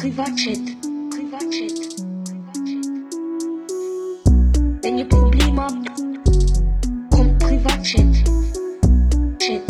Privatchat. 0.00 0.60
Privatchat. 1.10 2.00
Wenn 4.82 4.96
ihr 4.96 5.06
Probleme 5.06 5.60
habt, 5.60 5.90
kommt 7.10 7.38
Privatchat. 7.38 8.14
Chat. 9.38 9.66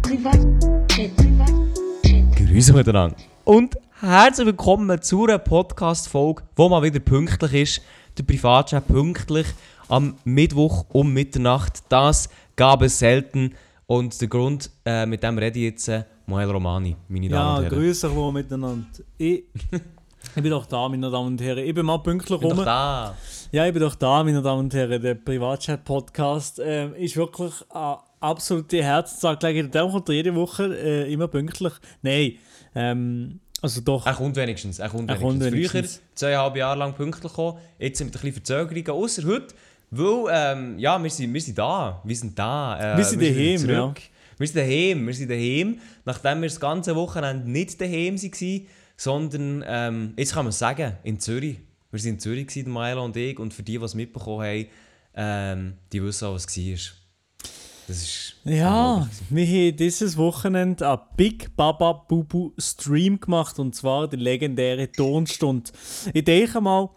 Privatchat. 0.00 1.14
Privatchat. 1.14 2.36
Grüße 2.38 2.72
miteinander. 2.72 3.16
Und 3.44 3.76
herzlich 4.00 4.46
willkommen 4.46 5.02
zu 5.02 5.24
einer 5.26 5.36
Podcast-Folge, 5.36 6.44
wo 6.56 6.70
mal 6.70 6.82
wieder 6.82 7.00
pünktlich 7.00 7.52
ist. 7.52 7.82
Der 8.16 8.22
Privatchat 8.22 8.88
pünktlich 8.88 9.48
am 9.88 10.16
Mittwoch 10.24 10.86
um 10.88 11.12
Mitternacht. 11.12 11.82
Das 11.90 12.30
gab 12.56 12.80
es 12.80 12.98
selten. 12.98 13.56
Und 13.86 14.18
der 14.20 14.28
Grund, 14.28 14.70
äh, 14.84 15.04
mit 15.06 15.22
dem 15.22 15.36
rede 15.38 15.58
ich 15.58 15.64
jetzt, 15.66 15.88
äh, 15.88 16.04
Moel 16.26 16.50
Romani, 16.50 16.96
meine 17.08 17.28
Damen 17.28 17.32
Ja, 17.44 17.56
und 17.56 17.62
Herren. 17.64 17.74
grüß 17.78 18.04
euch 18.04 18.14
wohl 18.14 18.32
miteinander. 18.32 18.86
Ich, 19.18 19.44
ich 20.36 20.42
bin 20.42 20.50
doch 20.50 20.64
da, 20.66 20.88
meine 20.88 21.10
Damen 21.10 21.28
und 21.28 21.40
Herren. 21.42 21.58
Ich 21.66 21.74
bin 21.74 21.84
mal 21.84 21.98
pünktlich 21.98 22.30
Ich 22.36 22.40
bin 22.40 22.48
doch 22.50 22.56
rum. 22.58 22.64
da. 22.64 23.14
Ja, 23.52 23.66
ich 23.66 23.72
bin 23.72 23.82
doch 23.82 23.94
da, 23.94 24.24
meine 24.24 24.40
Damen 24.40 24.60
und 24.60 24.74
Herren. 24.74 25.02
Der 25.02 25.14
Privatchat-Podcast 25.14 26.60
ähm, 26.64 26.94
ist 26.94 27.16
wirklich 27.16 27.52
eine 27.70 27.98
absolute 28.20 28.82
Herzensangelegenheit. 28.82 29.74
Der 29.74 29.86
kommt 29.86 30.08
jede 30.08 30.34
Woche 30.34 30.64
äh, 30.76 31.12
immer 31.12 31.28
pünktlich. 31.28 31.72
Nein, 32.00 32.32
ähm, 32.74 33.40
also 33.60 33.80
doch. 33.82 34.06
Er 34.06 34.14
kommt 34.14 34.36
wenigstens. 34.36 34.78
Er 34.78 34.88
kommt 34.88 35.10
Er 35.10 35.20
wenigstens. 35.20 35.22
kommt 35.30 35.42
Früher, 35.42 35.74
wenigstens. 35.74 36.02
zweieinhalb 36.14 36.56
Jahre 36.56 36.78
lang 36.78 36.94
pünktlich 36.94 37.30
gekommen, 37.32 37.58
jetzt 37.78 38.00
mit 38.02 38.08
ein 38.08 38.12
bisschen 38.12 38.32
Verzögerungen, 38.32 38.90
außer 38.90 39.24
heute, 39.24 39.54
weil, 39.96 40.30
ähm, 40.30 40.78
ja, 40.78 41.02
wir 41.02 41.10
sind, 41.10 41.32
wir 41.32 41.40
sind 41.40 41.58
da. 41.58 42.00
Wir 42.04 42.16
sind 42.16 42.38
da. 42.38 42.94
Äh, 42.94 42.98
Wir 42.98 43.04
sind 43.04 43.22
daheim, 43.22 43.58
zurück. 43.58 44.00
Wir 44.38 44.46
sind 44.46 44.56
daheim, 44.56 45.06
wir 45.06 45.14
sind 45.14 45.30
daheim. 45.30 45.78
Nachdem 46.04 46.40
wir 46.40 46.48
das 46.48 46.60
ganze 46.60 46.94
Wochenende 46.96 47.50
nicht 47.50 47.80
daheim 47.80 48.20
waren, 48.20 48.66
sondern, 48.96 49.64
ähm, 49.66 50.14
jetzt 50.16 50.34
kann 50.34 50.44
man 50.44 50.52
sagen, 50.52 50.96
in 51.02 51.18
Zürich. 51.20 51.58
Wir 51.90 52.00
waren 52.00 52.08
in 52.08 52.18
Zürich, 52.18 52.46
gewesen, 52.46 52.72
Milo 52.72 53.04
und 53.04 53.16
ich, 53.16 53.38
und 53.38 53.54
für 53.54 53.62
die, 53.62 53.78
die 53.78 53.84
es 53.84 53.94
mitbekommen 53.94 54.44
haben, 54.44 54.66
ähm, 55.14 55.74
die 55.92 56.02
wissen 56.02 56.26
auch, 56.26 56.34
was 56.34 56.46
es 56.46 56.56
war. 56.56 56.96
Das 57.86 57.96
ist... 58.02 58.36
Ja, 58.44 59.08
wir 59.30 59.46
haben 59.46 59.76
dieses 59.76 60.16
Wochenende 60.16 60.88
einen 60.88 61.00
Big 61.16 61.54
Baba 61.54 61.92
Bubu 61.92 62.52
Stream 62.58 63.20
gemacht 63.20 63.58
und 63.58 63.74
zwar 63.74 64.08
die 64.08 64.16
legendäre 64.16 64.90
Tonstunde. 64.90 65.70
Ich 66.12 66.24
denke 66.24 66.60
mal, 66.60 66.88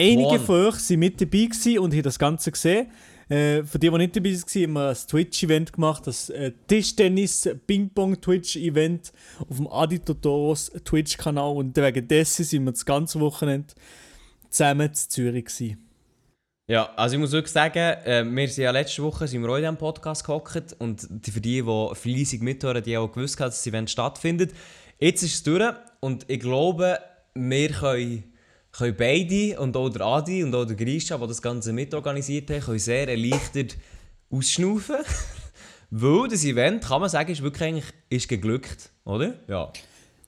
einige 0.00 0.28
One. 0.28 0.40
von 0.40 0.66
euch 0.66 0.90
waren 0.90 0.98
mit 0.98 1.20
dabei 1.20 1.44
gewesen 1.44 1.78
und 1.78 1.92
haben 1.92 2.02
das 2.02 2.18
Ganze 2.18 2.50
gesehen. 2.50 2.88
Äh, 3.28 3.62
für 3.62 3.78
die, 3.78 3.90
die 3.90 3.96
nicht 3.96 4.16
dabei 4.16 4.32
waren, 4.32 4.62
haben 4.62 4.72
wir 4.72 4.88
ein 4.88 4.96
Twitch-Event 5.08 5.72
gemacht, 5.72 6.04
das 6.06 6.30
äh, 6.30 6.50
Tischtennis-Ping-Pong-Twitch-Event 6.66 9.12
auf 9.48 9.56
dem 9.56 9.68
Adi 9.68 10.00
Totoros 10.00 10.72
Twitch-Kanal 10.84 11.56
und 11.56 11.76
wegen 11.76 12.08
dessen 12.08 12.44
sind 12.44 12.64
wir 12.64 12.72
das 12.72 12.84
ganze 12.84 13.20
Wochenende 13.20 13.72
zusammen 14.48 14.88
in 14.88 14.94
Zürich 14.94 15.44
gewesen. 15.44 15.90
Ja, 16.70 16.90
also 16.94 17.14
ich 17.14 17.20
muss 17.20 17.32
wirklich 17.32 17.52
sagen, 17.52 17.78
äh, 17.78 18.24
wir 18.24 18.48
sind 18.48 18.64
ja 18.64 18.70
letzte 18.70 19.02
Woche 19.02 19.26
sind 19.26 19.42
wir 19.42 19.50
auch 19.50 19.56
in 19.56 19.62
diesem 19.62 19.76
Podcast 19.76 20.24
gehockt 20.24 20.76
und 20.78 21.06
die, 21.08 21.30
für 21.30 21.40
die, 21.40 21.62
die 21.62 21.94
fleissig 21.94 22.42
mithören, 22.42 22.82
die 22.82 22.96
haben 22.96 23.08
auch 23.08 23.12
gewusst, 23.12 23.40
dass 23.40 23.56
das 23.56 23.66
Event 23.66 23.90
stattfindet. 23.90 24.52
Jetzt 25.00 25.22
ist 25.22 25.34
es 25.34 25.42
durch 25.42 25.74
und 26.00 26.26
ich 26.28 26.38
glaube, 26.38 26.98
wir 27.34 27.70
können, 27.70 28.29
können 28.72 28.94
beide 28.96 29.58
und 29.60 29.76
auch 29.76 29.88
der 29.88 30.02
Adi 30.02 30.42
und 30.44 30.54
auch 30.54 30.64
der 30.64 30.76
Grisha, 30.76 31.18
die 31.18 31.26
das 31.26 31.42
Ganze 31.42 31.72
mitorganisiert 31.72 32.50
haben, 32.50 32.60
können 32.60 32.78
sehr 32.78 33.08
erleichtert 33.08 33.76
ausschnaufen. 34.30 34.96
Weil 35.90 36.28
das 36.28 36.44
Event, 36.44 36.84
kann 36.84 37.00
man 37.00 37.10
sagen, 37.10 37.32
ist 37.32 37.42
wirklich 37.42 37.62
eigentlich 37.68 37.84
ist 38.08 38.28
geglückt, 38.28 38.90
oder? 39.04 39.34
Ja. 39.48 39.72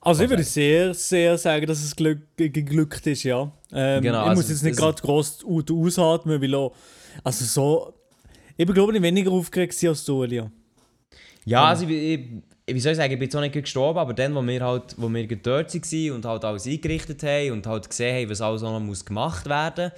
Also 0.01 0.23
ich 0.25 0.29
würde 0.29 0.43
sehr, 0.43 0.93
sehr 0.93 1.37
sagen, 1.37 1.65
dass 1.65 1.81
es 1.81 1.95
glück, 1.95 2.35
ge- 2.35 2.49
geglückt 2.49 3.07
ist, 3.07 3.23
ja. 3.23 3.49
Ähm, 3.71 4.01
Genau, 4.03 4.23
ich 4.23 4.29
also 4.31 4.41
muss 4.41 4.49
jetzt 4.49 4.63
nicht 4.63 4.77
gerade 4.77 5.01
gross 5.01 5.39
ausatmen, 5.45 6.41
weil 6.41 6.53
auch, 6.55 6.75
also 7.23 7.45
so, 7.45 7.93
ich 8.57 8.65
bin 8.65 8.75
glaube 8.75 8.93
ich 8.93 9.01
weniger 9.01 9.31
aufgeregt 9.31 9.81
als 9.85 10.03
du, 10.03 10.23
Elia. 10.23 10.51
Ja, 11.45 11.63
also 11.69 11.85
ich, 11.85 11.91
ich, 11.91 12.19
wie 12.65 12.79
soll 12.79 12.93
ich 12.93 12.97
sagen, 12.97 13.13
ich 13.13 13.19
bin 13.19 13.25
jetzt 13.27 13.35
auch 13.35 13.41
nicht 13.41 13.53
gestorben, 13.53 13.99
aber 13.99 14.13
dann, 14.13 14.33
wo 14.35 14.41
wir 14.41 14.61
halt, 14.61 14.95
wo 14.97 15.09
wir 15.09 15.27
dort 15.27 15.73
waren 15.73 16.11
und 16.11 16.25
halt 16.25 16.45
alles 16.45 16.65
eingerichtet 16.65 17.23
haben 17.23 17.51
und 17.51 17.67
halt 17.67 17.89
gesehen 17.89 18.15
haben, 18.15 18.29
was 18.29 18.41
alles 18.41 18.61
noch 18.61 18.79
muss 18.79 19.05
gemacht 19.05 19.47
werden 19.47 19.91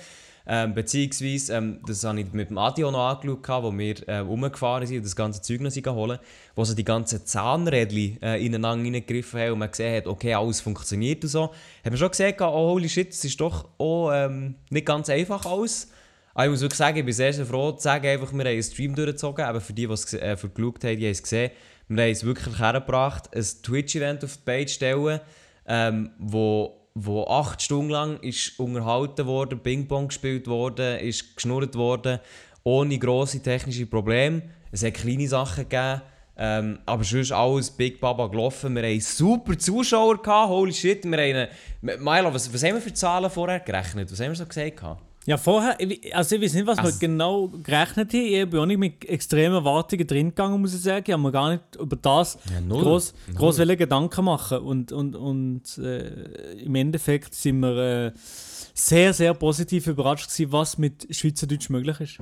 ähm, 0.47 0.73
beziehungsweise, 0.73 1.55
ähm, 1.55 1.79
das 1.87 2.03
habe 2.03 2.19
ich 2.19 2.31
mit 2.31 2.49
dem 2.49 2.57
Adi 2.57 2.83
auch 2.83 2.91
noch 2.91 3.09
angeschaut, 3.09 3.63
wo 3.63 3.75
wir 3.75 4.07
äh, 4.07 4.17
rumgefahren 4.17 4.85
sind 4.85 4.97
und 4.97 5.05
das 5.05 5.15
ganze 5.15 5.41
Zeug 5.41 5.61
noch 5.61 5.71
sind 5.71 5.87
holen, 5.87 6.19
wo 6.55 6.63
sie 6.63 6.75
die 6.75 6.83
ganzen 6.83 7.25
Zahnrädchen 7.25 8.21
äh, 8.21 8.37
ineinander 8.45 8.85
reingegriffen 8.85 9.39
haben 9.39 9.53
und 9.53 9.59
man 9.59 9.71
gesehen 9.71 9.97
hat, 9.97 10.07
okay, 10.07 10.35
alles 10.35 10.61
funktioniert 10.61 11.23
und 11.23 11.29
so, 11.29 11.45
hat 11.45 11.85
man 11.85 11.97
schon 11.97 12.09
gesehen, 12.09 12.35
oh 12.39 12.73
holy 12.73 12.87
shit, 12.87 13.09
das 13.09 13.25
ist 13.25 13.41
doch 13.41 13.69
auch 13.79 14.11
ähm, 14.13 14.55
nicht 14.69 14.85
ganz 14.85 15.09
einfach 15.09 15.45
alles. 15.45 15.89
Aber 16.35 16.45
ich 16.45 16.51
muss 16.51 16.61
wirklich 16.61 16.77
sagen, 16.77 16.97
ich 16.97 17.05
bin 17.05 17.13
sehr, 17.13 17.31
sehr 17.31 17.45
froh 17.45 17.71
zu 17.71 17.81
sagen, 17.81 18.05
einfach, 18.07 18.33
wir 18.33 18.39
haben 18.39 18.47
einen 18.47 18.61
Stream 18.61 18.93
durchgezogen. 18.93 19.45
Aber 19.45 19.61
für 19.61 19.71
die, 19.71 19.87
die 19.87 19.93
es 19.93 20.13
äh, 20.13 20.35
geschaut 20.35 20.83
haben, 20.83 20.97
die 20.97 21.05
haben 21.05 21.11
es 21.11 21.23
gesehen. 21.23 21.51
Wir 21.87 22.03
haben 22.03 22.11
es 22.11 22.23
wirklich 22.23 22.57
hergebracht, 22.59 23.35
ein 23.35 23.43
Twitch-Event 23.43 24.23
auf 24.23 24.37
die 24.37 24.43
Page 24.43 24.71
stellen, 24.71 25.19
ähm, 25.67 26.11
wo, 26.17 26.87
wo 26.95 27.25
acht 27.25 27.61
Stunden 27.61 27.91
lang 27.91 28.19
ist 28.21 28.59
unterhalten 28.59 29.25
worden, 29.27 29.59
Ping-Pong 29.59 30.07
gespielt 30.07 30.47
worden, 30.47 30.99
ist 30.99 31.35
geschnurrt 31.35 31.75
worden, 31.75 32.19
ohne 32.63 32.97
grosse 32.97 33.41
technische 33.41 33.85
Probleme. 33.85 34.41
Es 34.71 34.83
hat 34.83 34.95
kleine 34.95 35.27
Sachen 35.27 35.69
gegeben. 35.69 36.01
Ähm, 36.37 36.79
aber 36.85 37.03
sonst 37.03 37.31
alles 37.31 37.71
Big 37.71 38.01
Baba 38.01 38.27
gelaufen. 38.27 38.75
Wir 38.75 38.83
haben 38.83 38.99
super 38.99 39.57
Zuschauer 39.57 40.21
gehabt, 40.21 40.49
holy 40.49 40.73
shit. 40.73 41.05
Wir 41.05 41.17
haben 41.17 42.03
Milo, 42.03 42.33
was, 42.33 42.53
was 42.53 42.63
haben 42.63 42.73
wir 42.73 42.81
für 42.81 42.93
Zahlen 42.93 43.29
vorher 43.29 43.61
gerechnet? 43.61 44.11
Was 44.11 44.19
haben 44.19 44.29
wir 44.29 44.35
so 44.35 44.45
gesagt? 44.45 44.75
gehabt? 44.75 45.01
Ja, 45.27 45.37
vorher, 45.37 45.75
also 46.13 46.35
ich 46.35 46.41
weiß 46.43 46.53
nicht, 46.53 46.67
was 46.67 46.77
wir 46.77 46.83
Also- 46.83 46.99
genau 46.99 47.47
gerechnet 47.47 48.13
haben. 48.13 48.19
Ich 48.25 48.47
bin 48.49 48.59
auch 48.59 48.65
nicht 48.67 48.77
mit 48.77 49.05
extremen 49.09 49.55
Erwartungen 49.55 50.05
drin 50.05 50.29
gegangen, 50.29 50.61
muss 50.61 50.75
ich 50.75 50.81
sagen. 50.81 51.03
Ich 51.07 51.13
habe 51.13 51.21
mir 51.23 51.31
gar 51.31 51.49
nicht 51.51 51.63
über 51.79 51.95
das 51.95 52.37
Ja, 52.53 52.61
null. 52.61 52.83
groß, 52.83 53.13
Null. 53.27 53.35
groß 53.37 53.57
Gedanken 53.57 54.25
machen. 54.25 54.59
Und, 54.59 54.91
und, 54.91 55.15
und 55.15 55.77
äh, 55.79 56.53
im 56.59 56.75
Endeffekt 56.75 57.33
sind 57.33 57.59
wir 57.61 57.75
äh, 58.07 58.11
sehr, 58.15 59.13
sehr 59.13 59.33
positiv 59.33 59.87
überrascht 59.87 60.29
gewesen, 60.29 60.51
was 60.51 60.77
mit 60.77 61.07
Schweizerdeutsch 61.15 61.69
möglich 61.69 61.99
ist. 62.01 62.17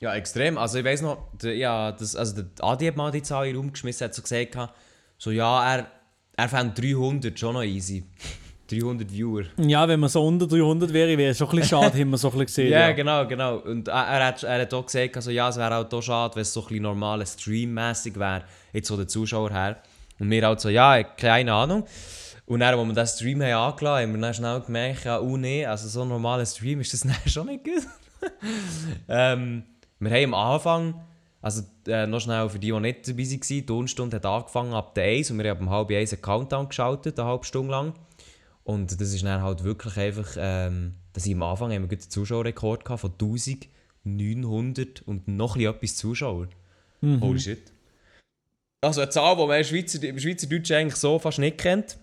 Ja, 0.00 0.14
extrem. 0.14 0.56
Also 0.56 0.78
ich 0.78 0.84
weiß 0.86 1.02
noch, 1.02 1.28
der, 1.42 1.54
ja, 1.56 1.92
das, 1.92 2.16
also 2.16 2.40
der 2.40 2.46
Adi 2.64 2.86
hat 2.86 2.96
mal 2.96 3.10
die 3.10 3.22
Zahl 3.22 3.48
in 3.48 3.52
den 3.52 3.56
Raum 3.58 3.72
geschmissen, 3.72 4.06
hat 4.06 4.14
so 4.14 4.22
gesagt, 4.22 4.56
so 5.18 5.30
ja, 5.30 5.74
er, 5.76 5.86
er 6.38 6.48
fand 6.48 6.78
300 6.80 7.38
schon 7.38 7.52
noch 7.52 7.62
easy. 7.64 8.04
300 8.70 9.10
Viewer. 9.10 9.44
Ja, 9.58 9.86
wenn 9.88 10.00
man 10.00 10.08
so 10.08 10.26
unter 10.26 10.46
300 10.46 10.92
wäre, 10.92 11.16
wäre 11.18 11.30
es 11.30 11.38
schon 11.38 11.48
ein 11.48 11.56
bisschen 11.56 11.80
schade, 11.80 11.98
haben 11.98 12.10
wir 12.10 12.18
so 12.18 12.28
ein 12.28 12.38
bisschen 12.38 12.46
gesehen. 12.46 12.72
Ja, 12.72 12.80
ja. 12.80 12.92
genau, 12.92 13.26
genau. 13.26 13.56
Und 13.56 13.88
er, 13.88 13.94
er, 13.94 14.26
hat, 14.26 14.42
er 14.42 14.62
hat 14.62 14.74
auch 14.74 14.86
gesagt, 14.86 15.16
also, 15.16 15.30
ja, 15.30 15.48
es 15.48 15.56
wäre 15.56 15.76
auch 15.76 15.88
hier 15.88 16.02
schade, 16.02 16.34
wenn 16.36 16.42
es 16.42 16.52
so 16.52 16.60
ein 16.60 16.68
bisschen 16.68 16.82
normal 16.82 17.26
streammäßig 17.26 18.18
wäre, 18.18 18.44
jetzt 18.72 18.88
so 18.88 18.96
der 18.96 19.08
Zuschauer 19.08 19.50
her. 19.50 19.82
Und 20.18 20.30
wir 20.30 20.46
halt 20.46 20.60
so, 20.60 20.68
ja, 20.68 21.02
keine 21.02 21.52
Ahnung. 21.52 21.84
Und 22.46 22.60
dann, 22.60 22.74
als 22.74 22.88
wir 22.88 22.94
den 22.94 23.06
Stream 23.06 23.42
haben 23.42 23.52
angelassen 23.52 23.86
haben, 23.86 24.02
haben 24.02 24.12
wir 24.14 24.20
dann 24.20 24.34
schnell 24.34 24.60
gemerkt, 24.60 25.04
ja, 25.04 25.20
oh 25.20 25.36
nee, 25.36 25.64
also 25.64 25.88
so 25.88 26.02
ein 26.02 26.08
normaler 26.08 26.44
Stream 26.44 26.80
ist 26.80 26.92
das 26.92 27.00
dann 27.02 27.14
schon 27.26 27.46
nicht 27.46 27.64
gut. 27.64 27.86
ähm, 29.08 29.62
wir 29.98 30.10
haben 30.10 30.34
am 30.34 30.52
Anfang, 30.54 30.94
also 31.40 31.62
äh, 31.86 32.06
noch 32.06 32.20
schnell 32.20 32.48
für 32.48 32.58
die, 32.58 32.72
die 32.72 32.80
nicht 32.80 33.08
dabei 33.08 33.22
waren, 33.22 33.40
die 33.40 33.66
Tonstunde 33.66 34.16
hat 34.16 34.26
angefangen 34.26 34.74
ab 34.74 34.94
der 34.94 35.04
1 35.04 35.30
und 35.30 35.38
wir 35.38 35.50
haben 35.50 35.60
um 35.60 35.70
halb 35.70 35.90
1 35.90 36.12
einen 36.12 36.22
Countdown 36.22 36.68
geschaltet, 36.68 37.18
eine 37.18 37.28
halbe 37.28 37.44
Stunde 37.44 37.70
lang. 37.70 37.94
Und 38.64 39.00
das 39.00 39.12
ist 39.12 39.24
dann 39.24 39.42
halt 39.42 39.64
wirklich 39.64 39.96
einfach, 39.96 40.36
ähm, 40.36 40.94
dass 41.12 41.26
ich 41.26 41.34
am 41.34 41.42
Anfang 41.42 41.72
haben 41.72 41.90
wir 41.90 41.90
einen 41.90 42.10
Zuschauerrekord 42.10 42.84
gehabt 42.84 43.00
von 43.00 43.12
1900 43.12 45.02
und 45.02 45.28
noch 45.28 45.56
ein 45.56 45.60
bisschen 45.60 45.74
etwas 45.74 45.96
Zuschauer. 45.96 46.48
Holy 47.02 47.40
shit. 47.40 47.72
Also 48.82 49.00
eine 49.00 49.10
Zahl, 49.10 49.36
die 49.36 49.46
man 49.46 49.58
im, 49.58 49.64
Schweizer, 49.64 50.02
im 50.02 50.18
Schweizerdeutschen 50.18 50.76
eigentlich 50.76 50.96
so 50.96 51.18
fast 51.18 51.38
nicht 51.38 51.58
kennt, 51.58 51.98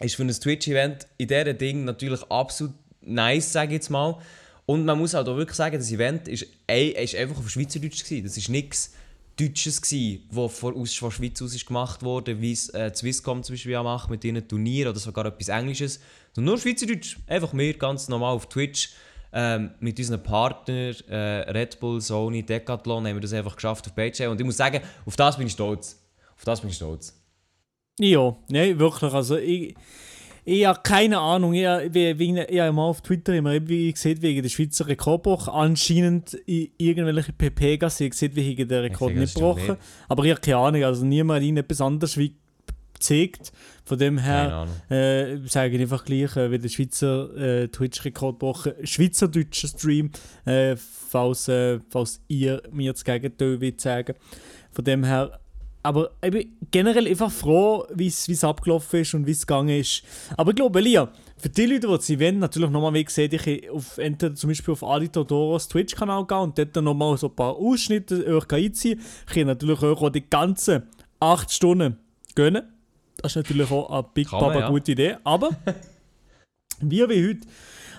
ist 0.00 0.16
für 0.16 0.22
ein 0.22 0.28
Twitch-Event 0.28 1.06
in 1.18 1.28
diesem 1.28 1.58
Ding 1.58 1.84
natürlich 1.84 2.22
absolut 2.24 2.74
nice, 3.00 3.52
sage 3.52 3.68
ich 3.68 3.74
jetzt 3.74 3.90
mal. 3.90 4.18
Und 4.66 4.84
man 4.84 4.98
muss 4.98 5.14
halt 5.14 5.28
auch 5.28 5.36
wirklich 5.36 5.56
sagen, 5.56 5.76
das 5.76 5.92
Event 5.92 6.26
ist, 6.26 6.46
ist 6.66 7.14
einfach 7.14 7.38
auf 7.38 7.50
Schweizerdeutsch 7.50 8.02
gewesen. 8.04 8.24
Das 8.24 8.36
ist 8.36 8.48
nichts 8.48 8.94
Deutsches 9.38 9.80
gewesen, 9.80 10.28
das 10.30 10.52
von, 10.58 10.76
aus, 10.76 10.98
der 10.98 11.10
Schweiz 11.10 11.42
aus 11.42 11.66
gemacht 11.66 12.02
wurde, 12.02 12.40
wie 12.40 12.52
es 12.52 12.68
äh, 12.70 12.92
Swisscom 12.94 13.42
zum 13.42 13.54
Beispiel 13.54 13.76
auch 13.76 13.84
macht 13.84 14.10
mit 14.10 14.24
ihren 14.24 14.46
Turnieren 14.46 14.90
oder 14.90 15.00
sogar 15.00 15.26
etwas 15.26 15.48
Englisches. 15.48 16.00
Sondern 16.32 16.54
nur 16.54 16.60
Schweizerdeutsch. 16.60 17.18
Einfach 17.26 17.52
wir 17.52 17.74
ganz 17.74 18.08
normal 18.08 18.34
auf 18.34 18.48
Twitch. 18.48 18.90
Ähm, 19.36 19.72
mit 19.80 19.98
unseren 19.98 20.22
Partnern 20.22 20.94
äh, 21.08 21.50
Red 21.50 21.80
Bull, 21.80 22.00
Sony, 22.00 22.44
Decathlon 22.44 23.04
haben 23.04 23.16
wir 23.16 23.20
das 23.20 23.32
einfach 23.32 23.56
geschafft 23.56 23.84
auf 23.86 23.94
Page. 23.94 24.20
Und 24.20 24.40
ich 24.40 24.46
muss 24.46 24.56
sagen, 24.56 24.80
auf 25.04 25.16
das 25.16 25.36
bin 25.36 25.48
ich 25.48 25.54
stolz. 25.54 26.00
Auf 26.36 26.44
das 26.44 26.60
bin 26.60 26.70
ich 26.70 26.76
stolz. 26.76 27.20
Ja, 27.98 28.36
nein, 28.48 28.78
wirklich. 28.78 29.12
Also 29.12 29.36
ich, 29.36 29.74
ich 30.44 30.64
habe 30.66 30.80
keine 30.82 31.18
Ahnung. 31.18 31.54
Ich, 31.54 31.64
hab- 31.66 31.82
wie, 31.94 32.18
wie, 32.18 32.38
ich 32.40 32.60
habe 32.60 32.72
mal 32.72 32.84
auf 32.84 33.00
Twitter 33.00 33.34
immer 33.34 33.58
gesehen, 33.58 34.20
wegen 34.22 34.42
der 34.42 34.48
Schweizer 34.50 34.86
Rekordbruch 34.86 35.48
anscheinend 35.48 36.34
in 36.46 36.68
irgendwelche 36.76 37.32
PPGs. 37.32 38.00
Ich 38.00 38.10
gesehen, 38.10 38.34
wie 38.36 38.52
ich 38.52 38.56
den 38.56 38.70
Rekord 38.80 39.14
nicht 39.20 39.34
gebrochen. 39.34 39.76
Aber 40.08 40.24
ich 40.24 40.30
habe 40.30 40.40
keine 40.40 40.56
Ahnung. 40.58 40.84
Also 40.84 41.04
niemand 41.04 41.40
hat 41.40 41.46
ihnen 41.48 41.58
etwas 41.58 41.80
anderes 41.80 42.16
wie 42.18 42.34
gezeigt. 42.94 43.52
Von 43.86 43.98
dem 43.98 44.18
her 44.18 44.66
äh, 44.90 45.36
sage 45.46 45.76
ich 45.76 45.80
einfach 45.82 46.04
gleich, 46.04 46.36
äh, 46.36 46.50
wie 46.50 46.58
der 46.58 46.68
Schweizer 46.68 47.36
äh, 47.36 47.68
Twitch-Rekord 47.68 48.36
gebrochen. 48.38 48.72
Schweizerdeutscher 48.82 49.68
Stream, 49.68 50.10
äh, 50.46 50.76
falls, 50.76 51.48
äh, 51.48 51.80
falls 51.90 52.20
ihr 52.28 52.62
mir 52.72 52.92
das 52.92 53.04
Gegenteil 53.04 53.60
wollt 53.60 53.80
sagen. 53.80 54.14
Von 54.72 54.84
dem 54.84 55.04
her. 55.04 55.38
Aber 55.84 56.12
ich 56.22 56.30
bin 56.30 56.56
generell 56.70 57.06
einfach 57.06 57.30
froh, 57.30 57.84
wie 57.94 58.06
es 58.06 58.42
abgelaufen 58.42 59.00
ist 59.00 59.12
und 59.12 59.26
wie 59.26 59.32
es 59.32 59.46
gegangen 59.46 59.80
ist. 59.80 60.02
Aber 60.34 60.52
ich 60.52 60.56
glaube, 60.56 60.78
Elia, 60.78 61.12
für 61.36 61.50
die 61.50 61.66
Leute, 61.66 61.86
die 61.86 61.92
das 61.92 62.08
Event 62.08 62.38
natürlich 62.38 62.70
nochmal 62.70 62.94
wie 62.94 63.04
gesehen, 63.04 63.30
ich 63.30 63.70
auf, 63.70 63.98
entweder 63.98 64.34
zum 64.34 64.48
Beispiel 64.48 64.72
auf 64.72 64.82
Adi 64.82 65.10
Todoros 65.10 65.68
Twitch-Kanal 65.68 66.26
gehen 66.26 66.38
und 66.38 66.56
dort 66.56 66.74
dann 66.74 66.84
nochmal 66.84 67.18
so 67.18 67.26
ein 67.26 67.36
paar 67.36 67.56
Ausschnitte 67.56 68.26
euch 68.26 68.50
einziehen. 68.50 68.98
Ich 69.28 69.34
kann 69.34 69.46
natürlich 69.46 69.82
euch 69.82 70.00
auch 70.00 70.08
die 70.08 70.26
ganzen 70.26 70.84
8 71.20 71.52
Stunden 71.52 71.98
gönnen. 72.34 72.62
Das 73.18 73.32
ist 73.32 73.36
natürlich 73.36 73.70
auch 73.70 73.90
eine 73.90 74.06
Big 74.14 74.30
Kann 74.30 74.40
Baba 74.40 74.60
ja. 74.60 74.70
gute 74.70 74.92
Idee. 74.92 75.18
Aber 75.22 75.50
wir 76.80 77.10
wie 77.10 77.28
heute 77.28 77.46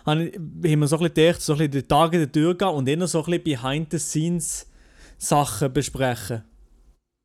haben 0.07 0.31
wir 0.59 0.87
so 0.87 0.97
ein 0.97 1.03
bisschen 1.03 1.13
gedacht, 1.13 1.43
so 1.43 1.53
ein 1.53 1.59
bisschen 1.59 1.71
die 1.71 1.83
Tage 1.83 2.17
der 2.17 2.31
Tür 2.31 2.57
gehen 2.57 2.69
und 2.69 2.89
eher 2.89 3.07
so 3.07 3.19
ein 3.19 3.25
bisschen 3.25 3.43
Behind-the-Scenes-Sachen 3.43 5.71
besprechen. 5.71 6.45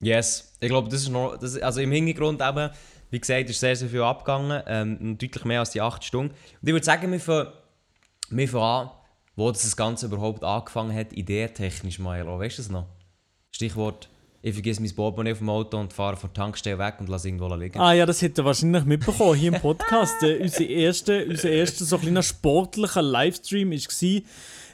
Yes, 0.01 0.57
ich 0.61 0.69
glaube, 0.69 0.89
das 0.89 1.03
ist 1.03 1.11
noch, 1.11 1.37
das, 1.37 1.59
also 1.59 1.81
im 1.81 1.93
Hintergrund 1.93 2.41
eben, 2.41 2.71
wie 3.11 3.21
gesagt, 3.21 3.51
ist 3.51 3.61
sehr, 3.61 3.77
sehr 3.77 3.89
viel 3.89 4.03
abgegangen, 4.03 4.63
ähm, 4.67 5.19
deutlich 5.19 5.45
mehr 5.45 5.61
als 5.61 5.71
die 5.71 5.81
8 5.81 6.03
Stunden. 6.03 6.33
Und 6.33 6.69
ich 6.69 6.73
würde 6.73 6.85
sagen, 6.85 7.13
wir 7.13 7.21
fangen, 7.21 7.49
wir 8.31 8.49
fangen 8.49 8.65
an, 8.65 8.91
wo 9.37 9.51
das 9.51 9.77
Ganze 9.77 10.07
überhaupt 10.07 10.43
angefangen 10.43 10.95
hat, 10.97 11.13
ideentechnisch, 11.13 11.99
Milo, 11.99 12.39
weißt 12.39 12.59
du 12.59 12.63
das 12.63 12.71
noch? 12.71 12.87
Stichwort, 13.51 14.09
ich 14.43 14.55
vergesse 14.55 14.81
mein 14.81 14.95
Portemonnaie 14.95 15.33
auf 15.33 15.39
dem 15.39 15.51
Auto 15.51 15.79
und 15.79 15.93
fahre 15.93 16.17
von 16.17 16.31
der 16.31 16.43
Tankstelle 16.43 16.79
weg 16.79 16.95
und 16.99 17.11
lasse 17.11 17.29
irgendwo 17.29 17.55
liegen. 17.55 17.79
Ah 17.79 17.93
ja, 17.93 18.07
das 18.07 18.23
hätte 18.23 18.41
ihr 18.41 18.45
wahrscheinlich 18.47 18.85
mitbekommen 18.85 19.35
hier 19.35 19.53
im 19.53 19.61
Podcast. 19.61 20.15
äh, 20.23 20.39
unser 20.39 20.67
erster 20.67 21.27
unser 21.27 21.51
erster 21.51 21.85
so 21.85 21.99
kleiner 21.99 22.23
sportlicher 22.23 23.03
Livestream 23.03 23.71
war 23.71 24.23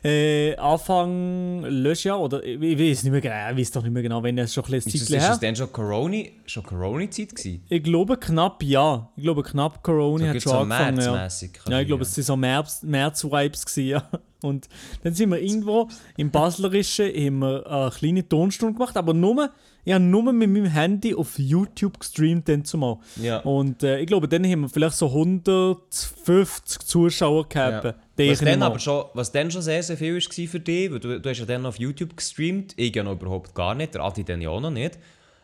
äh, 0.06 0.56
Anfang 0.56 1.62
Löschjahr 1.64 2.20
oder 2.20 2.42
ich, 2.44 2.60
ich 2.60 2.78
weiß 2.78 3.02
nicht 3.04 3.12
mehr 3.12 3.20
genau, 3.20 3.50
ich 3.52 3.58
weiß 3.58 3.70
doch 3.72 3.82
nicht 3.82 3.92
mehr 3.92 4.02
genau, 4.02 4.22
wenn 4.22 4.38
es 4.38 4.54
schon 4.54 4.64
ein 4.66 4.74
ist, 4.74 4.84
bisschen 4.84 5.00
Zeit 5.06 5.16
ist 5.16 5.22
her. 5.22 5.28
das 5.30 5.40
dann 5.40 5.56
schon 5.56 5.72
Corona, 5.72 6.22
schon 6.46 6.62
Corona-Zeit 6.62 7.34
gewesen? 7.34 7.62
Ich 7.68 7.82
glaube 7.82 8.16
knapp 8.16 8.62
ja. 8.62 9.10
Ich 9.16 9.22
glaube 9.22 9.42
knapp 9.42 9.82
Corona 9.82 10.24
So 10.26 10.30
hat 10.34 10.42
schon 10.42 10.52
so 10.52 10.58
angefangen. 10.58 11.00
Ja. 11.00 11.28
Ja, 11.68 11.80
ich 11.80 11.86
glaube, 11.86 12.02
es 12.02 12.16
waren 12.16 12.24
so 12.24 12.34
März- 12.36 12.82
März-Vibes. 12.84 13.66
gewesen, 13.66 13.88
ja. 13.88 14.08
Und 14.42 14.68
dann 15.02 15.14
sind 15.14 15.30
wir 15.30 15.40
irgendwo 15.40 15.88
im 16.16 16.30
Baslerischen, 16.30 17.06
haben 17.06 17.38
wir 17.40 17.66
eine 17.66 17.90
kleine 17.90 18.28
Tonstunde 18.28 18.74
gemacht, 18.74 18.96
aber 18.96 19.12
nur, 19.14 19.50
ich 19.86 19.92
habe 19.92 20.02
nur 20.02 20.32
mit 20.32 20.50
meinem 20.50 20.66
Handy 20.66 21.14
auf 21.14 21.38
YouTube 21.38 22.00
gestreamt 22.00 22.48
dann 22.48 22.64
zumal. 22.64 22.98
Ja. 23.22 23.38
Und 23.38 23.84
äh, 23.84 24.00
ich 24.00 24.08
glaube, 24.08 24.26
dann 24.26 24.44
haben 24.44 24.62
wir 24.62 24.68
vielleicht 24.68 24.96
so 24.96 25.06
150 25.06 26.80
Zuschauer 26.80 27.48
gehabt. 27.48 27.84
Ja. 27.84 28.28
Was 28.28 28.40
dann, 28.40 28.62
aber 28.64 28.80
schon, 28.80 29.04
was 29.14 29.30
dann 29.30 29.48
schon 29.48 29.62
sehr, 29.62 29.84
sehr 29.84 29.96
viel 29.96 30.16
war 30.16 30.48
für 30.48 30.58
dich, 30.58 30.90
weil 30.90 30.98
du, 30.98 31.20
du 31.20 31.30
hast 31.30 31.38
ja 31.38 31.46
dann 31.46 31.64
auf 31.64 31.78
YouTube 31.78 32.16
gestreamt, 32.16 32.74
ich 32.76 32.96
ja 32.96 33.04
noch 33.04 33.12
überhaupt 33.12 33.54
gar 33.54 33.76
nicht, 33.76 33.94
der 33.94 34.02
Adi 34.02 34.24
dann 34.24 34.40
ja 34.40 34.50
auch 34.50 34.60
noch 34.60 34.72
nicht. 34.72 34.98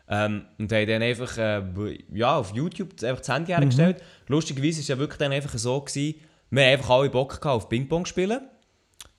Ähm, 0.08 0.42
und 0.58 0.72
haben 0.72 0.86
dann 0.88 1.02
einfach 1.02 1.38
äh, 1.38 1.62
ja, 2.12 2.36
auf 2.36 2.52
YouTube 2.52 3.00
einfach 3.04 3.20
das 3.20 3.28
Handy 3.28 3.52
hergestellt. 3.52 4.02
Lustigerweise 4.26 4.78
war 4.78 4.80
es 4.80 4.88
ja 4.88 4.98
wirklich 4.98 5.18
dann 5.18 5.30
einfach 5.30 5.56
so, 5.56 5.80
gewesen, 5.80 6.16
wir 6.50 6.64
haben 6.64 6.72
einfach 6.72 6.90
alle 6.90 7.10
Bock 7.10 7.46
auf 7.46 7.68
Ping-Pong 7.68 8.06
spielen. 8.06 8.40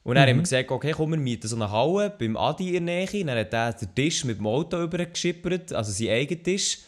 Und 0.03 0.15
dann 0.15 0.27
haben 0.27 0.35
wir 0.35 0.43
gesagt, 0.43 0.69
okay, 0.69 0.91
komm, 0.91 1.11
wir 1.11 1.17
mieten 1.17 1.47
so 1.47 1.55
eine 1.55 1.71
Halle 1.71 2.13
beim 2.17 2.35
Adi 2.35 2.75
in 2.75 2.85
der 2.85 3.07
Nähe. 3.07 3.25
Dann 3.25 3.37
hat 3.37 3.53
er 3.53 3.73
den 3.73 3.95
Tisch 3.95 4.25
mit 4.25 4.37
dem 4.37 4.47
Auto 4.47 4.81
übergeschippert, 4.81 5.71
also 5.71 5.91
seinen 5.91 6.11
eigenen 6.11 6.43
Tisch. 6.43 6.79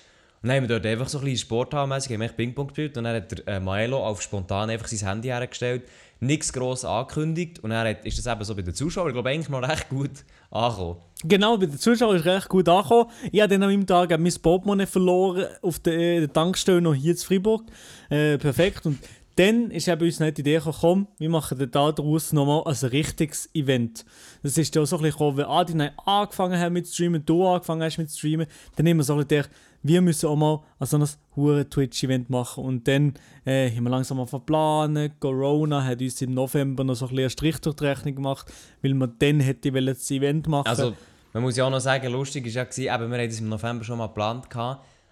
Und 0.41 0.49
dann 0.49 0.57
haben 0.57 0.69
wir 0.69 0.79
dort 0.79 0.85
einfach 0.85 1.07
so 1.07 1.17
ein 1.19 1.23
bisschen 1.23 1.47
sporthalmässig 1.47 2.19
Ping-Pong 2.35 2.67
gespielt. 2.67 2.97
Und 2.97 3.05
dann 3.05 3.15
hat 3.15 3.31
der 3.31 3.55
äh, 3.55 3.59
Maelo 3.59 4.05
auf 4.05 4.21
spontan 4.21 4.69
einfach 4.69 4.87
sein 4.87 5.07
Handy 5.09 5.29
hergestellt, 5.29 5.83
nichts 6.19 6.51
gross 6.53 6.83
angekündigt. 6.83 7.59
Und 7.63 7.71
dann 7.71 7.87
hat, 7.87 8.05
ist 8.05 8.17
das 8.17 8.31
eben 8.31 8.43
so 8.43 8.53
bei 8.53 8.61
den 8.61 8.75
Zuschauern, 8.75 9.07
ich 9.07 9.13
glaube, 9.13 9.29
eigentlich 9.29 9.49
noch 9.49 9.67
recht 9.67 9.89
gut 9.89 10.11
angekommen. 10.51 10.97
Genau, 11.23 11.57
bei 11.57 11.65
den 11.65 11.79
Zuschauern 11.79 12.17
ist 12.17 12.25
recht 12.25 12.49
gut 12.49 12.69
angekommen. 12.69 13.09
Ich 13.31 13.41
habe 13.41 13.53
dann 13.53 13.63
an 13.63 13.69
meinem 13.69 13.87
Tag 13.87 14.13
auch 14.13 14.17
mein 14.17 14.33
Portemonnaie 14.41 14.85
verloren 14.85 15.47
auf 15.61 15.79
der, 15.79 15.97
äh, 15.97 16.19
der 16.19 16.33
Tankstelle 16.33 16.81
noch 16.81 16.93
hier 16.93 17.13
in 17.13 17.17
Freiburg. 17.17 17.63
Äh, 18.09 18.37
perfekt. 18.37 18.85
Und 18.85 18.99
dann 19.35 19.69
ist 19.71 19.87
eben 19.87 20.01
uns 20.01 20.19
nicht 20.19 20.37
die 20.37 20.41
Idee 20.41 20.55
gekommen, 20.55 20.77
komm, 20.79 21.07
wir 21.17 21.29
machen 21.29 21.57
dann 21.57 21.71
da 21.71 21.91
daraus 21.91 22.31
nochmal 22.31 22.63
ein 22.65 22.89
richtiges 22.89 23.49
Event. 23.53 24.05
Das 24.43 24.57
ist 24.57 24.77
auch 24.77 24.85
so 24.85 24.95
ein 24.95 25.01
bisschen 25.01 25.17
gekommen, 25.17 25.37
weil 25.37 25.45
Adi 25.45 25.89
angefangen 26.05 26.59
hat 26.59 26.71
mit 26.71 26.87
Streamen, 26.87 27.25
du 27.25 27.45
angefangen 27.45 27.83
hast 27.83 27.97
mit 27.97 28.09
Streamen, 28.11 28.47
dann 28.75 28.87
haben 28.87 28.97
wir 28.97 29.03
so 29.03 29.13
ein 29.13 29.27
bisschen 29.27 29.43
gedacht, 29.43 29.49
wir 29.83 30.01
müssen 30.01 30.27
auch 30.27 30.35
mal 30.35 30.63
so 30.79 30.97
ein 30.97 31.07
hure 31.35 31.69
Twitch-Event 31.69 32.29
machen. 32.29 32.63
Und 32.63 32.87
dann 32.87 33.13
äh, 33.45 33.69
haben 33.69 33.83
wir 33.83 33.91
langsam 33.91 34.17
mal 34.17 34.25
verplanen. 34.25 35.11
Corona 35.19 35.83
hat 35.83 36.01
uns 36.01 36.21
im 36.23 36.33
November 36.33 36.83
noch 36.83 36.95
so 36.95 37.05
ein 37.05 37.15
bisschen 37.15 37.29
Strich 37.29 37.59
durch 37.59 37.75
die 37.75 37.85
Rechnung 37.85 38.15
gemacht, 38.15 38.51
weil 38.81 38.95
man 38.95 39.13
dann 39.19 39.41
hätte 39.41 39.71
das 39.71 40.09
Event 40.09 40.47
machen 40.47 40.67
Also, 40.67 40.95
man 41.33 41.43
muss 41.43 41.55
ja 41.55 41.65
auch 41.65 41.69
noch 41.69 41.81
sagen, 41.81 42.11
lustig 42.11 42.45
war 42.45 42.67
ja, 42.75 42.95
eben, 42.95 43.11
wir 43.11 43.17
haben 43.19 43.29
das 43.29 43.39
im 43.39 43.49
November 43.49 43.83
schon 43.83 43.97
mal 43.99 44.07
geplant, 44.07 44.47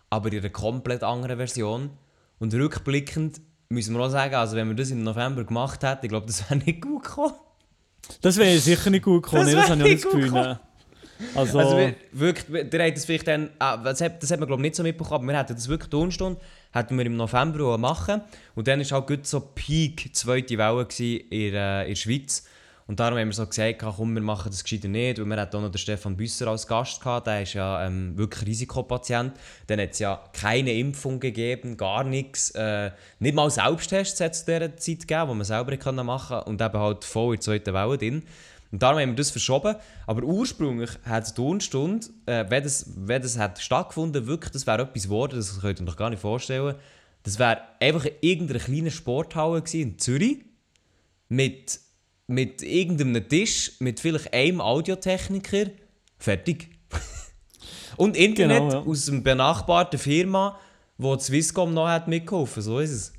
aber 0.10 0.32
in 0.32 0.40
einer 0.40 0.50
komplett 0.50 1.04
anderen 1.04 1.38
Version. 1.38 1.92
Und 2.40 2.54
rückblickend 2.54 3.42
müssen 3.74 3.96
wir 3.96 4.02
auch 4.04 4.10
sagen, 4.10 4.36
also 4.36 4.56
wenn 4.56 4.68
wir 4.68 4.76
das 4.76 4.90
im 4.92 5.04
November 5.04 5.44
gemacht 5.44 5.84
hätten, 5.84 6.06
ich 6.06 6.10
glaube, 6.10 6.28
das 6.28 6.50
wäre 6.50 6.60
nicht 6.64 6.82
gut 6.82 7.04
gekommen. 7.04 7.34
Das 8.22 8.38
wäre 8.38 8.58
sicher 8.60 8.90
nicht 8.90 9.04
gut 9.04 9.24
gekommen, 9.24 9.46
Das 9.46 9.54
das 9.54 9.70
habe 9.70 9.82
ich 9.82 9.84
auch 9.84 9.88
nicht 9.88 9.94
nicht 9.94 10.06
das 10.06 10.12
gut 10.12 10.22
Gefühl. 10.22 10.32
ne. 10.42 10.60
Also, 11.36 11.60
Also 11.60 11.78
wir, 11.78 11.96
wirklich, 12.12 12.52
wir- 12.52 12.64
der 12.66 12.88
hat 12.88 12.96
das 12.98 13.06
vielleicht 13.06 13.28
dann, 13.28 13.50
ah, 13.60 13.78
das 13.78 14.02
hat, 14.02 14.22
das 14.22 14.30
hat 14.32 14.40
man 14.40 14.48
glaube 14.48 14.62
ich 14.62 14.66
nicht 14.66 14.76
so 14.76 14.84
mitbekommen, 14.84 15.24
aber 15.30 15.34
wir 15.34 15.40
hätten 15.40 15.54
das 15.56 15.68
wirklich 15.70 15.90
Tonstunde, 15.90 16.40
hätten 16.72 16.98
wir 16.98 17.06
im 17.06 17.16
November 17.16 17.78
machen 17.78 18.22
und 18.56 18.68
dann 18.68 18.80
war 18.82 18.92
halt 18.92 19.08
gut 19.08 19.26
so 19.28 19.40
Peak, 19.40 20.10
zweite 20.14 20.58
Welle 20.58 20.88
in, 21.00 21.32
äh, 21.32 21.84
in 21.86 21.90
der 21.90 21.96
Schweiz 21.96 22.44
und 22.88 23.00
darum 23.00 23.18
haben 23.18 23.30
wir 23.30 23.34
so 23.34 23.46
gesagt, 23.46 23.80
komm, 23.80 24.14
wir 24.14 24.22
machen 24.22 24.52
das 24.52 24.64
gescheiter 24.64 24.88
nicht, 24.88 25.20
weil 25.20 25.26
wir 25.26 25.38
hatten 25.38 25.56
auch 25.56 25.62
noch 25.62 25.72
den 25.72 25.78
Stefan 25.78 26.18
Büsser 26.18 26.48
als 26.48 26.68
Gast 26.68 27.02
gehabt, 27.02 27.28
der 27.28 27.44
ist 27.44 27.54
ja 27.54 27.86
ähm, 27.86 28.18
wirklich 28.18 28.46
Risikopatient, 28.48 29.34
dann 29.68 29.80
hat 29.80 29.92
es 29.92 30.00
ja 30.00 30.24
keine 30.34 30.74
Impfung 30.74 31.20
gegeben, 31.20 31.78
gar 31.78 32.04
nichts, 32.04 32.52
äh, 32.52 32.92
nicht 33.20 33.36
mal 33.36 33.50
Selbsttests 33.50 34.20
hat 34.20 34.34
es 34.34 34.42
in 34.42 34.46
dieser 34.46 34.78
Zeit 34.78 35.08
gegeben, 35.08 35.30
die 35.30 35.36
man 35.36 35.44
selber 35.44 36.04
machen 36.04 36.36
konnte 36.38 36.50
und 36.50 36.62
eben 36.62 36.80
halt 36.80 37.06
voll 37.06 37.36
in 37.36 37.40
der 37.40 37.42
zweiten 37.42 37.74
Welle 37.74 37.98
drin. 37.98 38.24
Und 38.74 38.82
darum 38.82 39.00
haben 39.00 39.10
wir 39.10 39.16
das 39.16 39.30
verschoben. 39.30 39.76
Aber 40.08 40.24
ursprünglich 40.24 40.90
hat 41.06 41.30
die 41.30 41.34
Turnstunde, 41.36 42.08
äh, 42.26 42.44
wenn, 42.50 42.64
das, 42.64 42.90
wenn 42.96 43.22
das 43.22 43.38
hat 43.38 43.60
stattgefunden 43.60 44.26
wirklich, 44.26 44.52
das 44.52 44.66
wäre 44.66 44.82
etwas 44.82 45.04
geworden, 45.04 45.36
das 45.36 45.62
könnt 45.62 45.80
ihr 45.80 45.88
euch 45.88 45.96
gar 45.96 46.10
nicht 46.10 46.24
vorstellen. 46.24 46.76
Das 47.22 47.38
wäre 47.38 47.62
einfach 47.80 48.06
in 48.06 48.14
irgendeiner 48.22 48.60
kleinen 48.60 48.90
Sporthalle 48.90 49.64
in 49.74 50.00
Zürich 50.00 50.40
mit, 51.30 51.80
mit 52.28 52.62
irgendeinem 52.62 53.28
Tisch, 53.28 53.74
mit 53.80 54.00
vielleicht 54.00 54.34
einem 54.34 54.62
Audiotechniker. 54.62 55.66
Fertig. 56.18 56.70
Und 57.98 58.18
Internet 58.18 58.60
Genau, 58.60 58.72
ja. 58.72 58.80
aus 58.80 59.10
einer 59.10 59.22
benachbarten 59.22 60.00
Firma, 60.00 60.60
wo 60.98 61.16
die 61.16 61.24
Swisscom 61.24 61.74
noch 61.74 61.88
hat 61.88 62.08
mitgeholfen. 62.08 62.62
So 62.64 62.80
ist 62.80 62.92
es. 62.92 63.14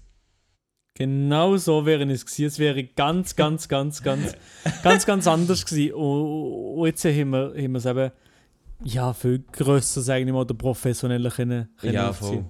genau 0.94 1.56
so 1.56 1.84
wäre 1.86 2.04
es 2.10 2.24
gewesen. 2.24 2.46
Es 2.46 2.58
wäre 2.58 2.82
ganz, 2.84 3.36
ganz, 3.36 3.68
ganz, 3.68 4.02
ganz, 4.02 4.34
ganz, 4.82 5.06
ganz 5.06 5.26
anders 5.26 5.64
gewesen. 5.66 5.92
Und, 5.94 6.86
jetzt 6.86 7.04
haben 7.04 7.30
wir, 7.30 7.54
haben 7.56 7.72
wir 7.72 7.78
es 7.78 7.86
eben 7.86 8.10
ja, 8.84 9.12
viel 9.12 9.44
grösser, 9.52 10.02
sage 10.02 10.24
ich 10.24 10.32
mal, 10.32 10.40
oder 10.40 10.54
professioneller 10.54 11.30
können, 11.30 11.68
können 11.78 11.94
Ja, 11.94 12.10
aufziehen. 12.10 12.28
voll. 12.28 12.44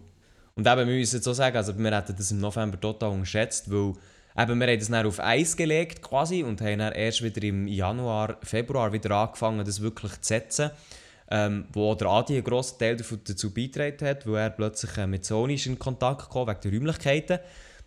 Und 0.56 0.66
eben, 0.66 0.88
wir 0.88 0.96
müssen 0.96 1.16
jetzt 1.16 1.28
auch 1.28 1.34
sagen, 1.34 1.56
also 1.56 1.76
wir 1.76 1.96
hätten 1.96 2.14
das 2.16 2.30
im 2.30 2.38
November 2.40 2.80
total 2.80 3.11
unterschätzt, 3.11 3.70
weil 3.70 3.92
eben, 4.36 4.60
wir 4.60 4.66
haben 4.66 4.78
das 4.78 4.88
dann 4.88 5.06
auf 5.06 5.20
Eis 5.20 5.56
gelegt 5.56 6.02
quasi 6.02 6.42
und 6.42 6.60
haben 6.60 6.78
dann 6.78 6.92
erst 6.92 7.22
wieder 7.22 7.42
im 7.42 7.66
Januar, 7.66 8.38
Februar 8.42 8.92
wieder 8.92 9.10
angefangen, 9.12 9.64
das 9.64 9.80
wirklich 9.80 10.12
zu 10.20 10.28
setzen. 10.28 10.70
Ähm, 11.30 11.64
wo 11.72 11.94
der 11.94 12.08
Adi 12.08 12.34
einen 12.34 12.44
grossen 12.44 12.78
Teil 12.78 12.96
dazu 12.96 13.54
beigetragen 13.54 14.06
hat, 14.06 14.26
weil 14.26 14.36
er 14.36 14.50
plötzlich 14.50 14.94
äh, 14.98 15.06
mit 15.06 15.24
Sony 15.24 15.58
in 15.64 15.78
Kontakt 15.78 16.30
kam, 16.30 16.46
wegen 16.46 16.60
der 16.62 16.72
Räumlichkeiten. 16.72 17.38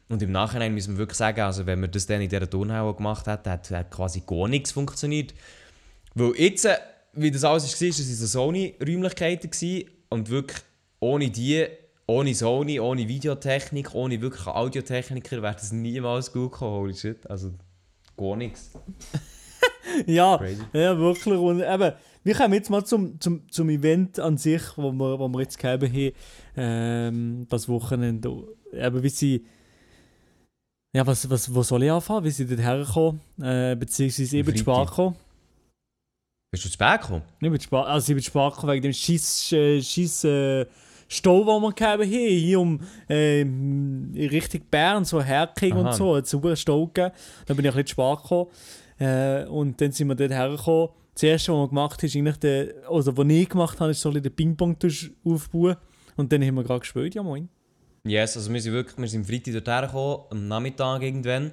Und 0.10 0.24
im 0.24 0.32
Nachhinein 0.32 0.74
müssen 0.74 0.94
wir 0.94 1.00
wirklich 1.00 1.18
sagen, 1.18 1.42
also 1.42 1.68
wenn 1.68 1.82
wir 1.82 1.88
das 1.88 2.08
dann 2.08 2.20
in 2.20 2.30
dieser 2.30 2.50
Turnhalle 2.50 2.96
gemacht 2.96 3.28
hätten, 3.28 3.50
hat, 3.52 3.70
hat 3.70 3.92
quasi 3.92 4.24
gar 4.26 4.48
nichts 4.48 4.72
funktioniert. 4.72 5.36
Weil 6.16 6.34
jetzt, 6.36 6.66
äh, 6.66 6.78
wie 7.14 7.30
das 7.30 7.44
alles 7.44 7.80
war, 7.80 7.88
waren 7.88 7.94
so 7.94 8.26
Sony-Räumlichkeiten 8.26 9.52
und 10.10 10.30
wirklich 10.30 10.58
ohne 11.00 11.30
die, 11.30 11.68
ohne 12.08 12.34
Sony, 12.34 12.80
ohne 12.80 13.08
Videotechnik, 13.08 13.94
ohne 13.94 14.22
wirklich 14.22 14.48
Audiotechniker 14.48 15.42
wäre 15.42 15.54
das 15.54 15.72
niemals 15.72 16.32
gut 16.32 16.54
gekommen, 16.54 16.72
holy 16.72 16.96
shit. 16.96 17.30
Also 17.30 17.52
gar 18.18 18.36
nichts. 18.36 18.72
Ja, 20.06 20.38
Crazy. 20.38 20.62
ja, 20.74 20.98
wirklich. 20.98 21.40
Und 21.40 21.62
eben, 21.62 21.94
wir 22.24 22.36
kommen 22.36 22.54
jetzt 22.54 22.70
mal 22.70 22.84
zum, 22.84 23.20
zum, 23.20 23.50
zum 23.50 23.70
Event 23.70 24.20
an 24.20 24.38
sich, 24.38 24.62
wo 24.76 24.92
wir, 24.92 25.18
wo 25.18 25.28
wir 25.30 25.42
jetzt 25.42 25.58
gegeben 25.58 25.92
haben, 25.92 26.14
ähm, 26.56 27.48
das 27.50 27.68
Wochenende. 27.70 28.44
Eben, 28.74 29.02
wie 29.02 29.10
sie. 29.10 29.46
Ja, 30.94 31.08
was, 31.08 31.30
was, 31.30 31.54
wo 31.54 31.64
soll 31.64 31.84
ich 31.84 31.92
anfangen? 31.92 32.26
Wie 32.26 32.32
sie 32.32 32.46
dort 32.46 32.60
herkommen? 32.60 33.22
Äh, 33.42 33.76
beziehungsweise 33.76 34.38
eben 34.38 34.56
zu 34.56 34.60
spät 34.60 34.88
kommen. 34.88 35.16
Bist 36.52 36.66
du 36.66 36.70
zu 36.70 36.74
spät 36.74 37.02
gekommen? 37.02 37.24
Nicht 37.40 37.52
mit 37.52 37.64
Spar 37.64 37.88
also 37.88 38.12
ich 38.12 38.16
bin 38.16 38.24
zu 38.24 38.30
spät 38.30 38.54
gekommen 38.54 38.74
wegen 38.74 38.84
dem 38.84 38.94
Schiss, 38.94 39.52
äh, 39.52 39.82
Schiss, 39.82 40.24
äh, 40.24 40.66
Stau, 41.08 41.40
den 41.40 41.62
wir 41.62 41.70
gegeben 41.70 42.04
haben, 42.04 42.10
hier 42.10 42.60
um 42.60 42.80
in 43.08 44.30
Richtung 44.30 44.62
Bern, 44.70 45.06
so 45.06 45.22
Herking 45.22 45.74
und 45.74 45.94
so, 45.94 46.16
hat 46.16 46.34
einen 46.34 46.56
Stau 46.56 46.86
gegeben. 46.88 47.12
Da 47.46 47.54
bin 47.54 47.66
ich 47.66 47.72
ein 47.72 47.84
bisschen 47.84 47.88
spät 47.88 48.22
gekommen. 48.22 48.48
Äh, 49.00 49.46
und 49.46 49.80
dann 49.80 49.92
sind 49.92 50.08
wir 50.08 50.16
dort 50.16 50.32
hergekommen. 50.32 50.90
Das 51.14 51.24
erste, 51.24 51.52
was 51.52 51.60
wir 51.60 51.68
gemacht 51.70 51.98
haben, 51.98 52.06
ist 52.06 52.16
eigentlich 52.16 52.38
der, 52.38 52.74
also 52.90 53.16
was 53.16 53.28
ich 53.28 53.50
gemacht 53.50 53.80
habe, 53.80 53.92
ist 53.92 54.02
so 54.02 54.10
ein 54.10 54.14
bisschen 54.14 54.24
den 54.24 54.36
Ping-Pong-Tisch 54.36 55.12
aufbauen. 55.24 55.76
Und 56.16 56.32
dann 56.32 56.44
haben 56.44 56.56
wir 56.56 56.64
gerade 56.64 56.80
gespielt, 56.82 57.16
ja 57.16 57.24
moin. 57.24 57.50
Yes, 58.04 58.38
also 58.38 58.52
wir 58.52 58.62
sind 58.62 58.74
wirklich, 58.74 58.98
wir 58.98 59.08
sind 59.08 59.22
am 59.22 59.26
Freitag 59.26 59.64
dorthin 59.64 59.88
gekommen, 59.88 60.24
am 60.32 60.48
Nachmittag 60.48 61.02
irgendwann. 61.02 61.52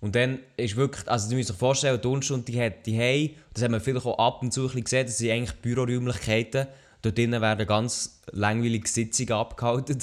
Und 0.00 0.14
dann 0.14 0.38
ist 0.56 0.76
wirklich, 0.76 1.08
also 1.08 1.28
du 1.28 1.36
musst 1.36 1.50
dir 1.50 1.54
vorstellen, 1.54 1.96
die 1.96 2.02
Turnstunde, 2.02 2.44
die 2.44 2.60
hat 2.60 2.86
die 2.86 2.96
haben, 2.96 3.34
das 3.52 3.64
haben 3.64 3.72
wir 3.72 3.80
vielleicht 3.80 4.06
auch 4.06 4.18
ab 4.18 4.42
und 4.42 4.52
zu 4.52 4.60
ein 4.60 4.66
bisschen 4.66 4.84
gesehen, 4.84 5.06
das 5.06 5.18
sind 5.18 5.30
eigentlich 5.30 5.56
Büroräumlichkeiten. 5.60 6.68
Dort 7.02 7.16
drinnen 7.16 7.40
werden 7.40 7.66
ganz 7.66 8.20
langweilige 8.32 8.88
Sitzungen 8.88 9.32
abgehalten. 9.32 9.98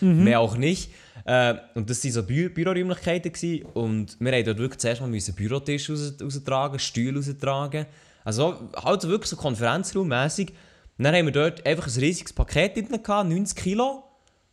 Mehr 0.00 0.40
auch 0.40 0.56
nicht. 0.56 0.90
Äh, 1.24 1.54
und 1.74 1.88
das 1.88 2.02
waren 2.04 2.12
so 2.12 2.22
Bü 2.22 2.48
Büroräumlichkeiten. 2.48 3.32
Gewesen. 3.32 3.66
Und 3.66 4.16
wir 4.18 4.32
haben 4.32 4.44
dort 4.44 4.58
wirklich 4.58 4.80
zuerst 4.80 5.00
mal 5.00 5.08
müssen 5.08 5.34
Bürotisch 5.34 5.90
raus 5.90 6.14
raustragen, 6.20 6.78
Stühle 6.78 7.20
raustragen. 7.20 7.86
Also 8.24 8.70
halt 8.76 9.02
so 9.02 9.08
wirklich 9.08 9.30
so 9.30 9.36
konferenzraummässig. 9.36 10.50
Und 10.96 11.04
dann 11.04 11.14
haben 11.14 11.26
wir 11.26 11.32
dort 11.32 11.64
einfach 11.66 11.86
ein 11.86 12.00
riesiges 12.00 12.32
Paket 12.32 12.76
drin 12.76 13.02
gehabt, 13.02 13.28
90 13.28 13.56
Kilo 13.56 14.04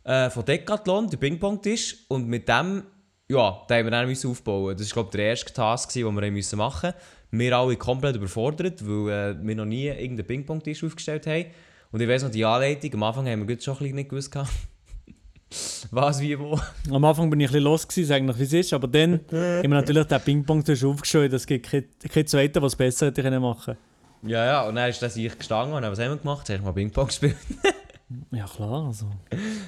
äh, 0.04 0.28
von 0.30 0.44
Decathlon, 0.44 1.08
der 1.08 1.16
Ping-Pong-Tisch. 1.16 2.04
Und 2.08 2.28
mit 2.28 2.48
dem, 2.48 2.84
ja, 3.28 3.64
den 3.68 3.78
haben 3.78 3.86
wir 3.86 3.90
dann 3.90 4.08
müssen 4.08 4.30
aufbauen. 4.30 4.76
Das 4.76 4.88
war, 4.88 5.04
glaube 5.04 5.08
ich, 5.08 5.16
der 5.16 5.24
erste 5.26 5.52
Task, 5.52 5.92
den 5.92 6.14
wir 6.14 6.30
müssen 6.30 6.58
machen 6.58 6.92
mussten. 6.92 7.38
Wir 7.38 7.56
alle 7.56 7.76
komplett 7.76 8.16
überfordert, 8.16 8.86
weil 8.86 9.08
äh, 9.08 9.46
wir 9.46 9.54
noch 9.54 9.64
nie 9.64 9.86
irgendeinen 9.86 10.26
Ping-Pong-Tisch 10.26 10.84
aufgestellt 10.84 11.26
haben. 11.26 11.46
Und 11.92 12.00
ich 12.00 12.08
weiss 12.08 12.22
noch, 12.22 12.30
die 12.30 12.44
Anleitung, 12.44 12.94
am 12.94 13.02
Anfang 13.02 13.28
haben 13.28 13.46
wir 13.46 13.54
gut 13.54 13.62
schon 13.62 13.74
ein 13.74 13.78
bisschen 13.78 13.96
nicht 13.96 14.08
gewusst, 14.08 14.34
was, 15.90 16.20
wie, 16.20 16.38
wo. 16.38 16.58
Am 16.90 17.04
Anfang 17.04 17.28
bin 17.28 17.38
ich 17.40 17.48
ein 17.48 17.52
bisschen 17.52 17.64
los, 17.64 17.86
gewesen, 17.86 18.08
sag 18.08 18.22
noch, 18.22 18.38
wie 18.38 18.44
es 18.44 18.52
ist, 18.54 18.72
aber 18.72 18.88
dann 18.88 19.12
haben 19.30 19.62
wir 19.62 19.68
natürlich 19.68 20.06
den 20.06 20.20
Ping-Pong-Tisch 20.20 20.84
aufgestellt, 20.84 21.34
es 21.34 21.46
gibt 21.46 21.70
kein, 21.70 21.84
kein 22.10 22.26
Zweiter, 22.26 22.62
was 22.62 22.74
besser 22.74 23.06
hätte 23.06 23.22
können 23.22 23.42
machen 23.42 23.76
Ja, 24.22 24.44
ja, 24.46 24.62
und 24.62 24.74
dann 24.74 24.88
ist 24.88 25.02
das 25.02 25.16
ich 25.16 25.36
gestanden 25.36 25.74
und 25.74 25.82
dann, 25.82 25.92
was 25.92 25.98
haben 25.98 26.10
wir 26.10 26.16
gemacht? 26.16 26.46
Zuerst 26.46 26.64
mal 26.64 26.72
Ping-Pong 26.72 27.06
gespielt. 27.08 27.36
Ja 28.30 28.46
klar, 28.46 28.86
also. 28.86 29.10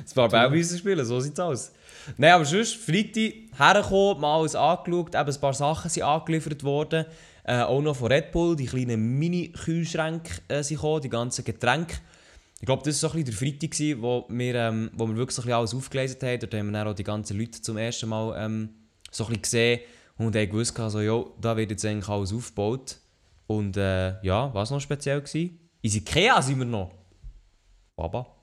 Das 0.04 0.16
war 0.16 0.28
bei 0.28 0.48
uns 0.48 0.78
spielen, 0.78 1.04
so 1.04 1.20
sieht's 1.20 1.40
aus. 1.40 1.72
Nein, 2.16 2.32
aber 2.32 2.44
sonst, 2.44 2.76
Freitag 2.76 3.34
hergekommen, 3.56 4.20
mal 4.20 4.38
alles 4.38 4.54
angeschaut, 4.54 5.14
eben 5.14 5.28
ein 5.30 5.40
paar 5.40 5.54
Sachen 5.54 5.90
sind 5.90 6.02
angeliefert 6.02 6.62
worden. 6.64 7.06
Äh, 7.44 7.60
auch 7.60 7.82
noch 7.82 7.96
von 7.96 8.10
Red 8.10 8.32
Bull, 8.32 8.56
die 8.56 8.66
kleinen 8.66 9.18
Mini-Kühlschränke 9.18 10.40
äh, 10.48 10.62
sind 10.62 10.76
gekommen, 10.76 11.02
die 11.02 11.10
ganzen 11.10 11.44
Getränke. 11.44 11.96
Ich 12.60 12.66
glaube, 12.66 12.82
das 12.84 13.02
war 13.02 13.10
so 13.10 13.16
ein 13.16 13.24
bisschen 13.24 13.38
der 13.38 13.52
Freitag, 13.52 13.70
gewesen, 13.72 14.02
wo 14.02 14.24
wir, 14.28 14.54
ähm, 14.54 14.90
wo 14.94 15.06
wir 15.06 15.16
wirklich 15.16 15.34
so 15.36 15.42
ein 15.42 15.44
bisschen 15.44 15.58
alles 15.58 15.74
aufgelesen 15.74 16.18
haben. 16.22 16.40
Dort 16.40 16.54
haben 16.54 16.66
wir 16.66 16.72
dann 16.72 16.88
auch 16.88 16.94
die 16.94 17.04
ganzen 17.04 17.38
Leute 17.38 17.60
zum 17.60 17.76
ersten 17.76 18.08
Mal 18.08 18.34
ähm, 18.38 18.70
so 19.10 19.24
ein 19.24 19.28
bisschen 19.28 19.42
gesehen 19.42 19.80
und 20.16 20.34
haben 20.34 20.48
gewusst, 20.48 20.78
also, 20.80 21.00
ja, 21.00 21.22
da 21.40 21.56
wird 21.56 21.70
jetzt 21.70 21.84
eigentlich 21.84 22.08
alles 22.08 22.32
aufgebaut. 22.32 22.96
Und 23.46 23.76
äh, 23.76 24.22
ja, 24.22 24.52
was 24.54 24.70
noch 24.70 24.80
speziell 24.80 25.22
war? 25.22 25.34
In 25.34 25.60
Ikea 25.82 26.40
sind 26.40 26.58
wir 26.58 26.64
noch. 26.64 26.90
Baba. 27.96 28.33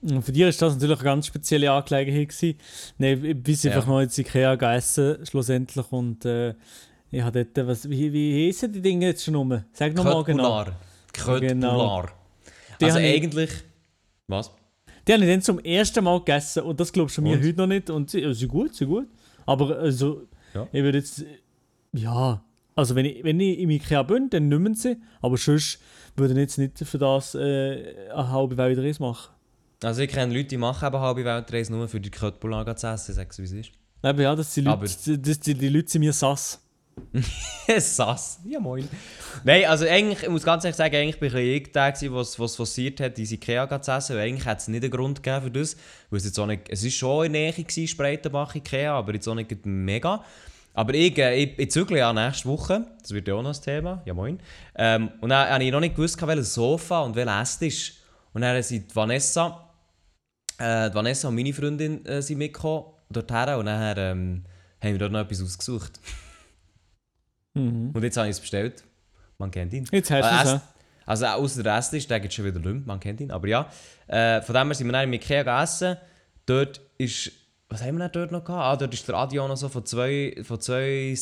Und 0.00 0.22
für 0.22 0.32
dich 0.32 0.42
ist 0.42 0.62
das 0.62 0.74
natürlich 0.74 0.98
eine 0.98 1.04
ganz 1.04 1.26
spezielle 1.26 1.70
Angelegenheit 1.72 2.28
gewesen. 2.28 2.58
Nein, 2.98 3.24
ich 3.24 3.42
bin 3.42 3.54
Ja. 3.62 3.72
einfach 3.72 3.86
noch 3.88 4.00
Ikea 4.18 4.54
gegessen, 4.54 5.26
schlussendlich, 5.26 5.86
und 5.92 6.24
äh, 6.24 6.54
ich 7.10 7.22
habe 7.22 7.44
dort, 7.44 7.66
was, 7.68 7.88
wie, 7.90 8.12
wie 8.12 8.46
heissen 8.46 8.72
die 8.72 8.80
Dinge 8.82 9.06
jetzt 9.06 9.24
schon 9.24 9.34
rum? 9.34 9.62
Sag 9.72 9.94
nochmal 9.94 10.22
genau. 10.24 10.64
Köttbullar. 11.12 11.40
Köttbullar. 11.40 12.12
Die 12.80 12.84
Also 12.84 12.98
ich- 12.98 13.14
eigentlich... 13.16 13.50
Was? 14.28 14.50
Die 15.06 15.12
habe 15.14 15.24
ich 15.24 15.30
dann 15.30 15.40
zum 15.42 15.58
ersten 15.60 16.04
Mal 16.04 16.18
gegessen 16.18 16.62
und 16.64 16.78
das 16.78 16.92
glaubst 16.92 17.16
du 17.16 17.22
mir 17.22 17.32
Und? 17.38 17.44
heute 17.44 17.56
noch 17.56 17.66
nicht. 17.66 17.88
Und 17.88 18.10
sie, 18.10 18.22
also 18.24 18.46
gut, 18.46 18.74
sie 18.74 18.84
gut. 18.84 19.08
Aber 19.46 19.78
also, 19.78 20.26
Ja. 20.54 20.66
ich 20.70 20.82
würde 20.82 20.98
jetzt, 20.98 21.24
ja, 21.94 22.44
also 22.76 22.94
wenn 22.94 23.06
ich, 23.06 23.24
wenn 23.24 23.40
ich 23.40 23.58
im 23.58 23.70
Ikea 23.70 24.02
bin, 24.02 24.28
dann 24.28 24.48
nehmen 24.48 24.74
sie, 24.74 24.98
aber 25.22 25.38
sonst 25.38 25.80
würde 26.14 26.34
ich 26.34 26.40
jetzt 26.40 26.58
nicht 26.58 26.78
für 26.78 26.98
das 26.98 27.34
äh, 27.34 27.94
eine 28.12 28.30
halbe 28.30 28.56
Weltreise 28.58 29.00
machen. 29.02 29.32
Also 29.82 30.02
ich 30.02 30.10
kenne 30.10 30.34
Leute, 30.34 30.48
die 30.48 30.56
machen 30.56 30.86
eben 30.88 30.98
halbe 30.98 31.24
Weltreise 31.24 31.72
nur 31.72 31.88
für 31.88 32.00
die 32.00 32.10
Köttbullar 32.10 32.74
zu 32.76 32.86
essen, 32.88 33.14
sagst 33.14 33.38
du, 33.38 33.42
wie 33.42 33.46
es 33.46 33.52
ist. 33.52 33.70
Eben, 34.02 34.20
ja, 34.20 34.34
das 34.34 34.52
sind 34.54 34.64
Leute, 34.64 34.76
Aber- 34.78 34.84
das, 34.86 35.02
die, 35.40 35.54
die 35.54 35.68
Leute 35.68 35.88
sind 35.88 36.00
mir 36.00 36.12
sass. 36.12 36.60
Sass. 37.78 38.40
Ja, 38.44 38.58
moin. 38.58 38.88
Nein, 39.44 39.66
also 39.66 39.86
eigentlich, 39.86 40.22
ich 40.24 40.28
muss 40.28 40.42
ganz 40.42 40.64
ehrlich 40.64 40.76
sagen, 40.76 40.96
eigentlich 40.96 41.20
bin 41.20 41.34
ich 41.36 41.70
der, 41.72 41.92
gewesen, 41.92 42.12
was 42.12 42.38
was 42.40 42.56
forciert 42.56 42.98
hat, 43.00 43.16
diese 43.16 43.34
Ikea 43.36 43.80
zu 43.80 43.92
essen. 43.92 44.16
Weil 44.16 44.28
eigentlich 44.28 44.46
hat 44.46 44.58
es 44.58 44.66
nicht 44.68 44.82
einen 44.82 44.90
Grund 44.90 45.22
gegeben 45.22 45.44
für 45.44 45.50
das. 45.52 45.76
Weil 46.10 46.18
es, 46.18 46.24
jetzt 46.24 46.38
auch 46.40 46.46
nicht, 46.46 46.62
es 46.68 46.82
ist 46.82 46.94
schon 46.96 47.26
in 47.26 47.32
der 47.34 47.42
Nähe 47.42 47.52
gewesen, 47.52 47.86
Spreitenbach 47.86 48.54
Ikea, 48.56 48.94
aber 48.98 49.14
jetzt 49.14 49.28
auch 49.28 49.34
nicht 49.36 49.64
mega. 49.64 50.24
Aber 50.74 50.94
ich, 50.94 51.16
äh, 51.18 51.36
ich, 51.36 51.58
ich 51.58 51.70
zügle 51.70 51.98
ja 51.98 52.12
nächste 52.12 52.48
Woche, 52.48 52.86
das 53.00 53.12
wird 53.12 53.28
ja 53.28 53.34
auch 53.34 53.42
noch 53.42 53.50
das 53.50 53.60
Thema, 53.60 54.02
ja 54.04 54.14
moin. 54.14 54.38
Ähm, 54.74 55.10
und 55.20 55.28
dann 55.30 55.48
habe 55.50 55.62
ich 55.64 55.70
noch 55.72 55.80
nicht 55.80 55.96
gewusst, 55.96 56.24
welches 56.26 56.54
Sofa 56.54 57.00
und 57.02 57.14
welcher 57.16 57.40
Esstisch. 57.40 57.94
Und 58.32 58.42
dann 58.42 58.60
sind 58.62 58.94
Vanessa, 58.94 59.67
äh, 60.58 60.90
die 60.90 60.94
Vanessa 60.94 61.28
und 61.28 61.34
meine 61.34 61.52
Freundin 61.52 62.04
äh, 62.04 62.20
sind 62.20 62.38
mitgekommen 62.38 62.84
dorthin 63.10 63.54
und 63.54 63.66
dann 63.66 63.98
ähm, 63.98 64.44
haben 64.82 64.92
wir 64.92 64.98
dort 64.98 65.12
noch 65.12 65.20
etwas 65.20 65.42
ausgesucht. 65.42 66.00
Mhm. 67.54 67.90
Und 67.92 68.02
jetzt 68.02 68.16
habe 68.16 68.28
ich 68.28 68.32
es 68.32 68.40
bestellt. 68.40 68.84
Man 69.38 69.50
kennt 69.50 69.72
ihn. 69.72 69.88
Jetzt 69.90 70.10
hast 70.10 70.46
du 70.46 70.50
Äh, 70.50 70.54
es, 70.54 70.60
Also 71.06 71.26
außer 71.26 71.62
der 71.62 71.76
Rest 71.76 71.94
ist, 71.94 72.10
der 72.10 72.24
es 72.24 72.34
schon 72.34 72.44
wieder 72.44 72.58
nicht. 72.58 72.86
Man 72.86 73.00
kennt 73.00 73.20
ihn. 73.20 73.30
Aber 73.30 73.46
ja, 73.48 73.68
äh, 74.06 74.42
von 74.42 74.54
dem 74.54 74.66
her 74.68 74.74
sind 74.74 74.86
wir 74.86 74.92
dann 74.92 75.04
im 75.04 75.12
Ikea 75.12 75.42
gegessen. 75.42 75.96
Dort 76.46 76.80
ist... 76.98 77.32
Was 77.70 77.82
haben 77.82 77.98
wir 77.98 78.08
denn 78.08 78.12
dort 78.12 78.32
noch 78.32 78.44
gehabt? 78.44 78.64
Ah, 78.64 78.76
dort 78.76 78.94
ist 78.94 79.06
der 79.06 79.14
Radio 79.14 79.46
noch 79.46 79.56
so 79.56 79.68
von 79.68 79.84
zwei... 79.84 80.36
Von 80.42 80.60
zwei, 80.60 81.14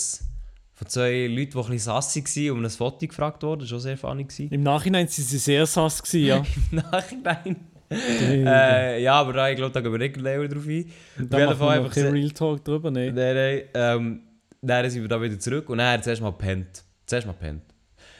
von 0.74 0.86
zwei 0.88 1.26
Leuten, 1.26 1.50
die 1.52 1.58
ein 1.58 1.62
bisschen 1.62 1.78
sassig 1.78 2.36
waren, 2.36 2.50
um 2.50 2.64
ein 2.64 2.70
Foto 2.70 3.06
gefragt 3.06 3.42
worden. 3.42 3.60
Das 3.60 3.70
war 3.70 3.76
schon 3.76 3.80
sehr 3.80 3.98
funny. 3.98 4.24
gewesen. 4.24 4.50
Im 4.50 4.62
Nachhinein 4.62 5.08
sind 5.08 5.24
sie 5.24 5.38
sehr 5.38 5.66
sass 5.66 6.02
gewesen, 6.02 6.26
ja. 6.26 6.36
Im 6.70 6.76
Nachhinein. 6.90 7.56
Äh, 7.90 9.02
ja, 9.02 9.14
aber 9.14 9.50
ich 9.50 9.56
glaube, 9.56 9.72
da 9.72 9.80
gehen 9.80 9.92
wir 9.92 9.98
nicht 9.98 10.16
näher 10.16 10.48
drauf 10.48 10.66
ein. 10.66 10.90
da 11.30 11.38
jeden 11.38 11.56
Fall 11.56 11.58
wir 11.58 11.84
einfach 11.84 11.94
kein 11.94 12.12
Real 12.12 12.30
Talk 12.30 12.64
drüber, 12.64 12.90
nein. 12.90 13.14
Nein, 13.14 13.34
nein. 13.34 13.62
Ähm, 13.74 14.20
dann 14.62 14.90
sind 14.90 15.02
wir 15.02 15.08
da 15.08 15.20
wieder 15.20 15.38
zurück 15.38 15.68
und 15.70 15.78
dann 15.78 15.88
hat 15.88 16.00
er 16.00 16.02
zuerst 16.02 16.22
mal 16.22 16.30
gepennt. 16.30 16.82
Zuerst 17.06 17.26
mal 17.26 17.32
gepennt. 17.34 17.62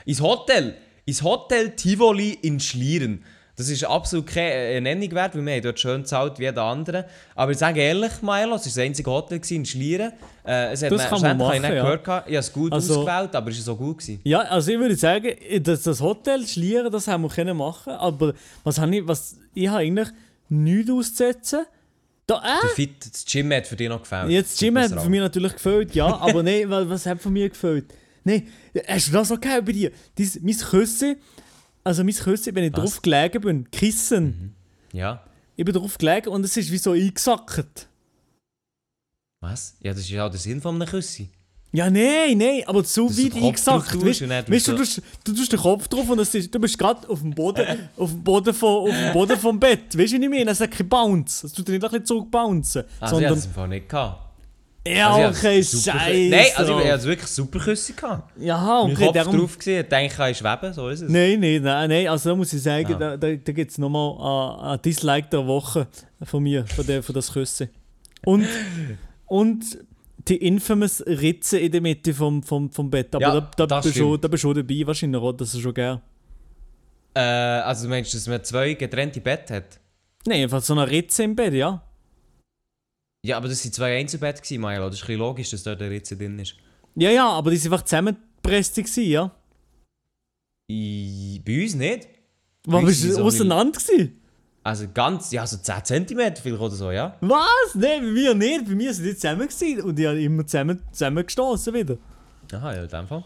Ins 0.04 0.20
Hotel! 0.20 0.75
Ins 1.04 1.23
Hotel 1.23 1.70
Tivoli 1.70 2.38
in 2.42 2.58
Schlieren. 2.61 3.25
Das 3.57 3.71
ist 3.71 3.85
absolut 3.85 4.27
keine 4.27 4.53
äh, 4.53 4.81
Nennung 4.83 5.11
wert, 5.13 5.35
weil 5.35 5.45
wir 5.47 5.55
haben 5.55 5.63
dort 5.63 5.81
schön 5.81 6.03
gezahlt 6.03 6.39
wie 6.39 6.43
jeder 6.45 6.63
andere. 6.63 7.07
Aber 7.35 7.53
ich 7.53 7.59
sage 7.59 7.81
ehrlich, 7.81 8.13
Milo, 8.21 8.33
es 8.43 8.51
war 8.51 8.59
das 8.65 8.79
einzige 8.79 9.11
Hotel 9.11 9.41
in 9.49 9.65
Schlieren. 9.65 10.13
Äh, 10.47 10.73
es 10.73 10.83
hat 10.83 10.93
Das 10.93 11.03
mir- 11.03 11.09
kann 11.09 11.21
man 11.23 11.31
habe 11.31 11.33
ich 11.33 11.39
machen, 11.39 11.63
nicht 11.63 11.71
ja. 11.77 11.83
gehört, 11.83 12.01
ich 12.03 12.09
habe 12.13 12.37
es 12.37 12.53
gut 12.53 12.73
Also- 12.73 13.01
ausgewählt, 13.01 13.35
aber 13.35 13.51
es 13.51 13.57
war 13.57 13.65
so 13.65 13.77
gut. 13.77 13.99
Gewesen. 13.99 14.21
Ja, 14.25 14.41
also 14.41 14.71
ich 14.73 14.79
würde 14.79 14.95
sagen, 14.97 15.35
das, 15.63 15.83
das 15.85 16.01
Hotel 16.03 16.47
Schlieren, 16.47 16.93
das 16.93 17.09
haben 17.09 17.23
wir 17.23 17.31
können 17.31 17.57
machen, 17.57 17.95
aber 17.95 18.35
was 18.63 18.79
habe 18.79 18.95
ich, 18.95 19.09
was, 19.09 19.37
ich 19.55 19.69
habe 19.69 19.79
eigentlich 19.79 20.09
nichts 20.51 20.91
auszusetzen. 20.91 21.61
Da, 22.27 22.41
Der 22.41 22.71
äh, 22.71 22.75
Fit, 22.75 22.91
das 23.11 23.25
Gym 23.25 23.53
hat 23.53 23.67
für 23.67 23.77
dich 23.77 23.89
noch 23.89 24.03
gefällt. 24.03 24.29
jetzt 24.31 24.61
Jim 24.61 24.77
hat 24.77 24.91
Super 24.91 25.01
für 25.03 25.09
mich 25.11 25.21
natürlich 25.21 25.53
gefällt, 25.55 25.95
ja, 25.95 26.07
aber 26.15 26.43
nein, 26.43 26.69
was, 26.69 26.89
was 26.89 27.07
hat 27.07 27.23
von 27.23 27.33
mir 27.33 27.49
gefällt? 27.49 27.87
Nein, 28.25 28.49
hast 28.89 29.09
du 29.09 29.13
das 29.13 29.31
auch 29.31 29.41
gehabt 29.41 29.65
bei 29.65 29.73
dir? 29.73 29.93
Dies, 30.19 30.41
mein 30.43 30.57
Küsse, 30.57 31.17
also 31.87 32.02
mein 32.05 32.14
Küsse, 32.14 32.55
wenn 32.55 32.64
ich 32.64 32.73
Was? 32.73 32.81
drauf 32.81 33.02
gelegen 33.02 33.40
bin, 33.40 33.71
Kissen, 33.71 34.55
Ja. 34.93 35.23
ich 35.55 35.64
bin 35.64 35.73
drauf 35.75 35.97
gelegen 35.97 36.28
und 36.31 36.45
es 36.45 36.57
ist 36.57 36.71
wie 36.73 36.78
so 36.78 36.93
eingesackt. 36.93 37.88
Was? 39.40 39.76
Ja, 39.81 39.93
das 39.93 40.00
ist 40.02 40.11
ja 40.11 40.26
auch 40.26 40.31
der 40.31 40.40
Sinn 40.40 40.61
von 40.61 40.75
einem 40.75 40.88
Küssi. 40.88 41.31
Ja, 41.73 41.90
nein, 41.90 42.38
nein, 42.38 42.62
aber 42.66 42.83
so 42.85 43.07
Dass 43.07 43.16
du 43.16 43.25
weit 43.25 43.35
eingesackt. 43.37 43.90
tust 43.93 44.23
Weißt 44.23 44.50
weißt 44.50 44.69
du, 44.69 44.73
du, 44.73 45.33
tust 45.35 45.52
du 45.52 45.57
den 45.57 45.61
Kopf 45.61 45.88
drauf 45.88 46.09
und 46.09 46.19
ist, 46.19 46.55
du 46.55 46.59
bist 46.59 46.78
gerade 46.78 47.09
auf 47.09 47.21
dem 47.21 47.31
Boden, 47.33 47.66
auf 47.97 48.11
dem 48.11 48.25
Boden, 48.25 48.55
von, 48.55 48.88
auf 48.90 48.97
dem 48.97 49.12
Boden 49.12 49.38
vom 49.38 49.61
Bett. 49.61 49.97
Weißt 49.97 50.12
du, 50.14 50.19
wie 50.21 50.25
ich 50.25 50.31
meine? 50.31 50.50
Es 50.50 50.61
hat 50.61 50.71
kein 50.71 50.88
Bounce. 50.88 51.47
Es 51.47 51.52
tut 51.52 51.69
dir 51.69 51.73
nicht 51.73 51.85
ein 51.85 51.90
bisschen 51.90 52.07
zurückbouncen. 52.07 52.83
Also 52.83 52.95
ich 52.95 53.00
hatte 53.00 53.11
sondern, 53.14 53.35
das 53.35 53.47
im 53.47 53.52
Fall 53.52 53.69
nicht. 53.69 53.88
Gehabt. 53.88 54.25
Ja, 54.87 55.11
Also, 55.11 55.31
ich 55.31 55.38
okay, 55.38 55.62
Scheiße. 55.62 55.90
Nein, 56.31 56.45
also 56.57 56.81
ich 56.81 56.90
hatte 56.90 57.05
wirklich 57.05 57.28
super 57.31 57.59
Küsse. 57.59 57.93
Gehabt. 57.93 58.33
Ja, 58.40 58.83
Mein 58.85 58.93
okay, 58.95 59.05
Kopf 59.07 59.14
darum... 59.14 59.38
drauf 59.38 59.59
gesehen, 59.59 59.83
gedacht, 59.83 60.02
ich 60.02 60.12
kann 60.14 60.35
schweben, 60.35 60.73
so 60.73 60.88
ist 60.88 61.02
es. 61.02 61.11
Nein, 61.11 61.40
nein, 61.40 61.62
nein, 61.62 61.88
nein, 61.88 62.09
also 62.09 62.31
da 62.31 62.37
muss 62.37 62.52
ich 62.52 62.62
sagen, 62.62 62.95
Ah. 62.95 62.99
da, 62.99 63.16
da, 63.16 63.35
da 63.35 63.52
gibt 63.52 63.71
es 63.71 63.78
nochmal 63.78 64.12
ein, 64.62 64.73
ein 64.73 64.83
Dislike 64.83 65.28
der 65.31 65.47
Woche 65.47 65.87
von 66.23 66.43
mir, 66.43 66.66
von, 66.66 66.87
der, 66.87 67.02
von 67.02 67.14
das 67.14 67.33
Küssen. 67.33 67.69
Und, 68.25 68.47
und 69.26 69.64
die 70.28 70.37
infamous 70.37 71.02
Ritze 71.07 71.59
in 71.59 71.71
der 71.73 71.81
Mitte 71.81 72.12
vom, 72.12 72.43
vom, 72.43 72.71
vom 72.71 72.90
Bett. 72.90 73.14
Aber 73.14 73.23
Ja, 73.25 73.40
da, 73.57 73.66
da, 73.66 73.81
bist 73.81 73.97
du, 73.97 74.00
stimmt. 74.00 74.25
da 74.25 74.28
bist 74.28 74.43
du 74.45 74.50
auch 74.50 74.55
dabei 74.55 74.83
wahrscheinlich, 74.85 75.21
oder? 75.21 75.37
Das 75.38 75.55
ist 75.55 75.61
schon 75.61 75.73
gern. 75.75 76.00
Äh, 77.14 77.21
also 77.21 77.85
du 77.85 77.90
meinst, 77.90 78.12
dass 78.12 78.26
man 78.26 78.43
zwei 78.43 78.75
getrennte 78.75 79.21
Bett 79.21 79.50
hat? 79.50 79.78
Nein, 80.26 80.43
einfach 80.43 80.61
so 80.62 80.73
eine 80.75 80.90
Ritze 80.90 81.23
im 81.23 81.37
Bett, 81.37 81.55
ja. 81.55 81.81
Ja, 83.26 83.38
aber 83.38 83.49
das 83.49 83.64
waren 83.64 83.73
zwei 83.73 83.99
Einzelbette, 83.99 84.40
gewesen, 84.40 84.61
Milo. 84.61 84.87
Das 84.87 84.95
ist 84.95 85.02
ein 85.02 85.06
bisschen 85.06 85.18
logisch, 85.18 85.50
dass 85.50 85.62
dort 85.64 85.83
eine 85.83 85.90
Ritze 85.90 86.16
drin 86.16 86.38
ist. 86.38 86.54
Ja, 86.95 87.11
ja, 87.11 87.28
aber 87.28 87.50
die 87.50 87.56
sind 87.56 87.73
einfach 87.73 87.85
zusammengepresst, 87.85 88.76
gewesen, 88.76 89.04
ja. 89.04 89.30
I, 90.71 91.42
bei 91.45 91.64
uns 91.64 91.75
nicht. 91.75 92.09
Was 92.66 92.85
bist 92.85 93.04
du 93.04 93.12
so 93.14 93.25
auseinander 93.25 93.80
gewesen? 93.80 94.21
Also 94.62 94.87
ganz, 94.95 95.33
ja, 95.33 95.45
so 95.45 95.56
10 95.56 96.06
cm 96.06 96.37
vielleicht 96.37 96.61
oder 96.61 96.75
so, 96.75 96.92
ja. 96.92 97.16
Was? 97.21 97.75
Nein, 97.75 98.00
bei 98.02 98.11
mir 98.12 98.35
nicht. 98.35 98.64
Bei 98.64 98.75
mir 98.76 98.95
sind 98.95 99.06
die 99.06 99.16
zusammen 99.16 99.49
gewesen 99.49 99.83
und 99.83 99.97
die 99.97 100.06
haben 100.06 100.18
immer 100.18 100.47
zusammen, 100.47 100.80
zusammen 100.92 101.26
gestoßen 101.26 101.75
wieder. 101.75 101.99
Aha, 102.52 102.75
ja, 102.75 102.83
in 102.85 102.88
dem 102.88 103.09
Fall. 103.09 103.25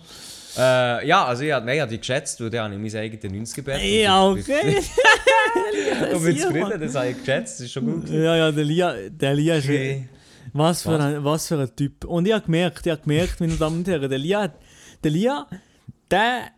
Äh, 0.56 1.06
ja, 1.06 1.24
also 1.24 1.42
ich, 1.42 1.50
nein, 1.50 1.68
ich 1.68 1.80
habe 1.80 1.90
die 1.90 1.98
geschätzt, 1.98 2.40
weil 2.40 2.52
ich 2.52 2.60
habe 2.60 2.76
mein 2.76 2.96
eigenes 2.96 3.54
90er-Bett. 3.54 3.82
Ja, 3.82 4.26
okay. 4.26 4.78
Und 6.14 6.24
bin 6.24 6.38
zufrieden, 6.38 6.80
das 6.80 6.94
habe 6.94 7.10
ich 7.10 7.18
geschätzt, 7.18 7.60
das 7.60 7.66
ist 7.66 7.72
schon 7.72 7.84
gut. 7.84 8.08
ja, 8.08 8.36
ja, 8.36 8.52
der 8.52 8.64
Lia, 8.64 8.94
der 9.08 9.34
Lia 9.34 9.56
ist... 9.56 9.64
Okay. 9.64 10.08
Was 10.52 10.82
für, 10.82 10.90
Was? 10.90 11.00
ein, 11.00 11.24
was 11.24 11.46
für 11.46 11.60
ein 11.60 11.76
Typ. 11.76 12.04
Und 12.04 12.26
ich 12.26 12.32
habe 12.32 12.44
gemerkt, 12.44 12.84
ich 12.84 12.90
habe 12.90 13.02
gemerkt, 13.02 13.40
meine 13.40 13.54
Damen 13.54 13.78
und 13.78 13.88
Herren, 13.88 14.10
der 14.10 14.18
Lia, 14.18 14.52
der 15.04 15.10
Lia, 15.10 15.46
der 16.10 16.50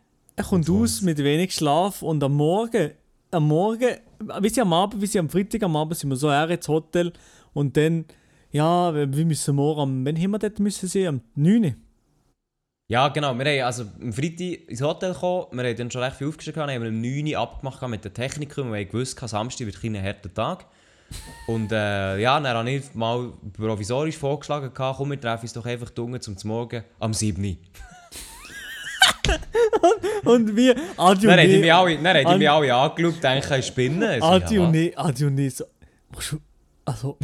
kommt 0.49 0.68
aus 0.70 1.02
mit 1.02 1.18
wenig 1.18 1.54
Schlaf 1.54 2.02
und 2.02 2.22
am 2.25 2.34
Morgen, 2.34 2.92
am 3.30 3.49
Morgen, 3.49 3.96
wie 4.40 4.49
sie 4.49 4.61
am 4.61 4.72
Abend, 4.72 5.02
wie 5.02 5.06
sie 5.06 5.18
am 5.18 5.28
Freitag 5.28 5.62
am 5.62 5.76
Abend 5.76 5.96
sind 5.96 6.11
wir 6.11 6.16
so 6.16 6.30
her 6.30 6.49
ins 6.49 6.68
Hotel 6.68 7.12
und 7.52 7.76
dann, 7.76 8.06
ja, 8.50 8.94
wir 8.94 9.14
wir 9.14 9.26
müssen 9.26 9.56
morgen, 9.56 9.80
am, 9.80 10.06
wann 10.06 10.16
haben 10.16 10.30
wir 10.30 10.38
dort 10.38 10.58
müssen 10.58 10.88
sehen? 10.88 11.08
Am 11.08 11.20
9. 11.34 11.76
Ja, 12.92 13.08
genau. 13.08 13.32
Wir 13.38 13.46
haben 13.46 13.64
also 13.64 13.84
am 14.02 14.12
Freitag 14.12 14.68
ins 14.68 14.82
Hotel 14.82 15.14
gekommen, 15.14 15.46
wir 15.52 15.64
haben 15.64 15.76
dann 15.78 15.90
schon 15.90 16.02
recht 16.02 16.16
viel 16.16 16.28
aufgeschrieben, 16.28 16.61
haben 16.61 16.82
wir 16.82 16.90
um 16.90 17.00
9 17.00 17.26
Uhr 17.26 17.38
abgemacht 17.38 17.88
mit 17.88 18.04
den 18.04 18.12
Technikern, 18.12 18.70
wir 18.70 18.84
gewusst 18.84 19.18
haben, 19.18 19.28
Samstag 19.28 19.64
wird 19.66 19.82
ein 19.82 20.02
harter 20.02 20.34
Tag. 20.34 20.66
Und 21.46 21.72
äh, 21.72 22.18
ja, 22.18 22.38
dann 22.38 22.54
habe 22.54 22.70
ich 22.70 22.94
mal 22.94 23.32
provisorisch 23.56 24.18
vorgeschlagen, 24.18 24.72
komm, 24.75 25.11
wir 25.11 25.18
treffen 25.18 25.44
uns 25.44 25.54
doch 25.54 25.64
einfach 25.64 25.88
dunkel 25.88 26.20
zum 26.20 26.37
Morgen 26.44 26.84
am 27.00 27.14
7 27.14 27.42
Uhr. 27.42 27.56
Und 30.30 30.54
wir, 30.54 30.76
Adi 30.99 31.26
Dann 31.26 31.32
und 31.32 31.40
haben 31.40 31.49
die 31.49 31.54
ich, 31.54 31.61
mich 31.62 31.72
alle, 31.72 31.96
dann 31.96 32.06
haben 32.08 32.18
die 32.20 32.26
An- 32.26 32.38
mich 32.38 32.50
alle 32.50 32.75
angeschaut, 32.75 33.22
denken, 33.22 33.54
ich 33.58 33.66
spinne. 33.66 34.16
Und 34.16 34.22
Adi 34.22 35.25
und 35.25 35.38
ich 35.38 35.54
so, 35.56 35.64
musst 36.12 36.32
du, 36.32 36.40
also, 36.84 37.16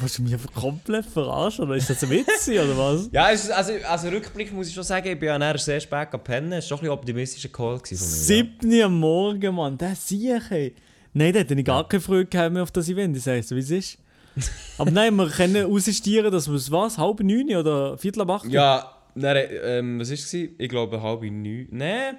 musst 0.00 0.18
du 0.18 0.22
mich 0.22 0.34
einfach 0.34 0.52
komplett 0.52 1.04
verarschen 1.06 1.64
oder 1.64 1.74
ist 1.74 1.90
das 1.90 2.02
ein 2.04 2.10
Witz 2.10 2.48
oder 2.48 2.78
was? 2.78 3.08
Ja, 3.10 3.28
ist, 3.28 3.50
also, 3.50 3.72
also 3.88 4.08
Rückblick 4.08 4.52
muss 4.52 4.68
ich 4.68 4.74
schon 4.74 4.84
sagen, 4.84 5.08
ich 5.08 5.18
bin 5.18 5.26
ja 5.28 5.38
nachher 5.38 5.58
sehr 5.58 5.80
spät 5.80 6.10
gepennt. 6.12 6.52
Es 6.52 6.70
war 6.70 6.78
schon 6.78 6.78
ein 6.78 6.80
bisschen 6.82 6.92
optimistischer 6.92 7.48
Call 7.48 7.78
von 7.78 7.88
mir. 7.90 7.96
7 7.96 8.82
am 8.82 9.00
Morgen, 9.00 9.54
Mann, 9.54 9.76
das 9.76 10.06
sehe 10.08 10.36
ich, 10.38 10.50
ey. 10.50 10.74
Nein, 11.12 11.32
da 11.32 11.40
hätte 11.40 11.54
ich 11.54 11.64
gar 11.64 11.88
keine 11.88 12.00
Freude 12.00 12.26
gehabt 12.26 12.52
mehr 12.52 12.62
auf 12.62 12.70
das 12.70 12.88
Event, 12.88 13.16
ich 13.16 13.22
sage 13.22 13.42
so, 13.42 13.56
wie 13.56 13.60
es 13.60 13.70
ist. 13.70 13.98
Aber 14.78 14.90
nein, 14.90 15.14
wir 15.16 15.28
können 15.28 15.66
ausstieren, 15.66 16.30
dass 16.30 16.48
wir 16.48 16.54
es 16.56 16.70
was, 16.70 16.96
halb 16.98 17.20
neun 17.20 17.54
oder 17.54 17.98
viertel 17.98 18.22
ab 18.22 18.30
acht? 18.30 18.46
Ja, 18.46 18.92
dann, 19.14 19.36
ähm, 19.62 20.00
was 20.00 20.08
war 20.08 20.14
es? 20.14 20.34
Ich 20.34 20.68
glaube 20.68 21.00
halb 21.02 21.22
neun. 21.22 21.68
Nein. 21.70 22.18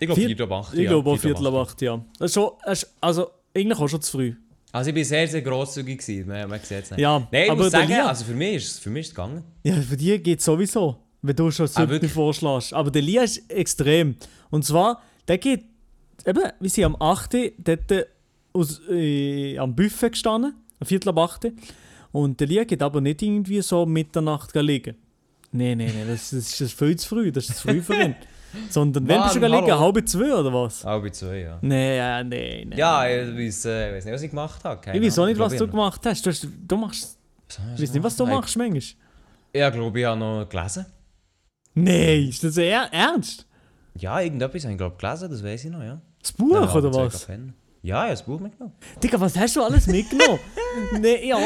Ich 0.00 0.06
glaube 0.06 0.20
Vier- 0.20 0.36
vier 0.36 0.40
ab 0.44 0.52
acht. 0.52 0.74
Ich 0.74 0.80
ja, 0.80 0.90
glaube 0.90 1.10
auch 1.10 1.18
viertel 1.18 1.46
ab 1.46 1.54
acht, 1.54 1.80
ja. 1.82 2.02
Das 2.18 2.30
ist 2.30 2.34
schon, 2.34 2.50
also, 3.00 3.30
eigentlich 3.54 3.78
auch 3.78 3.88
schon 3.88 4.02
zu 4.02 4.12
früh. 4.12 4.34
Also 4.74 4.88
ich 4.88 4.94
bin 4.94 5.04
sehr, 5.04 5.28
sehr 5.28 5.40
grosszügig 5.42 6.00
gewesen. 6.00 6.26
Man, 6.28 6.48
man 6.50 6.58
sieht 6.60 6.82
es 6.84 6.90
nicht. 6.90 7.00
Ja, 7.00 7.28
Nein, 7.30 7.44
ich 7.44 7.50
aber 7.50 7.62
muss 7.62 7.70
sagen, 7.72 7.88
Lia- 7.92 8.06
also 8.06 8.24
für 8.24 8.34
mich 8.34 8.56
ist 8.56 8.72
es 8.72 8.78
für 8.80 8.90
mich 8.90 9.00
ist 9.02 9.08
es 9.10 9.14
gegangen. 9.14 9.44
Ja, 9.62 9.80
für 9.80 9.96
dich 9.96 10.20
geht 10.22 10.38
es 10.40 10.44
sowieso, 10.44 10.96
wenn 11.22 11.36
du 11.36 11.50
schon 11.52 11.66
Ah, 11.66 11.68
siebte 11.68 11.90
wirklich? 11.90 12.12
vorschlägst. 12.12 12.74
Aber 12.74 12.90
der 12.90 13.02
Lia 13.02 13.22
ist 13.22 13.48
extrem. 13.50 14.16
Und 14.50 14.64
zwar, 14.64 15.00
der 15.28 15.38
geht, 15.38 15.64
eben, 16.26 16.42
wir 16.58 16.70
sind 16.70 16.84
am 16.84 16.96
8. 17.00 17.52
dort 17.58 18.06
aus, 18.52 18.80
äh, 18.90 19.56
am 19.58 19.76
Buffet 19.76 20.10
gestanden, 20.10 20.54
am 20.80 20.86
Viertel 20.86 21.10
ab 21.10 21.18
8. 21.18 21.52
Und 22.10 22.40
der 22.40 22.46
Lia 22.48 22.64
geht 22.64 22.82
aber 22.82 23.00
nicht 23.00 23.22
irgendwie 23.22 23.62
so 23.62 23.82
um 23.82 23.92
Mitternacht 23.92 24.54
liegen. 24.56 24.96
Nein, 25.52 25.78
nein, 25.78 25.92
nein, 25.96 26.08
das, 26.08 26.30
das 26.30 26.60
ist 26.60 26.76
viel 26.76 26.96
zu 26.96 27.08
früh, 27.08 27.30
das 27.30 27.48
ist 27.48 27.58
zu 27.58 27.68
früh 27.68 27.80
für 27.80 27.94
ihn. 27.94 28.16
Sondern, 28.70 29.06
wenn 29.08 29.22
bist 29.22 29.34
du 29.36 29.40
gehen 29.40 29.50
liegen? 29.52 29.78
Halb 29.78 30.08
zwei 30.08 30.34
oder 30.34 30.52
was? 30.52 30.84
Halb 30.84 31.14
zwei, 31.14 31.40
ja. 31.40 31.58
Nein, 31.60 31.96
ja, 31.96 32.24
nein, 32.24 32.66
nein. 32.68 32.78
Ja, 32.78 33.06
ich 33.06 33.36
weiß, 33.36 33.64
äh, 33.66 33.88
ich 33.90 33.96
weiß 33.96 34.04
nicht, 34.06 34.14
was 34.14 34.22
ich 34.22 34.30
gemacht 34.30 34.64
habe. 34.64 34.80
Keine 34.80 34.98
Ich 34.98 35.04
weiß 35.04 35.18
auch 35.18 35.26
nicht, 35.26 35.38
was 35.38 35.52
Ich 35.52 35.58
du 35.58 35.68
gemacht 35.68 36.00
hast. 36.04 36.24
Du, 36.26 36.30
hast, 36.30 36.46
du 36.66 36.76
machst. 36.76 37.18
ich 37.48 37.56
Ich 37.76 37.82
weiß 37.82 37.92
nicht, 37.94 38.02
was 38.02 38.16
du 38.16 38.24
Ich- 38.24 38.30
machst 38.30 38.56
manchmal. 38.56 38.82
Ja, 39.54 39.68
ich 39.68 39.74
glaube, 39.74 40.00
ich 40.00 40.06
habe 40.06 40.18
noch 40.18 40.48
gelesen. 40.48 40.86
Nein, 41.74 42.28
ist 42.28 42.42
das 42.44 42.56
er 42.56 42.92
ernst? 42.92 43.46
Ja, 43.96 44.20
irgendetwas 44.20 44.62
habe 44.64 44.72
ich 44.72 44.78
glaube 44.78 44.96
gelesen, 44.96 45.30
das 45.30 45.42
weiß 45.44 45.64
ich 45.64 45.70
noch, 45.70 45.82
ja. 45.82 46.00
Das 46.20 46.32
Buch 46.32 46.74
oder 46.74 46.92
was? 46.94 47.26
Ja, 47.84 47.96
ich 47.96 48.00
habe 48.04 48.10
das 48.12 48.22
Buch 48.22 48.40
mitgenommen. 48.40 48.72
Digga, 49.02 49.20
was 49.20 49.36
hast 49.36 49.56
du 49.56 49.62
alles 49.62 49.86
mitgenommen? 49.86 50.38
Nein, 50.92 51.18
ja, 51.22 51.38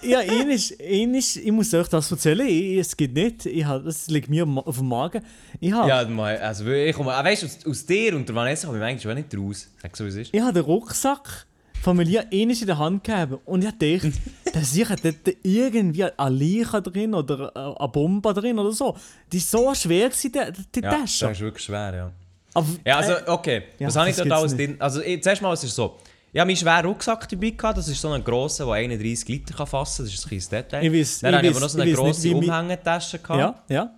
ja, 0.00 0.20
einisch, 0.20 0.72
einisch, 0.80 1.36
ich 1.36 1.52
muss 1.52 1.74
euch 1.74 1.88
das 1.88 2.10
erzählen, 2.10 2.46
ich, 2.48 2.78
es 2.78 2.96
geht 2.96 3.12
nicht, 3.12 3.44
ich 3.44 3.66
hab, 3.66 3.84
das 3.84 4.06
liegt 4.06 4.30
mir 4.30 4.46
auf 4.48 4.78
dem 4.78 4.88
Magen. 4.88 5.22
Ich 5.60 5.72
habe 5.72 5.86
Ja, 5.86 5.98
also 5.98 6.66
ich 6.70 6.96
komme, 6.96 7.12
ah, 7.12 7.22
weißt 7.22 7.42
du, 7.42 7.46
aus, 7.46 7.66
aus 7.66 7.84
dir 7.84 8.16
und 8.16 8.26
der 8.26 8.34
Vanessa 8.34 8.66
komme 8.66 8.78
ich 8.78 8.84
eigentlich 8.84 9.02
schon 9.02 9.14
nicht 9.14 9.36
raus. 9.36 9.68
Sag 9.82 9.94
so, 9.94 10.04
wie 10.04 10.08
es 10.08 10.16
ist. 10.16 10.34
ich 10.34 10.40
hab 10.40 10.54
den 10.54 10.62
Rucksack 10.64 11.46
von 11.82 11.98
mir 11.98 12.24
einisch 12.32 12.62
in 12.62 12.66
der 12.66 12.78
Hand 12.78 13.04
gegeben 13.04 13.38
und 13.44 13.62
ich 13.62 13.70
dachte, 13.70 14.12
da 14.54 14.60
sicher 14.62 14.96
dort 14.96 15.36
irgendwie 15.42 16.04
ein 16.04 16.32
Leica 16.38 16.80
drin 16.80 17.12
oder 17.12 17.52
äh, 17.54 17.78
eine 17.78 17.88
Bombe 17.90 18.32
drin 18.32 18.58
oder 18.58 18.72
so. 18.72 18.96
Die 19.30 19.36
ist 19.36 19.50
so 19.50 19.74
schwer 19.74 20.08
gewesen, 20.08 20.32
die, 20.32 20.62
die 20.76 20.82
Ja, 20.82 20.92
das 20.92 21.18
Tasche. 21.18 21.30
ist 21.30 21.40
wirklich 21.40 21.62
schwer, 21.62 21.94
ja. 21.94 22.12
Aber, 22.54 22.66
Ja, 22.84 22.96
also, 22.98 23.12
äh, 23.12 23.22
okay. 23.26 23.62
ja, 23.78 23.88
was 23.88 23.96
habe 23.96 24.08
ich 24.10 24.16
das 24.16 24.24
gibt's 24.24 24.38
alles 24.38 24.52
nicht. 24.54 24.68
drin? 24.70 24.76
Also, 24.80 25.00
ich, 25.02 25.22
zuerst 25.22 25.42
mal, 25.42 25.52
es 25.52 25.64
ist 25.64 25.74
so. 25.74 25.96
Ich 26.32 26.40
habe 26.40 26.48
meinen 26.48 26.56
schweren 26.56 26.86
Rucksack 26.86 27.28
dabei 27.28 27.50
gehabt. 27.50 27.78
Das 27.78 27.86
ist 27.88 28.00
so 28.00 28.10
ein 28.10 28.24
grosser, 28.24 28.64
der 28.66 28.74
31 28.74 29.28
Liter 29.28 29.54
kann 29.54 29.66
fassen 29.66 29.98
kann. 29.98 30.06
Das 30.06 30.14
ist 30.14 30.24
ein 30.24 30.28
kleines 30.28 30.48
Detail. 30.48 30.84
Ich 30.84 30.92
weiss- 30.92 31.20
Dann 31.20 31.30
ich 31.30 31.36
habe 31.38 31.46
ich 31.46 31.50
weiss- 31.50 31.56
aber 31.56 31.64
noch 31.64 31.70
so 31.70 31.78
eine 31.80 31.90
weiss 31.90 31.98
nicht, 31.98 32.04
grosse 32.04 32.28
mi- 32.28 32.34
Umhängetasche 32.48 33.18
gehabt, 33.20 33.70
ja, 33.70 33.74
ja. 33.76 33.94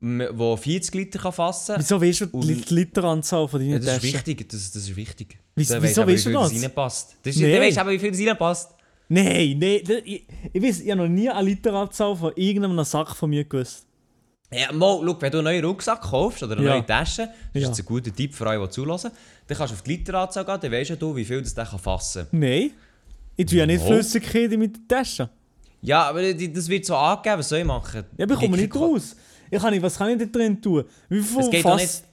die 0.00 0.56
40 0.62 0.94
Liter 0.94 1.18
kann 1.18 1.32
fassen 1.32 1.76
Wieso 1.78 2.00
weißt 2.02 2.20
du 2.20 2.26
die 2.40 2.74
Literanzahl 2.74 3.48
von 3.48 3.60
deinen 3.60 3.70
Ja, 3.72 3.78
das 3.78 3.86
ist 3.88 3.94
Taschen? 4.02 4.14
wichtig. 4.14 4.48
Das, 4.50 4.70
das 4.72 4.82
ist 4.82 4.96
wichtig. 4.96 5.38
Wieso- 5.54 5.74
Dann 5.74 5.82
wieso 5.82 6.02
weißt 6.06 6.06
du 6.26 6.30
wie 6.30 6.32
viel 6.32 6.32
das? 6.32 6.62
reinpasst. 6.62 7.16
Das 7.22 7.34
ist, 7.36 7.40
Nee. 7.42 7.52
Dann 7.52 7.62
weisst 7.62 7.76
du 7.76 7.80
aber, 7.80 7.90
wie 7.92 7.98
viel 7.98 8.28
reinpasst. 8.28 8.70
Nein, 9.08 9.56
nein, 9.58 9.80
das- 9.86 9.96
ich, 10.04 10.26
ich 10.52 10.62
weiß, 10.62 10.80
ich 10.80 10.90
habe 10.90 11.02
noch 11.02 11.08
nie 11.08 11.30
eine 11.30 11.42
Literanzahl 11.48 12.14
von 12.16 12.32
irgendeinem 12.36 12.84
Sack 12.84 13.14
von 13.16 13.30
mir 13.30 13.44
gewusst. 13.44 13.86
Ja, 14.52 14.72
mal, 14.72 15.00
schau, 15.04 15.16
wenn 15.20 15.32
du 15.32 15.38
einen 15.38 15.44
neuen 15.44 15.64
Rucksack 15.64 16.00
kaufst 16.02 16.42
oder 16.42 16.56
eine 16.56 16.64
Ja. 16.64 16.72
neue 16.74 16.86
Tasche, 16.86 17.28
das 17.52 17.62
Ja. 17.62 17.70
ist 17.70 17.78
ein 17.80 17.84
guter 17.86 18.14
Tipp 18.14 18.34
für 18.34 18.46
alle, 18.46 18.62
die 18.64 18.70
zulassen, 18.70 19.10
dann 19.46 19.58
kannst 19.58 19.72
du 19.72 19.76
auf 19.76 19.82
die 19.82 19.96
Literanzahl 19.96 20.44
gehen, 20.44 20.58
dann 20.60 20.72
weisst 20.72 20.90
ja 20.90 20.96
du, 20.96 21.16
wie 21.16 21.24
viel 21.24 21.42
das 21.42 21.54
der 21.54 21.64
kann 21.66 21.78
fassen 21.78 22.26
Nein. 22.30 22.70
Ich 23.36 23.46
tue 23.46 23.58
ja 23.58 23.66
nicht. 23.66 23.84
Flüssigkeit 23.84 24.52
in 24.52 24.60
meine 24.60 24.72
Tasche. 24.86 25.28
Ja, 25.82 26.04
aber 26.08 26.22
das 26.32 26.68
wird 26.68 26.84
so 26.86 26.94
angegeben, 26.96 27.38
was 27.40 27.48
soll 27.48 27.58
ich 27.58 27.64
machen? 27.64 28.04
Ja, 28.16 28.24
aber 28.24 28.34
ich 28.34 28.40
komme 28.40 28.56
Ich- 28.56 28.62
nicht 28.62 28.74
raus. 28.76 29.16
Ich 29.50 29.60
kann 29.60 29.72
nicht, 29.72 29.82
was 29.82 29.98
kann 29.98 30.10
ich 30.10 30.18
da 30.18 30.24
drin 30.26 30.60
tun? 30.62 30.84
Wie 31.08 31.20
viel 31.20 31.40
Es 31.40 31.50
geht 31.50 31.64
doch 31.64 31.78
Fass- 31.78 32.04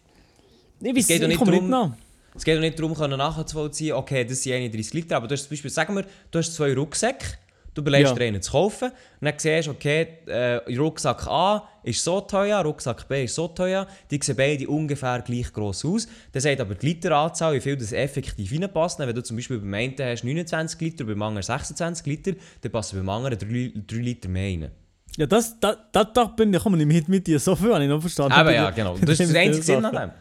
Ich 0.81 0.95
weiß, 0.95 1.07
geht 1.07 1.17
doch 1.19 1.23
ich 1.23 1.27
nicht 1.27 1.37
komme 1.37 1.51
nicht 1.51 1.63
nach. 1.63 1.91
Es 2.35 2.43
geht 2.43 2.55
doch 2.55 2.61
nicht 2.61 2.79
darum, 2.79 2.93
nachzuvollziehen, 3.17 3.93
okay, 3.93 4.25
das 4.25 4.41
sind 4.41 4.53
31 4.53 4.93
Liter, 4.93 5.17
aber 5.17 5.27
du 5.27 5.33
hast 5.33 5.43
zum 5.43 5.49
Beispiel, 5.51 5.69
sagen 5.69 5.95
wir, 5.95 6.05
du 6.31 6.39
hast 6.39 6.53
zwei 6.55 6.73
Rucksäcke, 6.73 7.25
du 7.73 7.81
überlegst 7.81 8.11
Ja. 8.13 8.17
dir 8.19 8.25
einen 8.25 8.41
zu 8.41 8.51
kaufen 8.51 8.89
und 8.89 9.25
dann 9.25 9.33
siehst 9.37 9.67
du, 9.67 9.71
okay, 9.71 10.07
äh, 10.27 10.55
Rucksack 10.77 11.25
A 11.27 11.67
ist 11.83 12.03
so 12.03 12.21
teuer, 12.21 12.61
Rucksack 12.63 13.07
B 13.07 13.23
ist 13.25 13.35
so 13.35 13.47
teuer, 13.47 13.87
die 14.09 14.19
sehen 14.21 14.35
beide 14.35 14.67
ungefähr 14.67 15.21
gleich 15.21 15.51
gross 15.53 15.83
aus. 15.85 16.07
Dann 16.31 16.41
sagt 16.41 16.59
aber 16.59 16.75
die 16.75 16.85
Literanzahl, 16.87 17.53
wie 17.55 17.61
viel 17.61 17.77
das 17.77 17.91
effektiv 17.91 18.51
reinpasst. 18.51 18.99
Wenn 18.99 19.15
du 19.15 19.23
zum 19.23 19.37
Beispiel 19.37 19.59
beim 19.59 19.73
einen 19.73 19.95
hast 19.99 20.23
29 20.23 20.79
Liter, 20.81 21.03
beim 21.05 21.21
anderen 21.21 21.43
26 21.43 22.05
Liter, 22.05 22.33
dann 22.61 22.71
passen 22.71 22.97
beim 22.97 23.09
anderen 23.09 23.37
3, 23.37 23.71
3 23.87 23.95
Liter 23.97 24.29
mehr 24.29 24.43
rein. 24.43 24.71
Ja, 25.17 25.25
das, 25.25 25.59
das, 25.59 25.77
das, 25.91 26.07
das 26.13 26.35
bin 26.37 26.53
ich, 26.53 26.61
komme 26.63 26.77
nicht 26.77 26.87
mit, 26.87 27.09
mit 27.09 27.27
dir. 27.27 27.37
So 27.39 27.55
viel 27.55 27.73
habe 27.73 27.83
ich 27.83 27.89
noch 27.89 27.99
verstanden. 27.99 28.31
Aber 28.33 28.53
ja, 28.53 28.69
genau. 28.71 28.97
Das 29.05 29.19
ist 29.19 29.33
der 29.33 29.41
einzige 29.41 29.63
Sinn 29.63 29.83
an 29.83 29.93
dem. 29.93 30.11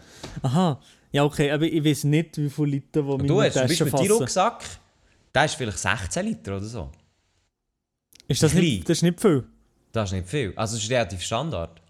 Aha. 0.42 0.80
Ja, 1.12 1.24
okay, 1.24 1.50
aber 1.50 1.64
ich 1.64 1.84
weiß 1.84 2.04
nicht, 2.04 2.38
wie 2.38 2.50
viele 2.50 2.66
Liter, 2.68 3.00
Und 3.04 3.18
meine 3.18 3.28
du 3.28 3.42
hast 3.42 3.54
zum 3.54 3.66
Beispiel 3.66 3.90
deinen. 3.90 4.10
Rucksack, 4.12 4.62
der 5.34 5.44
ist 5.44 5.54
vielleicht 5.54 5.78
16 5.78 6.26
Liter 6.26 6.56
oder 6.56 6.66
so. 6.66 6.90
Ist 8.30 8.42
das, 8.42 8.52
klein. 8.52 8.64
nicht, 8.64 8.88
das 8.88 8.98
ist 8.98 9.02
nicht 9.02 9.20
viel. 9.20 9.44
Das 9.92 10.08
ist 10.10 10.12
nicht 10.14 10.28
viel. 10.28 10.52
Also 10.54 10.76
das 10.76 10.84
ist 10.84 10.90
relativ 10.90 11.20
Standard. 11.20 11.82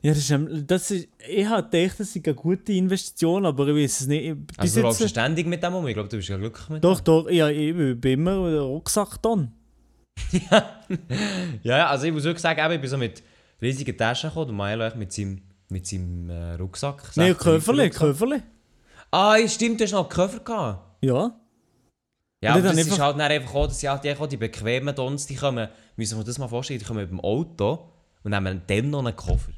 Ja, 0.00 0.12
das 0.14 0.30
ist, 0.30 0.38
das 0.68 0.90
ist, 0.92 1.08
ich 1.28 1.46
habe 1.46 1.68
gedacht, 1.68 1.98
das 1.98 2.14
ist 2.14 2.24
eine 2.24 2.34
gute 2.36 2.72
Investition, 2.72 3.44
aber 3.44 3.66
ich 3.66 3.74
weiß 3.74 4.00
es 4.02 4.06
nicht. 4.06 4.46
Bis 4.46 4.58
Also 4.58 4.80
du 4.80 4.86
läufst 4.86 5.00
jetzt, 5.00 5.10
ständig 5.10 5.46
mit 5.48 5.60
dem 5.60 5.74
um. 5.74 5.88
Ich 5.88 5.94
glaube, 5.94 6.08
du 6.08 6.16
bist 6.16 6.28
ja 6.28 6.36
glücklich 6.36 6.68
mit 6.68 6.84
doch, 6.84 7.00
doch, 7.00 7.28
ja, 7.28 7.48
ich 7.48 7.74
bin 7.74 8.12
immer 8.20 8.48
den 8.48 8.60
Rucksack 8.60 9.20
dann. 9.20 9.52
dem. 10.32 10.48
Ja, 11.64 11.88
also 11.88 12.06
ich 12.06 12.12
muss 12.12 12.22
wirklich 12.22 12.42
sagen, 12.42 12.72
ich 12.72 12.80
bin 12.80 12.88
so 12.88 12.96
mit 12.96 13.22
riesigen 13.60 13.96
Taschen 13.96 14.30
gekommen. 14.30 14.56
Der 14.56 14.76
Milo 14.76 14.96
mit 14.96 15.12
seinem, 15.12 15.42
mit 15.68 15.86
seinem 15.88 16.30
äh, 16.30 16.54
Rucksack. 16.54 17.02
Nein, 17.16 17.34
16 17.34 17.36
Köfferle, 17.36 17.82
Liter 17.82 18.06
Rucksack. 18.06 18.08
Köfferle. 18.08 18.42
Ah, 19.10 19.48
stimmt, 19.48 19.80
du 19.80 19.84
hast 19.84 19.92
noch 19.92 20.08
einen 20.08 20.08
Koffer 20.10 20.38
gehabt. 20.38 21.04
Ja. 21.04 21.32
Ja, 22.40 22.52
aber 22.52 22.62
das 22.62 22.76
ist 22.76 22.92
einfach- 22.92 22.98
halt 23.04 23.18
dann 23.18 23.30
einfach 23.32 23.54
auch, 23.54 23.66
dass 23.66 23.80
sie 23.80 23.88
halt 23.88 24.04
die, 24.04 24.14
die 24.28 24.36
bequemen 24.36 24.94
Dons, 24.94 25.26
die 25.26 25.34
kommen, 25.34 25.68
müssen 25.96 26.18
wir 26.18 26.24
das 26.24 26.38
mal 26.38 26.46
vorstellen, 26.48 26.78
die 26.78 26.84
kommen 26.84 27.00
mit 27.00 27.10
dem 27.10 27.20
Auto 27.20 27.88
und 28.22 28.30
nehmen 28.30 28.62
dann 28.66 28.90
noch 28.90 29.00
einen 29.00 29.16
Koffer. 29.16 29.50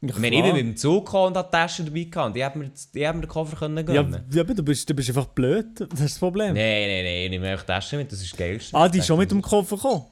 Ich 0.00 0.18
meine, 0.18 0.36
ich 0.36 0.42
bin 0.42 0.52
mit 0.52 0.62
dem 0.62 0.76
Zug 0.76 1.06
gekommen 1.06 1.28
und 1.28 1.36
hatte 1.38 1.50
Taschen 1.52 1.86
dabei 1.86 2.02
gehabt 2.04 2.26
und 2.26 2.36
die 2.36 2.44
haben 2.44 2.60
mir, 2.60 2.70
die 2.94 3.06
haben 3.08 3.20
mir 3.20 3.26
den 3.26 3.30
Koffer 3.30 3.56
können 3.56 3.76
Ja, 3.78 4.02
gönnen. 4.02 4.24
ja, 4.32 4.42
aber 4.42 4.52
du 4.52 4.62
bist, 4.62 4.90
du 4.90 4.92
bist 4.94 5.08
einfach 5.08 5.26
blöd. 5.26 5.66
Das 5.80 5.88
ist 6.00 6.14
das 6.14 6.18
Problem. 6.18 6.52
Nein, 6.54 6.88
nein, 6.88 7.04
nein, 7.04 7.24
ich 7.24 7.30
nehme 7.30 7.48
einfach 7.48 7.64
Taschen 7.64 7.98
mit, 8.00 8.12
das 8.12 8.20
ist 8.20 8.32
das 8.32 8.38
Geilste. 8.38 8.76
Ah, 8.76 8.88
die 8.88 8.98
ist 8.98 9.06
schon 9.06 9.18
mit 9.18 9.30
dem 9.30 9.40
Koffer 9.40 9.76
gekommen. 9.76 10.04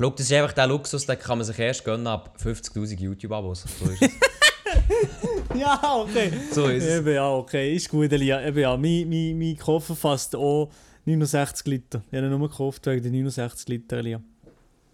Schau, 0.00 0.10
das 0.10 0.20
ist 0.26 0.32
einfach 0.32 0.52
der 0.52 0.66
Luxus, 0.66 1.06
den 1.06 1.18
kann 1.18 1.38
man 1.38 1.46
sich 1.46 1.58
erst 1.58 1.84
gönnen 1.84 2.06
ab 2.08 2.36
50'000 2.42 2.98
YouTube-Abos. 3.00 3.64
So 3.78 3.90
ist 3.90 4.02
es. 4.02 4.10
Ja, 5.60 5.96
okay. 5.96 6.30
So 6.52 6.66
ist 6.66 6.84
es. 6.84 6.98
Eben, 7.00 7.14
ja, 7.14 7.30
okay. 7.30 7.74
Ist 7.74 7.88
gut, 7.88 8.12
Elia. 8.12 8.46
Eben, 8.46 8.58
ja, 8.58 8.76
mein, 8.76 9.08
mein, 9.08 9.38
mein 9.38 9.56
Koffer 9.56 9.94
fasst 9.96 10.34
auch 10.36 10.70
69 11.04 11.66
Liter. 11.66 12.02
Ich 12.10 12.16
habe 12.16 12.26
ihn 12.26 12.38
nur 12.38 12.48
gekauft 12.48 12.84
wegen 12.86 13.02
den 13.02 13.12
69 13.12 13.68
Liter, 13.68 13.96
Elia. 13.98 14.20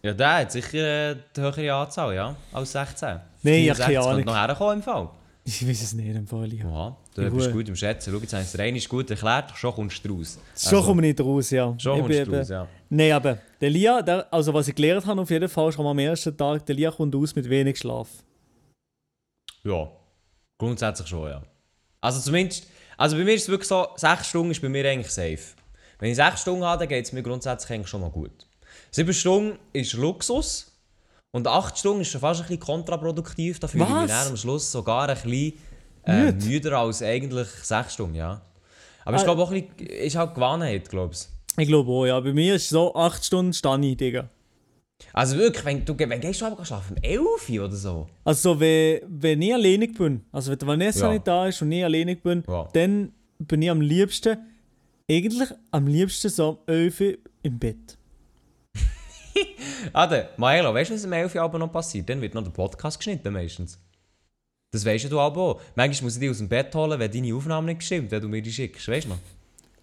Ja, 0.02 0.12
der 0.12 0.34
hat 0.38 0.52
sicher 0.52 1.10
äh, 1.12 1.16
die 1.36 1.40
höhere 1.40 1.74
Anzahl, 1.74 2.14
ja, 2.14 2.34
als 2.52 2.72
16. 2.72 3.20
Nee, 3.42 3.64
ich 3.64 3.70
hab 3.70 3.76
64 3.76 3.86
keine 3.86 4.00
Ahnung. 4.06 4.24
noch 4.24 4.36
herkommen 4.36 4.76
im 4.78 4.82
Fall. 4.82 5.08
Ich 5.44 5.68
weiß 5.68 5.82
es 5.82 5.92
nicht, 5.94 6.14
im 6.14 6.26
Fall. 6.26 6.52
Ja, 6.54 6.96
du 7.14 7.22
Ja, 7.22 7.28
bist 7.30 7.52
gut. 7.52 7.68
im 7.68 7.74
Schätzen. 7.76 8.12
Schau, 8.12 8.18
jetzt 8.20 8.32
haben 8.32 8.44
sie 8.44 8.56
der 8.56 8.66
eine 8.66 8.78
ist 8.78 8.88
gut 8.88 9.10
erklärt, 9.10 9.50
schon 9.56 9.72
kommst 9.74 10.04
du 10.04 10.14
raus. 10.16 10.38
Schon 10.56 10.82
komme 10.84 11.02
ich 11.06 11.16
nicht 11.16 11.20
raus, 11.26 11.50
ja. 11.50 11.74
Schon 11.78 12.00
kommst 12.00 12.18
du 12.26 12.36
raus, 12.36 12.48
ja. 12.48 12.68
Nein, 12.90 13.12
aber 13.12 13.38
der 13.60 13.70
Lia, 13.70 14.02
der, 14.02 14.32
also 14.32 14.54
was 14.54 14.68
ich 14.68 14.74
gelernt 14.74 15.04
habe 15.06 15.20
auf 15.20 15.30
jeden 15.30 15.48
Fall 15.48 15.72
schon 15.72 15.86
am 15.86 15.98
ersten 15.98 16.36
Tag, 16.36 16.64
der 16.66 16.74
Lia 16.76 16.90
kommt 16.92 17.14
aus 17.16 17.34
mit 17.34 17.48
wenig 17.48 17.78
Schlaf. 17.78 18.08
Ja, 19.64 19.88
grundsätzlich 20.58 21.08
schon, 21.08 21.28
ja. 21.28 21.42
Also 22.00 22.20
zumindest, 22.20 22.66
also 22.96 23.16
bei 23.16 23.24
mir 23.24 23.34
ist 23.34 23.42
es 23.42 23.48
wirklich 23.48 23.68
so, 23.68 23.86
6 23.96 24.26
Stunden 24.26 24.50
ist 24.50 24.60
bei 24.62 24.68
mir 24.68 24.88
eigentlich 24.88 25.10
safe. 25.10 25.38
Wenn 25.98 26.10
ich 26.10 26.16
6 26.16 26.40
Stunden 26.42 26.64
habe, 26.64 26.80
dann 26.80 26.88
geht 26.88 27.04
es 27.04 27.12
mir 27.12 27.22
grundsätzlich 27.22 27.70
eigentlich 27.72 27.88
schon 27.88 28.00
mal 28.00 28.10
gut. 28.10 28.46
7 28.90 29.12
Stunden 29.12 29.58
ist 29.72 29.92
Luxus 29.94 30.72
und 31.30 31.46
8 31.46 31.78
Stunden 31.78 32.02
ist 32.02 32.08
schon 32.10 32.20
fast 32.20 32.40
ein 32.40 32.46
bisschen 32.46 32.60
kontraproduktiv. 32.60 33.60
Da 33.60 33.68
fühle 33.68 33.84
ich 33.84 33.90
mich 33.90 34.12
am 34.12 34.36
Schluss 34.36 34.70
sogar 34.70 35.08
ein 35.08 35.14
bisschen 35.14 35.54
äh, 36.04 36.24
Müde? 36.24 36.46
müder 36.46 36.78
als 36.78 37.02
eigentlich 37.02 37.48
6 37.48 37.94
Stunden, 37.94 38.16
ja. 38.16 38.42
Aber 39.04 39.16
ich 39.16 39.22
Ah. 39.22 39.24
glaube 39.26 39.42
auch 39.42 39.50
ein 39.52 39.66
bisschen, 39.68 39.86
ist 39.86 40.16
halt 40.16 40.34
Gewohnheit, 40.34 40.88
glaube 40.88 41.14
ich. 41.14 41.28
Ich 41.56 41.68
glaube 41.68 41.90
auch, 41.90 42.06
ja. 42.06 42.18
Bei 42.20 42.32
mir 42.32 42.54
ist 42.56 42.64
es 42.64 42.68
so 42.70 42.94
8 42.94 43.24
Stunden 43.24 43.82
ich, 43.84 43.96
Digga. 43.96 44.28
Also 45.12 45.36
wirklich, 45.36 45.64
wenn 45.64 45.84
du, 45.84 45.98
wenn 45.98 46.20
gehst 46.20 46.40
du 46.40 46.46
aber 46.46 46.64
schlafen? 46.64 46.96
Um 46.96 47.02
11 47.02 47.48
Uhr 47.50 47.64
oder 47.64 47.74
so? 47.76 48.06
Also 48.24 48.58
wenn, 48.58 49.00
wenn 49.08 49.42
ich 49.42 49.52
alleinig 49.54 49.94
bin, 49.96 50.22
also 50.32 50.50
wenn 50.52 50.66
Vanessa 50.66 51.06
Ja. 51.06 51.12
nicht 51.12 51.26
da 51.26 51.46
ist 51.48 51.60
und 51.62 51.70
ich 51.72 51.84
alleinig 51.84 52.22
bin, 52.22 52.42
Ja. 52.48 52.68
dann 52.72 53.12
bin 53.38 53.62
ich 53.62 53.70
am 53.70 53.80
liebsten, 53.80 54.38
eigentlich 55.10 55.48
am 55.70 55.86
liebsten 55.86 56.28
so 56.30 56.48
um 56.50 56.58
11 56.66 57.00
Uhr 57.00 57.14
im 57.42 57.58
Bett. 57.58 57.98
Ade, 59.92 60.28
Maelo, 60.36 60.72
weißt 60.74 60.90
du, 60.90 60.94
was 60.94 61.04
am 61.04 61.12
11 61.12 61.34
Uhr 61.34 61.42
aber 61.42 61.58
noch 61.58 61.72
passiert? 61.72 62.08
Dann 62.08 62.20
wird 62.20 62.34
noch 62.34 62.42
der 62.44 62.50
Podcast 62.50 62.98
geschnitten 62.98 63.32
meistens. 63.32 63.78
Das 64.72 64.84
weißt 64.86 65.10
du 65.12 65.20
aber 65.20 65.40
auch. 65.42 65.60
Manchmal 65.74 66.04
muss 66.06 66.14
ich 66.14 66.20
dich 66.20 66.30
aus 66.30 66.38
dem 66.38 66.48
Bett 66.48 66.74
holen, 66.74 66.98
wenn 66.98 67.10
deine 67.10 67.34
Aufnahme 67.34 67.66
nicht 67.66 67.80
gestimmt, 67.80 68.10
wenn 68.10 68.22
du 68.22 68.28
mir 68.28 68.40
die 68.40 68.52
schickst. 68.52 68.88
Weißt 68.88 69.04
du 69.06 69.10
noch? 69.10 69.18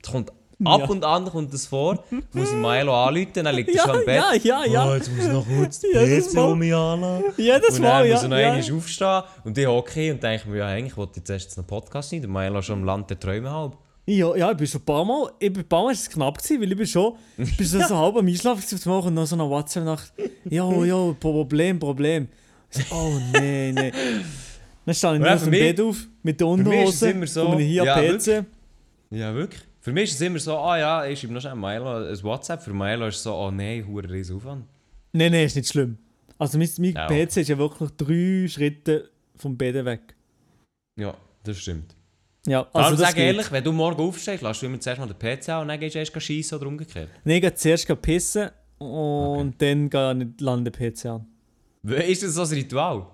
Das 0.01 0.12
kommt 0.12 0.32
ab 0.65 0.82
Ja. 0.82 0.88
und 0.88 1.06
an 1.06 1.26
kommt 1.26 1.54
das 1.54 1.65
vor, 1.67 2.04
muss 2.34 2.50
ich 2.52 2.56
Maelo 2.58 2.93
anrufen, 2.93 3.43
dann 3.43 3.56
liegt 3.56 3.69
er 3.69 3.76
Ja, 3.76 3.84
schon 3.86 4.00
im 4.00 4.06
Bett. 4.06 4.15
ja, 4.43 4.63
ja, 4.63 4.65
ja. 4.65 4.89
Oh, 4.91 4.93
jetzt 4.95 5.12
muss 5.15 5.26
ich 5.26 5.32
noch 5.32 5.45
kurz 5.48 5.80
die 5.80 5.88
PC 5.93 6.38
um 6.38 6.60
mich 6.60 6.74
anlassen. 6.74 7.24
Jedes 7.38 7.76
Und 7.76 7.82
Mal, 7.82 8.00
dann 8.02 8.08
ja. 8.08 8.13
muss 8.13 8.24
er 8.24 8.30
noch 8.30 8.38
ja. 8.38 8.52
einmal 8.54 8.78
aufstehen 8.78 9.22
und 9.45 9.58
ich 9.58 9.67
hocke 9.67 10.12
und 10.13 10.24
denke 10.24 10.50
mir, 10.50 10.58
ja, 10.58 10.67
eigentlich 10.67 10.98
wollte 10.98 11.12
ich 11.13 11.17
jetzt 11.17 11.30
erst 11.30 11.58
einen 11.58 11.67
Podcast 11.67 12.12
nicht. 12.12 12.24
Der 12.24 12.30
Maelo 12.30 12.62
schon 12.62 12.80
im 12.80 12.86
Land 12.86 13.10
der 13.10 13.19
Träume 13.19 13.50
halb. 13.52 13.74
Ja, 14.06 14.36
ja, 14.36 14.50
ich 14.52 14.58
bin 14.58 14.65
schon 14.65 14.82
ein 14.82 14.86
paar 14.86 15.06
Mal, 15.06 15.30
ich 15.39 15.54
bin 15.54 15.62
ein 15.63 15.69
paar 15.69 15.84
Mal 15.84 15.91
ist 15.91 16.02
es 16.02 16.10
knapp 16.10 16.38
gewesen, 16.38 16.62
weil 16.62 16.72
ich 16.72 16.78
bin 16.78 16.88
schon, 16.88 17.13
ich 17.38 17.56
bin 17.58 17.65
so, 17.67 17.80
so 17.88 17.95
halb 17.98 18.15
am 18.15 18.26
Einschlafen 18.28 18.63
auf 18.76 18.86
einmal 18.88 19.02
kommt 19.04 19.15
noch 19.15 19.26
so 19.28 19.36
eine 19.36 19.48
WhatsApp-Nacht, 19.50 20.13
ja, 20.50 20.84
ja, 20.84 21.15
Problem, 21.19 21.78
Problem. 21.80 22.28
Ich 22.72 22.86
so, 22.88 22.95
oh 22.95 23.12
nee, 23.39 23.72
nee. 23.72 23.91
Dann 24.86 24.95
stehe 24.95 25.13
ich 25.13 25.15
Und 25.15 25.19
nur 25.19 25.28
dann 25.30 25.38
aus 25.38 25.43
dem 25.43 25.52
Bett 25.52 25.82
auf, 25.82 25.98
mit 26.24 26.39
der 26.39 26.48
Unterhose, 26.48 27.26
so- 27.28 27.45
komme 27.45 27.62
ich 27.62 27.67
hier 27.67 27.84
Ja, 27.84 27.95
am 27.95 28.02
wirklich. 28.02 28.38
PC. 28.39 28.45
Ja, 29.12 29.36
wirklich. 29.36 29.62
Für 29.89 29.93
mich 29.93 30.12
ist 30.12 30.15
es 30.17 30.21
immer 30.21 30.38
so, 30.38 30.56
ah 30.56 30.78
ja, 30.78 31.06
ich 31.08 31.19
schreibe 31.19 31.34
noch 31.34 31.41
schnell 31.41 31.56
Maelo 31.56 32.06
ein 32.06 32.21
WhatsApp. 32.23 32.62
Für 32.62 32.73
Maelo 32.73 33.08
ist 33.08 33.15
es 33.15 33.23
so, 33.23 33.34
oh 33.34 33.49
nein, 33.49 33.84
hure 33.88 34.08
riesen 34.08 34.36
Aufwand. 34.36 34.65
Nein, 35.13 35.32
nein, 35.32 35.45
ist 35.45 35.56
nicht 35.56 35.67
schlimm. 35.67 35.97
Also 36.38 36.60
mein, 36.60 36.69
mein 36.78 36.93
Ja, 36.93 37.08
PC 37.08 37.38
ist 37.38 37.47
ja 37.49 37.58
wirklich 37.58 37.89
drei 37.97 38.47
Schritte 38.47 39.10
vom 39.36 39.58
Bett 39.58 39.84
weg. 39.84 40.15
Ja, 40.95 41.15
das 41.43 41.58
stimmt. 41.58 41.95
Ja, 42.45 42.67
Also 42.71 42.71
also 42.73 42.97
das 42.97 43.08
sag 43.08 43.15
geht. 43.15 43.25
ehrlich, 43.25 43.52
wenn 43.52 43.63
du 43.63 43.71
morgen 43.71 43.99
aufstehst, 43.99 44.43
lass 44.43 44.60
du 44.60 44.67
immer 44.67 44.80
zuerst 44.80 44.99
mal 44.99 45.08
den 45.12 45.17
PC 45.17 45.49
an 45.49 45.62
und 45.63 45.67
dann 45.69 45.80
gehst 45.80 45.95
du 45.95 45.99
erst 45.99 46.21
schiessen 46.21 46.60
oder 46.60 46.67
umgekehrt. 46.67 47.10
Nein, 47.23 47.38
ich 47.38 47.41
gehe 47.41 47.56
zuerst 47.56 48.02
pissen 48.04 48.52
und 48.78 49.56
dann 49.60 49.89
gehe 49.89 50.12
ich 50.12 50.17
nicht 50.19 50.41
lande 50.41 50.69
den 50.69 50.93
PC 50.93 51.06
an. 51.08 51.25
Ist 51.84 52.21
das 52.21 52.36
so 52.36 52.43
ein 52.43 52.49
Ritual? 52.49 53.08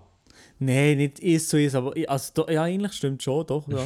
Nein, 0.60 0.98
nicht 0.98 1.20
ist 1.20 1.50
so 1.50 1.56
ist, 1.56 1.74
aber 1.74 1.94
also, 2.06 2.50
ja, 2.50 2.64
eigentlich 2.64 2.92
stimmt 2.92 3.24
schon, 3.24 3.48
doch, 3.48 3.66
ja. 3.70 3.78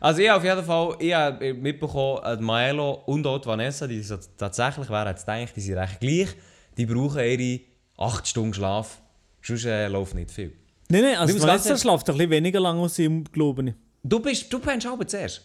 Also 0.00 0.20
ich 0.20 0.30
auf 0.30 0.44
jeden 0.44 0.64
Fall, 0.64 0.96
ich 0.98 1.14
habe 1.14 1.54
mitbekommen, 1.54 2.20
äh, 2.24 2.36
die 2.36 2.42
Maelo 2.42 3.02
und 3.06 3.26
auch 3.26 3.38
die 3.38 3.46
Vanessa, 3.46 3.86
die 3.86 4.02
so 4.02 4.16
tatsächlich 4.36 4.88
wären 4.90 5.08
jetzt 5.08 5.26
gedacht, 5.26 5.56
die 5.56 5.60
sind 5.60 5.78
recht 5.78 6.00
gleich, 6.00 6.28
die 6.76 6.86
brauchen 6.86 7.20
ihre 7.20 7.60
8 7.98 8.26
Stunden 8.26 8.54
Schlaf. 8.54 9.00
Sonst 9.42 9.64
äh, 9.64 9.88
läuft 9.88 10.14
nicht 10.14 10.30
viel. 10.30 10.52
Nein, 10.88 11.02
nein, 11.02 11.16
also 11.16 11.40
Vanessa 11.40 11.76
schläft 11.76 12.08
ein 12.08 12.16
bisschen 12.16 12.30
weniger 12.30 12.60
lang 12.60 12.78
als 12.78 12.98
ich, 12.98 13.10
glaube 13.32 13.68
ich. 13.68 13.74
Du 14.02 14.20
bist, 14.20 14.52
du 14.52 14.58
pennst 14.58 14.86
aber 14.86 15.06
zuerst. 15.06 15.42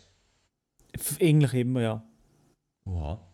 Eigentlich 1.21 1.53
immer, 1.53 1.81
ja. 1.81 2.03
Oha. 2.85 3.28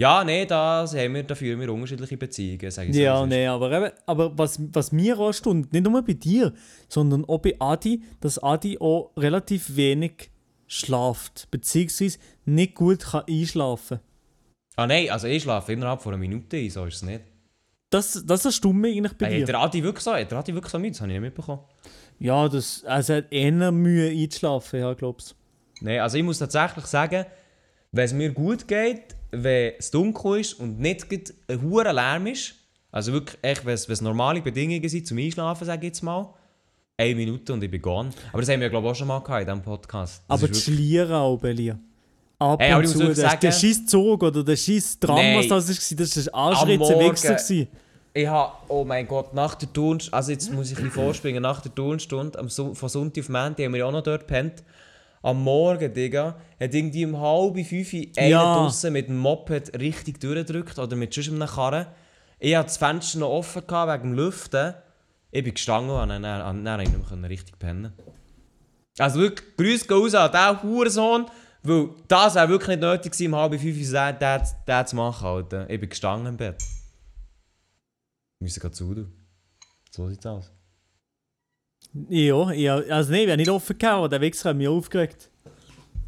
Ja, 0.00 0.24
nee, 0.24 0.46
das 0.46 0.94
haben 0.96 1.14
wir, 1.14 1.22
da 1.24 1.34
führen 1.34 1.60
wir 1.60 1.70
unterschiedliche 1.70 2.16
Beziehungen, 2.16 2.70
sage 2.70 2.88
ich 2.88 2.94
so, 2.96 3.02
Ja, 3.02 3.22
ist. 3.22 3.28
nein, 3.28 3.48
aber, 3.48 3.70
eben, 3.70 3.90
aber 4.06 4.38
was, 4.38 4.58
was 4.72 4.92
mir 4.92 5.18
anstund, 5.18 5.74
nicht 5.74 5.84
nur 5.86 6.02
bei 6.02 6.14
dir, 6.14 6.54
sondern 6.88 7.26
auch 7.26 7.40
bei 7.40 7.54
Adi, 7.58 8.02
dass 8.22 8.42
Adi 8.42 8.78
auch 8.78 9.10
relativ 9.18 9.76
wenig 9.76 10.30
schlaft, 10.66 11.48
beziehungsweise 11.50 12.18
nicht 12.46 12.74
gut 12.76 13.00
kann 13.00 13.24
einschlafen 13.28 14.00
Ah 14.76 14.86
nein, 14.86 15.10
also 15.10 15.26
ich 15.26 15.42
schlafe 15.42 15.74
innerhalb 15.74 16.00
von 16.00 16.14
einer 16.14 16.20
Minute 16.20 16.56
ein, 16.56 16.70
so 16.70 16.86
ist 16.86 16.94
es 16.94 17.02
nicht. 17.02 17.20
Das, 17.90 18.24
das 18.24 18.44
erstaunt 18.46 18.76
mich 18.76 18.96
eigentlich 18.96 19.18
bei 19.18 19.26
Hey, 19.26 19.34
dir. 19.36 19.42
hat 19.42 19.48
der 19.48 19.58
Adi 19.60 19.82
wirklich 19.82 20.02
so? 20.04 20.14
Hat 20.14 20.30
der 20.30 20.38
Adi 20.38 20.54
wirklich 20.54 20.72
so 20.72 20.78
Mühe? 20.78 20.90
Das 20.92 21.00
habe 21.02 21.10
ich 21.12 21.18
nicht 21.20 21.28
mitbekommen. 21.28 21.60
Ja, 22.18 22.48
das, 22.48 22.84
also 22.86 23.12
er 23.12 23.16
hat 23.18 23.32
eher 23.32 23.70
Mühe 23.72 24.08
einzuschlafen, 24.10 24.80
ja, 24.80 24.94
glaubst 24.94 25.36
Nein, 25.82 26.00
also 26.00 26.16
ich 26.16 26.22
muss 26.24 26.38
tatsächlich 26.38 26.86
sagen, 26.86 27.26
wenn 27.92 28.04
es 28.06 28.14
mir 28.14 28.30
gut 28.32 28.66
geht, 28.66 29.16
wenn 29.32 29.72
es 29.78 29.90
dunkel 29.90 30.40
ist 30.40 30.54
und 30.54 30.78
nicht 30.80 31.06
ein 31.48 31.62
hoher 31.62 31.92
Lärm 31.92 32.26
ist, 32.26 32.54
also 32.92 33.12
wirklich, 33.12 33.38
echt, 33.42 33.64
wenn 33.64 33.74
es, 33.74 33.88
wenn 33.88 33.92
es 33.94 34.00
normale 34.00 34.40
Bedingungen 34.42 34.88
sind 34.88 35.06
zum 35.06 35.18
Einschlafen, 35.18 35.64
sage 35.64 35.80
ich 35.86 35.90
jetzt 35.90 36.02
mal, 36.02 36.34
eine 36.96 37.14
Minute 37.14 37.52
und 37.52 37.62
ich 37.62 37.70
bin 37.70 37.80
gone. 37.80 38.10
Aber 38.32 38.42
das 38.42 38.50
haben 38.50 38.60
wir, 38.60 38.68
glaube 38.68 38.86
ich, 38.86 38.90
auch 38.92 38.96
schon 38.96 39.08
mal 39.08 39.20
gehabt 39.20 39.40
in 39.42 39.46
diesem 39.46 39.62
Podcast. 39.62 40.22
Das 40.28 40.38
Aber 40.42 40.48
das 40.48 40.56
wirklich- 40.66 40.76
Schlieren 40.76 41.12
auch, 41.12 41.38
Belia. 41.38 41.78
Ab 42.38 42.58
Hey, 42.60 42.72
aber 42.72 42.80
und 42.82 42.88
zu, 42.88 42.98
der, 42.98 43.14
sagen- 43.14 43.38
der 43.42 43.52
scheiß 43.52 43.86
Zug 43.86 44.22
oder 44.22 44.42
der 44.42 44.56
scheiß 44.56 44.98
Tram, 44.98 45.16
Nein. 45.16 45.38
was 45.38 45.48
das 45.48 45.68
war, 45.90 45.96
das 45.98 46.16
war 46.16 46.34
ein 46.34 46.52
Anschritt, 46.52 46.80
Am 46.80 46.88
ein 46.88 46.88
Wichser. 46.88 46.94
Morgen. 46.96 47.14
gewesen. 47.14 47.68
Ich 48.12 48.26
habe, 48.26 48.52
oh 48.68 48.84
mein 48.84 49.06
Gott, 49.06 49.34
nach 49.34 49.54
der 49.54 49.72
Turnstunde, 49.72 50.16
also 50.16 50.32
jetzt 50.32 50.52
muss 50.52 50.72
ich 50.72 50.78
ein 50.78 50.90
vorspringen, 50.90 51.42
nach 51.42 51.60
der 51.60 51.72
Turnstunde, 51.74 52.38
am 52.38 52.48
von 52.50 52.88
Sonntag 52.88 53.22
auf 53.22 53.28
Montag 53.28 53.64
haben 53.64 53.74
wir 53.74 53.86
auch 53.86 53.92
noch 53.92 54.02
dort 54.02 54.22
gepennt. 54.26 54.64
Am 55.22 55.42
Morgen, 55.42 55.92
Digga, 55.92 56.40
hat 56.58 56.74
irgendwie 56.74 57.04
um 57.04 57.20
halb 57.20 57.54
fünf 57.66 57.92
einer 58.16 58.26
Ja. 58.28 58.54
draussen 58.54 58.92
mit 58.94 59.08
dem 59.08 59.18
Moped 59.18 59.78
richtig 59.78 60.18
durchgedrückt 60.20 60.78
oder 60.78 60.96
mit 60.96 61.12
sonst 61.12 61.28
einem 61.28 61.46
Karren. 61.46 61.86
Ich 62.38 62.56
hatte 62.56 62.68
das 62.68 62.78
Fenster 62.78 63.18
noch 63.18 63.28
offen 63.28 63.66
gehabt 63.66 63.92
wegen 64.02 64.10
dem 64.10 64.16
Lüften. 64.16 64.74
Ich 65.30 65.44
bin 65.44 65.52
gestanden 65.54 65.90
und 65.90 66.08
dann, 66.08 66.22
dann, 66.22 66.64
dann 66.64 66.80
nicht 66.80 67.10
mehr 67.16 67.30
richtig 67.30 67.58
pennen. 67.58 67.92
Also 68.98 69.20
wirklich, 69.20 69.56
Grüße 69.56 69.86
gehen 69.86 69.96
raus 69.98 70.14
an 70.14 70.32
diesen 70.32 70.62
Hurensohn, 70.70 71.26
weil 71.62 71.90
das 72.08 72.34
wäre 72.34 72.48
wirklich 72.48 72.68
nicht 72.78 72.80
nötig 72.80 73.12
gewesen, 73.12 73.32
um 73.34 73.38
halb 73.40 73.60
fünf 73.60 73.92
Uhr 73.92 74.12
das, 74.12 74.56
das 74.64 74.90
zu 74.90 74.96
machen, 74.96 75.26
Alter. 75.26 75.68
Ich 75.68 75.78
bin 75.78 75.88
gestanden 75.90 76.28
im 76.28 76.36
Bett. 76.38 76.62
Wir 78.38 78.44
müssen 78.46 78.60
gerade 78.60 78.74
zu, 78.74 78.94
du. 78.94 79.06
So 79.90 80.08
sieht's 80.08 80.24
aus. 80.24 80.50
Ja, 82.08 82.52
ja, 82.52 82.76
also 82.76 83.12
nein, 83.12 83.26
wir 83.26 83.32
haben 83.32 83.38
nicht 83.38 83.50
offen 83.50 83.76
gehabt, 83.76 83.96
aber 83.96 84.08
der 84.08 84.20
Wichser 84.20 84.50
hat 84.50 84.56
mich 84.56 84.68
aufgeregt. 84.68 85.28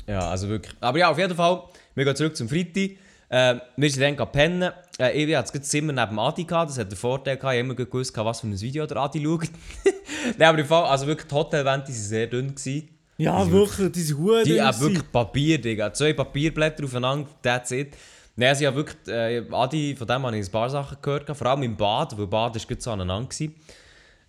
Ja, 0.06 0.30
also 0.30 0.48
wirklich. 0.48 0.74
Aber 0.80 0.98
ja, 0.98 1.10
auf 1.10 1.18
jeden 1.18 1.34
Fall, 1.34 1.62
wir 1.94 2.04
gehen 2.04 2.16
zurück 2.16 2.36
zum 2.36 2.48
Freitag. 2.48 2.90
Äh, 3.28 3.56
wir 3.76 3.90
sind 3.90 4.18
dann 4.18 4.32
pennen. 4.32 4.70
Äh, 4.98 5.24
ich 5.24 5.34
hatte 5.34 5.58
das 5.58 5.68
Zimmer 5.68 5.92
neben 5.92 6.18
Adi 6.18 6.44
gehabt, 6.44 6.70
das 6.70 6.78
hat 6.78 6.90
den 6.92 6.96
Vorteil 6.96 7.36
gehabt, 7.36 7.54
ich 7.54 7.60
habe 7.60 7.72
immer 7.72 7.74
gewusst, 7.74 8.16
was 8.16 8.40
für 8.40 8.46
ein 8.46 8.60
Video 8.60 8.86
der 8.86 8.98
Adi 8.98 9.24
schaut. 9.24 9.48
Nein, 10.38 10.48
aber 10.48 10.58
im 10.58 10.66
Fall, 10.66 10.84
also 10.84 11.06
wirklich, 11.06 11.28
die 11.28 11.34
Hotelwände 11.34 11.86
waren 11.86 11.94
sehr 11.94 12.26
dünn. 12.26 12.54
Gewesen. 12.54 12.88
Ja, 13.16 13.44
Die 13.44 13.52
wirklich, 13.52 13.92
diese 13.92 14.18
Huren. 14.18 14.44
Die 14.44 14.60
haben 14.60 14.80
wirklich 14.80 15.10
Papier, 15.10 15.60
Digga. 15.60 15.92
Zwei 15.92 16.12
Papierblätter 16.12 16.84
aufeinander, 16.84 17.28
that's 17.42 17.70
it. 17.70 17.96
Nein, 18.36 18.50
also 18.50 18.62
ich 18.62 18.66
habe 18.66 18.76
wirklich, 18.76 18.96
äh, 19.08 19.44
Adi, 19.50 19.96
von 19.96 20.06
dem 20.06 20.26
habe 20.26 20.36
ich 20.36 20.46
ein 20.46 20.52
paar 20.52 20.70
Sachen 20.70 20.98
gehört, 21.00 21.36
vor 21.36 21.46
allem 21.46 21.62
im 21.62 21.76
Bad, 21.76 22.16
weil 22.18 22.26
Bad 22.26 22.54
war 22.54 22.62
gut 22.66 22.82
so 22.82 22.90
aneinander. 22.90 23.28
Gewesen. 23.28 23.54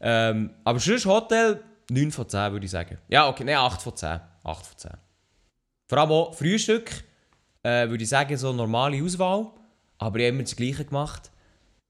Ähm, 0.06 0.50
aber 0.66 0.80
sonst 0.80 1.06
Hotel 1.06 1.64
9 1.90 2.12
von 2.12 2.28
10 2.28 2.52
würde 2.52 2.66
ich 2.66 2.72
sagen. 2.72 2.98
Ja, 3.08 3.30
okay, 3.30 3.44
nein, 3.46 3.56
8 3.56 3.82
von 3.82 3.96
10. 3.96 4.20
8 4.44 4.66
von 4.66 4.78
10. 4.78 4.92
Vor 5.88 5.98
allem 5.98 6.12
auch 6.12 6.34
Frühstück, 6.34 6.92
äh, 7.64 7.88
würde 7.88 8.04
ich 8.04 8.10
sagen, 8.10 8.36
so 8.38 8.52
normale 8.52 9.02
Auswahl. 9.02 9.48
Aber 9.98 10.20
ich 10.20 10.26
habe 10.26 10.36
immer 10.36 10.44
das 10.44 10.56
Gleiche 10.58 10.84
gemacht. 10.84 11.32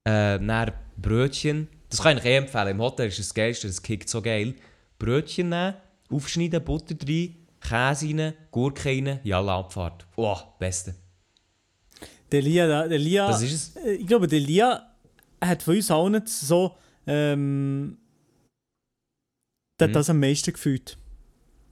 Äh, 0.04 0.38
dann 0.38 0.70
Brötchen. 0.96 1.68
Das 1.90 2.02
kann 2.02 2.18
ich 2.18 2.24
eh 2.24 2.36
empfehlen. 2.36 2.68
Im 2.68 2.80
Hotel 2.80 3.08
ist 3.08 3.18
das 3.18 3.34
Geilste, 3.34 3.66
das 3.66 3.82
kickt 3.82 4.08
so 4.08 4.22
geil. 4.22 4.54
Brötchen 4.98 5.48
nehmen, 5.48 5.74
aufschneiden, 6.10 6.62
Butter 6.64 6.94
rein, 7.08 7.34
Käse 7.60 8.06
rein, 8.08 8.34
Gurke 8.52 8.88
rein, 8.88 9.20
Jalla 9.24 9.58
Abfahrt. 9.58 10.06
Oh, 10.16 10.36
beste. 10.58 10.94
Der 12.30 12.42
Lia, 12.42 12.66
der, 12.66 12.88
der 12.88 12.98
Lia, 12.98 13.26
Das 13.26 13.42
ist 13.42 13.52
es. 13.52 13.76
äh, 13.84 13.92
ich 13.94 14.06
glaube, 14.06 14.28
der 14.28 14.40
Lia 14.40 14.88
hat 15.40 15.62
von 15.62 15.74
uns 15.76 15.90
auch 15.90 16.08
nicht 16.08 16.28
so, 16.28 16.76
ähm, 17.06 17.98
Der 19.80 19.86
hat 19.86 19.90
Mhm. 19.90 19.94
das 19.94 20.10
am 20.10 20.20
meisten 20.20 20.52
gefühlt. 20.52 20.96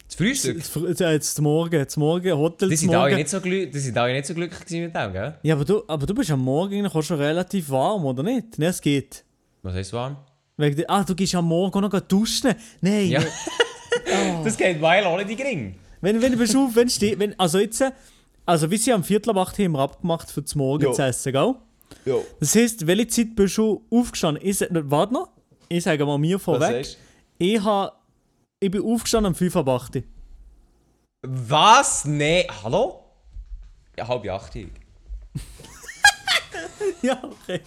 Das 0.09 0.17
Frühstück? 0.17 0.57
Jetzt 0.59 0.75
jetzt- 0.77 1.01
jetzt 1.01 1.35
zum 1.37 1.45
Morgen, 1.45 1.89
zum 1.89 2.03
Morgen, 2.03 2.37
Hotel 2.37 2.69
alle 2.69 2.87
Morgen. 2.87 3.15
nicht 3.17 3.29
so, 3.31 3.39
die 3.41 3.71
sind 3.79 3.97
alle 3.97 4.13
nicht 4.13 4.27
so 4.27 4.35
glücklich 4.35 4.61
mit 4.83 4.95
dem, 4.95 5.13
gell? 5.13 5.35
Ja, 5.43 5.55
aber 5.55 5.65
du, 5.65 5.83
aber 5.87 6.05
du 6.07 6.15
bist 6.15 6.31
am 6.31 6.41
Morgen 6.41 6.85
auch 6.87 7.03
schon 7.03 7.17
relativ 7.19 7.71
warm, 7.71 8.05
oder 8.05 8.23
nicht? 8.23 8.59
Nein, 8.59 8.69
es 8.71 8.81
geht. 8.81 9.25
Was 9.63 9.75
heißt 9.75 9.93
warm? 9.93 10.17
Wegen 10.59 10.77
der, 10.77 10.91
ah, 10.91 11.03
du 11.05 11.15
gehst 11.15 11.35
am 11.35 11.47
Morgen 11.47 11.73
auch 11.85 11.91
noch 11.93 12.01
duschen. 12.01 12.55
Nein, 12.81 13.09
Ja. 13.09 13.21
Oh. 13.23 13.25
Das 14.45 14.57
geht 14.57 14.81
weil 14.83 15.05
auch 15.05 15.19
in 15.19 15.29
die 15.29 15.37
Gring. 15.37 15.77
wenn, 16.01 16.21
wenn 16.21 16.33
du 16.33 16.39
bist 16.39 16.57
auf, 16.57 16.75
wenn 16.75 16.89
steh, 16.91 17.17
wenn, 17.19 17.39
also 17.39 17.59
jetzt, 17.59 17.83
also 18.45 18.71
wie 18.71 18.77
sie 18.79 18.93
am 18.93 19.05
Viertel 19.05 19.31
ab 19.31 19.37
acht 19.37 19.59
haben 19.59 19.73
wir 19.73 19.79
abgemacht 19.79 20.31
für 20.31 20.43
das 20.43 20.55
Morgen 20.55 20.83
Jo. 20.85 20.93
zu 20.93 21.03
essen, 21.03 21.33
gell? 21.33 21.55
Jo. 22.05 22.25
Das 22.41 22.55
heisst, 22.55 22.87
welche 22.87 23.07
Zeit 23.07 23.37
bist 23.37 23.57
du 23.57 23.83
aufgestanden? 23.91 24.43
Ich, 24.47 24.61
warte 24.71 25.15
noch, 25.15 25.29
ich 25.69 25.85
sage 25.85 26.05
mal 26.05 26.19
mir 26.19 26.37
Was 26.37 26.43
vorweg. 26.43 26.97
Ich, 27.43 27.61
ha, 27.65 27.93
ich 28.61 28.71
bin 28.71 28.85
aufgestanden 28.85 29.33
am 29.33 29.35
5 29.35 29.57
ab 29.57 29.69
8. 29.69 29.97
du? 29.97 30.03
Was? 31.23 32.05
Nee. 32.05 32.47
Hallo? 32.63 33.03
Ja, 33.99 34.07
halb 34.07 34.31
acht. 34.31 34.55
ja, 37.03 37.21
okay. 37.21 37.61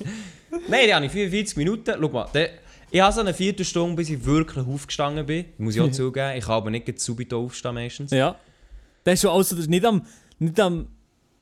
Nein, 0.70 0.88
da 0.88 0.96
habe 0.96 1.08
ich 1.08 1.12
45 1.12 1.58
Minuten. 1.58 1.94
Schau 2.00 2.08
mal, 2.08 2.30
der, 2.34 2.52
ich 2.90 3.02
habe 3.02 3.12
so 3.12 3.20
eine 3.20 3.34
Viertelstunde, 3.34 3.98
bis 3.98 4.10
ich 4.10 4.24
wirklich 4.24 4.66
aufgestanden 4.66 5.26
bin. 5.26 5.48
Muss 5.58 5.76
ich 5.76 5.82
auch 5.82 5.92
zugeben. 5.92 6.38
Ich 6.38 6.46
kann 6.46 6.54
aber 6.54 6.70
nicht 6.70 6.98
subito 7.02 7.44
aufstehen 7.44 7.74
meistens. 7.74 8.12
Ja. 8.12 8.40
Das 9.04 9.16
ist 9.16 9.24
schon, 9.24 9.32
also 9.32 9.56
das 9.56 9.66
ist 9.66 9.70
nicht 9.70 9.84
am, 9.84 10.06
nicht 10.40 10.58
am 10.58 10.88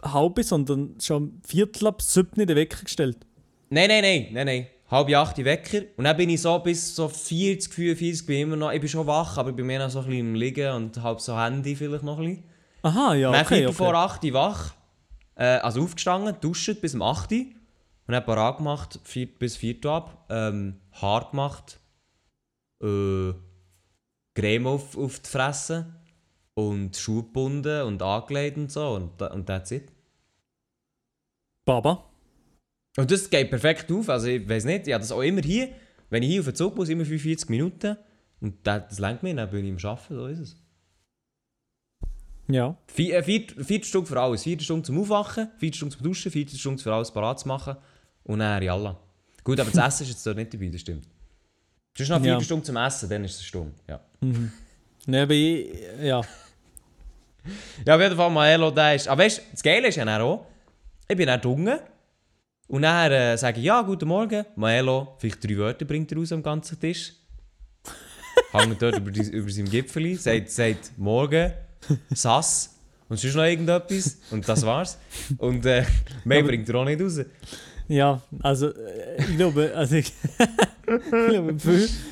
halb, 0.02 0.44
sondern 0.44 0.96
schon 1.00 1.18
am 1.18 1.42
Viertel 1.46 1.86
ab 1.86 2.02
sieben 2.02 2.42
in 2.42 2.48
den 2.48 2.58
Wecker 2.58 2.84
gestellt. 2.84 3.28
Nein, 3.70 3.90
nein, 3.90 4.02
nein, 4.02 4.28
nein, 4.32 4.46
nein. 4.48 4.68
Halb 4.94 5.10
acht 5.10 5.44
Wecker. 5.44 5.88
Und 5.98 6.04
dann 6.04 6.16
bin 6.16 6.30
ich 6.30 6.40
so 6.40 6.60
bis 6.60 6.96
so 6.96 7.08
40, 7.08 7.74
45 7.74 8.28
bin 8.28 8.36
ich 8.36 8.42
immer 8.44 8.56
noch. 8.56 8.72
Ich 8.72 8.80
bin 8.80 8.88
schon 8.88 9.08
wach, 9.08 9.40
aber 9.40 9.50
ich 9.50 9.56
bin 9.56 9.66
mehr 9.66 9.80
noch 9.80 9.90
so 9.90 10.00
ein 10.02 10.06
bisschen 10.06 10.20
im 10.20 10.36
Liegen 10.36 10.72
und 10.72 11.02
halb 11.02 11.20
so 11.20 11.36
Handy 11.36 11.76
vielleicht 11.76 12.04
noch 12.04 12.20
ein 12.20 12.26
bisschen. 12.26 12.44
Aha, 12.84 13.16
ja, 13.16 13.32
Dann 13.32 13.42
okay, 13.42 13.56
Viertel 13.56 13.68
okay. 13.70 13.76
vor 13.76 13.96
8 13.96 14.24
Uhr 14.26 14.34
wach. 14.34 14.74
Äh, 15.34 15.46
also 15.46 15.82
aufgestanden, 15.82 16.36
duscht 16.40 16.80
bis 16.80 16.94
um 16.94 17.02
8 17.02 17.32
Uhr. 17.32 17.40
Und 17.40 18.12
dann 18.12 18.24
parat 18.24 18.58
gemacht, 18.58 19.00
vier, 19.04 19.34
bis 19.34 19.58
4 19.58 19.84
Uhr 19.84 19.92
ab. 19.92 20.26
Ähm, 20.30 20.80
Haar 21.02 21.28
gemacht. 21.32 21.80
Äh, 22.84 23.34
Creme 24.36 24.68
auf, 24.68 24.96
auf 24.96 25.20
die 25.22 25.30
Fresse. 25.30 25.92
Und 26.54 26.96
Schuhe 26.98 27.24
gebunden 27.24 27.82
und 27.82 28.00
angelegt 28.04 28.58
und 28.58 28.72
so. 28.72 28.90
Und, 28.90 29.20
und 29.20 29.48
that's 29.48 29.72
it. 29.72 29.92
Baba. 31.66 32.13
Und 32.98 33.10
das 33.10 33.30
geht 33.30 33.50
perfekt 33.50 33.92
auf. 33.92 34.10
Also 34.10 34.28
ich 34.28 34.48
weiß 34.48 34.66
nicht, 34.66 34.88
ich 34.88 34.94
habe 34.94 35.02
das 35.02 35.12
auch 35.12 35.22
immer 35.22 35.42
hier. 35.42 35.70
Wenn 36.10 36.22
ich 36.24 36.30
hier 36.30 36.42
auf 36.42 36.46
den 36.46 36.56
Zug 36.56 36.76
muss, 36.76 36.90
immer 36.90 37.06
45 37.06 37.50
Minuten. 37.50 37.98
Und 38.40 38.56
das, 38.64 38.84
das 38.90 39.00
lenkt 39.00 39.24
mir, 39.24 39.34
dann 39.36 39.50
bin 39.50 39.66
ich 39.66 39.72
am 39.86 39.90
Arbeiten, 39.92 40.16
so 40.16 40.28
ist 40.28 40.40
es. 40.40 40.56
Ja. 42.48 42.78
Vier, 42.88 43.18
äh, 43.18 43.24
vier, 43.24 43.48
vier 43.64 43.84
Stunden 43.84 44.08
für 44.08 44.20
alles. 44.20 44.44
Vier 44.44 44.60
Stunden 44.60 44.84
zum 44.84 45.00
Aufwachen, 45.00 45.50
vier 45.58 45.74
Stunden 45.74 45.94
zum 45.96 46.04
Duschen, 46.04 46.32
vier 46.32 46.48
Stunden 46.48 46.80
für 46.80 46.94
alles 46.94 47.10
parat 47.12 47.40
zu 47.40 47.48
machen. 47.48 47.78
Und 48.24 48.40
dann 48.40 48.62
Jalla. 48.62 49.00
Gut, 49.44 49.60
aber 49.60 49.72
das 49.72 49.88
Essen 49.88 50.04
ist 50.04 50.10
jetzt 50.10 50.26
dort 50.28 50.38
nicht 50.38 50.54
dabei, 50.54 50.68
das 50.68 50.82
stimmt. 50.82 51.08
Es 51.96 52.02
ist 52.02 52.10
noch 52.10 52.22
vier 52.22 52.34
Ja. 52.34 52.42
Stunden 52.42 52.66
zum 52.66 52.76
Essen, 52.76 53.10
dann 53.10 53.24
ist 53.24 53.36
es 53.36 53.44
Stunde. 53.46 53.74
Ja, 53.90 54.00
Ne, 55.06 55.22
aber 55.24 55.34
ich, 55.34 55.68
ja. 56.02 56.22
ja 57.86 57.96
auf 57.96 58.02
jeden 58.02 58.16
Fall, 58.16 58.30
Maelo, 58.30 58.72
der 58.72 58.96
ist... 58.96 59.08
Aber 59.08 59.24
weißt 59.24 59.38
du, 59.38 59.42
das 59.52 59.64
Geile 59.64 59.88
ist 59.90 59.96
ja 59.98 60.22
auch, 60.22 60.46
ich 61.08 61.18
bin 61.18 61.28
dann 61.28 61.42
dunge 61.42 61.82
und 62.74 62.82
dann 62.82 63.12
äh, 63.12 63.38
sage 63.38 63.60
ich, 63.60 63.66
ja, 63.66 63.82
guten 63.84 64.08
Morgen. 64.08 64.46
Maelo, 64.56 65.16
vielleicht 65.20 65.44
drei 65.44 65.58
Wörter 65.58 65.86
bringt 65.86 66.12
er 66.12 66.18
raus 66.18 66.32
am 66.32 66.42
ganzen 66.42 66.80
Tisch. 66.80 67.14
Hängt 68.52 68.82
dort 68.82 68.98
über, 68.98 69.12
die, 69.12 69.22
über 69.30 69.50
seinem 69.52 69.70
Gipfel, 69.70 70.16
sagt, 70.16 70.50
sagt 70.50 70.92
Morgen, 70.98 71.52
Sass 72.14 72.76
und 73.10 73.20
sonst 73.20 73.36
noch 73.36 73.44
irgendetwas 73.44 74.18
und 74.32 74.48
das 74.50 74.66
war's. 74.66 74.98
Und 75.38 75.66
äh, 75.68 75.86
mehr 76.26 76.40
Aber- 76.40 76.48
bringt 76.48 76.68
er 76.70 76.76
auch 76.76 76.86
nicht 76.86 77.00
raus. 77.02 77.20
Ja, 77.90 78.22
also 78.42 78.70
äh, 78.74 79.18
ich 79.20 79.36
glaube, 79.38 79.72
also 79.76 79.96
ich, 79.98 80.12
ich 80.88 81.10
glaube, 81.30 81.56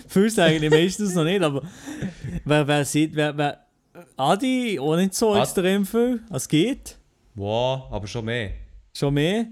viel 0.08 0.30
sagen 0.30 0.62
die 0.62 0.70
meistens 0.70 1.16
noch 1.16 1.24
nicht, 1.24 1.42
aber 1.42 1.64
wer, 2.46 2.68
wer 2.68 2.86
sieht, 2.86 3.16
wer, 3.16 3.36
wer, 3.38 3.66
Adi 4.18 4.78
auch 4.80 4.96
nicht 4.98 5.16
so 5.16 5.32
Ad- 5.32 5.42
extrem 5.44 5.86
viel, 5.86 6.20
es 6.32 6.48
geht, 6.48 6.98
Wow, 7.36 7.84
aber 7.90 8.06
schon 8.06 8.26
mehr. 8.26 8.52
schon 8.94 9.14
mehr. 9.14 9.46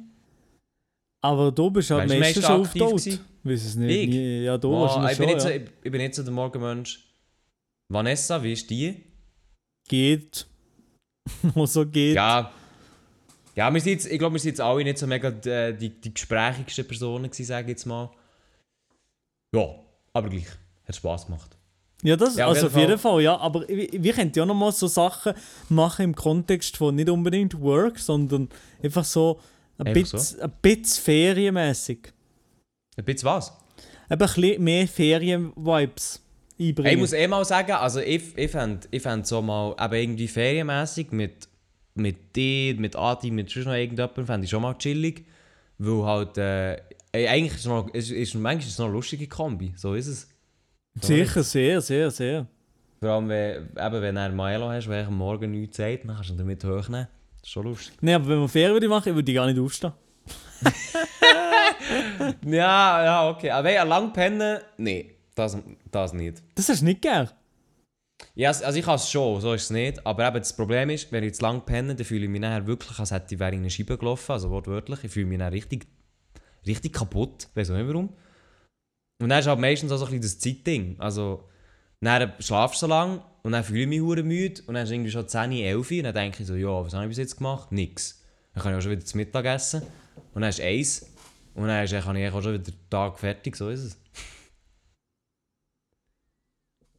Aber 1.21 1.51
du 1.51 1.69
bist 1.69 1.91
halt 1.91 2.03
Weißt 2.03 2.13
du, 2.13 2.19
meistens 2.19 2.47
meist 2.47 2.77
schon 2.77 2.89
gewesen? 2.89 3.19
Weiß 3.43 3.65
es 3.65 3.75
nicht. 3.75 4.09
Ich? 4.09 4.43
Ja, 4.45 4.57
du 4.57 4.69
Wow, 4.69 4.81
wahrscheinlich 4.81 5.11
ich, 5.11 5.17
bin 5.17 5.27
schon, 5.27 5.35
nicht 5.35 5.41
so, 5.41 5.49
ja. 5.49 5.55
ich, 5.55 5.69
ich 5.83 5.91
bin 5.91 6.01
nicht 6.01 6.15
so 6.15 6.23
der 6.23 6.31
Morgenmensch. 6.31 7.05
Vanessa, 7.91 8.41
wie 8.41 8.53
ist 8.53 8.69
die? 8.69 9.03
Geht. 9.87 10.47
Wo 11.53 11.65
so 11.65 11.85
geht. 11.85 12.15
Ja. 12.15 12.51
Ja, 13.55 13.73
wir 13.73 13.81
sind 13.81 13.93
jetzt, 13.93 14.05
ich 14.05 14.19
glaube, 14.19 14.35
wir 14.35 14.39
sind 14.39 14.51
jetzt 14.51 14.61
alle 14.61 14.83
nicht 14.83 14.97
so 14.97 15.07
mega 15.07 15.31
die, 15.31 15.75
die, 15.77 15.89
die 15.89 16.13
gesprächigsten 16.13 16.87
Personen 16.87 17.25
gewesen, 17.29 17.45
sage 17.45 17.65
ich 17.65 17.69
jetzt 17.71 17.85
mal. 17.85 18.09
Ja, 19.53 19.75
aber 20.13 20.29
gleich. 20.29 20.47
Hat 20.85 20.95
Spass 20.95 21.25
gemacht. 21.25 21.57
Ja, 22.01 22.15
das, 22.15 22.37
Ja, 22.37 22.45
auf 22.45 22.51
also 22.51 22.67
jeden 22.67 22.75
auf 22.75 22.81
jeden 22.81 22.99
Fall, 22.99 23.21
ja. 23.21 23.37
Aber 23.37 23.67
wir, 23.67 23.89
wir 23.91 24.13
könnten 24.13 24.39
ja 24.39 24.45
noch 24.45 24.55
mal 24.55 24.71
so 24.71 24.87
Sachen 24.87 25.33
machen 25.67 26.05
im 26.05 26.15
Kontext 26.15 26.77
von 26.77 26.95
nicht 26.95 27.09
unbedingt 27.09 27.59
Work, 27.59 27.99
sondern 27.99 28.47
einfach 28.81 29.03
so 29.03 29.39
ein 29.85 29.93
bisschen, 29.93 30.41
ein 30.41 30.51
bisschen 30.61 31.03
ferienmäßig. 31.03 32.13
Ein 32.97 33.05
bisschen 33.05 33.29
was? 33.29 33.53
Eben 34.09 34.11
ein 34.11 34.17
bisschen 34.17 34.63
mehr 34.63 34.87
Ferien-Vibes 34.87 36.21
einbringen. 36.59 36.91
Ich 36.91 36.97
muss 36.97 37.13
eh 37.13 37.27
mal 37.27 37.45
sagen, 37.45 37.71
also 37.73 37.99
ich, 37.99 38.37
ich 38.37 38.51
fände 38.51 38.87
ich 38.91 39.01
fänd 39.01 39.25
so 39.25 39.41
mal 39.41 39.75
eben 39.79 39.93
irgendwie 39.93 40.27
ferienmässig 40.27 41.11
mit, 41.11 41.47
mit 41.95 42.35
dir, 42.35 42.75
mit 42.75 42.95
Adi, 42.95 43.31
mit 43.31 43.49
sonst 43.49 43.65
noch 43.65 43.73
irgendjemandem, 43.73 44.25
fände 44.25 44.45
ich 44.45 44.51
schon 44.51 44.61
mal 44.61 44.77
chillig. 44.77 45.25
Weil 45.77 46.03
halt, 46.03 46.37
äh, 46.37 46.81
eigentlich 47.13 47.53
ist 47.53 47.59
es 47.59 47.65
noch, 47.65 47.93
ist, 47.93 48.11
ist, 48.11 48.35
manchmal 48.35 48.59
ist 48.59 48.73
es 48.73 48.77
noch 48.77 48.87
eine 48.87 48.95
lustige 48.95 49.27
Kombi, 49.27 49.73
so 49.75 49.93
ist 49.93 50.07
es. 50.07 50.27
Sicher, 51.01 51.43
sehr, 51.43 51.79
sehr, 51.81 52.11
sehr. 52.11 52.47
Vor 52.99 53.09
allem, 53.09 53.29
wenn, 53.29 53.63
eben, 53.63 54.01
wenn 54.01 54.15
du 54.15 54.21
einen 54.21 54.35
Milo 54.35 54.69
hast, 54.69 54.87
der 54.87 55.07
am 55.07 55.17
Morgen 55.17 55.51
nichts 55.51 55.77
sagt, 55.77 56.03
dann 56.03 56.15
kannst 56.15 56.29
du 56.29 56.33
ihn 56.33 56.37
damit 56.37 56.63
hochnehmen. 56.65 57.07
Das 57.41 57.47
ist 57.47 57.49
schon 57.51 57.63
lustig. 57.65 57.95
Nein, 58.01 58.15
aber 58.15 58.27
wenn 58.27 58.39
wir 58.39 58.49
Ferien 58.49 58.73
würde 58.73 58.87
machen, 58.87 59.15
würde 59.15 59.31
ich 59.31 59.35
gar 59.35 59.47
nicht 59.47 59.59
aufstehen. 59.59 59.93
Ja, 62.45 63.03
ja, 63.03 63.29
okay. 63.29 63.49
Aber 63.51 63.69
wenn 63.69 63.87
lang 63.87 64.13
pennen, 64.13 64.59
nee, 64.77 65.15
das, 65.35 65.57
das 65.91 66.13
nicht. 66.13 66.43
Das 66.55 66.69
hast 66.69 66.81
du 66.81 66.85
nicht 66.85 67.01
gern. 67.01 67.29
Ja, 68.35 68.49
also 68.49 68.77
ich 68.77 68.85
kann 68.85 68.95
es 68.95 69.09
schon, 69.09 69.39
so 69.39 69.53
ist 69.53 69.63
es 69.63 69.69
nicht. 69.69 70.05
Aber 70.05 70.27
eben 70.27 70.37
das 70.37 70.55
Problem 70.55 70.89
ist, 70.89 71.11
wenn 71.11 71.23
ich 71.23 71.35
zu 71.35 71.41
lang 71.43 71.65
penne, 71.65 71.95
dann 71.95 72.05
fühle 72.05 72.25
ich 72.25 72.29
mich 72.29 72.41
nachher 72.41 72.67
wirklich, 72.67 72.99
als 72.99 73.11
hätte 73.11 73.33
ich 73.33 73.39
wäre 73.39 73.53
in 73.53 73.59
eine 73.59 73.69
Scheibe 73.69 73.97
gelaufen, 73.97 74.31
also 74.31 74.49
wortwörtlich. 74.49 75.03
Ich 75.03 75.11
fühle 75.11 75.25
mich 75.25 75.39
dann 75.39 75.53
richtig, 75.53 75.87
richtig 76.67 76.93
kaputt, 76.93 77.47
weiß 77.55 77.71
auch 77.71 77.75
nicht 77.75 77.87
warum. 77.87 78.09
Und 79.21 79.29
dann 79.29 79.39
ist 79.39 79.47
halt 79.47 79.59
meistens 79.59 79.91
auch 79.91 79.97
so 79.97 80.05
ein 80.05 80.11
bisschen 80.11 80.21
das 80.21 80.39
Zeitding. 80.39 80.95
Also, 80.99 81.49
dann 82.01 82.33
schlafst 82.39 82.81
du 82.81 82.85
so 82.85 82.87
lang 82.87 83.21
und 83.43 83.51
dann 83.51 83.63
fühle 83.63 83.81
ich 83.81 83.87
mich 83.87 84.01
hure 84.01 84.23
müde 84.23 84.61
und 84.67 84.73
dann 84.73 84.83
ist 84.83 84.91
irgendwie 84.91 85.11
schon 85.11 85.27
10, 85.27 85.51
11 85.51 85.91
und 85.91 86.03
dann 86.03 86.13
denke 86.13 86.41
ich 86.41 86.47
so, 86.47 86.55
ja, 86.55 86.83
was 86.85 86.93
habe 86.93 87.03
ich 87.05 87.09
bis 87.09 87.17
jetzt 87.17 87.37
gemacht? 87.37 87.71
Nix. 87.71 88.23
Dann 88.53 88.63
kann 88.63 88.71
ich 88.73 88.77
auch 88.77 88.81
schon 88.81 88.91
wieder 88.91 89.05
zu 89.05 89.17
Mittag 89.17 89.45
essen 89.45 89.81
und 90.33 90.41
dann 90.41 90.49
ist 90.49 90.61
eins 90.61 91.13
und 91.55 91.67
dann 91.67 91.83
ist, 91.83 91.91
kann 91.91 92.15
ich 92.15 92.31
auch 92.31 92.41
schon 92.41 92.53
wieder 92.53 92.63
den 92.63 92.89
Tag 92.89 93.19
fertig, 93.19 93.55
so 93.55 93.69
ist 93.69 93.79
es. 93.81 93.97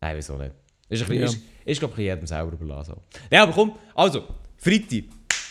Nein, 0.01 0.17
wieso 0.17 0.37
nicht? 0.37 0.53
Ist, 0.89 1.01
bisschen, 1.07 1.15
Ja. 1.17 1.25
ist, 1.25 1.39
ist 1.65 1.79
glaube 1.79 1.95
ich, 1.95 2.01
jedem 2.01 2.27
selber 2.27 2.53
überlassen. 2.53 2.97
Ja, 3.31 3.43
aber 3.45 3.53
komm, 3.53 3.77
also, 3.95 4.25
Freitag. 4.57 5.05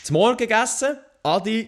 Zum 0.03 0.15
Morgen 0.15 0.37
gegessen, 0.37 0.97
Adi 1.23 1.67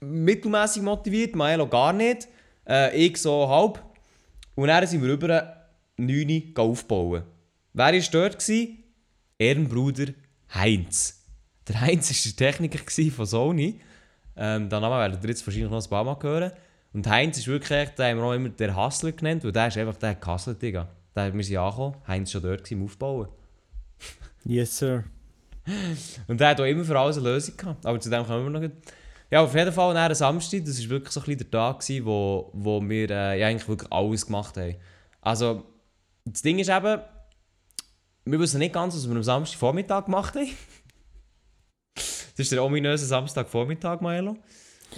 mittelmäßig 0.00 0.82
motiviert, 0.82 1.34
Maelo 1.34 1.66
gar 1.66 1.92
nicht, 1.92 2.28
äh, 2.68 2.94
ich 2.96 3.16
so 3.16 3.48
halb. 3.48 3.82
Und 4.54 4.68
dann 4.68 4.86
sind 4.86 5.02
wir 5.02 5.10
über 5.12 5.56
9 5.96 6.52
Uhr 6.56 6.62
aufbauen. 6.64 7.22
Wer 7.78 7.92
war 7.92 8.10
dort? 8.10 8.40
Gewesen? 8.40 8.82
Ehrenbruder 9.38 10.06
Heinz. 10.52 11.24
Der 11.68 11.80
Heinz 11.80 12.10
war 12.10 12.32
der 12.32 12.50
Techniker 12.50 12.80
von 13.12 13.24
Sony. 13.24 13.80
Ähm, 14.34 14.68
den 14.68 14.80
Namen 14.80 14.98
werdet 14.98 15.22
ihr 15.22 15.28
jetzt 15.30 15.46
wahrscheinlich 15.46 15.70
noch 15.70 15.80
ein 15.80 15.88
paar 15.88 16.02
Mal 16.02 16.16
hören. 16.20 16.50
Und 16.92 17.06
Heinz 17.06 17.38
ist 17.38 17.46
wirklich, 17.46 17.90
den 17.90 18.04
haben 18.04 18.18
wir 18.18 18.24
auch 18.24 18.32
immer 18.32 18.48
der 18.48 18.74
Hustler 18.74 19.12
genannt, 19.12 19.44
weil 19.44 19.52
der 19.52 19.68
ist 19.68 19.78
einfach 19.78 19.96
der 19.96 20.16
gehustelt, 20.16 20.60
Digga. 20.60 20.88
Der, 21.14 21.32
wir 21.32 21.44
sind 21.44 21.56
angekommen, 21.56 21.94
Heinz 22.08 22.34
war 22.34 22.40
schon 22.40 22.50
dort 22.50 22.64
gewesen, 22.64 22.80
im 22.80 22.84
Aufbauen. 22.84 23.28
Yes, 24.44 24.76
sir. 24.76 25.04
Und 26.26 26.40
der 26.40 26.48
hat 26.48 26.60
auch 26.60 26.64
immer 26.64 26.82
für 26.82 26.98
alles 26.98 27.18
eine 27.18 27.28
Lösung 27.28 27.56
gehabt. 27.56 27.86
Aber 27.86 28.00
zu 28.00 28.10
dem 28.10 28.26
kommen 28.26 28.42
wir 28.42 28.50
noch. 28.50 28.60
gleich. 28.60 28.72
Ja, 29.30 29.42
auf 29.42 29.54
jeden 29.54 29.72
Fall 29.72 29.94
nach 29.94 30.12
Samstag, 30.16 30.64
das 30.64 30.82
war 30.82 30.90
wirklich 30.90 31.12
so 31.12 31.20
ein 31.20 31.26
bisschen 31.26 31.38
der 31.38 31.50
Tag, 31.52 31.78
gewesen, 31.78 32.04
wo, 32.04 32.50
wo 32.54 32.82
wir 32.82 33.08
äh, 33.08 33.38
ja, 33.38 33.46
eigentlich 33.46 33.68
wirklich 33.68 33.92
alles 33.92 34.26
gemacht 34.26 34.56
haben. 34.56 34.74
Also, 35.20 35.64
das 36.24 36.42
Ding 36.42 36.58
ist 36.58 36.70
eben, 36.70 37.00
wir 38.30 38.38
wissen 38.40 38.58
nicht 38.58 38.72
ganz, 38.74 38.94
was 38.94 39.08
wir 39.08 39.16
am 39.16 39.22
Samstagvormittag 39.22 40.04
gemacht 40.06 40.34
haben. 40.34 40.48
das 41.94 42.36
ist 42.36 42.52
der 42.52 42.62
ominöse 42.64 43.06
Samstagvormittag, 43.06 44.00
Maelo. 44.00 44.36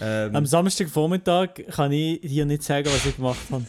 Ähm, 0.01 0.37
Am 0.37 0.47
Samstagvormittag 0.47 1.49
kann 1.71 1.93
ich 1.93 2.21
dir 2.21 2.45
nicht 2.45 2.63
sagen, 2.63 2.87
was 2.87 3.05
ich 3.07 3.17
gemacht 3.17 3.39
habe. 3.51 3.65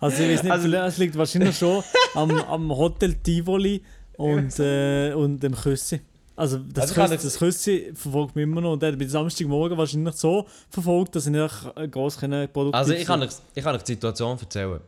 Also 0.00 0.22
ich 0.22 0.30
weiß 0.30 0.42
nicht, 0.42 0.52
Also- 0.52 0.68
es 0.68 0.98
liegt 0.98 1.16
wahrscheinlich 1.16 1.56
schon 1.56 1.82
am, 2.14 2.30
am 2.30 2.70
Hotel 2.76 3.14
Tivoli 3.14 3.82
und, 4.16 4.58
äh, 4.58 5.12
und 5.14 5.40
dem 5.42 5.54
Küssi. 5.54 6.00
Also 6.34 6.58
das, 6.58 6.90
Also 6.90 7.00
Küssi, 7.00 7.24
das 7.24 7.38
Küssi 7.38 7.92
verfolgt 7.94 8.34
mich 8.34 8.42
immer 8.44 8.60
noch 8.60 8.72
und 8.72 8.82
der 8.82 8.92
hat 8.92 8.98
mich 8.98 9.10
Samstagmorgen 9.10 9.78
wahrscheinlich 9.78 10.14
so 10.14 10.46
verfolgt, 10.70 11.14
dass 11.14 11.26
ich 11.26 11.32
nicht 11.32 11.90
gross 11.90 12.16
produktiv 12.16 12.74
Also 12.74 12.92
ich 12.94 13.06
kann, 13.06 13.22
euch, 13.22 13.30
ich 13.54 13.62
kann 13.62 13.76
euch 13.76 13.82
die 13.82 13.92
Situation 13.92 14.38
erzählen. 14.38 14.80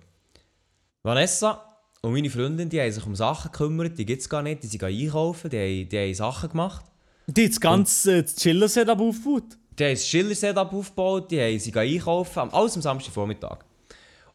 Vanessa 1.03 1.74
und 2.05 2.13
meine 2.13 2.29
Freundin, 2.31 2.69
die 2.69 2.81
haben 2.81 2.93
sich 2.93 3.07
um 3.07 3.17
Sachen 3.17 3.51
gekümmert, 3.51 3.97
die 3.99 4.05
gibt 4.05 4.21
es 4.23 4.29
gar 4.29 4.43
nicht, 4.43 4.63
die 4.63 4.67
sind 4.67 4.83
einkaufen, 4.85 5.49
die 5.51 5.57
haben, 5.59 5.89
die 5.89 5.99
haben 5.99 6.15
Sachen 6.15 6.51
gemacht. 6.51 6.85
Die 7.27 7.45
hat 7.45 7.51
das 7.53 7.61
ganze 7.61 8.19
äh, 8.19 8.25
Chiller-Setup 8.25 9.01
aufgebaut. 9.01 9.57
Die 9.79 9.85
haben 9.85 9.91
ein 9.93 9.97
Schiller-Setup 9.97 10.73
aufgebaut, 10.73 11.31
die 11.31 11.41
haben, 11.41 11.59
sie 11.59 11.75
einkaufen, 11.75 12.39
am- 12.41 12.51
alles 12.55 12.77
am 12.77 12.83
Samstagvormittag. 12.83 13.65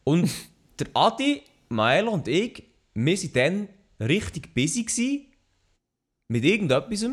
Und 0.04 0.28
der 0.80 0.88
Adi, 0.94 1.42
Maelo 1.68 2.10
und 2.10 2.26
ich, 2.26 2.64
wir 2.94 3.16
waren 3.16 3.68
dann 4.00 4.08
richtig 4.08 4.52
busy 4.54 4.82
gewesen, 4.82 5.26
mit 6.28 6.44
irgendetwas. 6.44 7.06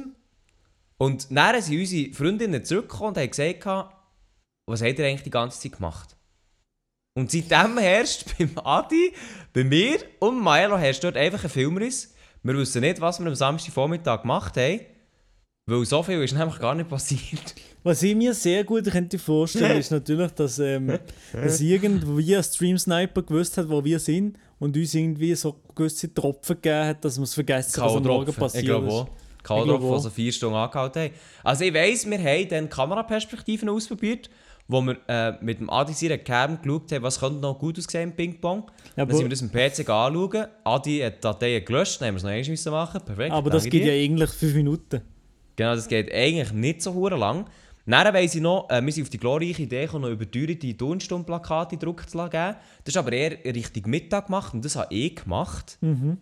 Und 0.98 1.28
dann 1.30 1.62
sind 1.62 1.80
unsere 1.80 2.14
Freundinnen 2.14 2.64
zurückgekommen 2.66 3.10
und 3.10 3.18
haben 3.20 3.30
gesagt, 3.30 3.66
was 4.66 4.82
habt 4.82 4.98
ihr 4.98 5.06
eigentlich 5.06 5.22
die 5.24 5.30
ganze 5.30 5.60
Zeit 5.62 5.74
gemacht? 5.74 6.17
Und 7.18 7.32
seitdem 7.32 7.80
herrscht 7.80 8.26
beim 8.38 8.52
Adi, 8.64 9.12
bei 9.52 9.64
mir 9.64 9.98
und 10.20 10.40
Maelo 10.40 10.78
herrscht 10.78 11.04
dort 11.04 11.18
einfach 11.18 11.44
ein 11.44 11.50
Filmriss. 11.50 12.14
Wir 12.44 12.56
wissen 12.56 12.82
nicht, 12.82 13.02
was 13.02 13.20
wir 13.20 13.26
am 13.26 13.34
Samstagvormittag 13.34 14.22
gemacht 14.22 14.56
haben, 14.56 14.82
weil 15.66 15.84
so 15.84 16.04
viel 16.04 16.22
ist 16.22 16.34
nämlich 16.38 16.60
gar 16.60 16.76
nicht 16.76 16.88
passiert. 16.88 17.56
Was 17.82 18.04
ich 18.04 18.16
mir 18.16 18.36
sehr 18.36 18.64
gut 18.64 18.86
könnte 18.92 19.18
vorstellen, 19.18 19.78
ist 19.80 19.90
natürlich, 19.90 20.32
dass, 20.34 20.60
ähm, 20.60 21.00
dass 21.34 21.60
irgendwie 21.60 22.36
ein 22.36 22.44
Stream-Sniper 22.44 23.24
gewusst 23.24 23.58
hat, 23.58 23.68
wo 23.68 23.84
wir 23.84 23.98
sind 23.98 24.38
und 24.60 24.78
uns 24.78 24.94
irgendwie 24.94 25.34
so 25.34 25.56
gewisse 25.74 26.14
Tropfen 26.14 26.58
gegeben 26.62 26.86
hat, 26.86 27.04
dass 27.04 27.18
wir 27.18 27.24
es 27.24 27.34
vergessen, 27.34 27.82
was 27.82 27.96
am 27.96 28.04
Morgen 28.04 28.32
passiert 28.32 28.64
Ich 28.64 28.70
glaube 28.70 28.88
ist. 28.88 28.94
auch. 28.94 29.98
die 29.98 30.04
so 30.04 30.10
vier 30.12 30.32
Stunden 30.32 30.56
angehalten 30.56 31.02
haben. 31.02 31.14
Also 31.44 31.64
ich 31.64 31.74
weiss, 31.74 32.08
wir 32.08 32.20
haben 32.20 32.50
dann 32.50 32.70
Kameraperspektiven 32.70 33.70
ausprobiert, 33.70 34.30
wo 34.68 34.82
wir 34.82 34.98
äh, 35.08 35.34
mit 35.42 35.60
dem 35.60 35.70
Adi 35.70 35.94
seiner 35.94 36.18
Cam 36.18 36.62
geschaut 36.62 36.92
haben, 36.92 37.04
was 37.04 37.20
könnte 37.20 37.40
noch 37.40 37.58
gut 37.58 37.78
aussehen 37.78 38.10
im 38.10 38.16
Ping-Pong. 38.16 38.70
Ja, 38.96 39.06
dann 39.06 39.16
sind 39.16 39.26
wir 39.26 39.30
das 39.30 39.42
im 39.42 39.52
PC 39.52 39.90
anschauen. 39.90 40.48
Adi 40.64 41.00
hat 41.00 41.16
die 41.16 41.22
Dateien 41.22 41.66
gelöscht, 41.66 42.02
dann 42.02 42.08
haben 42.08 42.16
wir 42.16 42.18
es 42.18 42.24
noch 42.24 42.32
einmal 42.32 42.50
müssen 42.50 42.72
machen. 42.72 43.02
Perfekt. 43.02 43.32
aber 43.32 43.50
das 43.50 43.64
geht 43.64 43.84
dir. 43.84 43.96
ja 43.96 44.04
eigentlich 44.04 44.30
fünf 44.30 44.54
Minuten. 44.54 45.02
Genau, 45.56 45.74
das 45.76 45.88
geht 45.88 46.14
eigentlich 46.14 46.52
nicht 46.52 46.82
so 46.82 46.94
hure 46.94 47.18
lang. 47.18 47.46
Dann 47.86 48.14
weiss 48.14 48.36
ich 48.36 48.42
noch, 48.42 48.70
äh, 48.70 48.82
wir 48.86 48.92
sind 48.92 49.04
auf 49.04 49.10
die 49.10 49.18
glorreiche 49.18 49.64
Idee 49.64 49.86
gekommen, 49.86 50.04
noch 50.04 50.12
überteuerte 50.12 50.76
Turnstundenplakate 50.76 51.78
gedruckt 51.78 52.10
zu 52.10 52.18
lassen. 52.18 52.58
Das 52.84 52.94
ist 52.94 52.98
aber 52.98 53.14
eher 53.14 53.44
Richtung 53.46 53.90
Mittag 53.90 54.26
gemacht 54.26 54.54
und 54.54 54.66
das 54.66 54.76
habe 54.76 54.94
ich 54.94 55.16
gemacht. 55.16 55.78
Mhm. 55.80 56.18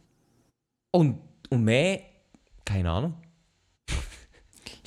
Und, 0.91 1.17
und 1.49 1.63
mehr, 1.63 2.01
keine 2.63 2.91
Ahnung. 2.91 3.13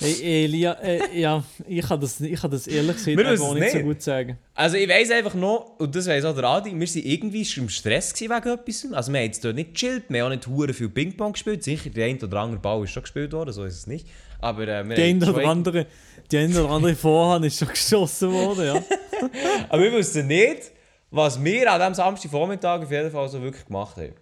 Ey, 0.00 0.44
Elia, 0.44 0.72
äh, 0.74 1.20
ja, 1.20 1.42
ich 1.66 1.86
kann 1.86 2.00
das, 2.00 2.20
ich 2.20 2.40
kann 2.40 2.50
das 2.50 2.66
ehrlich 2.66 2.96
gesagt 2.96 3.18
auch 3.18 3.32
es 3.32 3.40
nicht 3.40 3.70
so 3.72 3.78
nicht. 3.78 3.82
gut 3.84 4.02
sagen. 4.02 4.38
Also 4.54 4.76
ich 4.76 4.88
weiss 4.88 5.10
einfach 5.10 5.34
noch, 5.34 5.74
und 5.78 5.94
das 5.94 6.06
weiss 6.06 6.24
auch 6.24 6.34
der 6.34 6.44
Adi, 6.44 6.70
wir 6.70 6.86
waren 6.88 7.02
irgendwie 7.04 7.46
im 7.56 7.68
Stress 7.68 8.14
wegen 8.20 8.32
etwas. 8.32 8.86
Also 8.92 9.12
wir 9.12 9.18
haben 9.20 9.26
jetzt 9.26 9.44
dort 9.44 9.56
nicht 9.56 9.74
gechillt, 9.74 10.04
wir 10.08 10.20
haben 10.22 10.26
auch 10.32 10.36
nicht 10.36 10.46
hure 10.46 10.72
viel 10.72 10.88
Ping-Pong 10.88 11.32
gespielt. 11.32 11.64
Sicher, 11.64 11.90
der 11.90 12.06
ein 12.06 12.22
oder 12.22 12.38
andere 12.40 12.60
Ball 12.60 12.84
ist 12.84 12.90
schon 12.92 13.02
gespielt 13.02 13.32
worden, 13.32 13.52
so 13.52 13.64
ist 13.64 13.74
es 13.74 13.86
nicht. 13.86 14.06
Aber 14.40 14.62
äh, 14.68 14.88
wir 14.88 14.94
Die 14.96 15.02
haben 15.02 15.22
eine 15.22 15.30
oder 15.32 15.40
schon- 15.42 15.50
andere, 15.50 15.86
die 16.30 16.38
eine 16.38 16.60
oder 16.64 16.70
andere 16.72 16.94
Vorhand 16.94 17.44
ist 17.44 17.58
schon 17.58 17.68
geschossen 17.68 18.32
worden, 18.32 18.66
ja. 18.66 18.82
Aber 19.68 19.82
wir 19.82 19.92
wussten 19.92 20.26
nicht, 20.28 20.70
was 21.10 21.42
wir 21.42 21.72
an 21.72 21.80
diesem 21.80 21.94
Samstagvormittag 21.94 22.82
auf 22.82 22.90
jeden 22.90 23.10
Fall 23.10 23.28
so 23.28 23.42
wirklich 23.42 23.64
gemacht 23.66 23.96
haben. 23.96 24.12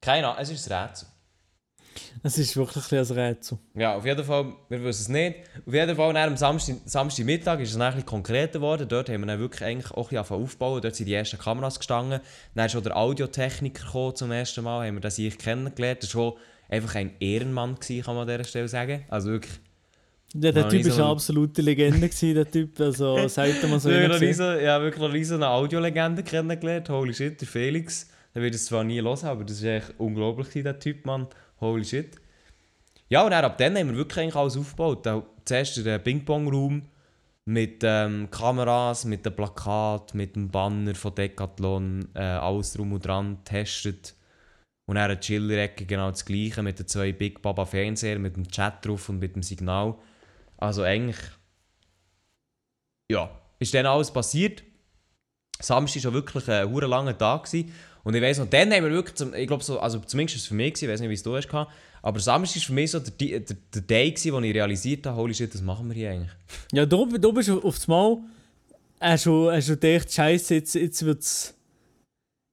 Keine 0.00 0.28
Ahnung, 0.28 0.38
es 0.40 0.50
ist 0.50 0.70
ein 0.70 0.86
Rätsel. 0.86 1.08
Es 2.22 2.38
ist 2.38 2.56
wirklich 2.56 2.90
ein 2.92 3.16
Rätsel. 3.16 3.58
Ja, 3.74 3.94
auf 3.96 4.04
jeden 4.04 4.24
Fall, 4.24 4.52
wir 4.68 4.82
wissen 4.84 5.02
es 5.02 5.08
nicht. 5.08 5.36
Auf 5.66 5.72
jeden 5.74 5.96
Fall, 5.96 6.12
nach 6.12 6.26
am 6.26 6.36
Samstag, 6.36 6.76
Samstagmittag 6.84 7.60
ist 7.60 7.70
es 7.70 7.74
dann 7.74 7.82
ein 7.82 7.92
bisschen 7.94 8.06
konkreter 8.06 8.54
geworden. 8.58 8.86
Dort 8.88 9.08
haben 9.08 9.20
wir 9.20 9.26
dann 9.26 9.38
wirklich 9.40 9.62
eigentlich 9.64 9.90
auch 9.92 10.10
ein 10.12 10.18
bisschen 10.18 10.36
aufbauen. 10.42 10.80
Dort 10.82 10.94
sind 10.96 11.06
die 11.06 11.14
ersten 11.14 11.38
Kameras 11.38 11.78
gestanden. 11.78 12.20
Dann 12.54 12.66
ist 12.66 12.72
schon 12.72 12.82
der 12.82 12.96
Audiotechniker 12.96 13.84
gekommen 13.84 14.16
zum 14.16 14.30
ersten 14.32 14.64
Mal. 14.64 14.86
Haben 14.86 14.96
wir 14.96 15.00
das 15.00 15.18
ich 15.18 15.38
kennengelernt. 15.38 16.02
Das 16.02 16.14
war 16.14 16.22
schon 16.32 16.38
einfach 16.68 16.94
ein 16.96 17.12
Ehrenmann, 17.20 17.74
gewesen, 17.76 18.04
kann 18.04 18.14
man 18.14 18.28
an 18.28 18.36
dieser 18.36 18.48
Stelle 18.48 18.68
sagen. 18.68 19.04
Also 19.08 19.30
wirklich, 19.30 19.52
Ja, 20.34 20.52
der 20.52 20.68
Typ 20.68 20.84
war 20.84 20.92
so- 20.92 21.02
eine 21.02 21.10
absolute 21.12 21.62
Legende, 21.62 22.08
gewesen, 22.08 22.34
der 22.34 22.50
Typ. 22.50 22.80
Also, 22.80 23.16
seit 23.28 23.62
man 23.68 23.78
so 23.80 23.88
ich 23.90 23.98
habe 24.00 24.84
wirklich 24.84 24.98
noch 25.02 25.12
nie 25.12 25.24
so 25.24 25.34
eine 25.34 25.48
Audiolegende 25.48 26.22
kennengelernt. 26.22 26.88
Holy 26.88 27.14
shit, 27.14 27.40
der 27.40 27.48
Felix. 27.48 28.08
Der 28.34 28.42
wird 28.42 28.54
es 28.54 28.66
zwar 28.66 28.84
nie 28.84 29.00
hören, 29.00 29.24
aber 29.24 29.44
das 29.44 29.64
war 29.64 29.70
echt 29.70 29.94
unglaublich, 29.96 30.48
der 30.62 30.78
Typ, 30.78 31.06
Mann. 31.06 31.26
Holy 31.60 31.84
shit. 31.84 32.16
Ja, 33.08 33.22
und 33.24 33.30
dann, 33.30 33.44
ab 33.44 33.58
dann 33.58 33.76
haben 33.76 33.90
wir 33.90 33.96
wirklich 33.96 34.18
eigentlich 34.18 34.36
alles 34.36 34.56
aufgebaut. 34.56 35.06
Zuerst 35.44 35.84
der 35.84 35.98
Ping-Pong-Raum 35.98 36.82
mit 37.44 37.82
ähm, 37.84 38.28
Kameras, 38.30 39.04
mit 39.04 39.24
dem 39.24 39.36
Plakat, 39.36 40.14
mit 40.14 40.34
dem 40.34 40.50
Banner 40.50 40.94
von 40.94 41.14
Decathlon, 41.14 42.08
äh, 42.14 42.20
alles 42.20 42.72
drum 42.72 42.92
und 42.92 43.06
dran 43.06 43.38
getestet. 43.44 44.14
Und 44.88 44.96
dann 44.96 45.10
eine 45.10 45.20
Chiller-Ecke, 45.20 45.86
genau 45.86 46.10
das 46.10 46.24
gleiche, 46.24 46.62
mit 46.62 46.78
den 46.78 46.88
zwei 46.88 47.12
Big 47.12 47.42
Baba 47.42 47.64
Fernseher, 47.64 48.18
mit 48.18 48.36
dem 48.36 48.48
Chat 48.48 48.84
drauf 48.84 49.08
und 49.08 49.20
mit 49.20 49.34
dem 49.34 49.42
Signal. 49.42 49.94
Also 50.56 50.82
eigentlich, 50.82 51.18
ja, 53.10 53.30
ist 53.58 53.74
dann 53.74 53.86
alles 53.86 54.12
passiert. 54.12 54.64
Samstag 55.60 55.96
war 55.96 56.02
schon 56.02 56.14
wirklich 56.14 56.48
ein 56.48 56.72
langer 56.72 57.16
Tag. 57.16 57.44
Gewesen. 57.44 57.72
Und 58.06 58.14
ich 58.14 58.22
weiss 58.22 58.38
noch, 58.38 58.46
dann 58.48 58.72
haben 58.72 58.84
wir 58.84 58.92
wirklich, 58.92 59.16
zum, 59.16 59.34
ich 59.34 59.48
glaube, 59.48 59.64
so, 59.64 59.80
also 59.80 59.98
zumindest 59.98 60.36
ist 60.36 60.42
es 60.42 60.48
für 60.48 60.54
mich, 60.54 60.80
ich 60.80 60.88
weiß 60.88 61.00
nicht, 61.00 61.10
wie 61.10 61.14
es 61.14 61.24
du 61.24 61.34
hast, 61.34 61.48
aber 62.02 62.20
Samstag 62.20 62.60
war 62.60 62.66
für 62.66 62.72
mich 62.72 62.90
so 62.92 63.00
der, 63.00 63.40
der, 63.40 63.56
der 63.74 63.82
Day, 63.82 64.12
gewesen, 64.12 64.32
wo 64.32 64.38
ich 64.38 64.54
realisiert 64.54 65.04
habe, 65.06 65.16
holy 65.16 65.34
shit, 65.34 65.52
was 65.52 65.60
machen 65.60 65.88
wir 65.88 65.96
hier 65.96 66.10
eigentlich? 66.12 66.30
Ja, 66.70 66.86
du, 66.86 67.04
du 67.18 67.32
bist 67.32 67.50
auf 67.50 67.74
das 67.74 67.88
Mal. 67.88 68.18
Hast 69.00 69.26
du, 69.26 69.50
hast 69.50 69.68
du 69.68 69.76
gedacht, 69.76 70.12
Scheiße, 70.12 70.54
jetzt, 70.54 70.76
jetzt 70.76 71.04
wird's. 71.04 71.52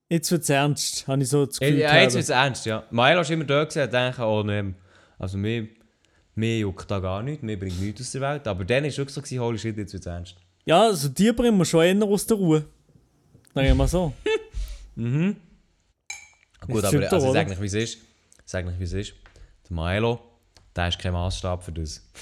Jetzt 0.10 0.32
wird's 0.32 0.50
ernst, 0.50 1.08
habe 1.08 1.22
ich 1.22 1.30
so 1.30 1.46
das 1.46 1.60
Gefühl. 1.60 1.78
Ja, 1.78 2.02
jetzt 2.02 2.16
wird 2.16 2.24
es 2.24 2.30
ernst, 2.32 2.66
ja. 2.66 2.88
Milo 2.90 3.22
war 3.22 3.30
immer 3.30 3.46
da 3.46 3.64
gewesen, 3.64 3.84
und 3.84 3.94
dachte, 3.94 4.24
oh 4.24 4.42
nein, 4.42 4.74
also 5.20 5.38
mir, 5.38 5.68
mir 6.34 6.58
juckt 6.58 6.90
da 6.90 6.98
gar 6.98 7.22
nichts, 7.22 7.44
mir 7.44 7.60
bringt 7.60 7.80
nichts 7.80 8.02
aus 8.02 8.12
der 8.12 8.22
Welt. 8.22 8.48
Aber 8.48 8.66
dann 8.66 8.82
war 8.82 8.90
es 8.90 8.98
wirklich 8.98 9.14
so, 9.14 9.22
gewesen, 9.22 9.40
holy 9.40 9.60
shit, 9.60 9.78
jetzt 9.78 9.94
wird 9.94 10.02
es 10.02 10.08
ernst. 10.08 10.36
ja, 10.66 10.82
also 10.82 11.10
die 11.10 11.32
bringen 11.32 11.60
wir 11.60 11.66
schon 11.66 11.84
eher 11.84 12.08
aus 12.08 12.26
der 12.26 12.38
Ruhe. 12.38 12.66
Sagen 13.54 13.68
wir 13.68 13.76
mal 13.76 13.88
so. 13.88 14.14
Mhm. 14.96 15.36
Gut, 16.68 16.84
aber 16.86 17.12
also, 17.12 17.34
sag 17.34 17.50
nicht, 17.50 17.62
wie 17.62 17.66
es 17.66 17.74
ist. 17.74 17.98
Sag 18.46 18.66
nicht, 18.66 18.80
wie 18.80 18.84
es 18.84 18.94
ist. 18.94 19.14
Der 19.70 19.76
Milo, 19.76 20.20
der 20.76 20.88
ist 20.90 21.00
kein 21.00 21.14
Maßstab 21.14 21.64
für 21.64 21.72
das. 21.72 22.02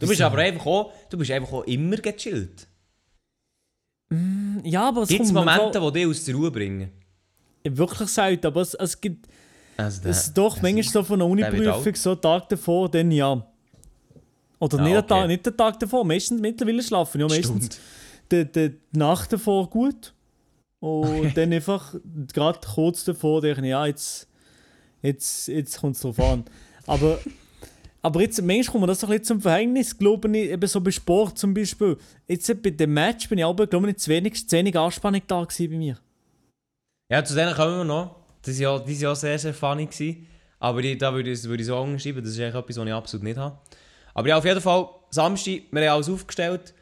Du 0.00 0.08
bist 0.08 0.20
aber 0.20 0.38
einfach 0.38 0.66
auch, 0.66 0.92
du 1.08 1.16
bist 1.16 1.30
einfach 1.30 1.52
auch 1.52 1.62
immer 1.64 1.96
gechillt. 1.96 2.66
Ja, 4.62 4.88
aber 4.88 5.02
es 5.02 5.08
Gibt 5.08 5.32
Momente, 5.32 5.80
die 5.80 5.92
dich 5.92 6.06
aus 6.06 6.24
der 6.24 6.34
Ruhe 6.34 6.50
bringen? 6.50 6.90
vor- 7.64 7.76
wirklich 7.78 8.08
selten, 8.10 8.46
aber 8.46 8.60
es, 8.60 8.74
es 8.74 9.00
gibt 9.00 9.26
Also 9.76 10.02
der, 10.02 10.10
es 10.10 10.32
doch 10.34 10.60
manchmal 10.60 10.82
so 10.84 11.02
von 11.04 11.20
einer 11.22 11.30
Uni-Prüfung, 11.30 11.94
so 11.94 12.10
einen 12.12 12.20
Tag 12.20 12.48
davor, 12.48 12.90
dann 12.90 13.10
ja. 13.10 13.46
Oder 14.58 14.78
Ah, 14.78 14.82
nicht, 14.82 14.92
den 14.94 14.98
okay. 14.98 15.08
Tag, 15.08 15.26
nicht 15.28 15.46
den 15.46 15.56
Tag 15.56 15.80
davor, 15.80 16.04
meistens 16.04 16.40
mittlerweile 16.40 16.82
schlafen, 16.82 17.20
ja, 17.20 17.28
meistens 17.28 17.80
die, 18.30 18.50
die 18.50 18.74
Nacht 18.92 19.32
davor 19.32 19.68
gut. 19.70 20.13
Und 20.84 21.34
dann 21.34 21.50
einfach 21.50 21.94
gerade 22.30 22.58
kurz 22.74 23.04
davor 23.04 23.40
denke 23.40 23.62
ich, 23.62 23.68
ja, 23.68 23.86
jetzt, 23.86 24.28
jetzt, 25.00 25.48
jetzt 25.48 25.80
kommt 25.80 25.96
es 25.96 26.02
drauf 26.02 26.20
an. 26.20 26.44
Aber, 26.86 27.18
aber 28.02 28.20
jetzt, 28.20 28.42
manchmal 28.42 28.72
kommt 28.72 28.80
mir 28.82 28.86
das 28.88 29.00
so 29.00 29.06
ein 29.06 29.12
bisschen 29.12 29.24
zum 29.24 29.40
Verhängnis, 29.40 29.96
glaube 29.96 30.28
ich, 30.36 30.50
eben 30.50 30.66
so 30.66 30.82
bei 30.82 30.90
Sport 30.90 31.38
zum 31.38 31.54
Beispiel. 31.54 31.96
Jetzt 32.28 32.62
bei 32.62 32.68
dem 32.68 32.92
Match 32.92 33.30
bin 33.30 33.38
ich 33.38 33.46
aber, 33.46 33.66
glaube 33.66 33.88
ich, 33.88 33.96
zu 33.96 34.10
wenig, 34.10 34.46
zu 34.46 34.54
wenig 34.54 34.76
Anspannung 34.76 35.22
da 35.26 35.42
gewesen 35.42 35.70
bei 35.70 35.78
mir. 35.78 35.98
Ja, 37.10 37.24
zu 37.24 37.34
denen 37.34 37.54
kommen 37.54 37.78
wir 37.78 37.84
noch. 37.84 38.16
Das 38.42 38.60
war 38.60 38.62
ja, 38.62 38.78
die 38.78 38.92
sind 38.92 39.04
ja 39.04 39.14
sehr, 39.14 39.38
sehr 39.38 39.54
funny. 39.54 39.86
Gewesen. 39.86 40.26
Aber 40.58 40.82
die, 40.82 40.98
da 40.98 41.14
würde 41.14 41.30
ich, 41.30 41.42
würde 41.44 41.62
ich 41.62 41.66
so 41.66 41.78
anschreiben, 41.78 42.22
das 42.22 42.32
ist 42.32 42.40
eigentlich 42.40 42.56
etwas, 42.56 42.76
was 42.76 42.86
ich 42.86 42.92
absolut 42.92 43.24
nicht 43.24 43.38
habe. 43.38 43.58
Aber 44.12 44.28
ja, 44.28 44.36
auf 44.36 44.44
jeden 44.44 44.60
Fall, 44.60 44.86
Samstag, 45.08 45.62
wir 45.70 45.80
haben 45.80 45.96
alles 45.96 46.10
aufgestellt. 46.10 46.74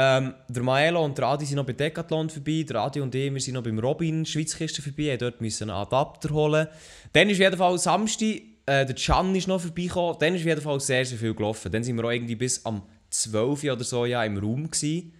Ähm, 0.00 0.34
der 0.48 0.62
Maelo 0.62 1.04
und 1.04 1.18
der 1.18 1.26
Adi 1.26 1.44
sind 1.44 1.56
noch 1.56 1.66
bei 1.66 1.72
Decathlon 1.72 2.30
vorbei. 2.30 2.64
Der 2.68 2.76
Adi 2.76 3.00
und 3.00 3.12
ich, 3.16 3.34
wir 3.34 3.40
sind 3.40 3.54
noch 3.54 3.64
beim 3.64 3.80
Robin 3.80 4.24
Schweizkiste 4.24 4.80
vorbei, 4.80 5.10
haben 5.10 5.18
dort 5.18 5.40
müssen 5.40 5.68
einen 5.68 5.76
Adapter 5.76 6.30
holen. 6.30 6.68
Dann 7.12 7.28
ist 7.28 7.38
auf 7.38 7.40
jeden 7.40 7.56
Fall 7.56 7.78
Samstag, 7.78 8.28
äh, 8.66 8.86
der 8.86 8.94
Can 8.94 9.34
ist 9.34 9.48
noch 9.48 9.60
vorbeigekommen. 9.60 10.16
Dann 10.20 10.36
ist 10.36 10.42
auf 10.42 10.46
jeden 10.46 10.60
Fall 10.60 10.78
sehr, 10.78 11.04
sehr 11.04 11.18
viel 11.18 11.34
gelaufen. 11.34 11.72
Dann 11.72 11.82
sind 11.82 11.96
wir 11.96 12.04
auch 12.04 12.12
irgendwie 12.12 12.36
bis 12.36 12.64
am 12.64 12.82
12 13.10 13.64
Uhr 13.64 13.72
oder 13.72 13.82
so 13.82 14.04
ja, 14.06 14.22
im 14.22 14.38
Raum 14.38 14.70
gewesen. 14.70 15.14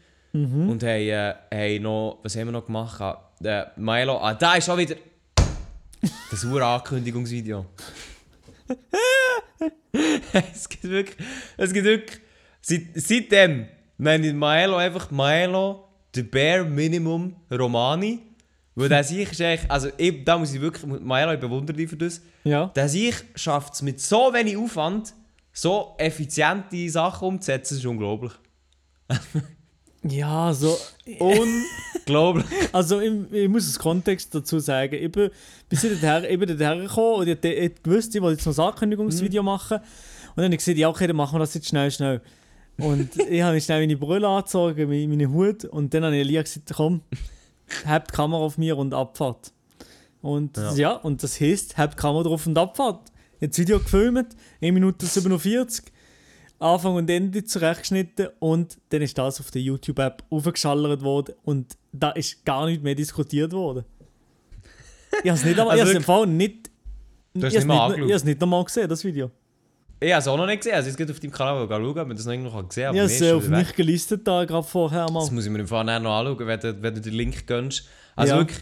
Und 0.69 0.83
haben, 0.85 0.85
äh, 0.85 1.35
haben 1.53 1.83
noch, 1.83 2.21
was 2.23 2.37
haben 2.37 2.47
wir 2.47 2.53
noch 2.53 2.67
gemacht? 2.67 3.01
Ah, 3.01 3.33
Der 3.41 3.73
Maelo, 3.79 4.19
ah, 4.19 4.35
da 4.35 4.55
ist 4.55 4.67
schon 4.67 4.79
wieder 4.79 4.95
das 6.31 6.45
Urankündigungsvideo. 6.45 7.67
es 10.53 10.69
gibt 10.69 10.85
wirklich, 10.85 11.27
es 11.57 11.73
gibt 11.73 11.85
wirklich, 11.85 12.21
seit, 12.61 12.83
seitdem 12.95 13.67
nenne 13.99 14.29
ich 14.29 14.35
Maelo 14.35 14.77
einfach 14.77 15.11
Maelo, 15.11 15.85
the 16.15 16.23
bare 16.23 16.65
minimum 16.65 17.37
Romani. 17.51 18.21
Weil 18.75 18.89
der 18.89 19.05
sich 19.05 19.31
ist 19.31 19.41
echt, 19.41 19.71
also 19.71 19.89
ich, 19.97 20.25
da 20.25 20.39
muss 20.39 20.55
ich 20.55 20.61
wirklich, 20.61 20.87
Maelo, 20.87 21.33
ich 21.33 21.41
bewundere 21.41 21.77
dich 21.77 21.91
für 21.91 21.97
das. 21.97 22.23
Ja. 22.45 22.67
Der 22.75 22.89
sich 22.89 23.15
schafft 23.35 23.75
es 23.75 23.83
mit 23.83 24.01
so 24.01 24.33
wenig 24.33 24.57
Aufwand, 24.57 25.13
so 25.53 25.95
effiziente 25.99 26.89
Sachen 26.89 27.29
umzusetzen, 27.29 27.75
das 27.75 27.79
ist 27.79 27.87
unglaublich. 27.87 28.33
Ja, 30.05 30.53
so. 30.53 30.79
Unglaublich. 31.19 32.47
Also, 32.73 33.01
ich, 33.01 33.13
ich 33.33 33.49
muss 33.49 33.67
das 33.67 33.79
Kontext 33.79 34.35
dazu 34.35 34.59
sagen. 34.59 34.95
Ich 34.95 35.11
bin 35.11 35.31
bis 35.69 35.85
ich 35.85 36.01
dorthin, 36.01 36.31
ich 36.31 36.39
bin 36.39 36.57
dorthin 36.57 36.81
gekommen 36.87 37.17
und 37.17 37.29
ich 37.29 37.45
ich 37.45 37.71
hab 37.71 37.85
gewusst, 37.85 38.15
ich 38.15 38.23
wollte 38.23 38.39
jetzt 38.39 38.47
noch 38.47 38.65
ein 38.65 38.73
Ankündigungsvideo 38.73 39.43
machen. 39.43 39.79
Und 39.79 40.37
dann 40.37 40.45
habe 40.47 40.55
ich 40.55 40.59
gesagt, 40.59 40.79
ja, 40.79 40.89
okay, 40.89 41.07
dann 41.07 41.17
machen 41.17 41.35
wir 41.35 41.41
das 41.41 41.55
jetzt 41.55 41.69
schnell, 41.69 41.91
schnell. 41.91 42.21
Und 42.79 43.11
ich 43.29 43.43
habe 43.43 43.61
schnell 43.61 43.81
meine 43.81 43.97
Brille 43.97 44.27
angezogen, 44.29 44.89
meine, 44.89 45.09
meine 45.09 45.31
Hut. 45.31 45.65
Und 45.65 45.93
dann 45.95 46.05
habe 46.05 46.15
ich 46.17 46.21
Elia 46.21 46.43
gesagt, 46.43 46.73
komm, 46.75 47.03
habt 47.85 48.11
die 48.13 48.15
Kamera 48.17 48.41
auf 48.41 48.57
mir 48.59 48.77
und 48.79 48.95
Abfahrt. 48.95 49.53
Und 50.23 50.57
ja, 50.57 50.75
Ja. 50.75 50.93
und 50.93 51.23
das 51.23 51.41
heisst, 51.41 51.77
habt 51.77 51.95
die 51.95 51.97
Kamera 52.01 52.23
drauf 52.25 52.47
und 52.47 52.57
Abfahrt. 52.57 53.11
Ich 53.37 53.43
habe 53.43 53.49
das 53.49 53.59
Video 53.59 53.79
gefilmt, 53.79 54.35
1 54.63 54.73
Minute 54.75 55.07
47. 55.07 55.93
Anfang 56.61 56.97
und 56.97 57.09
Ende 57.09 57.45
zurechtgeschnitten 57.45 58.29
und 58.41 58.79
dann 58.89 59.01
ist 59.03 59.17
das 59.17 59.39
auf 59.39 59.53
der 59.53 59.63
YouTube-App 59.63 60.25
aufgeschallert 60.29 61.03
worden 61.03 61.37
und 61.45 61.77
da 61.93 62.11
ist 62.11 62.45
gar 62.45 62.67
nicht 62.67 62.83
mehr 62.83 62.97
diskutiert 62.97 63.53
worden. 63.53 63.85
Ich 65.23 65.31
habe 65.31 65.39
es 65.39 65.45
nicht 65.45 65.57
Also 65.59 65.73
ich 65.73 65.81
hab's 65.83 65.93
im 65.93 66.03
Fall 66.03 66.27
nicht, 66.27 66.69
ich 67.35 67.43
nicht 67.43 67.55
ich 68.11 68.25
nicht 68.25 68.41
nochmal 68.41 68.65
gesehen, 68.65 68.89
das 68.89 69.05
Video. 69.05 69.31
Ich 70.01 70.13
habe 70.13 70.21
es 70.21 70.29
auch 70.29 70.37
noch 70.37 70.47
nicht 70.47 70.59
gesehen. 70.59 70.75
Also, 70.75 70.89
jetzt 70.89 70.97
geht 70.97 71.11
auf 71.11 71.19
deinem 71.19 71.33
Kanal 71.33 71.67
schauen, 71.69 71.89
ob 71.89 71.97
man 71.97 72.17
das 72.17 72.25
noch 72.25 72.33
irgendwo 72.33 72.63
gesehen 72.63 72.85
kann. 72.95 72.95
Ich 72.95 73.01
aber 73.03 73.13
habe 73.13 73.27
es 73.27 73.33
auf 73.33 73.49
mich 73.49 73.75
gelistet 73.75 74.27
da 74.27 74.45
gerade 74.45 74.67
vorher 74.67 75.11
mal. 75.11 75.21
Das 75.21 75.31
muss 75.33 75.45
ich 75.45 75.51
mir 75.51 75.59
im 75.59 75.67
Fall 75.69 75.85
nachher 75.85 76.01
noch 76.01 76.17
anschauen, 76.19 76.47
wenn 76.47 76.61
du, 76.61 76.83
wenn 76.83 76.95
du 76.95 77.01
den 77.01 77.15
Link 77.15 77.47
gönnst. 77.47 77.85
Also 78.15 78.35
Ja. 78.35 78.39
wirklich, 78.39 78.59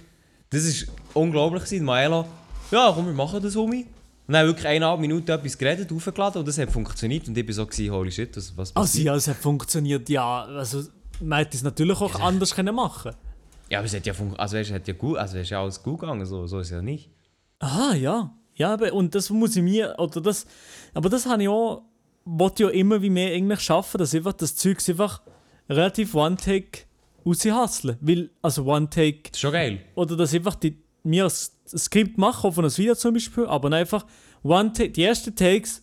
das 0.50 0.64
ist 0.64 0.86
unglaublich 1.14 1.64
gewesen. 1.64 1.84
Maelo, 1.84 2.24
ja 2.70 2.90
komm, 2.94 3.06
wir 3.06 3.12
machen 3.12 3.42
das, 3.42 3.54
Homie. 3.56 3.86
Und 4.26 4.32
dann 4.32 4.40
haben 4.42 4.46
wirklich 4.48 4.66
eineinhalb 4.66 4.98
Minuten 4.98 5.30
etwas 5.30 5.56
geredet, 5.56 5.92
aufgeladen 5.92 6.38
und 6.40 6.48
das 6.48 6.58
hat 6.58 6.70
funktioniert. 6.70 7.28
Und 7.28 7.36
ich 7.38 7.46
war 7.46 7.54
so, 7.54 7.66
gewesen, 7.66 7.92
holy 7.92 8.10
shit, 8.10 8.36
was, 8.36 8.56
was 8.56 8.74
Also 8.74 8.80
passiert? 8.80 9.04
ja, 9.06 9.14
es 9.14 9.28
hat 9.28 9.36
funktioniert, 9.36 10.08
ja. 10.08 10.44
Also 10.44 10.82
man 11.20 11.38
hätte 11.40 11.56
es 11.56 11.62
natürlich 11.62 12.00
auch 12.00 12.18
anders 12.20 12.54
können 12.54 12.74
machen 12.74 13.12
Ja, 13.70 13.78
aber 13.78 13.86
es 13.86 13.94
hat 13.94 14.04
ja, 14.06 14.14
fun- 14.14 14.34
also, 14.36 14.56
weißt, 14.56 14.70
es 14.70 14.74
hat 14.74 14.88
ja 14.88 14.94
gut, 14.94 15.16
also 15.18 15.36
es 15.36 15.42
ist 15.42 15.50
ja 15.50 15.60
alles 15.62 15.80
gut 15.82 16.00
gegangen, 16.00 16.24
so, 16.26 16.46
so 16.46 16.58
ist 16.60 16.68
es 16.68 16.72
ja 16.72 16.82
nicht. 16.82 17.10
Aha, 17.60 17.94
ja. 17.94 18.32
Ja, 18.56 18.72
aber, 18.74 18.92
und 18.92 19.14
das 19.14 19.30
muss 19.30 19.54
ich 19.56 19.62
mir, 19.62 19.94
oder 19.98 20.20
das, 20.20 20.46
aber 20.94 21.08
das 21.08 21.26
habe 21.26 21.42
ich 21.42 21.48
auch, 21.48 21.82
wollte 22.24 22.64
ja 22.64 22.68
immer 22.70 23.00
wie 23.02 23.10
mehr 23.10 23.32
eigentlich 23.34 23.60
schaffen, 23.60 23.98
dass 23.98 24.14
einfach 24.14 24.32
das 24.32 24.56
Zeug 24.56 24.78
einfach 24.88 25.22
relativ 25.68 26.14
One-Take 26.14 26.80
raushasseln. 27.24 27.96
Weil, 28.00 28.30
also 28.42 28.64
One-Take, 28.64 29.22
Das 29.30 29.32
ist 29.32 29.40
schon 29.40 29.52
geil. 29.52 29.80
oder 29.94 30.16
dass 30.16 30.34
einfach 30.34 30.54
die, 30.54 30.78
mir 31.02 31.24
ein 31.24 31.30
Skript 31.30 32.18
machen, 32.18 32.52
von 32.52 32.64
einem 32.64 32.76
Video 32.76 32.94
zum 32.94 33.14
Beispiel, 33.14 33.46
aber 33.46 33.68
dann 33.70 33.80
einfach 33.80 34.06
One-Take, 34.42 34.90
die 34.90 35.02
ersten 35.04 35.34
Takes, 35.36 35.82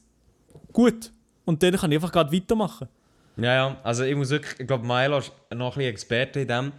gut. 0.71 1.11
Und 1.45 1.61
dann 1.61 1.75
kann 1.75 1.91
ich 1.91 1.97
einfach 1.97 2.11
gerade 2.11 2.31
weitermachen. 2.35 2.87
Ja, 3.37 3.53
ja, 3.53 3.77
also 3.83 4.03
ich 4.03 4.15
muss 4.15 4.29
wirklich, 4.29 4.59
ich 4.59 4.67
glaube, 4.67 4.85
Maelo 4.85 5.17
ist 5.19 5.31
noch 5.53 5.73
ein 5.73 5.77
bisschen 5.77 5.91
Experte 5.91 6.39
in 6.41 6.47
dem. 6.47 6.71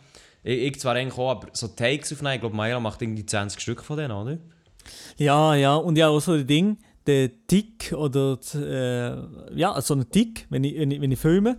Ich, 0.42 0.58
ich 0.58 0.80
zwar 0.80 0.94
eigentlich 0.94 1.18
auch, 1.18 1.30
aber 1.30 1.48
so 1.52 1.68
Takes 1.68 2.12
aufnehmen, 2.12 2.34
ich 2.34 2.40
glaube, 2.40 2.56
Maelo 2.56 2.80
macht 2.80 3.02
irgendwie 3.02 3.26
20 3.26 3.60
Stück 3.60 3.82
von 3.82 3.96
denen, 3.96 4.12
oder? 4.12 4.38
Ja, 5.18 5.54
ja, 5.54 5.76
und 5.76 5.96
ja, 5.96 6.08
auch 6.08 6.20
so 6.20 6.36
das 6.36 6.46
Ding, 6.46 6.76
der 7.06 7.30
Tick 7.46 7.92
oder 7.96 8.38
äh, 8.54 9.58
ja, 9.58 9.80
so 9.80 9.94
ein 9.94 10.10
Tick, 10.10 10.46
wenn 10.50 10.64
ich, 10.64 10.78
wenn 10.78 10.90
ich, 10.90 11.00
wenn 11.00 11.12
ich 11.12 11.18
filme, 11.18 11.56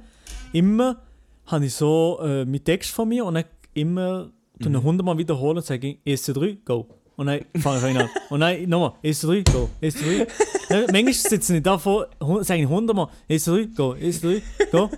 immer 0.54 0.98
habe 1.46 1.66
ich 1.66 1.74
so 1.74 2.20
äh, 2.24 2.46
mit 2.46 2.66
Text 2.66 2.92
von 2.92 3.08
mir 3.08 3.26
und 3.26 3.36
dann 3.36 3.46
immer 3.74 4.32
mhm. 4.60 4.84
Hundertmal 4.84 5.18
wiederholen 5.18 5.58
und 5.58 5.66
sage, 5.66 5.98
ESC3, 6.06 6.58
go. 6.66 6.88
Und 7.18 7.28
dann 7.28 7.42
fange 7.62 7.92
ich 7.92 7.98
an. 7.98 8.10
Und 8.30 8.40
dann 8.42 8.68
nochmal, 8.68 8.94
ESC3, 9.04 9.52
go, 9.52 9.70
ESC3. 9.82 10.28
Dann, 10.70 10.86
manchmal 10.92 11.14
sitzen 11.14 11.56
ich 11.58 11.64
da 11.64 11.78
vor, 11.78 12.08
hu- 12.22 12.42
sage 12.44 12.62
ich 12.64 12.68
hundertmal, 12.68 13.08
ESC3, 13.30 13.76
go, 13.76 13.94
ESC3, 13.94 14.42
go. 14.72 14.90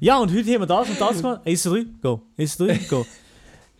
Ja, 0.00 0.18
und 0.18 0.30
heute 0.32 0.52
haben 0.54 0.60
wir 0.62 0.66
das 0.66 0.88
und 0.88 1.00
das 1.00 1.16
gemacht, 1.16 1.40
ESC3, 1.44 1.86
go, 2.00 2.22
ESC3, 2.38 2.88
go. 2.88 3.04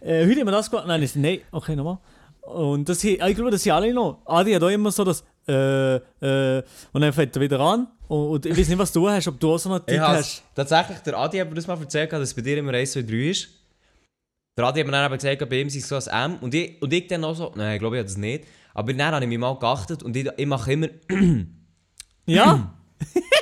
Äh, 0.00 0.26
heute 0.26 0.40
haben 0.40 0.46
wir 0.46 0.52
das 0.52 0.70
gemacht, 0.70 0.86
nein, 0.88 1.08
nein, 1.14 1.38
okay, 1.52 1.76
nochmal. 1.76 1.98
Und 2.46 2.88
das 2.88 3.00
hier, 3.00 3.24
ich 3.26 3.34
glaube, 3.34 3.50
das 3.50 3.62
sind 3.62 3.72
alle 3.72 3.92
noch. 3.92 4.22
Adi 4.24 4.52
hat 4.52 4.62
auch 4.62 4.68
immer 4.68 4.90
so 4.90 5.04
das 5.04 5.24
äh, 5.48 5.96
äh, 5.96 6.62
und 6.92 7.00
dann 7.00 7.12
fängt 7.12 7.34
er 7.36 7.42
wieder 7.42 7.60
an. 7.60 7.88
Und, 8.08 8.28
und 8.28 8.46
ich 8.46 8.56
weiß 8.56 8.68
nicht, 8.68 8.78
was 8.78 8.92
du 8.92 9.08
hast, 9.08 9.28
ob 9.28 9.38
du 9.38 9.54
auch 9.54 9.58
so 9.58 9.72
einen 9.72 9.82
has, 10.00 10.18
hast. 10.18 10.42
tatsächlich, 10.54 10.98
der 10.98 11.18
Adi 11.18 11.38
hat 11.38 11.48
mir 11.48 11.54
das 11.54 11.66
mal 11.66 11.78
erzählt, 11.78 12.12
dass 12.12 12.20
es 12.20 12.34
bei 12.34 12.42
dir 12.42 12.58
immer 12.58 12.72
1, 12.72 12.92
2, 12.92 13.02
3 13.02 13.14
ist. 13.30 13.48
Der 14.56 14.64
Adi 14.64 14.80
hat 14.80 14.86
mir 14.86 14.92
dann 14.92 15.04
aber 15.04 15.16
gesagt, 15.16 15.48
bei 15.48 15.60
ihm 15.60 15.68
sei 15.68 15.78
es 15.78 15.88
so 15.88 16.10
ein 16.10 16.32
M. 16.32 16.38
Und 16.40 16.54
ich, 16.54 16.80
und 16.80 16.92
ich 16.92 17.06
dann 17.06 17.24
auch 17.24 17.34
so, 17.34 17.52
nein, 17.54 17.74
ich 17.74 17.80
glaube, 17.80 17.96
ich 17.96 18.00
habe 18.00 18.08
das 18.08 18.16
nicht. 18.16 18.44
Aber 18.74 18.92
dann 18.92 19.12
habe 19.12 19.24
ich 19.24 19.28
mich 19.28 19.38
mal 19.38 19.58
geachtet 19.58 20.02
und 20.02 20.16
ich, 20.16 20.28
ich 20.36 20.46
mache 20.46 20.72
immer, 20.72 20.88
Ja? 22.26 22.74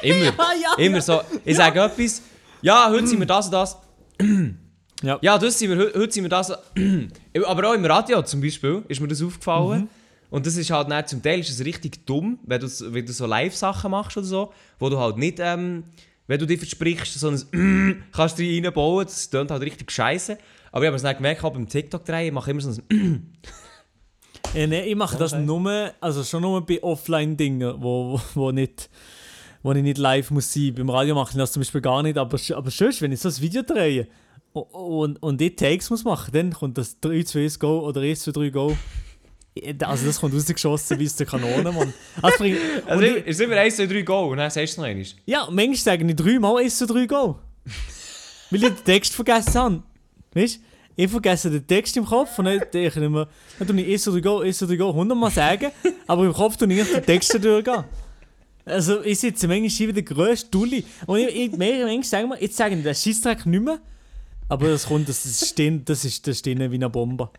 immer, 0.02 0.24
ja, 0.24 0.74
immer 0.78 1.00
so, 1.00 1.20
ich 1.44 1.56
sage 1.56 1.80
etwas, 1.80 2.22
ja, 2.60 2.90
heute 2.90 3.06
sind 3.06 3.18
wir 3.18 3.26
das 3.26 3.46
und 3.46 3.52
das. 3.52 3.76
Ja. 5.02 5.18
Ja, 5.22 5.38
das 5.38 5.58
sind 5.58 5.70
wir, 5.70 5.76
heu- 5.78 5.92
heute 5.94 6.12
sind 6.12 6.24
wir 6.24 6.28
das. 6.30 6.50
aber 7.46 7.68
auch 7.70 7.74
im 7.74 7.84
Radio 7.84 8.22
zum 8.22 8.40
Beispiel 8.40 8.82
ist 8.88 9.00
mir 9.00 9.08
das 9.08 9.22
aufgefallen. 9.22 9.82
Mhm. 9.82 9.88
Und 10.30 10.46
das 10.46 10.56
ist 10.56 10.70
halt 10.70 10.88
nicht, 10.88 11.08
zum 11.08 11.22
Teil 11.22 11.40
ist 11.40 11.50
es 11.50 11.64
richtig 11.64 12.06
dumm, 12.06 12.38
wenn 12.44 12.60
du, 12.60 12.66
wenn 12.92 13.06
du 13.06 13.12
so 13.12 13.26
Live-Sachen 13.26 13.90
machst 13.90 14.16
oder 14.16 14.26
so, 14.26 14.52
wo 14.78 14.88
du 14.88 14.98
halt 14.98 15.16
nicht, 15.16 15.38
ähm, 15.40 15.84
wenn 16.26 16.40
du 16.40 16.46
dir 16.46 16.58
versprichst, 16.58 17.14
so 17.20 17.28
ein 17.30 18.04
kannst 18.12 18.38
du 18.38 18.42
reinbauen, 18.42 19.04
das 19.04 19.30
klingt 19.30 19.50
halt 19.50 19.62
richtig 19.62 19.90
scheiße. 19.92 20.38
Aber 20.72 20.82
ich 20.84 20.86
habe 20.88 20.96
es 20.96 21.02
nicht 21.04 21.16
gemerkt, 21.16 21.44
auch 21.44 21.52
beim 21.52 21.68
TikTok-Drehen, 21.68 22.26
ich 22.28 22.32
mache 22.32 22.50
immer 22.50 22.60
so 22.62 22.70
ein 22.90 23.32
Äh, 24.54 24.68
nee, 24.68 24.82
ich 24.84 24.94
mache 24.94 25.16
das 25.16 25.32
Okay. 25.32 25.42
nur, 25.42 25.92
also 26.00 26.22
schon 26.22 26.42
nur 26.42 26.64
bei 26.64 26.80
Offline-Dingen, 26.82 27.74
wo, 27.82 28.12
wo, 28.12 28.20
wo, 28.34 28.50
nicht, 28.52 28.88
wo 29.64 29.72
ich 29.72 29.82
nicht 29.82 29.98
live 29.98 30.30
muss 30.30 30.52
sein. 30.52 30.72
Beim 30.74 30.90
Radio 30.90 31.14
mache 31.16 31.30
ich 31.32 31.36
das 31.36 31.50
zum 31.52 31.60
Beispiel 31.60 31.80
gar 31.80 32.02
nicht, 32.04 32.16
aber, 32.16 32.38
aber 32.54 32.70
sonst, 32.70 33.02
wenn 33.02 33.10
ich 33.10 33.20
so 33.20 33.28
ein 33.28 33.40
Video 33.40 33.62
drehe 33.62 34.06
und, 34.62 35.22
und, 35.22 35.40
ich 35.42 35.56
Takes 35.56 35.90
muss 35.90 36.04
machen, 36.04 36.30
dann 36.32 36.52
kommt 36.52 36.78
das 36.78 36.98
3, 37.00 37.22
2, 37.24 37.40
1, 37.40 37.58
Go 37.58 37.80
oder 37.80 38.00
1, 38.00 38.20
2, 38.22 38.30
3, 38.32 38.48
Go. 38.50 38.76
Also 39.82 40.06
das 40.06 40.18
kommt 40.20 40.34
rausgeschossen 40.34 40.98
wie 40.98 41.06
aus 41.06 41.14
der 41.16 41.26
Kanone, 41.26 41.70
Mann. 41.70 41.92
Also, 42.22 42.38
bring- 42.38 42.56
Also, 42.86 42.98
und 42.98 43.04
ich, 43.04 43.22
es 43.26 43.36
ist 43.38 43.40
immer 43.40 43.56
1, 43.56 43.76
2, 43.76 43.86
3 43.86 44.02
Go 44.02 44.30
und 44.30 44.38
dann 44.38 44.50
sagst 44.50 44.76
du 44.76 44.80
noch 44.80 44.88
einmal. 44.88 45.06
ja, 45.26 45.46
manchmal 45.50 45.76
sage 45.76 46.04
ich 46.06 46.16
dreimal 46.16 46.62
1, 46.62 46.78
2, 46.78 46.86
3, 46.86 47.06
Go. 47.06 47.38
Weil 48.50 48.62
ich 48.64 48.68
den 48.68 48.84
Text 48.84 49.14
vergessen 49.14 49.54
habe. 49.54 49.82
Weißt 50.34 50.56
du? 50.56 50.60
Ich 50.96 51.10
vergesse 51.10 51.50
den 51.50 51.66
Text 51.66 51.96
im 51.96 52.04
Kopf 52.04 52.38
und 52.38 52.44
dann 52.44 52.58
denke 52.72 52.86
ich 52.86 52.96
immer, 52.96 53.28
dann 53.58 53.66
tue 53.68 53.80
ich 53.80 53.92
1, 53.94 54.02
2, 54.04 54.10
3, 54.12 54.20
Go, 54.20 54.38
1, 54.40 54.58
2, 54.58 54.66
3, 54.66 54.76
Go 54.76 54.92
hundertmal 54.94 55.30
sagen, 55.32 55.70
aber 56.06 56.24
im 56.24 56.32
Kopf 56.32 56.56
tue 56.56 56.68
ich 56.72 56.78
nicht 56.78 56.94
den 56.94 57.04
Text 57.04 57.34
durchgehen. 57.44 57.84
Also 58.64 59.02
ich 59.02 59.18
sitze 59.18 59.46
manchmal 59.48 59.70
schon 59.70 59.88
wieder 59.88 60.00
der 60.00 60.04
grösste 60.04 60.48
Dulli. 60.50 60.84
Und 61.06 61.18
ich, 61.18 61.34
ich, 61.36 61.52
mehr- 61.56 61.84
manchmal 61.84 62.02
sagen 62.04 62.28
wir, 62.30 62.40
jetzt 62.40 62.56
sagen 62.56 62.76
wir 62.76 62.84
den 62.84 62.94
Scheissdreck 62.94 63.44
nicht 63.46 63.62
mehr, 63.62 63.78
aber 64.48 64.68
das 64.68 64.86
kommt, 64.86 65.08
das 65.08 65.24
ist 65.24 65.48
stehen, 65.48 65.84
das 65.84 66.04
ist, 66.04 66.26
das 66.26 66.38
stehen 66.38 66.58
wie 66.70 66.76
eine 66.76 66.90
Bombe. 66.90 67.30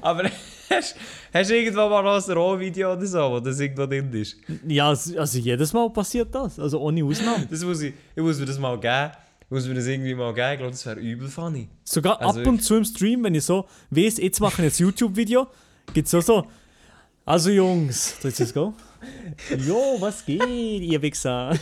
Aber 0.00 0.24
hast, 0.70 0.96
hast 1.32 1.50
du 1.50 1.56
irgendwann 1.56 1.90
mal 1.90 2.02
noch 2.02 2.28
ein 2.28 2.32
Rohvideo 2.36 2.92
oder 2.92 3.06
so, 3.06 3.18
wo 3.18 3.40
das 3.40 3.58
irgendwo 3.58 3.86
drin 3.86 4.12
ist? 4.12 4.36
Ja, 4.66 4.88
also 4.88 5.18
also 5.18 5.38
jedes 5.38 5.72
Mal 5.72 5.90
passiert 5.90 6.34
das, 6.34 6.58
also 6.58 6.80
ohne 6.80 7.04
Ausnahme. 7.04 7.46
Das 7.50 7.62
muss 7.62 7.80
ich, 7.82 7.94
ich 8.14 8.22
muss 8.22 8.38
mir 8.38 8.46
das 8.46 8.58
mal 8.58 8.78
geben. 8.78 9.12
Ich 9.40 9.50
muss 9.50 9.66
mir 9.66 9.74
das 9.74 9.86
irgendwie 9.86 10.14
mal 10.14 10.34
geben. 10.34 10.52
Ich 10.52 10.58
glaube, 10.58 10.72
das 10.72 10.86
wäre 10.86 11.00
übel 11.00 11.28
funny. 11.28 11.68
Sogar 11.84 12.20
Also 12.20 12.40
ab 12.40 12.46
und 12.46 12.62
zu 12.62 12.76
im 12.76 12.84
Stream, 12.84 13.24
wenn 13.24 13.34
ich 13.34 13.44
so 13.44 13.66
weiß, 13.90 14.18
jetzt 14.18 14.40
mache 14.40 14.66
ich 14.66 14.74
ein 14.80 14.86
YouTube-Video, 14.86 15.46
gibt 15.94 16.08
es 16.08 16.14
auch 16.14 16.22
so. 16.22 16.46
Also 17.24 17.50
Jungs, 17.50 18.20
soll 18.20 18.30
ich 18.30 18.38
jetzt 18.38 18.54
go? 18.54 18.74
Jo, 19.66 19.96
was 20.00 20.24
geht, 20.24 20.40
ihr 20.40 21.00
Wichser? 21.00 21.56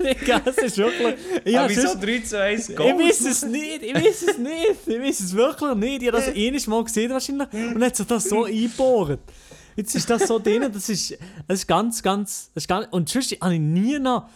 Digga, 0.00 0.40
das 0.40 0.58
ist 0.58 0.76
wirklich. 0.78 1.14
Ich, 1.44 1.52
Ja, 1.52 1.62
hab 1.62 1.70
wieso 1.70 1.82
sonst- 1.88 2.04
3 2.04 2.18
zu 2.20 2.40
1 2.42 2.68
ich 2.70 2.76
Go? 2.76 2.84
weiß 2.84 3.20
es 3.20 3.44
nicht, 3.44 3.82
ich 3.82 3.94
weiß 3.94 4.22
es 4.22 4.38
nicht, 4.38 4.76
ich 4.86 5.00
weiß 5.00 5.20
es 5.20 5.34
wirklich 5.34 5.74
nicht. 5.74 6.02
Ich 6.02 6.08
habe 6.08 6.18
das 6.18 6.28
einiges 6.28 6.66
Mal 6.66 6.84
gesehen 6.84 7.10
wahrscheinlich 7.12 7.48
und 7.52 7.82
hat 7.84 7.96
sich 7.96 8.06
das 8.06 8.24
so 8.24 8.44
eingebohrt. 8.44 9.20
Jetzt 9.76 9.94
ist 9.94 10.10
das 10.10 10.26
so 10.26 10.38
drin, 10.40 10.68
das 10.72 10.88
ist, 10.88 11.12
das 11.46 11.60
ist 11.60 11.66
ganz, 11.68 12.02
ganz, 12.02 12.50
das 12.54 12.64
ist 12.64 12.68
ganz, 12.68 12.88
und 12.90 13.08
sonst 13.08 13.30
habe 13.40 13.54
ich 13.54 13.60
nie 13.60 13.98
noch, 14.00 14.28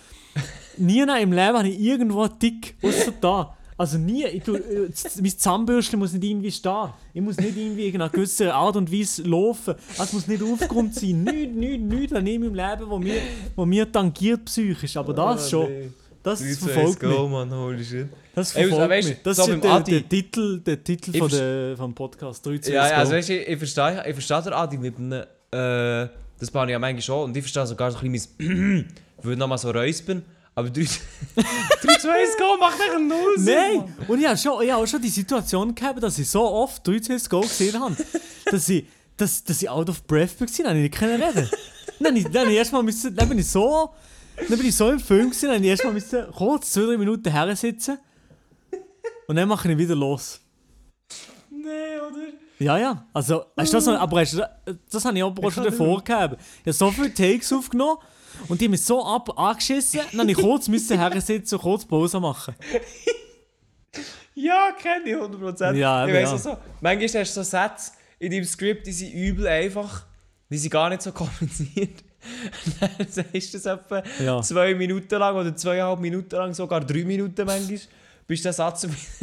nie 0.76 1.04
noch 1.04 1.16
im 1.18 1.32
Leben 1.32 1.58
habe 1.58 1.68
ich 1.68 1.80
irgendwo 1.80 2.26
dick, 2.28 2.76
außer 2.82 3.12
da. 3.20 3.56
Also 3.82 3.98
nie, 3.98 4.24
ich 4.26 4.44
tu, 4.44 4.54
äh, 4.54 4.88
mein 5.20 5.38
Zahnbürstchen 5.38 5.98
muss 5.98 6.12
nicht 6.12 6.22
irgendwie 6.22 6.52
stehen. 6.52 6.90
Ich 7.12 7.20
muss 7.20 7.36
nicht 7.36 7.56
irgendwie 7.56 7.88
in 7.88 7.96
einer 7.96 8.10
gewissen 8.10 8.46
Art 8.46 8.76
und 8.76 8.92
Weise 8.92 9.24
laufen. 9.24 9.74
Es 10.00 10.12
muss 10.12 10.28
nicht 10.28 10.40
Aufgrund 10.40 10.94
sein. 10.94 11.24
Nichts, 11.24 11.52
nichts, 11.56 11.84
nichts 11.92 12.12
an 12.12 12.24
im 12.24 12.54
Leben, 12.54 12.88
wo 12.88 13.00
mir, 13.00 13.20
wo 13.56 13.66
mir 13.66 13.90
tangiert 13.90 14.44
psychisch. 14.44 14.96
Aber 14.96 15.12
das 15.12 15.50
schon. 15.50 15.92
Das 16.22 16.38
3 16.38 16.44
zu 16.44 16.48
1 16.50 16.58
verfolgt 16.58 17.02
mich. 17.02 17.10
Go, 17.10 17.26
Mann, 17.26 17.52
holy 17.52 17.84
shit. 17.84 18.06
Das 18.36 18.54
Ey, 18.54 18.68
verfolgt 18.68 18.90
weißt 18.90 19.08
du, 19.08 19.12
mich. 19.14 19.22
Das 19.24 19.36
so 19.38 19.52
ist 19.52 19.64
der, 19.64 19.80
der 19.80 20.08
Titel, 20.08 20.60
der 20.60 20.84
Titel 20.84 21.18
von 21.18 21.28
der, 21.28 21.76
vom 21.76 21.92
Podcast 21.92 22.46
3 22.46 22.58
2 22.58 22.72
Ja, 22.72 22.88
ja, 22.88 22.96
also 22.98 23.14
weißt 23.14 23.30
du, 23.30 23.36
ich, 23.36 23.48
ich 23.48 23.58
verstehe 23.58 24.04
ich 24.06 24.14
verstehe 24.14 24.42
den 24.42 24.52
Adi 24.52 24.78
mit 24.78 24.96
einem, 24.96 25.12
äh, 25.50 26.08
das 26.38 26.52
mache 26.54 26.66
ich 26.66 26.70
ja 26.70 26.78
manchmal 26.78 27.02
schon, 27.02 27.24
und 27.24 27.36
ich 27.36 27.42
verstehe 27.42 27.66
sogar 27.66 27.90
so 27.90 27.98
ein 27.98 28.12
bisschen 28.12 28.30
mein, 28.38 28.86
ich 29.18 29.24
würde 29.24 29.40
nochmal 29.40 29.58
so 29.58 29.72
räuspern, 29.72 30.22
Aber 30.54 30.68
3 30.70 30.84
2 30.84 30.94
1 32.10 32.36
Go 32.36 32.56
macht 32.60 32.78
echt 32.78 32.98
null 33.00 33.38
Sinn, 33.38 33.54
Nein! 33.54 33.96
Und 34.06 34.20
ich 34.20 34.26
habe 34.26 34.36
schon, 34.36 34.62
ich 34.62 34.70
habe 34.70 34.82
auch 34.82 34.86
schon 34.86 35.00
die 35.00 35.08
Situation 35.08 35.74
gehabt, 35.74 36.02
dass 36.02 36.18
ich 36.18 36.28
so 36.28 36.42
oft 36.42 36.86
3 36.86 36.98
CS 37.00 37.28
Go 37.30 37.40
gesehen 37.40 37.80
habe, 37.80 37.96
dass 38.50 38.68
ich, 38.68 38.84
dass, 39.16 39.42
dass 39.44 39.62
ich 39.62 39.68
out 39.70 39.88
of 39.88 40.06
breath 40.06 40.38
war, 40.40 40.46
dann 40.46 40.66
habe 40.66 40.76
ich 40.78 40.82
nicht 40.90 40.94
können 40.98 41.22
reden. 41.22 41.48
Dann, 42.00 42.16
ich- 42.16 42.24
dann, 42.24 42.42
habe 42.42 42.50
ich 42.50 42.58
erst 42.58 42.72
mal 42.72 42.82
müssen, 42.82 43.14
dann 43.16 43.28
bin 43.28 43.38
ich 43.38 43.48
so, 43.48 43.90
dann 44.36 44.58
bin 44.58 44.66
ich 44.66 44.76
so 44.76 44.90
im 44.90 45.00
Film 45.00 45.30
gewesen, 45.30 45.46
dann 45.46 45.54
habe 45.56 45.64
ich 45.64 45.70
erst 45.70 45.84
mal 45.84 45.92
müssen 45.92 46.26
kurz 46.32 46.76
2-3 46.76 46.98
Minuten 46.98 47.30
her 47.30 47.56
sitzen 47.56 47.98
und 49.28 49.36
dann 49.36 49.48
mache 49.48 49.70
ich 49.72 49.78
wieder 49.78 49.94
los. 49.94 50.40
Nee, 51.50 51.66
oder? 51.98 52.26
Ja, 52.58 52.78
ja. 52.78 53.06
Also, 53.12 53.46
hast 53.56 53.72
du 53.72 53.76
das 53.76 53.86
noch, 53.86 53.98
aber 53.98 54.20
hast 54.20 54.34
du, 54.34 54.48
das 54.90 55.04
habe 55.04 55.16
ich 55.16 55.24
aber 55.24 55.46
auch 55.46 55.50
schon 55.50 55.64
davor 55.64 56.02
gehabt. 56.04 56.40
Ich 56.60 56.66
habe 56.66 56.72
so 56.72 56.90
viele 56.90 57.12
Takes 57.14 57.52
aufgenommen 57.52 57.98
und 58.48 58.60
die 58.60 58.64
haben 58.66 58.72
mich 58.72 58.84
so 58.84 59.04
ab 59.04 59.38
angeschissen, 59.38 60.00
dann 60.12 60.28
ich 60.28 60.36
kurz 60.36 60.68
müssen 60.68 60.98
hersitzen 60.98 61.56
und 61.56 61.62
kurz 61.62 61.84
Pause 61.84 62.20
machen. 62.20 62.54
Ja, 64.34 64.70
kenne 64.80 65.04
ich 65.10 65.14
100%. 65.14 65.74
Ja, 65.74 66.06
ich 66.06 66.14
weiss 66.14 66.30
ja. 66.30 66.38
so. 66.38 66.56
Manchmal 66.80 67.20
hast 67.22 67.36
du 67.36 67.42
so 67.42 67.42
Sätze 67.42 67.92
in 68.18 68.32
deinem 68.32 68.44
Skript, 68.44 68.86
die 68.86 68.92
sind 68.92 69.12
übel 69.12 69.46
einfach. 69.46 70.04
Die 70.48 70.58
sind 70.58 70.70
gar 70.70 70.88
nicht 70.88 71.02
so 71.02 71.12
kompliziert. 71.12 72.02
Dann 72.80 73.06
sagst 73.08 73.54
du 73.54 73.58
das 73.58 73.66
etwa 73.66 74.02
Ja. 74.20 74.40
zwei 74.42 74.74
Minuten 74.74 75.18
lang 75.18 75.36
oder 75.36 75.54
zweieinhalb 75.54 76.00
Minuten 76.00 76.34
lang, 76.34 76.54
sogar 76.54 76.80
drei 76.80 77.04
Minuten 77.04 77.44
manchmal. 77.44 77.80
Bist 78.26 78.44
der 78.44 78.52
Satz 78.52 78.84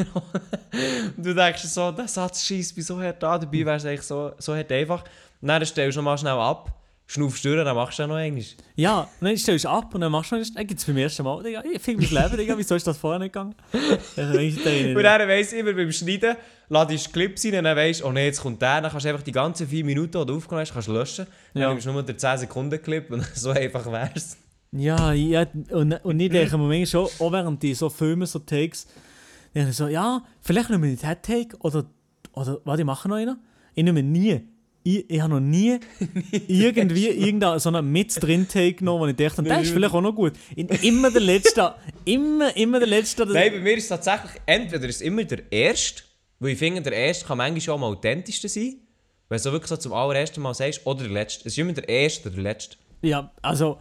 Und 1.18 1.26
du 1.26 1.34
denkst 1.34 1.64
so, 1.64 1.92
der 1.92 2.08
Satz 2.08 2.44
schießt 2.44 2.76
mich 2.76 2.86
so 2.86 3.02
hart 3.02 3.24
an, 3.24 3.42
dabei 3.42 3.66
wäre 3.66 3.78
es 3.78 3.86
eigentlich 3.86 4.02
so, 4.04 4.34
so 4.38 4.56
hart 4.56 4.72
einfach. 4.72 5.04
Und 5.42 5.48
dann 5.48 5.66
stellst 5.66 5.96
du 5.96 6.02
noch 6.02 6.06
mal 6.06 6.18
schnell 6.18 6.34
ab, 6.34 6.72
schnaufst 7.10 7.44
durch, 7.44 7.64
dann 7.64 7.76
machst 7.76 7.98
du 7.98 8.04
dann 8.04 8.10
noch 8.12 8.18
einmal. 8.18 8.44
Ja, 8.76 9.10
dann 9.20 9.36
stellst 9.36 9.66
du 9.66 9.70
ab 9.70 9.96
und 9.96 10.02
dann 10.02 10.12
machst 10.12 10.32
du 10.32 10.36
dann 10.36 10.68
gibt 10.68 10.80
es 10.80 10.86
beim 10.86 10.98
ersten 10.98 11.24
Mal. 11.24 11.42
Digga, 11.42 11.64
ich 11.66 11.82
finde 11.82 12.06
mein 12.06 12.24
Leben, 12.24 12.38
Digga, 12.38 12.56
wieso 12.56 12.76
ist 12.76 12.86
das 12.86 13.00
vorher 13.00 13.18
nicht 13.18 13.34
gegangen? 13.34 13.56
Und 14.16 15.04
dann 15.04 15.28
weiss 15.28 15.52
ich 15.52 15.60
immer 15.60 15.74
beim 15.74 15.92
Schneiden, 15.92 16.36
ladest 16.70 17.08
du 17.08 17.12
Clips 17.12 17.46
rein 17.46 17.56
und 17.56 17.64
dann 17.64 17.78
weisst 17.78 18.04
oh 18.04 18.12
nee, 18.12 18.28
jetzt 18.28 18.42
kommt 18.42 18.62
der, 18.62 18.82
dann 18.82 18.92
kannst 18.92 19.06
du 19.06 19.10
einfach 19.10 19.24
die 19.24 19.32
ganzen 19.32 19.68
4 19.68 19.84
Minuten, 19.86 20.20
die 20.20 20.26
du 20.28 20.38
aufgenommen 20.38 20.62
hast, 20.62 20.74
kannst 20.74 20.88
du 20.88 20.94
löschen. 20.94 21.26
Dann 21.56 21.64
Ja. 21.64 21.70
nimmst 21.70 21.88
du 21.88 21.92
nur 21.92 22.04
den 22.04 22.18
10 22.20 22.38
Sekunden 22.38 22.80
Clip 22.80 23.10
und 23.10 23.24
so 23.34 23.50
einfach 23.50 23.92
wär's. 23.92 24.38
Ja, 24.72 25.12
ja 25.14 25.48
und, 25.72 25.94
und 26.06 26.20
ich 26.20 26.30
denke 26.30 26.58
mir 26.60 26.68
manchmal 26.68 26.86
schon, 26.86 27.08
auch 27.26 27.32
während 27.32 27.64
die 27.64 27.74
so 27.74 27.90
Filme, 27.90 28.28
so 28.28 28.38
Takes, 28.38 28.86
denke 29.56 29.72
ich 29.72 29.76
so, 29.76 29.88
ja, 29.88 30.22
vielleicht 30.42 30.70
nehmen 30.70 30.84
wir 30.84 30.92
nicht 30.92 31.02
den 31.02 31.22
Take 31.24 31.58
oder, 31.62 31.86
oder 32.34 32.60
warte, 32.66 32.84
ich 32.84 32.86
mache 32.86 33.10
noch 33.10 33.16
einen. 33.16 33.40
Ich 33.74 33.84
nehme 33.84 34.04
nie, 34.04 34.42
ich, 34.98 35.10
ich 35.10 35.20
habe 35.22 35.34
noch 35.34 35.40
nie 35.40 35.80
irgendwie 36.48 37.08
irgendeinen 37.10 37.60
so 37.60 37.70
einen 37.70 37.92
mit 37.92 38.22
drin 38.22 38.48
Take 38.48 38.74
genommen, 38.74 39.02
wo 39.02 39.08
ich 39.08 39.16
dachte, 39.16 39.44
der 39.44 39.62
ist 39.62 39.72
vielleicht 39.72 39.94
auch 39.94 40.02
noch 40.02 40.14
gut. 40.14 40.34
In, 40.56 40.68
immer 40.68 41.12
der 41.12 41.22
Letzte, 41.22 41.76
immer, 42.06 42.56
immer 42.56 42.80
der 42.80 42.88
Letzte. 42.88 43.26
der- 43.26 43.34
Nein, 43.36 43.52
bei 43.54 43.60
mir 43.60 43.78
ist 43.78 43.84
es 43.84 43.90
tatsächlich, 43.90 44.42
entweder 44.46 44.88
ist 44.88 44.96
es 44.98 45.02
immer 45.02 45.24
der 45.24 45.52
Erste, 45.52 46.04
weil 46.40 46.52
ich 46.52 46.60
finde, 46.60 46.82
der 46.82 46.94
Erste 46.94 47.26
kann 47.26 47.38
manchmal 47.38 47.62
schon 47.62 47.76
am 47.76 47.84
authentischsten 47.84 48.50
sein, 48.50 48.76
wenn 49.28 49.38
du 49.38 49.44
so 49.44 49.52
wirklich 49.52 49.70
so 49.70 49.78
zum 49.78 49.94
allerersten 49.94 50.42
Mal 50.42 50.54
sagst, 50.54 50.86
oder 50.86 51.04
der 51.04 51.12
Letzte. 51.12 51.48
Es 51.48 51.54
ist 51.54 51.58
immer 51.60 51.74
der 51.74 51.88
Erste 51.88 52.28
oder 52.30 52.36
der 52.36 52.44
Letzte. 52.44 52.78
Ja, 53.02 53.32
also, 53.42 53.78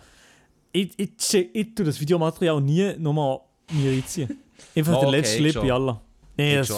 ich, 0.73 0.91
ich, 0.99 1.11
ich, 1.33 1.49
ich 1.55 1.75
tue 1.75 1.87
das 1.87 2.01
Videomaterial 2.01 2.61
nie 2.61 2.95
nochmal 2.99 3.41
mir 3.73 3.93
reinziehen. 3.93 4.39
Einfach 4.77 4.97
Oh, 4.97 5.01
der 5.01 5.09
okay, 5.21 5.39
letzte 5.41 5.61
bei 5.61 5.73
Allah. 5.73 6.01
Nee, 6.37 6.57
das 6.57 6.69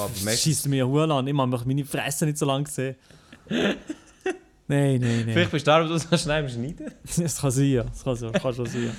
schießt 0.43 0.69
mir 0.69 0.87
Huren 0.89 1.11
an. 1.11 1.27
Ich 1.27 1.37
habe 1.37 1.63
meine 1.67 1.85
Fresse 1.85 2.25
nicht 2.25 2.39
so 2.39 2.47
lange 2.47 2.65
gesehen. 2.65 2.97
Nein, 4.71 5.01
nein, 5.01 5.23
nein. 5.27 5.31
Vielleicht 5.35 5.51
bist 5.51 5.67
du 5.67 5.71
darum, 5.71 5.89
du 5.89 5.99
so 5.99 6.17
schnell 6.17 6.49
Schneiden. 6.49 6.91
Das 7.19 7.41
kann 7.41 7.51
sein, 7.51 7.65
ja. 7.71 7.83
Das 7.85 8.05
kann, 8.05 8.17
so, 8.17 8.31
kann 8.31 8.55
schon 8.55 8.67
sein. 8.67 8.91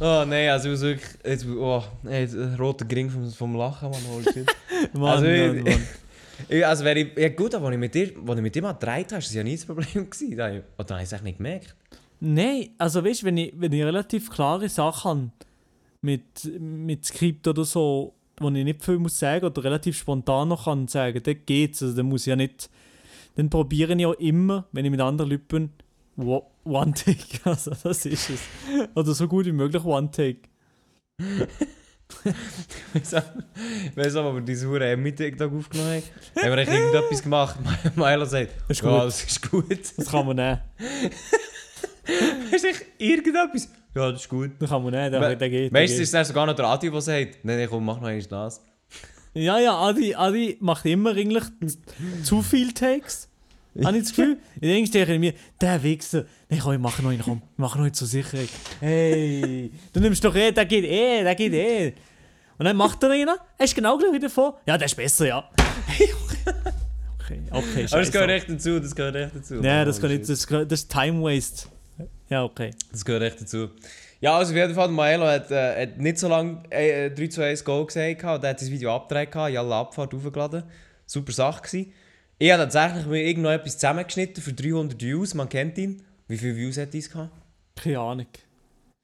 Oh 0.00 0.24
nein, 0.26 0.48
also 0.50 0.68
ich 0.68 0.72
muss 0.72 0.80
wirklich, 0.82 1.10
jetzt, 1.24 1.46
oh, 1.46 1.82
ey, 2.08 2.26
der 2.28 2.56
rote 2.58 2.86
Gring 2.86 3.10
vom, 3.10 3.28
vom 3.32 3.56
Lachen, 3.56 3.90
man, 3.90 4.00
holy 4.12 4.24
shit. 4.32 4.46
Mann, 4.92 5.08
Also, 5.10 5.26
Mann, 5.26 5.62
Mann. 5.62 5.82
Ich, 6.48 6.64
also 6.64 6.84
wenn 6.84 6.96
ich, 6.98 7.18
ja 7.18 7.30
gut, 7.30 7.52
aber 7.56 7.72
ich 7.72 7.78
mit 7.78 7.92
dir, 7.92 8.12
als 8.24 8.36
ich 8.36 8.42
mit 8.42 8.54
dir 8.54 8.62
mal 8.62 8.72
gedreht 8.74 9.10
war 9.10 9.18
das 9.18 9.34
ja 9.34 9.42
nie 9.42 9.56
das 9.56 9.64
Problem. 9.66 9.88
Gewesen. 10.08 10.36
Da, 10.36 10.46
habe 10.46 10.58
ich- 10.58 10.62
oder 10.78 10.94
habe 10.94 11.02
ich 11.02 11.08
es 11.08 11.12
echt 11.12 11.24
nicht 11.24 11.38
gemerkt. 11.38 11.74
Nein, 12.20 12.68
also 12.78 13.04
weißt 13.04 13.22
du, 13.22 13.26
wenn 13.26 13.36
ich, 13.38 13.52
wenn 13.56 13.72
ich 13.72 13.82
relativ 13.82 14.30
klare 14.30 14.68
Sachen 14.68 15.08
habe, 15.10 15.30
mit, 16.00 16.44
mit 16.60 17.04
Skript 17.04 17.48
oder 17.48 17.64
so, 17.64 18.14
wo 18.38 18.48
ich 18.50 18.62
nicht 18.64 18.84
viel 18.84 18.98
muss 18.98 19.18
sagen 19.18 19.46
oder 19.46 19.64
relativ 19.64 19.98
spontan 19.98 20.46
noch 20.46 20.66
kann 20.66 20.86
sagen, 20.86 21.20
dann 21.24 21.36
geht's. 21.44 21.82
Also 21.82 21.96
dann 21.96 22.06
muss 22.06 22.20
ich 22.22 22.26
ja 22.28 22.36
nicht. 22.36 22.70
Dann 23.38 23.50
probiere 23.50 23.94
ich 23.94 24.04
auch 24.04 24.14
immer, 24.14 24.66
wenn 24.72 24.84
ich 24.84 24.90
mit 24.90 25.00
anderen 25.00 25.30
Leuten 25.30 25.46
bin, 25.46 25.70
One 26.64 26.92
Take. 26.92 27.38
Also 27.44 27.70
das 27.70 28.04
ist 28.04 28.30
es. 28.30 28.40
Oder 28.96 29.14
so 29.14 29.28
gut 29.28 29.46
wie 29.46 29.52
möglich 29.52 29.84
One 29.84 30.10
Take. 30.10 30.40
Weißt 32.94 33.12
du, 33.12 33.16
als 33.94 34.34
wir 34.34 34.40
diese 34.40 34.66
Hure 34.66 34.96
Mittag 34.96 35.40
aufgenommen 35.40 36.02
haben, 36.34 36.42
haben 36.42 36.50
wir 36.50 36.58
echt 36.58 36.72
irgendetwas 36.72 37.22
gemacht. 37.22 37.56
Milo 37.94 38.24
sagt, 38.24 38.54
ist 38.68 38.82
ja, 38.82 38.90
gut. 38.90 39.06
das 39.06 39.22
ist 39.22 39.48
gut. 39.48 39.92
Das 39.96 40.10
kann 40.10 40.26
man 40.26 40.34
nehmen. 40.34 40.60
Hast 42.50 42.64
du 42.64 42.68
irgendetwas? 42.98 43.68
Ja, 43.94 44.10
das 44.10 44.22
ist 44.22 44.28
gut. 44.28 44.50
Das 44.58 44.68
kann 44.68 44.82
man 44.82 44.92
nehmen, 44.92 45.12
der, 45.12 45.36
der 45.36 45.48
geht. 45.48 45.72
Meistens 45.72 46.00
ist 46.00 46.12
es 46.12 46.26
sogar 46.26 46.44
noch 46.44 46.56
der 46.56 46.66
Adi, 46.66 46.90
der 46.90 47.00
sagt, 47.00 47.44
nein, 47.44 47.68
komm, 47.70 47.84
mach 47.84 48.00
noch 48.00 48.08
einmal 48.08 48.20
das. 48.24 48.64
Ja, 49.38 49.58
ja, 49.60 49.78
Adi, 49.78 50.14
Adi 50.14 50.56
macht 50.60 50.84
immer 50.86 51.10
eigentlich 51.10 51.44
zu 52.24 52.42
viel 52.42 52.72
Takes. 52.72 53.28
Habe 53.84 53.96
ich 53.98 54.02
das 54.04 54.10
Gefühl? 54.14 54.38
Ich 54.56 54.60
denke, 54.60 54.90
denke 54.90 55.14
ich 55.14 55.20
mir, 55.20 55.34
der 55.60 55.80
Wichser, 55.82 56.24
nein, 56.48 56.58
komm, 56.60 56.72
ich 56.72 56.78
mache 56.80 57.02
noch 57.02 57.10
einen, 57.10 57.22
komm, 57.22 57.42
ich 57.52 57.58
mache 57.58 57.78
noch 57.78 57.84
einen 57.84 57.94
zur 57.94 58.08
Sicherheit. 58.08 58.48
Hey, 58.80 59.70
du 59.92 60.00
nimmst 60.00 60.24
doch 60.24 60.34
eh, 60.34 60.50
der 60.50 60.64
geht 60.66 60.84
eh, 60.84 61.22
der 61.22 61.34
geht 61.36 61.52
eh. 61.52 61.92
Und 62.58 62.64
dann 62.64 62.76
macht 62.76 63.00
er 63.04 63.10
einen, 63.10 63.28
er 63.56 63.64
ist 63.64 63.74
genau 63.76 63.96
gleich 63.96 64.12
wieder 64.12 64.28
vor. 64.30 64.60
Ja, 64.66 64.76
der 64.76 64.86
ist 64.86 64.96
besser, 64.96 65.26
ja. 65.26 65.48
Hey, 65.86 66.08
okay, 67.20 67.40
okay, 67.50 67.52
Aber 67.52 67.62
das 67.82 67.90
scheiße. 67.90 68.10
gehört 68.12 68.30
echt 68.30 68.48
dazu, 68.50 68.80
das 68.80 68.94
gehört 68.96 69.14
echt 69.14 69.36
dazu. 69.36 69.54
Nein, 69.54 69.86
das 69.86 70.00
shit. 70.00 70.10
nicht, 70.10 70.28
das, 70.28 70.46
gehört- 70.46 70.72
das 70.72 70.80
ist 70.80 70.90
Time 70.90 71.22
Waste. 71.22 71.68
Ja, 72.28 72.42
okay. 72.44 72.72
Das 72.90 73.04
gehört 73.04 73.22
echt 73.22 73.40
dazu. 73.42 73.68
Ja, 74.20 74.36
also 74.36 74.52
auf 74.52 74.56
jeden 74.56 74.74
Fall, 74.74 74.88
Maelo 74.88 75.26
hat, 75.26 75.50
äh, 75.50 75.82
hat 75.82 75.98
nicht 75.98 76.18
so 76.18 76.28
lange 76.28 76.62
äh, 76.70 77.10
3 77.10 77.26
zu 77.28 77.42
1 77.42 77.64
Goal 77.64 77.86
gesagt 77.86 78.18
gehabt, 78.18 78.38
und 78.38 78.44
er 78.44 78.50
hat 78.50 78.60
das 78.60 78.70
Video 78.70 78.94
abgedreht, 78.94 79.30
gehabt, 79.30 79.50
in 79.50 79.56
alle 79.58 79.74
Abfahrt 79.74 80.12
aufgeladen. 80.12 80.64
Super 81.06 81.32
Sache 81.32 81.62
gewesen. 81.62 81.92
Ich 82.38 82.50
habe 82.50 82.62
tatsächlich 82.64 83.06
mir 83.06 83.22
irgendwo 83.22 83.48
etwas 83.48 83.74
zusammengeschnitten 83.74 84.42
für 84.42 84.52
300 84.52 85.00
Views, 85.00 85.34
man 85.34 85.48
kennt 85.48 85.78
ihn. 85.78 86.02
Wie 86.26 86.36
viele 86.36 86.56
Views 86.56 86.78
hat 86.78 86.92
dies 86.92 87.10
gehabt? 87.10 87.32
Keine 87.76 88.00
Ahnung. 88.00 88.26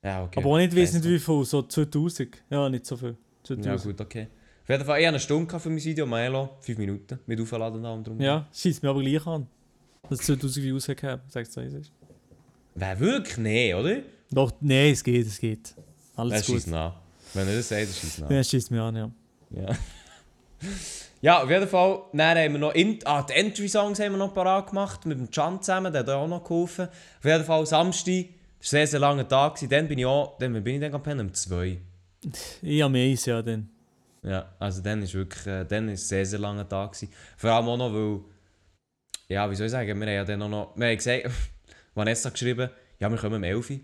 Ja, 0.05 0.25
okay. 0.25 0.41
Aber 0.41 0.51
auch 0.51 0.59
nicht, 0.59 0.77
weiß 0.77 0.95
nicht 0.95 1.05
wie 1.05 1.19
viel, 1.19 1.45
so 1.45 1.63
2000. 1.63 2.43
Ja, 2.51 2.69
nicht 2.69 2.85
so 2.85 2.97
viel. 2.97 3.17
2000. 3.45 3.67
Ja 3.67 3.77
gut, 3.77 4.01
okay. 4.01 4.29
Auf 4.63 4.69
jeden 4.69 4.85
Fall, 4.85 4.99
ich 4.99 5.07
habe 5.07 5.15
eine 5.15 5.21
Stunde 5.21 5.47
gehabt 5.47 5.63
für 5.63 5.71
mein 5.71 5.83
Video, 5.83 6.07
Maelo, 6.07 6.51
5 6.61 6.79
Minuten, 6.79 7.19
mit 7.27 7.41
Aufladen 7.41 7.85
und 7.85 8.07
drum. 8.07 8.21
Ja, 8.21 8.49
schießt 8.53 8.83
mir 8.83 8.91
aber 8.91 9.01
gleich 9.01 9.27
an. 9.27 9.47
Dass 10.09 10.19
2000 10.21 10.65
Views 10.65 10.89
hat, 10.89 11.21
sagst 11.29 11.57
du, 11.57 11.61
es 11.61 11.73
ist. 11.73 11.93
Wäre 12.75 13.01
wirklich? 13.01 13.39
Nee, 13.39 13.75
oder? 13.75 14.03
Doch, 14.31 14.53
nee, 14.61 14.91
es 14.91 15.03
geht, 15.03 15.27
es 15.27 15.39
geht. 15.39 15.75
Alles 16.17 16.47
gut. 16.47 16.57
schießt. 16.57 16.69
Wenn 17.35 17.49
er 17.49 17.57
das 17.57 17.69
sagt, 17.69 17.83
dann 17.83 17.93
schießt 17.93 18.19
nach. 18.21 18.31
Ja, 18.31 18.45
schießt 18.45 18.71
mir 18.71 18.83
an, 18.83 18.97
ja. 18.97 19.11
Ja. 19.51 19.77
ja, 21.21 21.43
auf 21.43 21.51
jeden 21.51 21.69
Fall. 21.69 22.03
Dann 22.13 22.39
haben 22.39 22.53
wir 22.53 22.59
noch 22.59 22.75
in 22.75 22.99
ah, 23.05 23.23
die 23.23 23.33
Entry-Songs 23.33 23.99
haben 24.01 24.13
wir 24.13 24.19
noch 24.19 24.33
parat 24.33 24.69
gemacht 24.69 25.05
mit 25.07 25.19
dem 25.19 25.31
Can 25.31 25.61
zusammen, 25.61 25.93
der 25.93 26.01
hat 26.01 26.11
auch 26.11 26.29
noch 26.29 26.43
geholfen. 26.43 26.89
Auf 27.19 27.25
jeden 27.25 27.45
Fall 27.45 27.67
Samstag, 27.67 28.27
das 28.61 28.73
war 28.73 28.81
ein 28.81 28.87
sehr, 28.87 28.87
sehr 28.87 29.01
langer 29.01 29.29
Tag. 29.29 29.55
gewesen. 29.55 29.71
Dann 29.71 29.89
bin 29.89 29.99
ich 29.99 30.07
auch, 30.07 30.39
dann 30.39 30.53
bin 30.53 30.75
ich 30.75 30.81
dann 30.81 30.93
gepennt, 30.93 31.21
um 31.21 31.33
2. 31.33 31.79
Ich 32.63 32.89
mehr 32.89 33.11
eins, 33.11 33.27
ja, 33.27 33.43
dann. 33.43 33.69
Ja, 34.23 34.55
also 34.59 34.81
dann 34.81 35.03
ist 35.03 35.13
wirklich, 35.13 35.47
äh, 35.47 35.65
dann 35.65 35.89
ist 35.91 36.05
ein 36.05 36.09
sehr, 36.09 36.27
sehr 36.27 36.39
langer 36.39 36.67
Tag 36.67 36.93
gewesen. 36.93 37.13
Vor 37.37 37.51
allem 37.51 37.69
auch 37.69 37.77
noch, 37.77 37.93
weil, 37.93 38.21
ja, 39.29 39.51
wie 39.51 39.55
soll 39.55 39.67
ich 39.67 39.73
sagen, 39.73 39.87
wir 40.01 40.07
haben 40.07 40.15
ja 40.15 40.25
dann 40.25 40.41
auch 40.43 40.49
noch, 40.49 40.77
wir 40.77 40.87
haben 40.87 40.97
gesagt, 40.97 41.29
Vanessa 41.95 42.31
geschrieben, 42.31 42.71
ja, 42.99 43.11
wir 43.11 43.19
kommen 43.19 43.37
um 43.37 43.45
11 43.45 43.71
Uhr. 43.71 43.81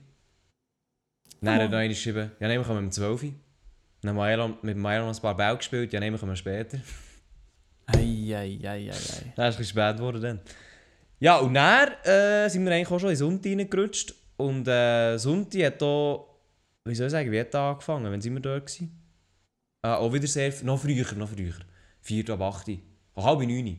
Dann 1.41 1.55
hat 1.55 1.61
er 1.63 1.69
noch 1.69 1.79
einer 1.79 1.89
geschrieben, 1.89 2.31
ja, 2.39 2.49
nein, 2.49 2.59
wir 2.59 2.65
um 2.71 2.91
12 2.91 3.23
Uhr. 3.23 3.33
Dann 4.03 4.17
haben 4.17 4.17
wir 4.17 4.59
mit 4.63 4.77
Milo 4.77 5.07
noch 5.07 5.15
ein 5.15 5.23
paar 5.23 5.37
Bälle 5.37 5.57
gespielt, 5.57 5.93
ja, 5.93 6.01
nein, 6.01 6.13
wir 6.13 6.37
später. 6.37 6.79
Eieieiei. 7.87 8.87
Das 8.91 9.01
ist 9.01 9.39
ein 9.39 9.47
bisschen 9.47 9.65
spät 9.65 9.97
geworden 9.97 10.23
dann. 10.23 10.41
Ja, 11.19 11.39
und 11.39 11.55
dann 11.55 11.93
äh, 12.05 12.49
sind 12.49 12.65
wir 12.65 12.73
eigentlich 12.73 12.91
auch 12.91 12.99
schon 12.99 13.11
in 13.11 13.17
Sunti 13.17 13.55
reingerutscht. 13.55 14.15
Und 14.37 14.67
äh, 14.69 15.19
Sunti 15.19 15.61
hat 15.61 15.83
da, 15.83 16.19
wie 16.85 16.95
soll 16.95 17.07
ich 17.07 17.13
sagen, 17.13 17.31
wie 17.31 17.41
hat 17.41 17.53
da 17.53 17.73
angefangen? 17.73 18.11
Wann 18.11 18.21
sind 18.21 18.33
wir 18.35 18.41
dort 18.41 18.67
gewesen? 18.67 18.99
Äh, 19.83 19.89
auch 19.89 20.13
wieder 20.13 20.27
sehr, 20.27 20.53
noch 20.63 20.81
früher, 20.81 21.15
noch 21.15 21.29
früher. 21.29 21.55
4 22.03 22.31
ab 22.31 22.41
8. 22.41 22.71
Oh, 23.15 23.23
halb 23.23 23.41
9. 23.41 23.79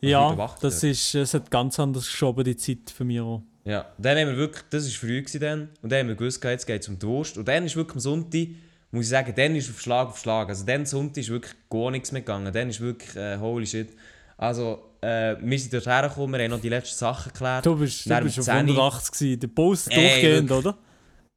wieder 0.00 0.10
Ja, 0.10 0.54
das 0.60 0.82
ist, 0.82 1.14
es 1.14 1.32
hat 1.32 1.50
ganz 1.50 1.80
anders 1.80 2.04
geschoben, 2.04 2.44
die 2.44 2.56
Zeit 2.56 2.90
für 2.90 3.04
mich 3.04 3.20
auch. 3.20 3.42
Ja, 3.64 3.86
dann 3.98 4.18
haben 4.18 4.28
wir 4.28 4.36
wirklich, 4.36 4.64
das 4.70 4.84
war 4.84 5.08
früh 5.08 5.22
dann, 5.40 5.70
und 5.80 5.90
dann 5.90 6.00
haben 6.00 6.08
wir 6.08 6.14
gewusst, 6.14 6.44
jetzt 6.44 6.66
geht 6.66 6.82
es 6.82 6.88
um 6.88 6.98
die 6.98 7.06
Wurst. 7.06 7.38
Und 7.38 7.48
dann 7.48 7.64
ist 7.64 7.76
wirklich 7.76 7.96
am 7.96 8.00
Sonntag, 8.00 8.48
muss 8.90 9.04
ich 9.04 9.08
sagen, 9.08 9.32
dann 9.34 9.56
ist 9.56 9.70
auf 9.70 9.80
Schlag 9.80 10.08
auf 10.08 10.18
Schlag. 10.18 10.48
Also 10.48 10.64
dann 10.66 10.84
Sonntag 10.84 11.18
ist 11.18 11.30
wirklich 11.30 11.54
gar 11.70 11.90
nichts 11.90 12.12
mehr 12.12 12.22
gegangen. 12.22 12.52
Dann 12.52 12.68
ist 12.68 12.80
wirklich, 12.80 13.16
äh, 13.16 13.38
holy 13.38 13.66
shit. 13.66 13.88
Also, 14.36 14.90
äh, 15.00 15.36
wir 15.40 15.58
sind 15.58 15.72
dort 15.72 15.86
hergekommen, 15.86 16.38
wir 16.38 16.44
haben 16.44 16.50
noch 16.50 16.60
die 16.60 16.68
letzten 16.68 16.96
Sachen 16.98 17.32
geklärt. 17.32 17.64
Du 17.64 17.76
bist, 17.76 18.08
du 18.08 18.20
bist 18.20 18.38
auf 18.38 18.44
10 18.44 18.54
Uhr. 18.54 18.60
180 18.60 19.12
gewesen. 19.12 19.40
Der 19.40 19.48
Post 19.48 19.90
Ey, 19.90 19.96
durchgehend, 19.96 20.50
oder? 20.52 20.78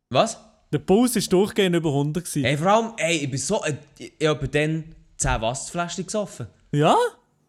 Was? 0.10 0.38
Der 0.72 0.80
Puls 0.80 1.16
war 1.16 1.22
durchgehend 1.22 1.76
über 1.76 1.90
100. 1.90 2.24
Gewesen. 2.26 2.44
Ey, 2.46 2.58
vor 2.58 2.68
allem, 2.68 2.94
ey, 2.98 3.18
ich 3.18 3.30
bin 3.32 3.40
so... 3.40 3.64
äh, 3.64 3.76
Ich, 4.20 4.28
habe 4.28 4.48
dann 4.50 4.96
10 5.18 5.42
Wasserfläschchen 5.42 6.06
gesoffen. 6.06 6.48
Ja? 6.72 6.96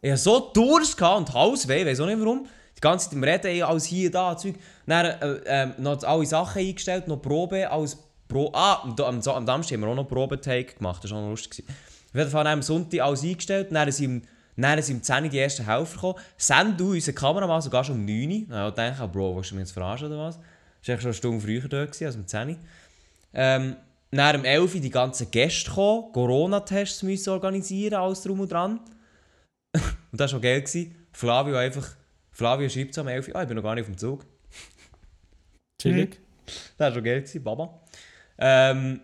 Ich 0.01 0.11
hatte 0.13 0.21
so 0.21 0.51
Durst 0.55 0.97
gehabt 0.97 1.19
und 1.19 1.35
Halsweh, 1.35 1.81
ich 1.81 1.87
weiß 1.87 2.01
auch 2.01 2.07
nicht 2.07 2.21
warum. 2.21 2.47
Die 2.79 2.81
ganze 2.81 3.07
Zeit 3.07 3.15
im 3.15 3.25
Reden, 3.25 3.63
alles 3.65 3.87
hier, 3.87 4.09
da, 4.09 4.37
Zeug. 4.37 4.55
Dann 4.87 5.07
äh, 5.07 5.41
ähm, 5.47 5.75
noch 5.79 6.01
alle 6.05 6.25
Sachen 6.25 6.61
eingestellt, 6.61 7.09
noch 7.09 7.21
Probe, 7.21 7.69
als 7.69 7.99
Pro... 8.29 8.53
Ah, 8.55 8.83
am, 8.85 8.95
am, 8.97 9.21
am 9.21 9.47
Samstag 9.47 9.75
haben 9.75 9.81
wir 9.81 9.89
auch 9.89 9.97
noch 9.97 10.09
Probetake 10.09 10.75
gemacht, 10.77 11.03
das 11.03 11.11
war 11.11 11.19
auch 11.19 11.23
noch 11.23 11.31
lustig. 11.31 11.65
Auf 11.69 12.15
jeden 12.15 12.31
Fall 12.31 12.47
am 12.47 12.63
Sonntag 12.63 13.01
alles 13.01 13.25
eingestellt, 13.25 13.69
dann 13.73 13.91
sind 13.91 14.25
dann 14.57 14.83
sind 14.83 14.97
im 14.97 15.03
10 15.03 15.25
Uhr 15.25 15.31
die 15.31 15.39
ersten 15.39 15.65
Helfer 15.65 15.95
gekommen. 15.95 16.19
Sendu, 16.37 16.93
unser 16.93 17.13
Kameramann, 17.13 17.63
sogar 17.63 17.85
schon 17.85 17.97
um 17.97 18.05
9 18.05 18.31
Uhr. 18.31 18.47
Dann 18.49 18.75
dachte 18.75 19.05
ich, 19.05 19.13
Bro, 19.13 19.37
willst 19.37 19.51
du 19.51 19.55
mich 19.55 19.63
jetzt 19.63 19.73
verarschen 19.73 20.09
oder 20.09 20.19
was? 20.19 20.39
Das 20.81 20.89
war 20.89 20.97
schon 20.97 21.07
eine 21.07 21.15
Stunde 21.15 21.41
früher 21.41 21.69
da, 21.69 21.85
gewesen, 21.85 22.07
als 22.07 22.17
um 22.17 22.27
10 22.27 22.49
Uhr. 22.49 22.57
Ähm, 23.35 23.77
dann 24.11 24.37
um 24.37 24.45
11 24.45 24.75
Uhr 24.75 24.81
die 24.81 24.91
ganzen 24.91 25.31
Gäste 25.31 25.69
gekommen, 25.69 26.13
Corona-Tests 26.13 27.03
müssen 27.05 27.31
organisieren, 27.31 27.95
alles 27.95 28.23
drum 28.23 28.41
und 28.41 28.51
dran. 28.51 28.81
Und 30.11 30.19
das 30.19 30.21
war 30.21 30.29
schon 30.29 30.43
geil. 30.43 30.61
Gewesen. 30.61 30.95
Flavio 31.13 31.57
einfach... 31.57 31.87
Flavio 32.39 32.69
schreibt 32.69 32.95
so 32.95 33.01
um 33.01 33.09
11 33.09 33.29
Uhr, 33.29 33.37
ah, 33.37 33.43
ich 33.43 33.49
bin 33.49 33.57
noch 33.57 33.65
gar 33.65 33.75
nicht 33.75 33.83
auf 33.83 33.89
dem 33.89 33.99
Zug. 33.99 34.25
Chillig. 35.83 36.21
Das 36.79 36.87
war 36.89 36.95
schon 36.95 37.05
geil, 37.05 37.21
gewesen, 37.21 37.45
Baba. 37.45 37.79
Ähm, 38.39 39.01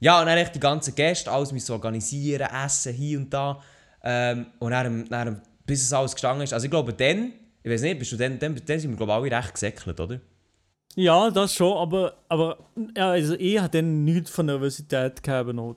ja, 0.00 0.18
und 0.18 0.26
dann 0.26 0.38
echt 0.38 0.54
die 0.54 0.60
ganzen 0.60 0.94
Gäste, 0.94 1.30
alles 1.30 1.52
müssen 1.52 1.72
organisieren, 1.72 2.48
essen, 2.64 2.94
hier 2.94 3.18
und 3.18 3.34
da. 3.34 3.62
Ähm, 4.02 4.46
und 4.58 4.70
dann, 4.70 5.06
dann, 5.10 5.42
bis 5.66 5.82
es 5.82 5.92
alles 5.92 6.12
gestanden 6.12 6.44
ist. 6.44 6.54
Also 6.54 6.64
ich 6.64 6.70
glaube, 6.70 6.94
dann, 6.94 7.32
ich 7.62 7.70
weiß 7.70 7.82
nicht, 7.82 7.98
bist 7.98 8.12
du 8.12 8.16
dann, 8.16 8.38
dann, 8.38 8.58
dann 8.64 8.78
sind 8.78 8.90
wir 8.92 8.96
glaube 8.96 9.26
ich 9.26 9.34
alle 9.34 9.42
recht 9.42 9.52
gesäckelt, 9.52 10.00
oder? 10.00 10.20
Ja, 10.94 11.28
das 11.30 11.52
schon, 11.52 11.76
aber, 11.76 12.14
aber 12.30 12.56
ja, 12.96 13.10
also 13.10 13.34
ich 13.34 13.60
hatte 13.60 13.82
dann 13.82 14.04
nichts 14.04 14.30
von 14.30 14.46
Nervosität 14.46 15.22
gehabt. 15.22 15.52
Noch, 15.52 15.76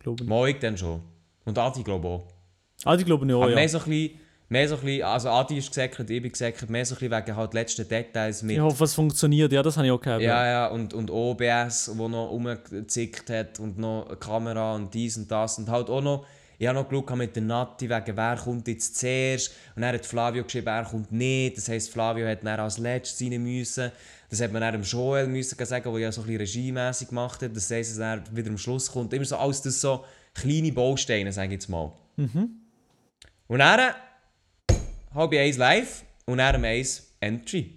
glaube 0.00 0.24
ich. 0.24 0.54
Ich 0.54 0.58
dann 0.58 0.76
schon. 0.76 1.00
Und 1.44 1.56
Adi 1.56 1.84
glaube 1.84 2.08
ich 2.08 2.86
auch. 2.88 2.98
Ich 2.98 3.04
glaube 3.04 3.24
Aber 3.24 3.44
auch, 3.44 3.48
mehr 3.50 3.62
ja. 3.62 3.68
so 3.68 3.78
ein 3.78 3.84
bisschen, 3.84 4.20
mehr 4.48 4.68
so 4.68 4.76
ein 4.76 4.80
bisschen, 4.80 5.02
also 5.02 5.30
Adi 5.30 5.58
ist 5.58 5.68
gesäckelt, 5.68 6.08
ich 6.10 6.22
bin 6.22 6.32
gesäckelt, 6.32 6.70
mehr 6.70 6.84
so 6.84 6.94
ein 6.94 6.98
bisschen 6.98 7.16
wegen 7.16 7.36
halt 7.36 7.54
letzten 7.54 7.86
Details 7.86 8.42
mit... 8.42 8.56
Ich 8.56 8.62
hoffe, 8.62 8.84
es 8.84 8.94
funktioniert. 8.94 9.52
Ja, 9.52 9.62
das 9.62 9.76
habe 9.76 9.86
ich 9.86 9.92
auch 9.92 10.00
gehabt. 10.00 10.22
Ja, 10.22 10.46
ja, 10.46 10.66
und, 10.68 10.94
und 10.94 11.10
OBS, 11.10 11.90
wo 11.94 12.08
noch 12.08 12.30
rumgezickt 12.30 13.30
hat 13.30 13.60
und 13.60 13.78
noch 13.78 14.06
eine 14.08 14.16
Kamera 14.16 14.74
und 14.74 14.92
dies 14.94 15.16
und 15.16 15.30
das 15.30 15.58
und 15.58 15.68
halt 15.68 15.90
auch 15.90 16.00
noch, 16.00 16.26
ich 16.60 16.66
habe 16.66 16.78
noch 16.78 16.88
geschaut 16.88 17.16
mit 17.16 17.36
der 17.36 17.42
Nati, 17.42 17.88
wegen 17.88 18.16
wer 18.16 18.36
kommt 18.36 18.66
jetzt 18.66 18.96
zuerst 18.96 19.54
und 19.76 19.82
dann 19.82 19.94
hat 19.94 20.06
Flavio 20.06 20.42
geschrieben, 20.42 20.66
er 20.66 20.84
kommt 20.84 21.12
nicht, 21.12 21.56
das 21.56 21.68
heisst 21.68 21.92
Flavio 21.92 22.26
hat 22.26 22.42
dann 22.42 22.58
als 22.58 22.78
letztes 22.78 23.20
rein 23.20 23.40
müssen, 23.42 23.92
das 24.30 24.40
hat 24.40 24.52
man 24.52 24.62
dann 24.62 24.72
dem 24.72 24.82
Joel 24.82 25.28
müssen 25.28 25.64
sagen, 25.64 25.92
der 25.92 26.00
ja 26.00 26.10
so 26.10 26.22
ein 26.22 26.26
bisschen 26.26 26.40
regiemässig 26.40 27.08
gemacht 27.08 27.42
hat, 27.42 27.54
das 27.54 27.70
heisst, 27.70 27.92
dass 27.92 27.98
er 27.98 28.22
wieder 28.34 28.48
am 28.48 28.58
Schluss 28.58 28.90
kommt, 28.90 29.12
immer 29.12 29.24
so 29.24 29.36
alles 29.36 29.62
das 29.62 29.80
so 29.80 30.04
kleine 30.34 30.72
Bausteine, 30.72 31.32
sage 31.32 31.48
ich 31.48 31.52
jetzt 31.52 31.68
mal. 31.68 31.92
Und 32.16 33.58
dann 33.58 33.94
habe 35.18 35.34
ich 35.34 35.40
eins 35.40 35.56
live 35.56 36.04
und 36.26 36.38
dann 36.38 36.64
eins 36.64 37.14
Entry. 37.20 37.74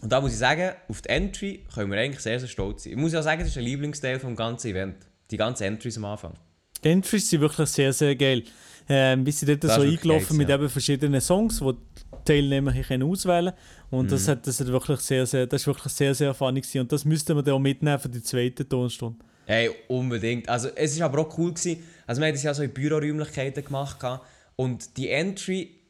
Und 0.00 0.10
da 0.10 0.20
muss 0.20 0.32
ich 0.32 0.38
sagen, 0.38 0.72
auf 0.88 1.02
die 1.02 1.08
Entry 1.08 1.64
können 1.74 1.90
wir 1.90 1.98
eigentlich 1.98 2.22
sehr, 2.22 2.38
sehr 2.38 2.48
stolz 2.48 2.84
sein. 2.84 2.92
Ich 2.92 2.98
muss 2.98 3.12
ja 3.12 3.22
sagen, 3.22 3.40
das 3.40 3.50
ist 3.50 3.58
ein 3.58 3.64
Lieblingsteil 3.64 4.18
vom 4.20 4.34
ganzen 4.34 4.68
Event. 4.68 4.96
Die 5.30 5.36
ganzen 5.36 5.64
Entries 5.64 5.96
am 5.96 6.04
Anfang. 6.06 6.34
Die 6.82 6.88
Entries 6.88 7.28
sind 7.28 7.40
wirklich 7.40 7.68
sehr, 7.68 7.92
sehr 7.92 8.14
geil. 8.16 8.44
Ähm, 8.88 9.24
wir 9.24 9.32
sind 9.32 9.48
dort 9.48 9.64
Das 9.64 9.74
so 9.76 9.82
eingelaufen 9.82 10.28
geil, 10.30 10.38
mit 10.38 10.48
ja. 10.48 10.54
eben 10.56 10.68
verschiedenen 10.68 11.20
Songs, 11.20 11.60
die 11.60 11.72
die 11.72 12.24
Teilnehmer 12.24 12.72
hier 12.72 12.82
können 12.84 13.08
auswählen 13.08 13.52
Und 13.90 14.06
Mhm. 14.06 14.10
das, 14.10 14.28
hat, 14.28 14.46
das, 14.46 14.60
hat 14.60 14.66
wirklich 14.68 15.00
sehr, 15.00 15.26
sehr, 15.26 15.46
das 15.46 15.62
ist 15.62 15.66
wirklich 15.66 15.92
sehr, 15.92 16.14
sehr 16.14 16.34
funny 16.34 16.60
gewesen. 16.60 16.80
Und 16.80 16.92
das 16.92 17.04
müssten 17.04 17.36
wir 17.36 17.42
dann 17.42 17.54
auch 17.54 17.60
mitnehmen 17.60 17.98
für 17.98 18.08
die 18.08 18.22
zweite 18.22 18.68
Tonstunde. 18.68 19.18
Hey, 19.46 19.70
unbedingt. 19.88 20.48
Also, 20.48 20.68
es 20.74 20.98
war 20.98 21.06
aber 21.06 21.20
auch 21.22 21.38
cool. 21.38 21.52
Gewesen. 21.52 21.82
Also, 22.06 22.20
wir 22.20 22.26
haben 22.26 22.34
das 22.34 22.42
ja 22.42 22.54
so 22.54 22.62
in 22.62 22.72
Büroräumlichkeiten 22.72 23.64
gemacht. 23.64 23.98
gehabt. 24.00 24.26
Und 24.56 24.96
die 24.96 25.08
Entry, 25.08 25.80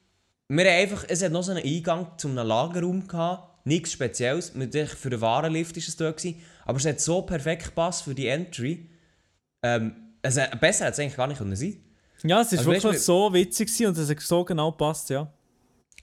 wir 0.49 0.65
haben 0.65 0.81
einfach, 0.81 1.05
es 1.09 1.23
hat 1.23 1.33
noch 1.33 1.43
so 1.43 1.53
einen 1.53 1.65
Eingang 1.65 2.19
zu 2.19 2.29
einem 2.29 2.47
Lagerraum 2.47 3.07
gehabt. 3.07 3.67
Nichts 3.67 3.93
Spezielles. 3.93 4.51
Für 4.51 5.11
den 5.11 5.21
Warenlift 5.21 5.77
war 5.77 5.83
es 5.83 5.97
dort. 5.97 6.17
Gewesen. 6.17 6.43
Aber 6.65 6.79
es 6.79 6.87
hat 6.87 7.01
so 7.01 7.23
perfekt 7.23 7.67
gepasst 7.67 8.05
für 8.05 8.15
die 8.15 8.27
Entry. 8.27 8.89
Ähm, 9.63 9.95
also, 10.23 10.41
besser 10.61 10.87
hätte 10.87 10.93
es 10.93 10.99
eigentlich 11.01 11.17
gar 11.17 11.27
nicht 11.27 11.39
können 11.39 11.57
sein 11.57 11.77
Ja, 12.25 12.41
es 12.41 12.53
ist 12.53 12.61
Also, 12.61 12.71
wirklich 12.71 12.95
weißt 12.95 13.05
so 13.05 13.33
witzig 13.33 13.87
und 13.87 13.97
es 13.97 14.09
hat 14.09 14.21
so 14.21 14.45
genau 14.45 14.71
gepasst, 14.71 15.11
ja. 15.11 15.33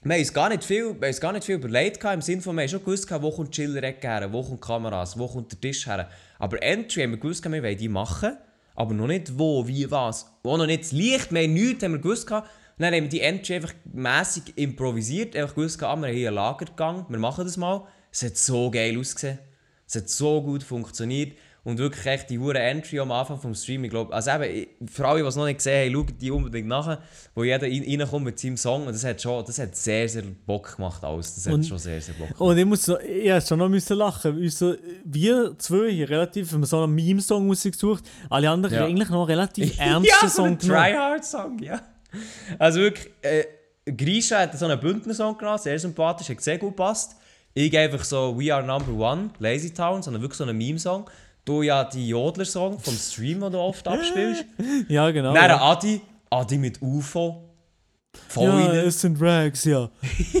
Wir 0.02 0.14
haben 0.14 0.20
uns 0.20 0.32
gar 0.32 0.48
nicht 0.48 0.64
viel, 0.64 0.96
wir 0.98 1.12
gar 1.12 1.32
nicht 1.32 1.44
viel 1.44 1.56
überlegt, 1.56 2.00
gehabt, 2.00 2.14
im 2.14 2.22
Sinne 2.22 2.40
von, 2.40 2.56
wir 2.56 2.62
haben 2.62 2.68
schon 2.70 2.80
gewusst, 2.80 3.10
wo 3.10 3.30
kommt 3.30 3.54
die 3.54 3.62
Chillerecke 3.62 4.08
her, 4.08 4.32
wo 4.32 4.42
kommt 4.42 4.62
die 4.64 4.66
Kameras, 4.66 5.18
wo 5.18 5.28
kommt 5.28 5.52
der 5.52 5.60
Tisch 5.60 5.86
her. 5.86 6.08
Aber 6.38 6.62
Entry 6.62 7.02
haben 7.02 7.10
wir 7.10 7.18
gewusst, 7.18 7.44
wir 7.44 7.62
wollen 7.62 7.76
die 7.76 7.88
machen, 7.88 8.38
aber 8.80 8.94
noch 8.94 9.08
nicht 9.08 9.38
wo, 9.38 9.66
wie, 9.68 9.90
was. 9.90 10.32
Wo 10.42 10.56
noch 10.56 10.64
nicht 10.64 10.84
das 10.84 10.92
Licht, 10.92 11.30
wir 11.32 11.42
haben 11.42 11.52
nichts, 11.52 11.84
haben 11.84 11.92
wir 11.92 11.98
gewusst. 11.98 12.30
dann 12.30 12.44
haben 12.78 12.92
wir 13.02 13.08
die 13.10 13.20
Entry 13.20 13.56
einfach 13.56 13.74
mässig 13.92 14.54
improvisiert, 14.56 15.36
einfach 15.36 15.54
gewusst, 15.54 15.78
gehabt, 15.78 15.98
ah, 15.98 16.00
wir 16.00 16.08
haben 16.08 16.16
hier 16.16 16.28
einen 16.28 16.36
Lagergang, 16.36 17.04
wir 17.10 17.18
machen 17.18 17.44
das 17.44 17.58
mal. 17.58 17.86
Es 18.10 18.22
hat 18.22 18.38
so 18.38 18.70
geil 18.70 18.98
ausgesehen. 18.98 19.38
Es 19.86 19.96
hat 19.96 20.08
so 20.08 20.40
gut 20.40 20.62
funktioniert. 20.62 21.36
Und 21.62 21.76
wirklich 21.78 22.06
echt 22.06 22.30
die 22.30 22.38
hure 22.38 22.58
Entry 22.58 22.98
am 23.00 23.12
Anfang 23.12 23.38
vom 23.38 23.54
Stream, 23.54 23.84
ich 23.84 23.90
glaube, 23.90 24.14
also 24.14 24.30
eben, 24.30 24.66
für 24.90 25.06
alle, 25.06 25.20
die 25.20 25.28
es 25.28 25.36
noch 25.36 25.44
nicht 25.44 25.58
gesehen 25.58 25.94
haben, 25.94 26.06
schaut 26.08 26.20
die 26.20 26.30
unbedingt 26.30 26.66
nach, 26.68 26.98
wo 27.34 27.44
jeder 27.44 27.66
rein- 27.66 27.84
reinkommt 28.00 28.24
mit 28.24 28.38
seinem 28.38 28.56
Song 28.56 28.86
und 28.86 28.94
das 28.94 29.04
hat 29.04 29.20
schon, 29.20 29.44
das 29.44 29.58
hat 29.58 29.76
sehr, 29.76 30.08
sehr 30.08 30.22
Bock 30.46 30.76
gemacht 30.76 31.04
alles. 31.04 31.34
Das 31.34 31.46
hat 31.46 31.52
Und- 31.52 31.66
schon 31.66 31.78
sehr, 31.78 32.00
sehr 32.00 32.14
Bock 32.14 32.28
gemacht. 32.28 32.40
Und 32.40 32.56
ich 32.56 32.64
muss 32.64 32.82
so, 32.82 32.98
ich 32.98 33.30
musste 33.30 33.48
schon 33.48 33.58
noch 33.58 33.68
müssen 33.68 33.96
lachen. 33.98 34.38
Unser, 34.38 34.76
wir 35.04 35.54
zwei 35.58 35.90
hier 35.90 36.08
relativ, 36.08 36.50
man 36.52 36.64
so 36.64 36.82
einen 36.82 36.94
Meme-Song 36.94 37.46
gesucht, 37.50 38.04
alle 38.30 38.48
anderen 38.48 38.74
Ja. 38.74 38.80
haben 38.82 38.88
eigentlich 38.92 39.10
noch 39.10 39.28
relativ 39.28 39.76
ernsten 39.78 40.06
ja, 40.22 40.28
so 40.28 40.34
Song. 40.44 40.58
Tryhard-Song, 40.58 41.58
ja. 41.62 41.82
Also 42.58 42.80
wirklich, 42.80 43.10
äh, 43.20 43.44
Grisha 43.92 44.38
hat 44.40 44.58
so 44.58 44.64
einen 44.66 44.80
Bündner-Song 44.80 45.36
genommen, 45.36 45.58
sehr 45.58 45.78
sympathisch, 45.78 46.28
hat 46.30 46.40
sehr 46.40 46.58
gut 46.58 46.70
gepasst. 46.70 47.16
Ich 47.52 47.76
einfach 47.76 48.04
so 48.04 48.34
We 48.38 48.54
Are 48.54 48.62
Number 48.64 48.92
One, 48.92 49.30
Lazy 49.40 49.74
Town, 49.74 50.02
sondern 50.02 50.22
wirklich 50.22 50.38
so 50.38 50.44
einen 50.44 50.56
Meme-Song. 50.56 51.08
Du 51.50 51.62
ja 51.62 51.82
die 51.82 52.08
Jodler-Song 52.08 52.78
vom 52.78 52.94
Stream, 52.94 53.40
den 53.40 53.50
du 53.50 53.58
oft 53.58 53.88
abspielst. 53.88 54.44
Ja, 54.88 55.10
genau. 55.10 55.34
Dann 55.34 55.50
ja. 55.50 55.60
Adi, 55.60 56.00
Adi 56.30 56.58
mit 56.58 56.80
UFO. 56.80 57.42
Voll 58.28 58.44
ja, 58.48 58.66
rein. 58.68 58.76
es 58.86 59.00
sind 59.00 59.20
Rags, 59.20 59.64
ja. 59.64 59.90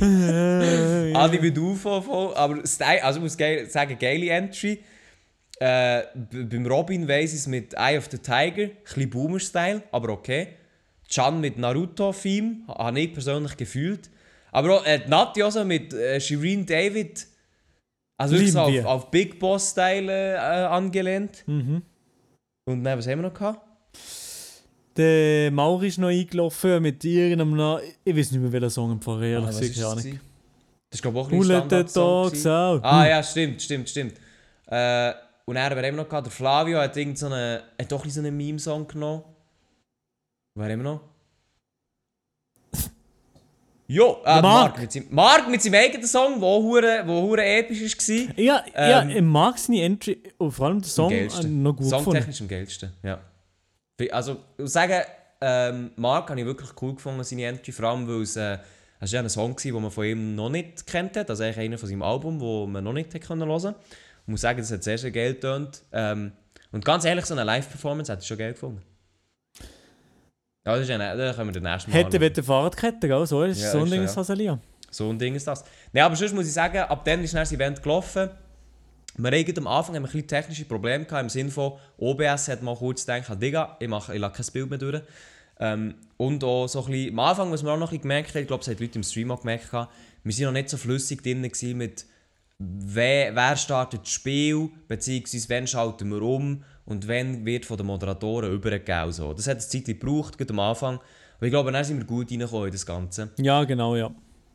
Adi 0.00 1.38
mit 1.40 1.58
UFO, 1.58 2.00
voll. 2.00 2.34
Aber 2.34 2.64
Style, 2.64 3.02
also 3.02 3.18
ich 3.18 3.22
muss 3.24 3.36
geil, 3.36 3.68
sagen, 3.68 3.96
geile 3.98 4.30
Entry. 4.30 4.78
Äh, 5.58 6.02
beim 6.14 6.64
Robin 6.66 7.08
weiss 7.08 7.32
ich 7.32 7.40
es 7.40 7.46
mit 7.48 7.74
Eye 7.74 7.98
of 7.98 8.06
the 8.10 8.18
Tiger, 8.18 8.62
ein 8.62 8.70
bisschen 8.84 9.10
Boomer-Style, 9.10 9.82
aber 9.90 10.10
okay. 10.10 10.48
Chan 11.08 11.40
mit 11.40 11.58
Naruto-Theme, 11.58 12.68
ha- 12.68 12.84
habe 12.86 13.00
ich 13.00 13.12
persönlich 13.12 13.56
gefühlt. 13.56 14.08
Aber 14.52 14.76
auch 14.76 14.86
äh, 14.86 15.00
Nati 15.08 15.42
auch 15.42 15.50
so 15.50 15.64
mit 15.64 15.92
äh, 15.92 16.20
Shireen 16.20 16.64
David, 16.66 17.26
also 18.20 18.34
wirklich 18.34 18.52
so 18.52 18.60
auf, 18.60 18.84
auf 18.84 19.10
Big 19.10 19.38
Boss-Style 19.38 20.12
äh, 20.12 20.36
angelehnt. 20.36 21.42
Mhm. 21.46 21.82
Und 22.66 22.84
dann, 22.84 22.98
was 22.98 23.06
haben 23.06 23.20
wir 23.22 23.28
noch 23.28 23.34
gehabt? 23.34 23.66
Der 24.96 25.50
Mauri 25.50 25.88
ist 25.88 25.98
noch 25.98 26.08
eingelaufen 26.08 26.82
mit 26.82 27.04
irgendeinem, 27.04 27.80
ich 28.04 28.16
weiß 28.16 28.32
nicht 28.32 28.40
mehr, 28.40 28.52
welcher 28.52 28.70
Song 28.70 28.92
im 28.92 29.00
Fall, 29.00 29.22
ehrlich 29.22 29.56
Ah, 29.56 29.60
gesagt, 29.60 29.74
keine 29.74 29.94
das? 29.94 30.04
Das 30.04 30.98
ist 30.98 31.02
glaube 31.02 31.18
ich 31.18 31.24
auch 31.24 31.28
ein 31.28 31.32
Who 31.32 31.38
bisschen 31.38 31.54
let 31.54 31.62
the 31.62 31.76
Standardsong 31.92 32.24
dogs 32.24 32.46
out? 32.46 32.84
Ah 32.84 33.08
ja, 33.08 33.22
stimmt, 33.22 33.62
stimmt, 33.62 33.88
stimmt. 33.88 34.14
Äh, 34.66 35.12
und 35.46 35.54
dann 35.54 35.70
haben 35.70 35.82
wir 35.82 35.92
noch 35.92 36.08
gehabt, 36.08 36.26
der 36.26 36.32
Flavio 36.32 36.78
hat 36.78 36.96
irgend 36.96 37.18
so 37.18 37.26
eine, 37.26 37.62
hat 37.80 37.90
doch 37.90 38.04
ein 38.04 38.10
so 38.10 38.20
einen 38.20 38.36
Meme-Song 38.36 38.86
genommen. 38.86 39.22
Wer 40.54 40.70
haben 40.70 40.78
wir 40.78 40.84
noch? 40.84 41.00
Jo, 43.92 44.18
äh, 44.24 44.40
Mark. 44.40 44.42
Mark. 44.42 44.78
mit 44.78 44.92
seinem, 44.92 45.06
Mark 45.10 45.50
mit 45.50 45.62
seinem 45.62 45.74
eigenen 45.74 46.06
Song, 46.06 46.38
der 46.38 46.48
hure, 46.48 47.02
wo 47.06 47.22
hure 47.22 47.44
episch 47.44 47.82
war. 47.82 48.38
Ja, 48.38 48.64
ja, 48.72 49.02
Ähm, 49.02 49.10
ich 49.10 49.20
mag 49.20 49.58
seine 49.58 49.82
Entry, 49.82 50.22
und 50.38 50.52
vor 50.52 50.66
allem 50.66 50.80
der 50.80 50.88
Song, 50.88 51.10
äh, 51.10 51.26
noch 51.26 51.72
gut 51.72 51.90
gefunden. 51.90 52.04
Songtechnisch 52.04 52.40
am 52.40 52.46
geilsten, 52.46 52.92
ja. 53.02 53.18
Also, 54.12 54.32
ich 54.56 54.62
muss 54.62 54.72
sagen, 54.72 55.02
ähm, 55.40 55.90
Mark 55.96 56.30
habe 56.30 56.38
ich 56.38 56.46
wirklich 56.46 56.70
cool 56.80 56.94
gefunden, 56.94 57.24
seine 57.24 57.46
Entry, 57.46 57.72
vor 57.72 57.86
allem 57.86 58.06
weil 58.06 58.22
es, 58.22 58.36
äh, 58.36 58.58
es 59.00 59.10
ja 59.10 59.18
ein 59.18 59.28
Song 59.28 59.56
war, 59.56 59.60
den 59.60 59.82
man 59.82 59.90
von 59.90 60.04
ihm 60.04 60.34
noch 60.36 60.50
nicht 60.50 60.86
kennt 60.86 61.16
hat, 61.16 61.28
also 61.28 61.42
eigentlich 61.42 61.58
einer 61.58 61.78
von 61.78 61.88
seinem 61.88 62.02
Album, 62.02 62.38
wo 62.38 62.68
man 62.68 62.84
noch 62.84 62.92
nicht 62.92 63.12
hat 63.12 63.28
hören 63.28 63.74
Ich 64.22 64.28
muss 64.28 64.40
sagen, 64.40 64.60
das 64.60 64.70
hat 64.70 64.84
sehr, 64.84 64.98
sehr 64.98 65.10
geil 65.10 65.34
getönt. 65.34 65.82
Ähm, 65.90 66.30
und 66.70 66.84
ganz 66.84 67.04
ehrlich, 67.04 67.24
so 67.26 67.34
eine 67.34 67.42
Live-Performance 67.42 68.12
hätte 68.12 68.22
ich 68.22 68.28
schon 68.28 68.38
geil 68.38 68.52
gefunden. 68.52 68.82
Ja, 70.66 70.74
das 70.74 70.82
ist 70.82 70.90
eine, 70.90 71.16
da 71.16 71.32
können 71.32 71.48
wir 71.48 71.52
den 71.60 71.62
nächsten 71.62 71.90
Mal 71.90 71.96
Hätte 71.96 72.06
anschauen. 72.08 72.20
wette 72.20 72.42
Fahrradkette, 72.42 73.08
gell? 73.08 73.26
So 73.26 73.42
ist 73.44 73.60
Ja, 73.62 73.72
so 73.72 73.78
ein 73.78 73.90
Ding, 73.90 74.00
ja. 74.00 74.04
ist 74.04 74.16
Hasalia. 74.16 74.58
So 74.90 75.08
ein 75.08 75.18
Ding 75.18 75.34
ist 75.34 75.46
das. 75.46 75.64
Nein, 75.92 76.04
aber 76.04 76.16
sonst 76.16 76.34
muss 76.34 76.46
ich 76.46 76.52
sagen, 76.52 76.78
ab 76.78 77.04
dann 77.04 77.22
ist 77.24 77.34
das 77.34 77.52
Event 77.52 77.82
gelaufen. 77.82 78.28
Wir 79.16 79.30
hatten 79.38 79.58
am 79.58 79.66
Anfang 79.66 79.94
haben 79.96 80.02
wir 80.02 80.08
ein 80.08 80.12
bisschen 80.12 80.28
technische 80.28 80.64
Probleme 80.64 81.04
gehabt, 81.04 81.22
im 81.22 81.28
Sinne 81.28 81.50
von 81.50 81.72
OBS 81.98 82.48
hat 82.48 82.62
mal 82.62 82.76
kurz 82.76 83.04
gedacht, 83.04 83.42
Digga, 83.42 83.76
ich, 83.80 83.88
mache, 83.88 84.14
ich 84.14 84.20
lasse 84.20 84.42
kein 84.42 84.52
Bild 84.52 84.70
mehr 84.70 84.78
durch. 84.78 85.02
Ähm, 85.58 85.94
und 86.16 86.42
auch 86.44 86.66
so 86.68 86.84
ein 86.84 86.90
bisschen, 86.90 87.10
am 87.12 87.18
Anfang, 87.20 87.50
was 87.52 87.62
wir 87.62 87.70
auch 87.72 87.76
noch 87.76 87.88
ein 87.88 87.90
bisschen 87.90 88.02
gemerkt 88.02 88.30
haben, 88.34 88.42
ich 88.42 88.46
glaube, 88.46 88.60
das 88.60 88.68
haben 88.68 88.76
die 88.76 88.84
Leute 88.84 88.98
im 88.98 89.02
Stream 89.02 89.30
auch 89.30 89.40
gemerkt, 89.40 89.70
gehabt, 89.70 89.92
wir 90.22 90.34
waren 90.36 90.44
noch 90.44 90.52
nicht 90.52 90.70
so 90.70 90.76
flüssig 90.76 91.22
drin 91.22 91.40
mit 91.40 92.06
wer, 92.58 93.34
wer 93.34 93.56
startet 93.56 94.02
das 94.02 94.10
Spiel, 94.10 94.70
beziehungsweise 94.88 95.48
wann 95.48 95.66
schalten 95.66 96.08
wir 96.10 96.22
um 96.22 96.62
und 96.84 97.08
wann 97.08 97.44
wird 97.44 97.66
von 97.66 97.76
den 97.76 97.86
Moderatoren 97.86 98.52
übergegeben. 98.52 99.12
So. 99.12 99.32
Das 99.32 99.46
hat 99.46 99.58
eine 99.58 99.66
Zeit 99.66 99.84
gebraucht, 99.84 100.38
gerade 100.38 100.52
am 100.52 100.60
Anfang. 100.60 101.00
Aber 101.36 101.46
ich 101.46 101.52
glaube, 101.52 101.72
dann 101.72 101.84
sind 101.84 101.98
wir 101.98 102.06
gut 102.06 102.30
reingekommen 102.30 102.66
in 102.66 102.72
das 102.72 102.84
Ganze. 102.84 103.30
Ja, 103.38 103.64
genau, 103.64 103.96
ja. 103.96 104.10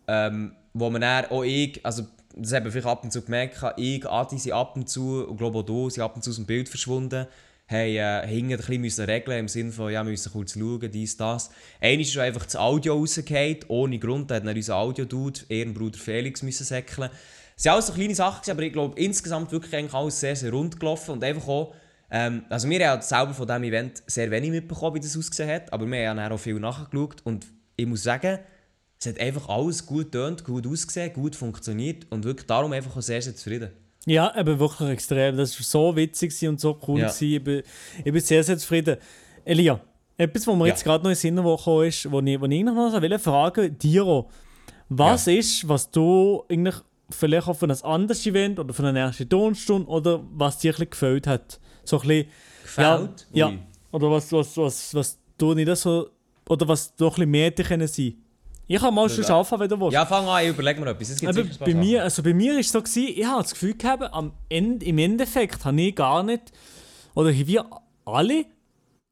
Ähm, 0.08 0.54
wo 0.74 0.90
man 0.90 1.02
dann 1.02 1.26
auch 1.26 1.44
ich, 1.44 1.84
also 1.84 2.04
das 2.36 2.54
haben 2.54 2.66
wir 2.66 2.72
vielleicht 2.72 2.88
ab 2.88 3.04
und 3.04 3.12
zu 3.12 3.22
gemerkt, 3.22 3.64
ich, 3.78 4.06
Adi 4.06 4.38
sind 4.38 4.52
ab 4.52 4.76
und 4.76 4.90
zu, 4.90 5.26
und 5.28 5.38
glaube 5.38 5.60
auch 5.60 5.64
du, 5.64 5.90
sind 5.90 6.04
ab 6.04 6.16
und 6.16 6.22
zu 6.22 6.30
aus 6.32 6.36
dem 6.36 6.46
Bild 6.46 6.70
verschwunden. 6.70 7.28
Haben 7.68 7.80
äh, 7.80 8.28
hinten 8.28 8.52
ein 8.52 8.58
bisschen 8.58 8.82
müssen 8.82 9.06
regeln 9.06 9.40
im 9.40 9.48
Sinne 9.48 9.72
von, 9.72 9.92
ja, 9.92 10.04
wir 10.04 10.12
müssen 10.12 10.32
kurz 10.32 10.54
schauen, 10.54 10.92
dies, 10.92 11.18
das. 11.18 11.50
Einmal 11.82 12.02
ist 12.02 12.16
einfach 12.18 12.46
das 12.46 12.56
Audio 12.56 12.94
rausgefallen, 12.94 13.60
ohne 13.70 13.98
Grund. 13.98 14.30
Da 14.30 14.36
hat 14.36 14.46
dann 14.46 14.56
unser 14.56 14.76
Audio-Dude, 14.76 15.40
Ehrenbruder 15.50 15.98
Felix, 15.98 16.44
müssen 16.44 16.64
säckeln. 16.64 17.10
Es 17.56 17.64
sind 17.64 17.72
alles 17.72 17.88
so 17.88 17.94
kleine 17.94 18.14
Sachen, 18.14 18.52
aber 18.52 18.62
ich 18.62 18.74
glaube, 18.74 19.00
insgesamt 19.00 19.52
wirklich 19.52 19.76
eigentlich 19.76 19.94
alles 19.94 20.20
sehr, 20.20 20.36
sehr 20.36 20.52
rund 20.52 20.80
gelaufen. 20.80 21.12
Und 21.14 21.24
einfach 21.24 21.48
auch, 21.48 21.74
ähm, 22.12 22.44
also 22.50 22.70
wir 22.70 22.90
haben 22.90 23.02
selber 23.02 23.34
von 23.34 23.48
diesem 23.48 23.64
Event 23.64 24.04
sehr 24.08 24.30
wenig 24.32 24.52
mitbekommen, 24.52 24.96
wie 24.96 25.00
das 25.00 25.18
ausgesehen 25.18 25.50
hat, 25.50 25.74
aber 25.74 25.86
wir 25.90 26.10
haben 26.10 26.20
auch 26.20 26.38
viel 26.38 26.60
nachgeschaut. 26.60 27.22
Und 27.24 27.46
ich 27.76 27.86
muss 27.86 28.04
sagen, 28.04 28.40
es 29.00 29.08
hat 29.08 29.20
einfach 29.20 29.50
alles 29.50 29.86
gut 29.86 30.12
getönt, 30.12 30.44
gut 30.44 30.66
ausgesehen, 30.68 31.14
gut 31.14 31.36
funktioniert 31.36 32.06
und 32.10 32.24
wirklich 32.24 32.48
darum 32.48 32.72
einfach 32.74 32.96
auch 32.96 33.02
sehr, 33.02 33.22
sehr 33.22 33.36
zufrieden. 33.36 33.72
Ja, 34.06 34.38
eben 34.38 34.60
wirklich 34.60 34.90
extrem. 34.90 35.36
Das 35.36 35.58
war 35.60 35.64
so 35.66 35.96
witzig 35.96 36.48
und 36.48 36.60
so 36.60 36.80
cool. 36.88 37.00
Ja. 37.02 37.14
Ich, 37.20 37.44
bin, 37.44 37.64
ich 38.04 38.12
bin 38.12 38.22
sehr, 38.22 38.44
sehr 38.44 38.58
zufrieden. 38.58 38.98
Elia, 39.44 39.80
etwas, 40.18 40.48
was 40.48 40.56
mir 40.56 40.68
Ja. 40.68 40.74
jetzt 40.74 40.84
gerade 40.84 41.04
noch 41.04 41.10
in 41.10 41.16
den 41.16 41.20
Sinn 41.20 41.36
gekommen 41.36 41.88
ist, 41.88 42.12
wo 42.12 42.22
ich, 42.22 42.40
wo 42.40 42.46
ich 42.46 42.64
noch 42.64 42.74
mal 42.74 43.20
fragen 43.20 43.78
Diro, 43.80 44.30
was 44.90 45.28
ist, 45.28 45.68
was 45.68 45.90
du 45.90 46.44
eigentlich 46.50 46.76
vielleicht 47.10 47.48
auch 47.48 47.56
für 47.56 47.66
ein 47.68 47.82
anderes 47.84 48.26
Event 48.26 48.60
oder 48.60 48.74
für 48.74 48.86
eine 48.88 49.00
erste 49.00 49.28
Tonstunde 49.28 49.88
oder 49.90 50.24
was 50.34 50.60
dir 50.60 50.70
ein 50.72 50.74
bisschen 50.74 50.90
gefällt 50.92 51.28
hat? 51.28 51.60
So 51.86 52.02
ein 52.02 52.08
bisschen, 52.08 52.28
Gefällt? 52.64 53.28
Ja, 53.32 53.50
ja. 53.50 53.58
Oder 53.92 54.12
was, 54.12 54.32
was, 54.32 54.58
was, 54.58 54.94
was 54.94 55.18
du 55.38 55.54
nicht 55.54 55.74
so, 55.78 56.10
oder 56.50 56.68
was 56.68 56.96
du 56.96 57.06
ein 57.06 57.10
bisschen 57.12 57.32
mehr 57.32 57.46
hätte 57.46 57.64
können 57.64 57.88
sein. 57.88 58.16
Ich 58.68 58.80
kann 58.80 58.94
mal 58.94 59.08
schon 59.10 59.24
anfangen, 59.26 59.62
wenn 59.62 59.70
du 59.70 59.80
willst. 59.80 59.94
Ja, 59.94 60.06
fang 60.06 60.28
an, 60.28 60.44
ich 60.44 60.50
überleg 60.50 60.80
mir 60.80 60.90
etwas. 60.90 61.12
Es 61.12 61.20
gibt 61.20 61.38
Aber 61.38 61.48
bei 61.60 61.74
mir, 61.76 62.04
also 62.04 62.24
bei 62.24 62.34
mir 62.34 62.58
ist 62.60 62.68
es 62.68 62.72
so 62.72 62.82
gewesen, 62.82 63.14
ich 63.16 63.26
habe 63.26 63.44
das 63.44 63.52
Gefühl 63.52 63.76
gehabt, 63.76 64.12
am 64.12 64.34
Ende, 64.50 64.84
im 64.86 64.98
Endeffekt 64.98 65.64
habe 65.64 65.80
ich 65.80 65.96
gar 65.96 66.24
nicht, 66.24 66.52
oder 67.14 67.32
wir 67.32 67.66
alle, 68.06 68.46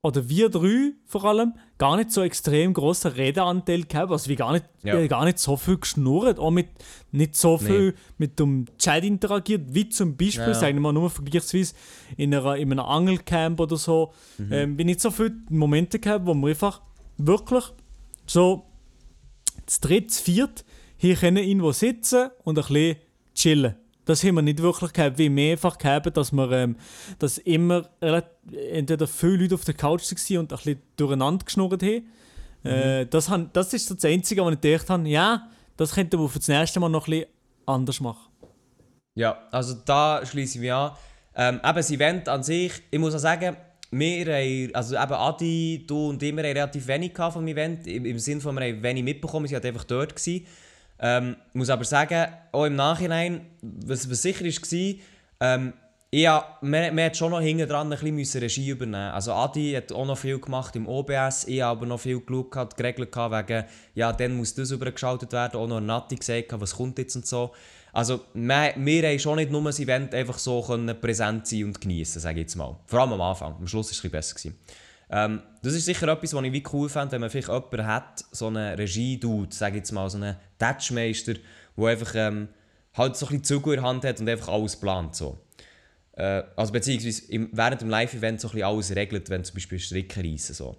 oder 0.06 0.28
wir 0.28 0.49
drei 0.49 0.91
vor 1.06 1.24
allem, 1.24 1.54
gar 1.78 1.95
nicht 1.95 2.12
so 2.12 2.22
extrem 2.22 2.74
grossen 2.74 3.12
Redeanteil 3.14 3.84
gehabt. 3.86 4.12
Also 4.12 4.28
wir 4.30 4.36
gar 4.36 4.51
nicht, 4.51 4.66
Ja. 4.84 4.95
haben 4.95 5.08
gar 5.08 5.24
nicht 5.24 5.39
so 5.39 5.56
viel 5.56 5.78
geschnurrt, 5.78 6.39
auch 6.39 6.51
mit 6.51 6.68
nicht 7.14 7.36
so 7.38 7.58
viel 7.58 7.95
mit 8.18 8.38
dem 8.38 8.66
Chat 8.78 9.06
interagiert, 9.06 9.74
wie 9.74 9.88
zum 9.88 10.18
Beispiel, 10.18 10.43
ja. 10.47 10.54
sagen 10.54 10.76
wir 10.76 10.82
mal 10.82 10.93
nur 10.93 11.10
vergleichsweise 11.10 11.74
in, 12.18 12.36
einer, 12.36 12.58
in 12.58 12.72
einem 12.72 12.86
Angelcamp 12.86 13.60
oder 13.62 13.78
so, 13.78 14.12
Mhm. 14.38 14.51
ähm, 14.51 14.78
bin 14.78 14.88
nicht 14.88 14.99
so 14.99 15.10
viele 15.10 15.36
Momente 15.49 15.99
gehabt, 15.99 16.26
wo 16.26 16.34
wir 16.34 16.49
einfach 16.49 16.82
wirklich 17.18 17.64
so 18.28 18.66
zu 19.66 19.80
dritt, 19.82 20.12
zu 20.12 20.22
viert 20.24 20.66
hier 20.97 21.16
können 21.16 21.38
irgendwo 21.43 21.72
sitzen 21.72 22.30
und 22.43 22.58
ein 22.60 22.66
bisschen 22.66 22.97
chillen. 23.36 23.76
Das 24.06 24.24
haben 24.24 24.36
wir 24.36 24.41
nicht 24.41 24.62
wirklich 24.62 24.91
gehabt, 24.91 25.18
wie 25.18 25.34
wir 25.34 25.51
einfach 25.54 25.78
gehabt, 25.78 26.16
dass 26.18 26.32
wir 26.32 26.51
ähm, 26.51 26.76
dass 27.20 27.38
immer 27.38 27.89
entweder 28.01 29.08
viele 29.08 29.38
Leute 29.38 29.56
auf 29.56 29.64
der 29.64 29.74
Couch 29.74 30.04
waren 30.04 30.38
und 30.39 30.51
ein 30.51 30.58
bisschen 30.58 30.82
durcheinander 30.97 31.45
geschnurrt 31.45 31.84
haben. 31.84 32.04
Äh, 32.64 33.06
das, 33.08 33.30
han, 33.30 33.49
das 33.54 33.74
ist 33.74 33.88
so 33.88 33.95
das 33.95 34.06
Einzige, 34.06 34.43
was 34.43 34.54
ich 34.54 34.62
gedacht 34.62 34.89
habe, 34.89 35.08
ja, 35.08 35.49
das 35.78 35.93
könnten 35.93 36.20
wir 36.20 36.30
für 36.30 36.39
das 36.39 36.47
nächste 36.47 36.80
Mal 36.80 36.89
noch 36.89 37.08
ein 37.08 37.12
bisschen 37.12 37.30
anders 37.66 37.99
machen. 37.99 38.32
Ja, 39.16 39.38
also 39.51 39.76
da 39.86 40.26
schließe 40.26 40.58
ich 40.58 40.62
mich 40.62 40.74
an. 40.74 40.91
Ähm, 41.36 41.56
eben 41.64 41.76
das 41.76 41.91
Event 41.91 42.30
an 42.30 42.43
sich, 42.43 42.72
ich 42.89 42.99
muss 42.99 43.16
auch 43.16 43.20
sagen, 43.20 43.56
wir 43.91 44.26
haben, 44.26 44.76
also 44.76 44.95
eben 44.95 45.14
Adi, 45.14 45.84
du 45.86 46.10
und 46.10 46.24
ich, 46.24 46.36
wir 46.36 46.43
haben 46.43 46.45
relativ 46.45 46.88
wenig 46.88 47.14
vom 47.16 47.47
Event, 47.47 47.86
im, 47.86 48.06
im 48.06 48.20
Sinne 48.20 48.41
von, 48.41 48.56
wir 48.56 48.66
haben 48.68 48.82
wenig 48.82 49.04
mitbekommen, 49.04 49.45
wir 49.45 49.51
waren 49.51 49.64
halt 49.64 49.66
einfach 49.66 49.84
dort. 49.84 50.16
Gewesen. 50.16 50.45
Ähm, 50.99 51.35
muss 51.53 51.69
aber 51.69 51.83
sagen, 51.83 52.27
auch 52.51 52.65
im 52.65 52.75
Nachhinein, 52.75 53.47
was, 53.61 54.09
was 54.09 54.21
sicher 54.21 54.45
war, 54.45 54.95
ähm, 55.39 55.73
ja, 56.11 56.57
man, 56.61 56.93
man 56.93 57.05
hat 57.05 57.17
schon 57.17 57.31
noch 57.31 57.41
hinten 57.41 57.67
dran 57.67 57.91
ein 57.91 58.15
bisschen 58.15 58.41
Regie 58.41 58.69
übernehmen. 58.69 59.11
Also 59.11 59.33
Adi 59.33 59.73
hat 59.73 59.91
auch 59.91 60.05
noch 60.05 60.17
viel 60.17 60.39
gemacht 60.39 60.75
im 60.75 60.87
OBS, 60.87 61.45
ich 61.45 61.61
habe 61.61 61.79
aber 61.79 61.85
noch 61.87 61.99
viel 61.99 62.19
geschaut, 62.19 62.77
geregelt 62.77 63.15
wegen, 63.15 63.65
ja, 63.95 64.13
dann 64.13 64.37
muss 64.37 64.53
das 64.53 64.69
übergeschaltet 64.69 65.31
werden, 65.33 65.59
auch 65.59 65.67
noch 65.67 65.81
Nati 65.81 66.15
gesagt, 66.15 66.49
was 66.51 66.75
kommt 66.75 66.99
jetzt 66.99 67.15
und 67.15 67.25
so. 67.25 67.51
Also 67.91 68.21
wir, 68.35 68.73
wir 68.75 69.09
haben 69.09 69.19
schon 69.19 69.37
nicht 69.37 69.51
nur 69.51 69.63
das 69.63 69.79
Event 69.79 70.13
einfach 70.13 70.37
so 70.37 70.61
präsent 71.01 71.47
sein 71.47 71.65
und 71.65 71.81
genießen, 71.81 72.21
sage 72.21 72.41
ich 72.41 72.43
jetzt 72.43 72.55
mal. 72.55 72.75
Vor 72.85 72.99
allem 72.99 73.13
am 73.13 73.21
Anfang, 73.21 73.55
am 73.55 73.67
Schluss 73.67 73.87
war 73.87 73.91
es 73.91 73.97
ein 73.97 74.11
bisschen 74.11 74.11
besser. 74.11 74.35
Gewesen. 74.35 74.59
Ähm, 75.10 75.41
das 75.62 75.74
ist 75.74 75.86
sicher 75.86 76.08
etwas, 76.08 76.34
was 76.34 76.43
ich 76.43 76.54
wie 76.54 76.64
cool 76.74 76.89
fände, 76.89 77.14
wenn 77.14 77.22
man 77.22 77.30
vielleicht 77.30 77.47
jemanden 77.47 77.86
hat, 77.86 78.26
so 78.32 78.47
einen 78.47 78.76
Regie-Dude, 78.76 79.56
sage 79.56 79.78
jetzt 79.78 79.91
mal, 79.91 80.10
so 80.10 80.18
einen 80.18 80.36
Touchmeister, 80.58 81.36
der 81.78 81.86
einfach 81.86 82.14
ähm, 82.16 82.49
halt 82.93 83.16
so 83.16 83.26
ein 83.26 83.41
bisschen 83.41 83.43
Zug 83.43 83.68
in 83.68 83.74
der 83.74 83.84
Hand 83.84 84.06
hat 84.06 84.20
und 84.20 84.30
einfach 84.30 84.49
alles 84.49 84.76
plant. 84.76 85.16
So. 85.16 85.39
Äh, 86.14 86.43
also 86.56 86.72
beziehungsweise 86.72 87.32
im, 87.32 87.49
während 87.51 87.82
dem 87.82 87.89
Live-Event 87.89 88.41
so 88.41 88.47
ein 88.47 88.51
bisschen 88.51 88.68
alles 88.68 88.95
regelt, 88.95 89.30
wenn 89.30 89.43
zum 89.43 89.56
Beispiel 89.56 89.80
Stricke 89.80 90.24
reissen. 90.24 90.54
So. 90.54 90.78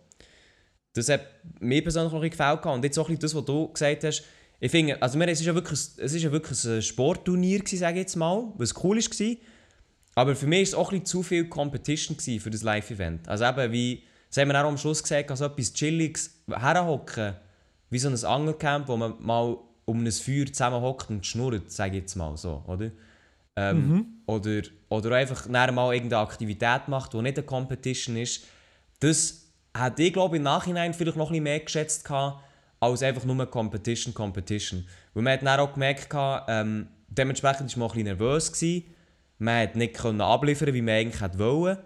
Das 0.93 1.09
hat 1.09 1.23
mir 1.61 1.83
persönlich 1.83 2.13
noch 2.13 2.21
gehabt. 2.21 2.67
Und 2.67 2.85
jetzt 2.85 2.95
so 2.95 3.03
ein 3.03 3.07
bisschen 3.07 3.21
das, 3.21 3.35
was 3.35 3.45
du 3.45 3.69
gesagt 3.73 4.05
hast, 4.05 4.25
ich 4.61 4.71
finde, 4.71 5.03
also 5.03 5.21
es 5.21 5.41
ist 5.41 5.47
ja 5.47 5.55
wirklich, 5.55 5.81
ja 5.99 6.33
wirklich 6.33 6.65
ein 6.65 6.81
Sportturnier 6.81 7.59
gewesen, 7.59 7.79
sage 7.79 7.95
ich 7.95 8.03
jetzt 8.03 8.17
mal, 8.17 8.53
was 8.57 8.75
cool 8.83 8.97
war. 8.97 9.37
Aber 10.15 10.37
für 10.37 10.47
mich 10.47 10.59
war 10.59 10.63
es 10.63 10.75
auch 10.75 10.93
ein 10.93 11.01
bisschen 11.01 11.07
zu 11.07 11.23
viel 11.23 11.49
Competition 11.49 12.17
für 12.19 12.51
das 12.51 12.63
Live-Event. 12.63 13.29
Also 13.29 13.45
eben, 13.45 13.73
wie, 13.73 14.05
das 14.35 14.43
haben 14.43 14.49
wir 14.49 14.61
auch 14.61 14.69
am 14.69 14.77
Schluss 14.77 15.01
gesagt, 15.01 15.31
also 15.31 15.45
etwas 15.45 15.73
Chilliges 15.73 16.43
herhocken, 16.49 17.35
wie 17.91 17.99
so 18.01 18.09
ein 18.09 18.25
Angelcamp, 18.25 18.89
wo 18.89 18.97
man 18.97 19.15
mal 19.21 19.57
um 19.85 20.05
ein 20.05 20.11
Feuer 20.11 20.47
zusammenhockt 20.47 21.09
und 21.09 21.25
schnurrt, 21.25 21.71
sage 21.71 21.99
ich 21.99 22.03
jetzt 22.03 22.17
mal 22.17 22.37
so, 22.37 22.65
oder? 22.67 22.91
Ähm, 23.55 24.07
oder, 24.27 24.63
oder 24.89 25.15
einfach 25.15 25.47
mal 25.47 25.95
irgendeine 25.95 26.23
Aktivität 26.23 26.89
macht, 26.89 27.13
die 27.13 27.23
nicht 27.23 27.39
eine 27.39 27.47
Competition 27.47 28.17
ist. 28.17 28.45
Das 28.99 29.53
hätte 29.73 30.03
ich, 30.03 30.13
glaube 30.13 30.35
ich, 30.35 30.39
im 30.39 30.43
Nachhinein 30.43 30.95
vielleicht 30.95 31.17
noch 31.17 31.27
ein 31.27 31.35
bisschen 31.35 31.45
mehr 31.45 31.61
geschätzt 31.61 32.05
gehabt, 32.05 32.43
als 32.81 33.05
einfach 33.05 33.25
nur 33.25 33.47
Competition, 33.47 34.15
Competition. 34.15 34.85
Weil 35.13 35.23
man 35.23 35.33
hat 35.35 35.43
dann 35.43 35.61
auch 35.61 35.75
gemerkt, 35.75 36.11
gehabt, 36.11 36.47
ähm, 36.49 36.89
dementsprechend 37.07 37.71
war 37.71 37.79
man 37.79 37.89
auch 37.89 37.95
ein 37.95 38.03
bisschen 38.03 38.19
nervös. 38.19 38.53
Gewesen. 38.53 38.95
Man 39.39 39.63
hat 39.63 39.77
nicht 39.77 39.95
können 39.95 40.21
abliefern, 40.21 40.75
wie 40.75 40.83
man 40.83 40.95
eigentlich 40.95 41.39
wollen. 41.39 41.79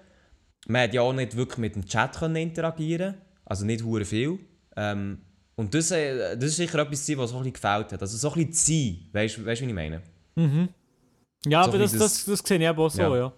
Man 0.68 0.82
hat 0.82 0.94
ja 0.94 1.00
auch 1.02 1.12
nicht 1.12 1.34
wirklich 1.36 1.58
mit 1.58 1.74
dem 1.74 1.84
Chat 1.86 2.16
können 2.18 2.36
interagieren 2.36 3.14
also 3.44 3.64
nicht 3.64 3.82
hure 3.82 4.04
viel. 4.04 4.38
Ähm, 4.76 5.22
und 5.56 5.72
das, 5.74 5.90
äh, 5.90 6.36
das 6.36 6.50
ist 6.50 6.56
sicher 6.56 6.78
etwas, 6.80 7.08
was 7.16 7.30
so 7.30 7.36
ein 7.38 7.42
bisschen 7.42 7.52
gefällt 7.54 7.92
hat. 7.92 8.02
Also 8.02 8.16
so 8.18 8.28
ein 8.32 8.46
bisschen 8.46 8.52
zu 8.52 8.72
sein, 8.72 9.08
weißt 9.12 9.38
du, 9.38 9.46
wie 9.64 9.68
ich 9.70 9.74
meine? 9.74 10.02
Ja, 11.46 11.64
So 11.64 11.70
aber 11.70 11.78
das, 11.78 11.92
das- 11.92 12.00
das, 12.00 12.24
das, 12.26 12.40
sehe 12.46 12.58
ich 12.58 12.64
eben 12.64 12.78
auch 12.78 12.90
so, 12.90 13.00
Ja. 13.00 13.16
ja. 13.16 13.32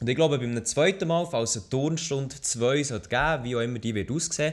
Und 0.00 0.08
ich 0.08 0.16
glaube, 0.16 0.38
beim 0.38 0.62
zweiten 0.64 1.08
Mal, 1.08 1.24
falls 1.26 1.56
es 1.56 1.62
eine 1.62 1.70
Turnstunde 1.70 2.34
2 2.38 2.82
sollte 2.82 3.08
geben 3.08 3.44
wie 3.44 3.56
auch 3.56 3.60
immer 3.60 3.78
die 3.78 3.94
wird 3.94 4.10
aussehen, 4.10 4.52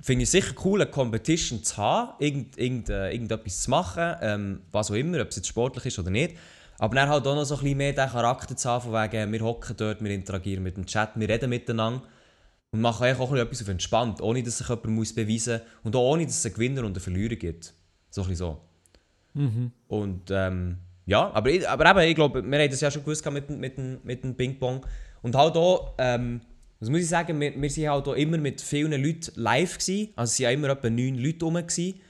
finde 0.00 0.22
ich 0.24 0.28
es 0.28 0.32
sicher 0.32 0.54
cool, 0.64 0.82
eine 0.82 0.90
Competition 0.90 1.62
zu 1.62 1.76
haben, 1.76 2.12
irgend, 2.18 2.58
irgend, 2.58 2.88
äh, 2.88 3.12
irgendetwas 3.12 3.62
zu 3.62 3.70
machen, 3.70 4.16
ähm, 4.22 4.60
was 4.72 4.90
auch 4.90 4.94
immer, 4.94 5.20
ob 5.20 5.28
es 5.28 5.36
jetzt 5.36 5.46
sportlich 5.48 5.86
ist 5.86 5.98
oder 6.00 6.10
nicht. 6.10 6.36
Aber 6.78 6.94
dann 6.96 7.08
halt 7.08 7.26
auch 7.26 7.34
noch 7.34 7.44
so 7.44 7.54
ein 7.56 7.60
bisschen 7.62 7.78
mehr 7.78 7.92
den 7.92 8.08
Charakter 8.08 8.56
zu 8.56 8.68
haben, 8.68 8.82
von 8.84 8.92
wegen, 8.92 9.32
wir 9.32 9.40
hocken 9.40 9.76
dort, 9.76 10.02
wir 10.02 10.10
interagieren 10.10 10.62
mit 10.64 10.76
dem 10.76 10.86
Chat, 10.86 11.10
wir 11.14 11.28
reden 11.28 11.48
miteinander 11.50 12.02
und 12.72 12.80
machen 12.80 13.04
eigentlich 13.04 13.20
auch 13.20 13.30
ein 13.30 13.34
bisschen 13.34 13.46
etwas 13.46 13.62
auf 13.62 13.68
entspannt, 13.68 14.20
ohne 14.20 14.42
dass 14.42 14.58
sich 14.58 14.68
jemand 14.68 14.86
muss 14.88 15.14
beweisen 15.14 15.60
muss 15.60 15.84
und 15.84 15.96
auch 15.96 16.10
ohne, 16.12 16.26
dass 16.26 16.38
es 16.38 16.44
einen 16.46 16.54
Gewinner 16.54 16.80
und 16.80 16.86
einen 16.96 17.00
Verlierer 17.00 17.36
gibt. 17.36 17.72
So 18.10 18.22
ein 18.22 18.28
bisschen 18.28 18.36
so. 18.36 18.60
Und 19.88 20.30
ähm, 20.30 20.78
ja, 21.06 21.30
aber, 21.32 21.50
ich- 21.50 21.68
aber 21.68 21.90
eben, 21.90 22.00
ich 22.10 22.14
glaube, 22.14 22.42
wir 22.42 22.58
haben 22.58 22.70
das 22.70 22.80
ja 22.80 22.90
schon 22.90 23.02
gewusst 23.02 23.28
mit, 23.30 23.48
dem- 23.48 23.60
mit, 23.60 23.76
dem- 23.78 24.00
mit 24.02 24.24
dem 24.24 24.34
Ping-Pong. 24.36 24.84
Und 25.22 25.36
halt 25.36 25.56
auch, 25.56 25.94
ähm, 25.98 26.40
was 26.80 26.88
muss 26.90 27.00
ich 27.00 27.08
sagen, 27.08 27.40
wir, 27.40 27.54
wir 27.60 27.70
sind 27.70 27.88
halt 27.88 28.06
auch 28.08 28.14
immer 28.14 28.36
mit 28.38 28.60
vielen 28.60 28.92
Leuten 29.02 29.32
live 29.40 29.78
gewesen. 29.78 30.10
Also 30.16 30.30
es 30.32 30.40
waren 30.40 30.44
ja 30.44 30.50
immer 30.50 30.68
etwa 30.70 30.90
neun 30.90 31.14
Leute 31.16 31.44
rum. 31.44 31.54
Gewesen. 31.54 32.00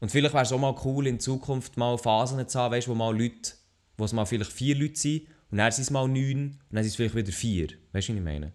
Und 0.00 0.10
vielleicht 0.10 0.34
wäre 0.34 0.44
es 0.44 0.52
auch 0.52 0.58
mal 0.58 0.74
cool, 0.84 1.06
in 1.06 1.20
Zukunft 1.20 1.76
mal 1.76 1.98
Phasen 1.98 2.46
zu 2.48 2.58
haben, 2.58 2.74
weißt, 2.74 2.88
wo 2.88 2.94
mal 2.94 3.16
Leute, 3.16 3.52
wo 3.98 4.04
es 4.04 4.12
mal 4.14 4.24
vielleicht 4.24 4.52
vier 4.52 4.76
Leute 4.76 4.98
sind 4.98 5.22
und 5.50 5.58
dann 5.58 5.70
sind 5.70 5.82
es 5.82 5.90
mal 5.90 6.08
neun 6.08 6.56
und 6.58 6.58
dann 6.70 6.82
sind 6.82 6.90
es 6.90 6.96
vielleicht 6.96 7.14
wieder 7.14 7.32
vier. 7.32 7.68
Weißt 7.92 8.08
du, 8.08 8.12
was 8.12 8.18
ich 8.18 8.24
meine? 8.24 8.52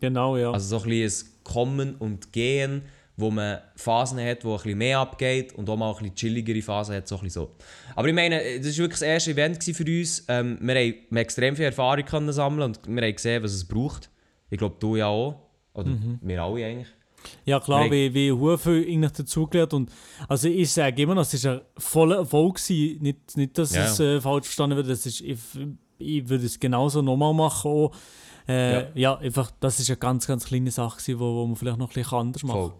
Genau, 0.00 0.36
ja. 0.36 0.50
Also 0.50 0.78
so 0.78 0.84
ein 0.84 0.90
bisschen 0.90 1.28
ein 1.28 1.44
Kommen 1.44 1.94
und 1.96 2.32
Gehen, 2.32 2.82
wo 3.16 3.30
man 3.30 3.58
Phasen 3.76 4.18
hat, 4.18 4.44
wo 4.44 4.52
ein 4.52 4.56
bisschen 4.56 4.78
mehr 4.78 4.98
abgeht 4.98 5.52
und 5.52 5.68
auch 5.68 5.76
mal 5.76 5.90
ein 5.92 5.98
bisschen 5.98 6.14
chilligere 6.14 6.62
Phasen 6.62 6.96
hat, 6.96 7.06
so 7.06 7.16
ein 7.16 7.22
bisschen 7.22 7.42
so. 7.42 7.56
Aber 7.94 8.08
ich 8.08 8.14
meine, 8.14 8.40
das 8.58 8.66
war 8.66 8.84
wirklich 8.84 9.00
das 9.00 9.02
erste 9.02 9.30
Event 9.30 9.62
für 9.62 9.84
uns. 9.84 10.24
Ähm, 10.28 10.58
wir, 10.60 10.74
haben, 10.74 11.16
extrem 11.16 11.54
viel 11.54 11.66
Erfahrung 11.66 12.04
können 12.04 12.32
sammeln 12.32 12.62
und 12.62 12.88
wir 12.88 13.02
haben 13.02 13.14
gesehen, 13.14 13.42
was 13.42 13.52
es 13.52 13.64
braucht. 13.66 14.10
Ich 14.50 14.58
glaube, 14.58 14.76
du 14.80 14.96
ja 14.96 15.06
auch. 15.06 15.40
Oder 15.74 15.90
wir 16.20 16.42
alle 16.42 16.64
eigentlich. 16.64 16.88
Ja 17.44 17.60
klar, 17.60 17.90
wie, 17.90 18.12
wie 18.14 18.58
viel 18.58 18.86
eigentlich 18.88 19.12
dazugelernt 19.12 19.74
und 19.74 19.90
also 20.28 20.48
ich 20.48 20.72
sage 20.72 21.02
immer 21.02 21.14
noch, 21.14 21.22
es 21.22 21.34
ist 21.34 21.46
ein 21.46 21.60
voller 21.76 22.16
Erfolg 22.18 22.56
gewesen. 22.56 23.02
Nicht, 23.02 23.36
nicht 23.36 23.58
dass 23.58 23.74
Ja, 23.74 23.84
es 23.86 24.00
äh, 24.00 24.20
falsch 24.20 24.46
verstanden 24.46 24.76
wird, 24.76 24.88
das 24.88 25.06
ist, 25.06 25.20
ich, 25.20 25.38
ich 25.98 26.28
würde 26.28 26.46
es 26.46 26.58
genauso 26.58 27.02
nochmal 27.02 27.34
machen 27.34 27.70
auch. 27.70 27.92
Äh, 28.48 28.72
Ja. 28.74 28.86
ja. 28.94 29.18
einfach, 29.18 29.50
das 29.60 29.80
ist 29.80 29.88
eine 29.90 29.96
ganz, 29.96 30.26
ganz 30.26 30.44
kleine 30.44 30.70
Sache 30.70 30.98
gewesen, 30.98 31.18
wo, 31.20 31.34
wo 31.34 31.46
man 31.46 31.56
vielleicht 31.56 31.78
noch 31.78 31.90
ein 31.90 31.94
bisschen 31.94 32.18
anders 32.18 32.42
macht. 32.42 32.56
Voll. 32.58 32.72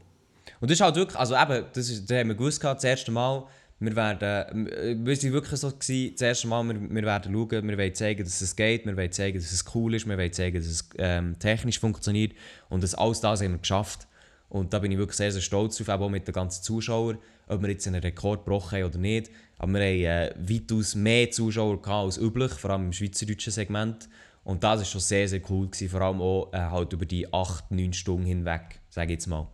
Und 0.60 0.70
das 0.70 0.78
ist 0.78 0.80
halt 0.82 0.96
wirklich, 0.96 1.18
also 1.18 1.34
eben, 1.34 1.64
das, 1.72 1.88
ist, 1.90 2.08
das 2.10 2.18
haben 2.18 2.28
wir 2.28 2.34
gewusst, 2.34 2.60
gehabt, 2.60 2.78
das 2.78 2.84
erste 2.84 3.10
Mal, 3.10 3.44
wir 3.80 3.96
werden, 3.96 4.66
äh, 4.68 4.96
wir 4.98 5.16
sind 5.16 5.32
wirklich 5.32 5.58
so 5.60 5.70
gewesen, 5.70 6.12
das 6.12 6.22
erste 6.22 6.48
Mal, 6.48 6.62
wir, 6.64 6.80
wir 6.80 7.02
werden 7.02 7.32
schauen, 7.32 7.68
wir 7.68 7.78
wollen 7.78 7.94
zeigen, 7.94 8.24
dass 8.24 8.40
es 8.40 8.54
geht, 8.54 8.86
wir 8.86 8.96
wollen 8.96 9.12
zeigen, 9.12 9.38
dass 9.38 9.52
es 9.52 9.64
cool 9.74 9.94
ist, 9.94 10.06
wir 10.06 10.16
wollen 10.16 10.32
zeigen, 10.32 10.56
dass 10.56 10.66
es 10.66 10.88
ähm, 10.98 11.38
technisch 11.38 11.80
funktioniert 11.80 12.32
und 12.68 12.82
das 12.82 12.94
alles 12.94 13.20
das 13.20 13.42
haben 13.42 13.52
wir 13.52 13.58
geschafft. 13.58 14.06
Und 14.54 14.72
da 14.72 14.78
bin 14.78 14.92
ich 14.92 14.98
wirklich 14.98 15.16
sehr, 15.16 15.32
sehr 15.32 15.40
stolz 15.42 15.78
drauf, 15.78 15.88
auch 15.88 16.08
mit 16.08 16.28
den 16.28 16.32
ganzen 16.32 16.62
Zuschauern, 16.62 17.18
ob 17.48 17.62
wir 17.62 17.70
jetzt 17.70 17.88
einen 17.88 18.00
Rekord 18.00 18.44
gebrochen 18.44 18.78
haben 18.78 18.84
oder 18.84 18.98
nicht. 18.98 19.28
Aber 19.58 19.72
wir 19.72 19.80
haben 19.80 20.38
äh, 20.46 20.48
weitaus 20.48 20.94
mehr 20.94 21.28
Zuschauer 21.28 21.82
gehabt 21.82 22.04
als 22.04 22.18
üblich, 22.18 22.52
vor 22.52 22.70
allem 22.70 22.84
im 22.84 22.92
schweizerdeutschen 22.92 23.52
Segment. 23.52 24.08
Und 24.44 24.62
das 24.62 24.78
war 24.78 24.84
schon 24.84 25.00
sehr, 25.00 25.26
sehr 25.26 25.40
cool, 25.50 25.66
gewesen, 25.66 25.88
vor 25.88 26.02
allem 26.02 26.20
auch 26.20 26.52
äh, 26.52 26.58
halt 26.58 26.92
über 26.92 27.04
die 27.04 27.32
8, 27.32 27.72
9 27.72 27.92
Stunden 27.94 28.26
hinweg, 28.26 28.78
sage 28.90 29.06
ich 29.06 29.16
jetzt 29.16 29.26
mal. 29.26 29.48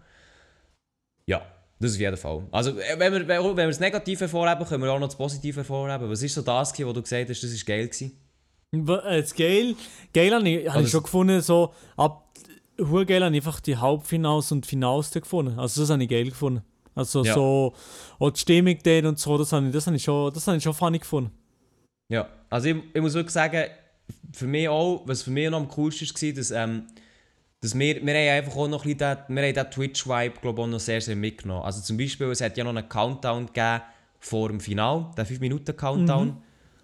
Ja, 1.24 1.46
das 1.78 1.94
auf 1.94 2.00
jeden 2.00 2.18
Fall. 2.18 2.46
Also, 2.50 2.78
äh, 2.78 2.98
wenn 2.98 3.10
wir, 3.14 3.26
wenn 3.26 3.56
wir 3.56 3.66
das 3.68 3.80
Negative 3.80 4.20
hervorheben, 4.20 4.66
können 4.66 4.82
wir 4.82 4.92
auch 4.92 5.00
noch 5.00 5.08
das 5.08 5.16
Positive 5.16 5.56
hervorheben. 5.60 6.10
Was 6.10 6.22
ist 6.22 6.34
so 6.34 6.42
das, 6.42 6.74
gewesen, 6.74 6.88
wo 6.88 6.92
du 6.92 7.00
gesagt 7.00 7.30
hast, 7.30 7.42
das 7.42 7.50
war 7.52 7.64
geil? 7.64 7.88
Gewesen? 7.88 8.18
Äh, 8.74 9.22
Das 9.22 9.34
Geil, 9.34 9.74
geil 10.12 10.34
habe 10.34 10.46
ich, 10.46 10.68
hab 10.68 10.82
ich 10.82 10.90
schon 10.90 11.02
gefunden, 11.04 11.40
so 11.40 11.72
ab 11.96 12.26
geil 13.06 13.24
habe 13.24 13.34
einfach 13.34 13.60
die 13.60 13.76
Halbfinals 13.76 14.52
und 14.52 14.66
Finals 14.66 15.10
gefunden. 15.10 15.58
Also 15.58 15.82
das 15.82 15.90
habe 15.90 16.02
ich 16.02 16.08
geil 16.08 16.26
gefunden. 16.26 16.62
Also 16.94 17.24
Ja. 17.24 17.34
so, 17.34 17.74
auch 18.18 18.30
die 18.30 18.40
Stimmung 18.40 18.76
dort 18.82 19.04
und 19.04 19.18
so, 19.18 19.38
das 19.38 19.52
habe 19.52 19.66
ich, 19.66 19.72
das 19.72 19.86
habe 19.86 19.96
ich, 19.96 20.02
schon, 20.02 20.32
das 20.32 20.46
habe 20.46 20.56
ich 20.56 20.62
schon 20.62 20.74
funny 20.74 20.98
gefunden. 20.98 21.30
Ja, 22.08 22.28
also 22.48 22.68
ich, 22.68 22.76
ich 22.92 23.00
muss 23.00 23.14
wirklich 23.14 23.32
sagen, 23.32 23.66
für 24.32 24.46
mich 24.46 24.68
auch, 24.68 25.02
was 25.06 25.22
für 25.22 25.30
mich 25.30 25.48
noch 25.48 25.58
am 25.58 25.68
coolsten 25.68 26.08
war, 26.08 26.32
dass, 26.34 26.50
ähm, 26.50 26.86
dass 27.60 27.78
wir, 27.78 28.04
wir 28.04 28.14
haben 28.14 28.44
einfach 28.44 28.56
auch 28.56 28.68
noch 28.68 28.84
ein 28.84 28.96
bisschen 28.96 29.16
den, 29.26 29.36
wir 29.36 29.42
haben 29.46 29.54
den 29.54 29.70
Twitch-Vibe, 29.70 30.40
glaube 30.40 30.62
ich, 30.62 30.66
noch 30.68 30.80
sehr, 30.80 31.00
sehr 31.00 31.16
mitgenommen. 31.16 31.62
Also 31.62 31.80
zum 31.80 31.96
Beispiel, 31.96 32.26
es 32.28 32.40
hat 32.40 32.56
ja 32.56 32.64
noch 32.64 32.74
einen 32.74 32.88
Countdown 32.88 33.46
gegeben 33.46 33.82
vor 34.18 34.48
dem 34.48 34.60
Final, 34.60 35.10
den 35.16 35.26
5-Minuten-Countdown. 35.26 36.36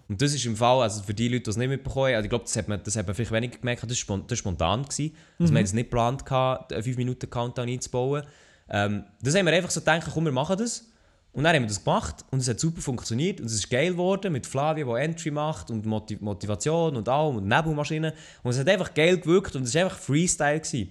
Und 0.09 0.23
das 0.23 0.35
ist 0.35 0.47
im 0.47 0.57
Fall, 0.57 0.83
also 0.83 1.03
für 1.03 1.15
die 1.15 1.29
Leute, 1.29 1.45
die 1.45 1.51
es 1.51 1.57
nicht 1.57 1.69
mitbekommen 1.69 2.07
haben, 2.07 2.15
also 2.15 2.25
ich 2.25 2.31
glaube, 2.31 2.45
das 2.45 2.57
hat 2.57 2.69
man, 2.69 2.81
das 2.83 2.97
hat 2.97 3.07
man 3.07 3.15
vielleicht 3.15 3.33
weniger 3.33 3.59
gemerkt, 3.59 3.83
das 3.83 3.91
war 3.91 3.97
spon 3.97 4.23
das 4.27 4.31
war 4.31 4.37
spontan. 4.37 4.83
Gewesen. 4.83 5.17
Also 5.39 5.53
wir 5.53 5.59
haben 5.59 5.65
es 5.65 5.73
nicht 5.73 5.91
geplant, 5.91 6.25
gehabt, 6.25 6.73
einen 6.73 6.83
5-Minuten-Countdown 6.83 7.69
einzubauen. 7.69 8.23
Ähm, 8.69 9.05
das 9.21 9.35
haben 9.35 9.47
wir 9.47 9.53
einfach 9.53 9.71
so 9.71 9.81
gedacht, 9.81 10.09
komm, 10.13 10.25
wir 10.25 10.33
machen 10.33 10.57
das. 10.59 10.91
Und 11.33 11.45
dann 11.45 11.55
haben 11.55 11.65
wir 11.65 11.69
das 11.69 11.85
gemacht 11.85 12.25
und 12.31 12.39
es 12.39 12.49
hat 12.49 12.59
super 12.59 12.81
funktioniert 12.81 13.41
und 13.41 13.47
es 13.47 13.53
ist 13.53 13.69
geil 13.69 13.91
geworden 13.91 14.33
mit 14.33 14.47
Flavia, 14.47 14.87
die 14.87 15.05
Entry 15.05 15.31
macht 15.31 15.71
und 15.71 15.85
Motiv 15.85 16.23
Motivation 16.23 16.97
und 16.97 17.11
allem 17.11 17.37
und 17.37 17.47
Nebelmaschinen. 17.47 18.13
Und 18.43 18.53
es 18.53 18.59
hat 18.59 18.67
einfach 18.69 18.95
geil 18.95 19.19
gewirkt 19.19 19.55
und 19.55 19.65
es 19.65 19.75
war 19.75 19.83
einfach 19.83 19.99
Freestyle. 19.99 20.61
Gewesen. 20.61 20.91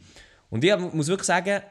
Und 0.51 0.63
ich 0.63 0.77
muss 0.93 1.07
wirklich 1.07 1.25
sagen, 1.25 1.63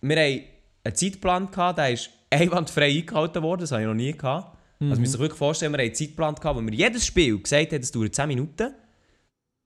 wir 0.00 0.16
haben 0.16 0.42
einen 0.82 0.94
Zeitplan 0.96 1.50
gehabt, 1.52 1.78
der 1.78 1.92
ist 1.92 2.10
einwandfrei 2.28 2.88
eingehalten 2.98 3.42
worden, 3.44 3.60
das 3.60 3.70
habe 3.70 3.82
ich 3.82 3.86
noch 3.86 3.94
nie 3.94 4.12
gehabt. 4.12 4.55
Also 4.78 4.90
man 4.90 5.00
muss 5.00 5.10
sich 5.12 5.20
wirklich 5.20 5.38
vorstellen, 5.38 5.72
wir 5.72 5.78
haben 5.78 5.86
einen 5.86 5.94
Zeitplan 5.94 6.34
gehabt, 6.34 6.56
wo 6.58 6.62
wir 6.62 6.72
jedes 6.74 7.06
Spiel 7.06 7.38
gesagt 7.40 7.72
haben, 7.72 7.80
es 7.80 7.90
dauert 7.92 8.14
10 8.14 8.28
Minuten. 8.28 8.74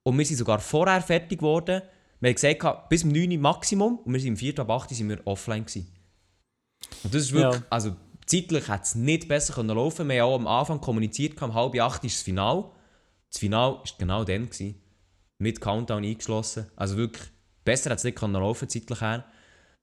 Und 0.05 0.19
wir 0.19 0.25
sind 0.25 0.37
sogar 0.37 0.61
vorher 0.61 1.03
fertig 1.03 1.41
geworden. 1.41 1.83
Wir 2.21 2.29
haben 2.31 2.35
gesagt, 2.35 2.89
bis 2.89 3.03
um 3.05 3.11
9 3.11 3.33
Uhr 3.33 3.39
Maximum 3.39 3.99
und 3.99 4.13
wir 4.13 4.21
sind 4.21 4.31
um 4.31 4.37
4 4.37 4.59
ab 4.61 4.71
8 4.71 4.91
Uhr 4.91 4.97
sind 4.97 5.09
wir 5.09 5.27
offline 5.27 5.65
gewesen. 5.65 5.89
Und 7.03 7.15
das 7.15 7.23
ist 7.23 7.33
wirklich, 7.33 7.61
Ja. 7.61 7.67
also 7.71 7.97
zeitlich 8.27 8.69
hätte 8.69 8.83
es 8.83 8.95
nicht 8.95 9.27
besser 9.29 9.55
können 9.55 9.75
laufen 9.77 10.09
Wir 10.09 10.23
haben 10.23 10.29
auch 10.31 10.35
am 10.37 10.47
Anfang 10.47 10.81
kommuniziert, 10.81 11.41
um 11.43 11.55
halb 11.55 11.79
acht 11.81 12.05
ist 12.05 12.17
das 12.17 12.23
Final. 12.23 12.71
Das 13.31 13.41
Final 13.41 13.73
war 13.75 13.85
genau 13.99 14.25
dann. 14.25 14.47
Gewesen, 14.49 14.81
mit 15.39 15.61
Countdown 15.61 16.05
eingeschlossen. 16.05 16.67
Also 16.77 16.97
wirklich, 16.97 17.29
besser 17.65 17.91
hätte 17.91 17.99
es 17.99 18.05
nicht 18.05 18.19
können 18.19 18.35
laufen 18.35 18.69
zeitlich 18.69 19.01
her. 19.01 19.25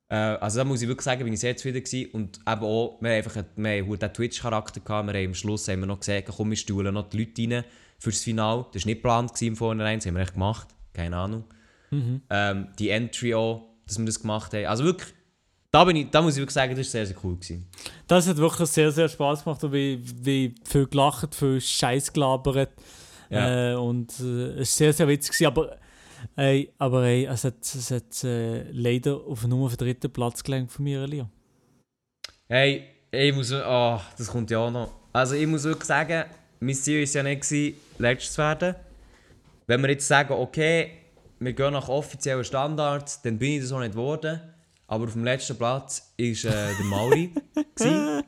Äh, 0.09 0.15
also 0.15 0.59
da 0.59 0.65
muss 0.65 0.81
ich 0.81 0.87
wirklich 0.87 1.05
sagen, 1.05 1.23
bin 1.23 1.33
ich 1.33 1.39
sehr 1.39 1.55
zufrieden 1.57 1.83
gewesen. 1.83 2.11
Und 2.11 2.39
eben 2.39 2.61
auch, 2.61 2.97
wir 3.01 3.09
haben 3.09 3.17
einfach 3.17 3.43
wir 3.55 3.83
haben 3.83 3.99
den 3.99 4.13
Twitch-Charakter 4.13 4.79
gehabt. 4.79 5.07
Wir 5.07 5.19
haben 5.19 5.27
am 5.27 5.33
Schluss 5.33 5.67
haben 5.67 5.81
wir 5.81 5.87
noch 5.87 5.99
gesagt, 5.99 6.29
komm, 6.35 6.49
wir 6.49 6.57
stuhlen 6.57 6.93
noch 6.93 7.09
die 7.09 7.19
Leute 7.19 7.55
rein 7.55 7.63
fürs 7.99 8.23
Final. 8.23 8.65
Das 8.73 8.83
war 8.83 8.87
nicht 8.87 8.97
geplant 8.97 9.41
im 9.41 9.55
Vornherein, 9.55 9.99
das 9.99 10.05
haben 10.05 10.15
wir 10.15 10.21
echt 10.21 10.33
gemacht. 10.33 10.67
Keine 10.93 11.17
Ahnung. 11.17 11.43
Ähm, 12.29 12.67
die 12.77 12.89
Entry 12.89 13.33
auch, 13.33 13.69
dass 13.85 13.97
wir 13.97 14.05
das 14.05 14.19
gemacht 14.19 14.53
haben. 14.53 14.65
Also 14.65 14.83
wirklich, 14.83 15.13
da, 15.71 15.83
bin 15.85 15.95
ich, 15.95 16.09
da 16.09 16.21
muss 16.21 16.33
ich 16.33 16.39
wirklich 16.39 16.53
sagen, 16.53 16.75
das 16.75 16.79
war 16.79 16.91
sehr, 16.91 17.05
sehr 17.05 17.15
cool. 17.23 17.35
Gewesen. 17.35 17.69
Das 18.07 18.27
hat 18.27 18.37
wirklich 18.37 18.69
sehr, 18.69 18.91
sehr 18.91 19.07
Spaß 19.07 19.43
gemacht, 19.43 19.63
und 19.63 19.73
wie, 19.73 20.01
wie 20.03 20.55
viel 20.65 20.87
gelacht, 20.87 21.33
viel 21.33 21.61
Scheiß 21.61 22.11
gelabert. 22.11 22.71
Ja. 23.29 23.71
Äh, 23.71 23.75
und 23.75 24.11
äh, 24.19 24.51
es 24.53 24.57
war 24.57 24.65
sehr, 24.65 24.93
sehr 24.93 25.07
witzig. 25.07 25.31
gewesen, 25.31 25.47
Aber, 25.47 25.77
ey, 26.35 26.73
aber 26.77 27.03
ey, 27.03 27.25
es 27.25 27.43
hat, 27.43 27.61
es 27.61 27.91
hat 27.91 28.23
äh, 28.23 28.69
leider 28.71 29.15
auf 29.15 29.45
nur 29.45 29.69
den 29.69 29.77
dritten 29.77 30.11
Platz 30.11 30.43
gelangt 30.43 30.71
von 30.71 30.83
mir, 30.83 31.03
Elia. 31.03 31.29
Hey, 32.47 32.83
ich 33.11 33.33
muss. 33.33 33.51
Oh, 33.51 33.99
das 34.17 34.27
kommt 34.27 34.51
ja 34.51 34.59
auch 34.59 34.71
noch. 34.71 34.93
Also, 35.13 35.35
ich 35.35 35.47
muss 35.47 35.63
wirklich 35.63 35.85
sagen, 35.85 36.25
mein 36.59 36.75
Ziel 36.75 37.05
war 37.05 37.13
ja 37.13 37.23
nicht, 37.23 37.41
gewesen, 37.41 37.77
letztes 37.97 38.33
zu 38.33 38.37
werden. 38.39 38.75
Wenn 39.65 39.81
wir 39.81 39.89
jetzt 39.89 40.07
sagen, 40.07 40.33
okay, 40.33 40.91
wir 41.39 41.53
gehen 41.53 41.73
nach 41.73 41.89
offiziellen 41.89 42.43
Standards, 42.43 43.21
dann 43.21 43.37
bin 43.37 43.53
ich 43.53 43.61
das 43.61 43.71
auch 43.71 43.79
nicht 43.79 43.91
geworden. 43.91 44.39
Aber 44.87 45.03
auf 45.03 45.13
dem 45.13 45.25
letzten 45.25 45.57
Platz 45.57 46.13
war 46.17 46.25
äh, 46.25 46.33
der 46.43 46.85
Mauri. 46.85 47.33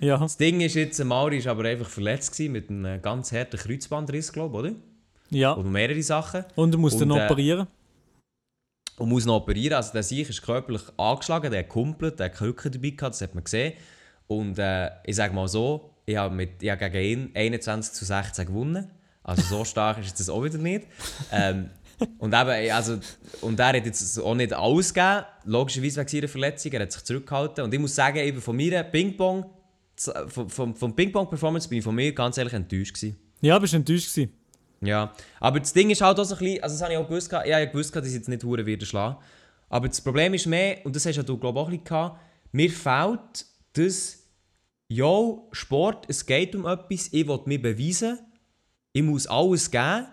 Ja, 0.00 0.18
das 0.18 0.36
Ding 0.36 0.60
ist 0.60 0.74
jetzt, 0.74 0.98
der 0.98 1.06
Mauri 1.06 1.42
war 1.44 1.52
aber 1.52 1.64
einfach 1.64 1.88
verletzt 1.88 2.32
gewesen, 2.32 2.52
mit 2.52 2.68
einem 2.68 3.00
ganz 3.00 3.32
harten 3.32 3.56
Kreuzbandriss, 3.56 4.32
glaube 4.32 4.58
ich, 4.58 4.72
oder? 4.72 4.76
Ja. 5.34 5.56
Oder 5.56 5.68
mehrere 5.68 6.02
Sachen. 6.02 6.44
Und 6.54 6.72
du 6.72 6.78
musst 6.78 7.00
Und, 7.00 7.08
dann 7.08 7.18
äh, 7.18 7.24
operieren. 7.26 7.66
und 8.96 9.08
muss 9.08 9.24
noch 9.24 9.36
operieren. 9.36 9.74
Also 9.74 9.92
der 9.92 10.02
Sieg 10.02 10.28
ist 10.28 10.42
körperlich 10.42 10.82
angeschlagen, 10.96 11.50
der 11.50 11.60
hat 11.60 11.68
kumpelt, 11.68 12.18
der 12.18 12.26
hat 12.26 12.34
Krücken 12.34 12.72
dabei 12.72 12.90
gehabt, 12.90 13.14
das 13.14 13.20
hat 13.22 13.34
man 13.34 13.44
gesehen. 13.44 13.74
Und 14.26 14.58
äh, 14.58 14.90
ich 15.04 15.16
sage 15.16 15.34
mal 15.34 15.48
so, 15.48 15.90
ich 16.06 16.16
habe, 16.16 16.34
mit, 16.34 16.62
ich 16.62 16.70
habe 16.70 16.90
gegen 16.90 17.30
ihn 17.34 17.36
21 17.36 17.92
zu 17.92 18.04
16 18.04 18.46
gewonnen. 18.46 18.90
Also 19.22 19.42
so 19.42 19.64
stark 19.64 19.98
ist 19.98 20.18
das 20.20 20.28
auch 20.28 20.44
wieder 20.44 20.58
nicht. 20.58 20.86
Ähm, 21.32 21.70
und 22.18 22.34
eben, 22.34 22.70
also, 22.72 22.98
und 23.40 23.58
er 23.58 23.68
hat 23.68 23.86
jetzt 23.86 24.18
auch 24.20 24.34
nicht 24.34 24.52
alles 24.52 24.92
gegeben, 24.92 25.24
logischerweise 25.44 26.00
wegen 26.00 26.08
seiner 26.08 26.28
Verletzung, 26.28 26.72
er 26.72 26.80
hat 26.82 26.92
sich 26.92 27.04
zurückgehalten. 27.04 27.64
Und 27.64 27.72
ich 27.72 27.80
muss 27.80 27.94
sagen, 27.94 28.18
eben 28.18 28.40
von 28.40 28.56
mir 28.56 28.82
Ping-Pong, 28.82 29.46
vom, 30.28 30.48
vom, 30.50 30.74
vom 30.74 30.94
Ping-Pong-Performance 30.96 31.68
bin 31.68 31.78
ich 31.78 31.84
von 31.84 31.94
mir 31.94 32.12
ganz 32.12 32.36
ehrlich 32.36 32.52
enttäuscht 32.52 32.94
gewesen. 32.94 33.16
Ja, 33.40 33.58
bist 33.58 33.72
du 33.72 33.76
enttäuscht 33.78 34.12
gewesen. 34.12 34.32
Ja, 34.84 35.12
aber 35.40 35.60
das 35.60 35.72
Ding 35.72 35.90
ist 35.90 36.00
halt 36.00 36.18
auch 36.18 36.24
so 36.24 36.34
ein 36.34 36.38
bisschen, 36.38 36.62
also 36.62 36.74
das 36.74 36.82
habe 36.82 36.92
ich 36.92 36.98
auch 36.98 37.08
gewusst, 37.08 37.28
ich 37.28 37.32
habe 37.38 37.48
ja 37.48 37.64
gewusst, 37.64 37.94
dass 37.96 38.06
ich 38.06 38.14
jetzt 38.14 38.28
nicht 38.28 38.44
hure 38.44 38.64
wieder 38.66 38.84
schlagen. 38.86 39.16
Aber 39.68 39.88
das 39.88 40.00
Problem 40.00 40.34
ist 40.34 40.46
mehr, 40.46 40.78
und 40.84 40.94
das 40.94 41.06
hast 41.06 41.16
ja 41.16 41.22
du 41.22 41.36
glaube 41.38 41.58
ich 41.58 41.62
auch 41.62 41.68
ein 41.68 41.70
bisschen 41.72 41.84
gehabt, 41.84 42.20
mir 42.52 42.70
fehlt 42.70 43.46
das, 43.72 44.18
ja, 44.88 45.12
Sport, 45.52 46.04
es 46.08 46.24
geht 46.26 46.54
um 46.54 46.66
etwas, 46.66 47.08
ich 47.12 47.26
will 47.26 47.40
mir 47.46 47.60
beweisen, 47.60 48.18
ich 48.92 49.02
muss 49.02 49.26
alles 49.26 49.70
geben, 49.70 50.06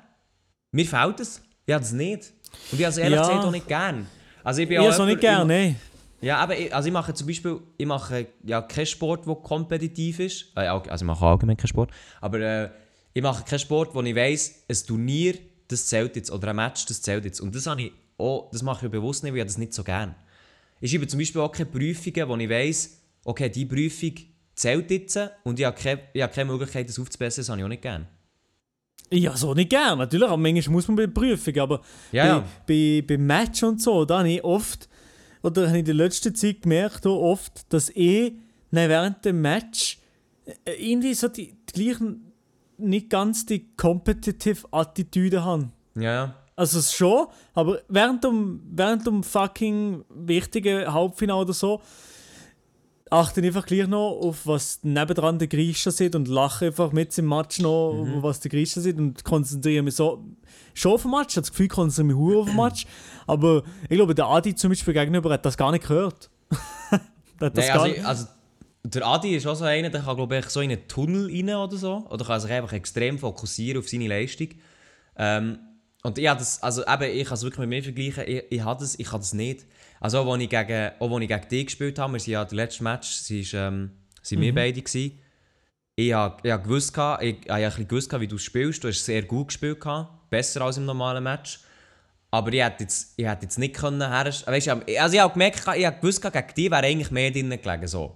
mir 0.72 0.86
fehlt 0.86 1.20
es, 1.20 1.42
ich 1.66 1.74
habe 1.74 1.84
es 1.84 1.92
nicht. 1.92 2.32
Und 2.72 2.80
ich 2.80 2.86
habe 2.86 2.92
es 2.92 2.98
ehrlich 2.98 3.16
Ja. 3.18 3.28
gesagt 3.28 3.46
auch 3.46 3.52
nicht 3.52 3.68
gern. 3.68 4.08
Also 4.44 4.62
ich 4.62 4.68
bin 4.68 4.82
Ich 4.82 4.88
auch 4.88 4.92
jemand- 4.94 5.10
nicht 5.10 5.22
gerne, 5.22 5.54
ey. 5.54 5.76
ja, 6.22 6.38
aber 6.38 6.58
ich, 6.58 6.74
also 6.74 6.88
ich 6.88 6.94
mache 6.94 7.14
zum 7.14 7.28
Beispiel, 7.28 7.60
ich 7.78 7.86
mache 7.86 8.28
ja 8.44 8.62
keinen 8.62 8.86
Sport, 8.88 9.28
der 9.28 9.36
kompetitiv 9.36 10.20
ist. 10.20 10.48
Äh, 10.56 10.62
also 10.68 10.92
ich 10.96 11.04
mache 11.04 11.26
allgemein 11.26 11.58
keinen 11.58 11.68
Sport. 11.68 11.92
Aber 12.22 12.40
äh, 12.40 12.70
ich 13.14 13.22
mache 13.22 13.44
keinen 13.44 13.60
Sport, 13.60 13.94
wo 13.94 14.02
ich 14.02 14.16
weiss, 14.16 14.64
ein 14.70 14.78
Turnier, 14.88 15.36
das 15.68 15.86
zählt 15.88 16.16
jetzt, 16.16 16.32
oder 16.32 16.50
ein 16.50 16.56
Match, 16.56 16.86
das 16.86 17.02
zählt 17.02 17.26
jetzt. 17.26 17.40
Und 17.40 17.56
das, 17.56 17.68
habe 17.68 17.82
ich 17.84 17.92
auch, 18.18 18.50
das 18.52 18.64
mache 18.64 18.86
ich 18.86 18.92
bewusst 18.92 19.24
nicht, 19.24 19.34
weil 19.34 19.40
ich 19.40 19.46
das 19.46 19.58
nicht 19.58 19.74
so 19.74 19.84
gerne. 19.84 20.16
Ich 20.80 20.92
schreibe 20.92 21.08
zum 21.08 21.20
Beispiel 21.20 21.42
auch 21.42 21.52
keine 21.52 21.70
Prüfungen, 21.70 22.28
wo 22.28 22.38
ich 22.38 22.50
weiss, 22.50 23.02
okay, 23.24 23.50
die 23.50 23.66
Prüfung 23.66 24.14
zählt 24.56 24.92
jetzt 24.92 25.20
und 25.44 25.60
ich 25.60 25.66
habe 25.66 25.78
keine, 25.80 26.02
ich 26.14 26.22
habe 26.22 26.34
keine 26.34 26.52
Möglichkeit, 26.52 26.90
das 26.90 27.00
aufzubessern, 27.00 27.42
das 27.42 27.50
habe 27.50 27.60
ich 27.60 27.66
auch 27.66 27.70
nicht 27.70 27.82
gerne. 27.82 28.08
Ja, 29.14 29.36
so 29.36 29.54
nicht 29.54 29.70
gern. 29.70 29.98
Natürlich, 29.98 30.28
aber 30.28 30.38
manchmal 30.38 30.74
muss 30.74 30.88
man 30.88 30.96
bei 30.96 31.08
Prüfung. 31.08 31.58
Aber 31.60 31.82
Ja, 32.12 32.26
ja. 32.26 32.40
bei, 32.66 33.04
bei, 33.06 33.16
bei 33.16 33.18
Match 33.18 33.62
und 33.64 33.82
so, 33.82 34.06
da 34.06 34.20
habe 34.20 34.30
ich 34.30 34.44
oft, 34.44 34.88
oder 35.44 35.68
habe 35.68 35.78
ich 35.78 35.80
in 35.80 35.86
der 35.86 35.96
letzten 35.96 36.34
Zeit 36.34 36.62
gemerkt, 36.62 37.06
oft, 37.06 37.72
dass 37.74 37.90
ich 37.90 38.34
während 38.72 39.26
dem 39.26 39.42
Match 39.42 39.98
äh, 40.66 40.72
irgendwie 40.72 41.14
so 41.14 41.28
die, 41.28 41.54
die 41.54 41.74
gleichen, 41.74 42.31
nicht 42.82 43.10
ganz 43.10 43.46
die 43.46 43.74
competitive 43.76 44.68
Attitüde 44.72 45.44
habe. 45.44 45.70
Ja, 45.96 46.02
ja. 46.14 46.36
Also 46.56 46.80
schon, 46.82 47.28
aber 47.54 47.80
während 47.88 48.24
dem, 48.24 48.62
während 48.72 49.08
dem 49.08 49.24
fucking 49.24 50.04
wichtigen 50.10 50.94
Halbfinale 50.94 51.42
oder 51.42 51.54
so, 51.54 51.82
achte 53.10 53.42
ich 53.42 53.48
einfach 53.48 53.66
gleich 53.66 53.88
noch 53.88 54.12
auf, 54.22 54.46
was 54.46 54.80
nebendran 54.84 55.40
der 55.40 55.48
Griecher 55.48 55.92
sieht 55.92 56.16
und 56.16 56.28
lache 56.28 56.68
einfach 56.68 56.92
mit 56.92 57.18
im 57.18 57.28
Match 57.28 57.60
noch, 57.60 58.06
was 58.22 58.40
der 58.40 58.52
Griecher 58.52 58.80
sieht 58.80 58.98
und 58.98 59.24
konzentriere 59.24 59.84
mich 59.84 59.96
so 59.96 60.24
schon 60.74 60.94
auf 60.94 61.02
den 61.02 61.12
Match. 61.12 61.30
Ich 61.32 61.36
habe 61.38 61.42
das 61.42 61.52
Gefühl, 61.52 61.66
ich 61.66 61.72
konzentriere 61.72 62.18
mich 62.20 62.38
auf 62.38 62.46
den 62.46 62.56
Match. 62.56 62.86
Aber 63.28 63.64
ich 63.90 63.98
glaube, 63.98 64.16
der 64.16 64.28
Adi 64.28 64.56
zum 64.56 64.70
Beispiel 64.70 64.94
gegenüber 64.94 65.32
hat 65.34 65.46
das 65.46 65.58
gar 65.58 65.72
nicht 65.72 65.88
gehört. 65.88 66.30
Das, 67.40 67.54
das 67.54 67.68
Nein, 67.70 67.72
also, 67.74 67.86
gar- 67.86 67.96
ich- 67.98 68.06
also, 68.06 68.26
der 68.84 69.06
Adi 69.06 69.36
ist 69.36 69.46
auch 69.48 69.56
so 69.56 69.66
einer, 69.66 69.90
der 69.90 70.02
kann 70.02 70.16
glaube 70.16 70.38
ich 70.38 70.46
so 70.46 70.62
in 70.62 70.72
einen 70.72 70.88
Tunnel 70.88 71.28
rein 71.28 71.56
oder 71.56 71.78
so. 71.78 72.06
Oder 72.10 72.26
kann 72.26 72.40
sich 72.40 72.52
einfach 72.52 72.74
extrem 72.74 73.20
fokussieren 73.20 73.80
auf 73.82 73.90
seine 73.90 74.08
Leistung. 74.08 74.50
Ähm, 75.18 75.60
und 76.04 76.18
ich 76.18 76.26
das, 76.26 76.64
also 76.64 76.82
eben, 76.88 77.04
ich 77.16 77.26
kann 77.26 77.36
es 77.36 77.44
wirklich 77.44 77.60
mit 77.60 77.70
mir 77.70 77.84
vergleichen, 77.84 78.24
ich, 78.26 78.44
ich 78.50 78.64
habe 78.64 78.80
das, 78.80 78.98
ich 78.98 79.08
kann 79.08 79.20
das 79.20 79.34
nicht. 79.34 79.66
Also 80.00 80.20
auch 80.20 80.34
als 80.34 80.42
ich 80.42 80.50
gegen, 80.50 80.92
auch 81.00 81.12
als 81.12 81.22
ich 81.22 81.28
gegen 81.28 81.48
dich 81.50 81.66
gespielt 81.68 82.00
habe, 82.00 82.14
wir 82.14 82.20
sind 82.20 82.34
ja 82.34 82.44
der 82.44 82.56
letzte 82.56 82.84
Match, 82.84 83.08
sie 83.08 83.42
ist, 83.42 83.54
ähm, 83.54 83.92
sind 84.24 84.42
wir 84.42 84.54
beide 84.56 84.82
gewesen. 84.82 85.20
Ich 85.96 86.14
habe, 86.14 86.38
ich 86.42 86.52
habe 86.52 86.64
gewusst, 86.64 86.98
ich, 87.22 87.36
ich 87.46 87.50
habe 87.52 87.66
ein 87.66 87.88
gewusst, 87.88 88.20
wie 88.20 88.28
du 88.28 88.38
spielst. 88.40 88.84
Du 88.84 88.88
hast 88.88 89.06
sehr 89.06 89.22
gut 89.24 89.50
gespielt, 89.50 89.84
besser 90.32 90.62
als 90.62 90.78
im 90.78 90.86
normalen 90.86 91.24
Match. 91.24 91.60
Aber 92.32 92.52
ich 92.54 92.64
hätte 92.64 92.84
jetzt, 92.84 93.14
ich 93.18 93.26
hätte 93.28 93.44
jetzt 93.44 93.60
nicht 93.60 93.76
können. 93.76 94.00
Weißt 94.00 94.48
du, 94.48 94.52
ich 94.54 94.70
habe- 94.70 95.00
also 95.00 95.16
ich 95.16 95.22
habe 95.22 95.34
gemerkt, 95.34 95.60
ich 95.76 95.86
habe 95.86 95.98
gewusst, 96.00 96.22
gegen 96.22 96.54
dich 96.56 96.72
wäre 96.72 96.86
eigentlich 96.88 97.12
mehr 97.12 97.30
drin 97.30 97.50
gelegen. 97.50 97.88
So. 97.88 98.16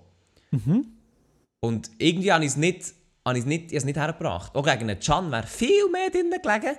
Und 1.62 1.90
irgendwie 1.98 2.32
habe 2.32 2.44
ich 2.44 2.52
es 2.52 2.58
nicht, 2.58 2.94
habe 3.26 3.40
ich 3.40 3.46
nicht, 3.46 3.72
ich 3.72 3.86
nicht 3.86 3.98
hergebracht. 3.98 4.56
Auch 4.56 4.66
gegen 4.66 4.90
einen 4.90 5.00
Can 5.00 5.32
wäre 5.32 5.48
viel 5.48 5.90
mehr 5.92 6.10
drin 6.10 6.30
gelegen. 6.30 6.78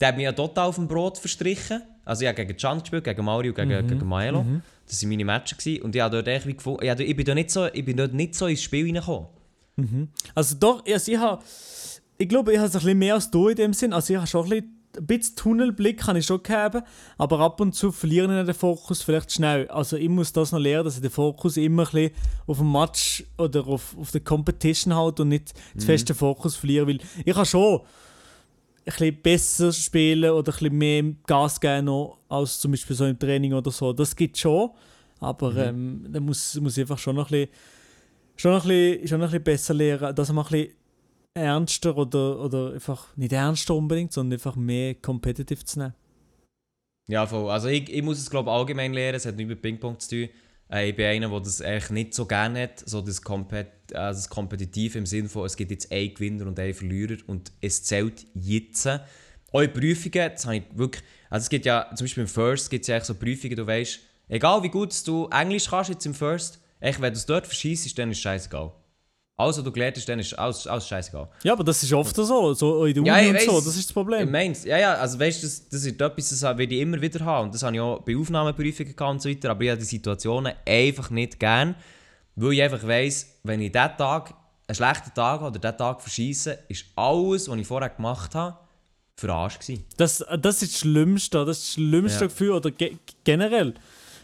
Der 0.00 0.08
hat 0.08 0.16
mich 0.16 0.24
ja 0.24 0.32
total 0.32 0.68
auf 0.68 0.76
dem 0.76 0.88
Brot 0.88 1.18
verstrichen. 1.18 1.82
Also 2.04 2.22
ich 2.22 2.28
habe 2.28 2.44
gegen 2.44 2.56
Can 2.56 2.80
gespielt, 2.80 3.04
gegen 3.04 3.24
Mario, 3.24 3.52
gegen, 3.52 3.86
gegen 3.86 4.08
Maelo. 4.08 4.44
Das 4.86 5.02
waren 5.02 5.10
meine 5.10 5.24
Matches. 5.24 5.80
Und 5.80 5.94
ich 5.94 6.00
habe 6.00 6.16
dort 6.16 6.28
echt 6.28 6.46
wie 6.46 6.54
gefunden, 6.54 6.84
ich, 6.84 7.00
ich, 7.00 7.16
bin 7.16 7.24
dort 7.24 7.36
nicht 7.36 7.50
so, 7.50 7.66
ich 7.66 7.84
bin 7.84 7.96
dort 7.96 8.14
nicht 8.14 8.34
so 8.34 8.46
ins 8.46 8.62
Spiel 8.62 8.86
reingekommen. 8.86 9.28
Also 10.34 10.56
doch, 10.58 10.84
also 10.86 11.12
ich 11.12 11.18
habe, 11.18 11.42
ich 12.18 12.28
glaube, 12.28 12.52
ich 12.52 12.58
habe 12.58 12.68
es 12.68 12.74
ein 12.74 12.80
bisschen 12.80 12.98
mehr 12.98 13.14
als 13.14 13.30
du 13.30 13.48
in 13.48 13.56
dem 13.56 13.72
Sinn. 13.72 13.92
Also 13.92 14.12
ich 14.12 14.16
habe 14.16 14.26
schon 14.26 14.44
ein 14.44 14.50
bisschen, 14.50 14.79
ein 14.96 15.06
bisschen 15.06 15.36
Tunnelblick 15.36 15.98
kann 15.98 16.16
ich 16.16 16.26
schon 16.26 16.40
haben, 16.48 16.82
aber 17.18 17.40
ab 17.40 17.60
und 17.60 17.74
zu 17.74 17.92
verliere 17.92 18.40
ich 18.40 18.46
den 18.46 18.54
Fokus 18.54 19.02
vielleicht 19.02 19.32
schnell. 19.32 19.68
Also 19.68 19.96
ich 19.96 20.08
muss 20.08 20.32
das 20.32 20.52
noch 20.52 20.58
lernen, 20.58 20.84
dass 20.84 20.96
ich 20.96 21.02
den 21.02 21.10
Fokus 21.10 21.56
immer 21.56 21.82
ein 21.82 21.90
bisschen 21.90 22.10
auf 22.46 22.58
dem 22.58 22.72
Match 22.72 23.24
oder 23.38 23.66
auf, 23.66 23.96
auf 23.98 24.10
der 24.10 24.22
Competition 24.22 24.94
halt 24.94 25.20
und 25.20 25.28
nicht 25.28 25.52
zu 25.76 25.86
fest 25.86 26.08
den 26.08 26.16
Fokus 26.16 26.56
verliere, 26.56 26.88
weil 26.88 26.98
ich 27.24 27.34
kann 27.34 27.46
schon 27.46 27.80
ein 27.80 27.84
bisschen 28.84 29.22
besser 29.22 29.72
spielen 29.72 30.30
oder 30.30 30.52
ein 30.52 30.58
bisschen 30.58 30.78
mehr 30.78 31.04
Gas 31.26 31.60
geben 31.60 31.86
noch, 31.86 32.18
als 32.28 32.58
zum 32.58 32.72
Beispiel 32.72 32.96
so 32.96 33.06
im 33.06 33.18
Training 33.18 33.52
oder 33.52 33.70
so. 33.70 33.92
Das 33.92 34.16
gibt 34.16 34.38
schon, 34.38 34.70
aber 35.20 35.54
ähm, 35.56 36.06
da 36.08 36.18
muss, 36.18 36.58
muss 36.60 36.76
ich 36.76 36.82
einfach 36.82 36.98
schon 36.98 37.16
noch 37.16 37.30
ein 37.30 37.46
bisschen 37.46 37.80
schon 38.40 38.52
noch 38.52 38.64
ein 38.64 38.68
bisschen, 38.68 39.08
schon 39.08 39.20
noch 39.20 39.26
ein 39.26 39.30
bisschen 39.32 39.44
besser 39.44 39.74
lernen, 39.74 40.14
dass 40.14 40.32
man 40.32 40.44
ein 40.46 40.50
bisschen 40.50 40.74
ernster 41.34 41.96
oder, 41.96 42.40
oder 42.40 42.72
einfach 42.72 43.16
nicht 43.16 43.32
ernster 43.32 43.74
unbedingt, 43.74 44.12
sondern 44.12 44.38
einfach 44.38 44.56
mehr 44.56 44.94
competitive 44.94 45.64
zu 45.64 45.78
nehmen. 45.78 45.94
Ja, 47.08 47.26
voll. 47.26 47.50
Also 47.50 47.68
ich, 47.68 47.90
ich 47.92 48.02
muss 48.02 48.18
es 48.18 48.30
glaube 48.30 48.50
allgemein 48.50 48.92
lernen, 48.92 49.16
es 49.16 49.26
hat 49.26 49.36
nichts 49.36 49.48
mit 49.48 49.62
Ping-Pong 49.62 49.98
zu 49.98 50.08
tun. 50.08 50.28
Äh, 50.70 50.90
ich 50.90 50.96
bin 50.96 51.06
einer, 51.06 51.28
der 51.28 51.40
das 51.40 51.60
eigentlich 51.60 51.90
nicht 51.90 52.14
so 52.14 52.26
gerne 52.26 52.62
hat, 52.62 52.88
so 52.88 53.00
das, 53.00 53.22
Kompet 53.22 53.66
äh, 53.88 53.94
das 53.94 54.28
Kompetitiv 54.28 54.94
im 54.94 55.06
Sinne 55.06 55.28
von, 55.28 55.44
es 55.44 55.56
gibt 55.56 55.70
jetzt 55.70 55.90
einen 55.90 56.14
Gewinner 56.14 56.46
und 56.46 56.58
einen 56.58 56.74
Verlierer 56.74 57.16
und 57.26 57.52
es 57.60 57.82
zählt 57.82 58.26
jetzt. 58.34 58.86
In 58.86 59.72
Prüfungen, 59.72 60.30
das 60.32 60.46
habe 60.46 60.58
ich 60.58 60.62
wirklich, 60.74 61.02
also 61.28 61.42
es 61.42 61.48
gibt 61.48 61.66
ja, 61.66 61.90
zum 61.96 62.04
Beispiel 62.04 62.22
im 62.22 62.28
First 62.28 62.70
gibt 62.70 62.82
es 62.82 62.88
ja 62.88 62.94
eigentlich 62.94 63.06
so 63.06 63.14
Prüfungen, 63.16 63.56
du 63.56 63.66
weißt, 63.66 63.98
egal 64.28 64.62
wie 64.62 64.68
gut 64.68 64.94
du 65.08 65.28
Englisch 65.32 65.68
kannst 65.68 65.90
jetzt 65.90 66.06
im 66.06 66.14
First, 66.14 66.60
echt, 66.78 67.00
wenn 67.00 67.12
du 67.12 67.18
es 67.18 67.26
dort 67.26 67.48
verschießt, 67.48 67.98
dann 67.98 68.12
ist 68.12 68.18
es 68.18 68.22
scheißegal. 68.22 68.72
Also 69.40 69.62
du 69.62 69.72
gelernt 69.72 69.96
hast, 69.96 70.08
dann 70.08 70.18
ist 70.18 70.38
alles, 70.38 70.66
alles 70.66 70.86
scheißegal. 70.86 71.28
Ja, 71.42 71.52
aber 71.54 71.64
das 71.64 71.82
ist 71.82 71.92
oft 71.92 72.14
so, 72.14 72.52
so 72.54 72.84
in 72.84 72.94
der 72.94 73.02
Uni 73.02 73.08
Ja, 73.08 73.20
ich 73.20 73.28
und 73.30 73.40
so, 73.40 73.56
weiss. 73.56 73.64
das 73.64 73.74
ist 73.74 73.84
das 73.84 73.86
Ich 73.90 73.94
Problem. 73.94 74.30
mein's, 74.30 74.64
ja, 74.64 74.78
ja, 74.78 74.94
also 74.94 75.18
weißt 75.18 75.42
du, 75.42 75.46
das, 75.46 75.68
das 75.68 75.84
ist 75.84 76.00
etwas, 76.00 76.28
das 76.30 76.42
werde 76.42 76.62
ich 76.64 76.80
immer 76.80 77.00
wieder 77.00 77.24
haben. 77.24 77.46
Und 77.46 77.54
das 77.54 77.62
habe 77.62 77.74
ich 77.74 77.80
auch 77.80 78.00
bei 78.02 78.16
Aufnahmeprüfungen 78.16 78.94
gehabt 78.94 79.10
und 79.12 79.22
so 79.22 79.28
weiter. 79.28 79.50
Aber 79.50 79.62
ich 79.62 79.70
habe 79.70 79.78
die 79.80 79.86
Situationen 79.86 80.52
einfach 80.66 81.10
nicht 81.10 81.38
gern, 81.40 81.74
weil 82.36 82.52
ich 82.52 82.62
einfach 82.62 82.86
weiss, 82.86 83.26
wenn 83.42 83.60
ich 83.60 83.72
diesen 83.72 83.96
Tag, 83.96 84.34
einen 84.68 84.74
schlechten 84.76 85.12
Tag 85.14 85.40
habe 85.40 85.46
oder 85.46 85.58
diesen 85.58 85.76
Tag 85.78 86.00
verschieße, 86.00 86.58
ist 86.68 86.84
alles, 86.96 87.48
was 87.48 87.56
ich 87.58 87.66
vorher 87.66 87.88
gemacht 87.90 88.34
habe, 88.34 88.56
für 89.16 89.32
Arsch 89.32 89.58
gewesen. 89.58 89.84
Das, 89.96 90.24
das 90.40 90.62
ist 90.62 90.72
das 90.74 90.80
Schlimmste, 90.80 91.44
das 91.44 91.58
ist 91.58 91.66
das 91.66 91.74
schlimmste 91.74 92.20
Ja. 92.20 92.26
Gefühl, 92.28 92.50
oder 92.52 92.70
ge 92.70 92.96
generell 93.24 93.74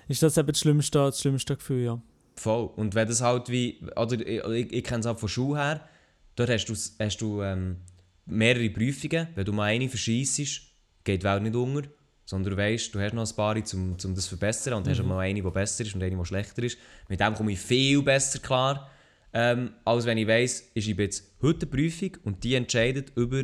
ist 0.09 0.23
das 0.23 0.37
eben 0.39 0.49
das 0.49 0.59
schlimmste, 0.61 0.99
das 0.99 1.21
schlimmste 1.21 1.57
Gefühl, 1.57 1.85
ja. 1.85 1.99
Voll. 2.37 2.71
Und 2.77 2.95
wenn 2.95 3.09
das 3.09 3.23
halt 3.23 3.49
wie, 3.49 3.81
oder 3.97 4.21
ich, 4.27 4.73
ich, 4.73 4.85
kenne 4.85 5.01
es 5.01 5.07
halt 5.07 5.19
von 5.19 5.29
Schule 5.29 5.59
her, 5.59 5.89
dort 6.37 6.51
hast 6.51 6.67
du, 6.67 6.75
hast 6.75 7.21
du 7.21 7.43
ähm, 7.43 7.79
mehrere 8.27 8.69
Prüfungen. 8.71 9.29
Wenn 9.35 9.45
du 9.45 9.53
mal 9.53 9.65
eine 9.65 9.89
verschießt, 9.89 10.61
geht 11.05 11.23
die 11.23 11.27
Welt 11.27 11.43
nicht 11.43 11.57
unter, 11.57 11.89
sondern 12.27 12.53
du 12.53 12.57
weißt, 12.59 12.95
du 12.95 13.01
hast 13.01 13.15
noch 13.15 13.27
ein 13.27 13.37
paar, 13.37 13.57
um, 13.57 13.97
um 14.05 14.15
das 14.15 14.25
zu 14.25 14.37
verbessern 14.37 14.75
und 14.75 14.89
hast 14.89 15.03
mal 15.03 15.21
eine, 15.21 15.41
die 15.41 15.51
besser 15.51 15.85
ist 15.85 15.95
und 15.95 16.03
eine, 16.03 16.17
die 16.17 16.25
schlechter 16.27 16.63
ist. 16.63 16.77
Mit 17.09 17.21
dem 17.21 17.35
komme 17.35 17.53
ich 17.53 17.59
viel 17.59 18.03
besser 18.03 18.39
klar, 18.41 18.91
ähm, 19.33 19.71
als 19.85 20.05
wenn 20.05 20.19
ich 20.19 20.27
weiss, 20.27 20.71
ich 20.75 20.85
schreibe 20.85 21.05
jetzt 21.05 21.25
heute 21.41 21.67
eine 21.67 21.71
Prüfung 21.71 22.17
und 22.25 22.45
die 22.45 22.55
entscheidet 22.55 23.13
über... 23.17 23.43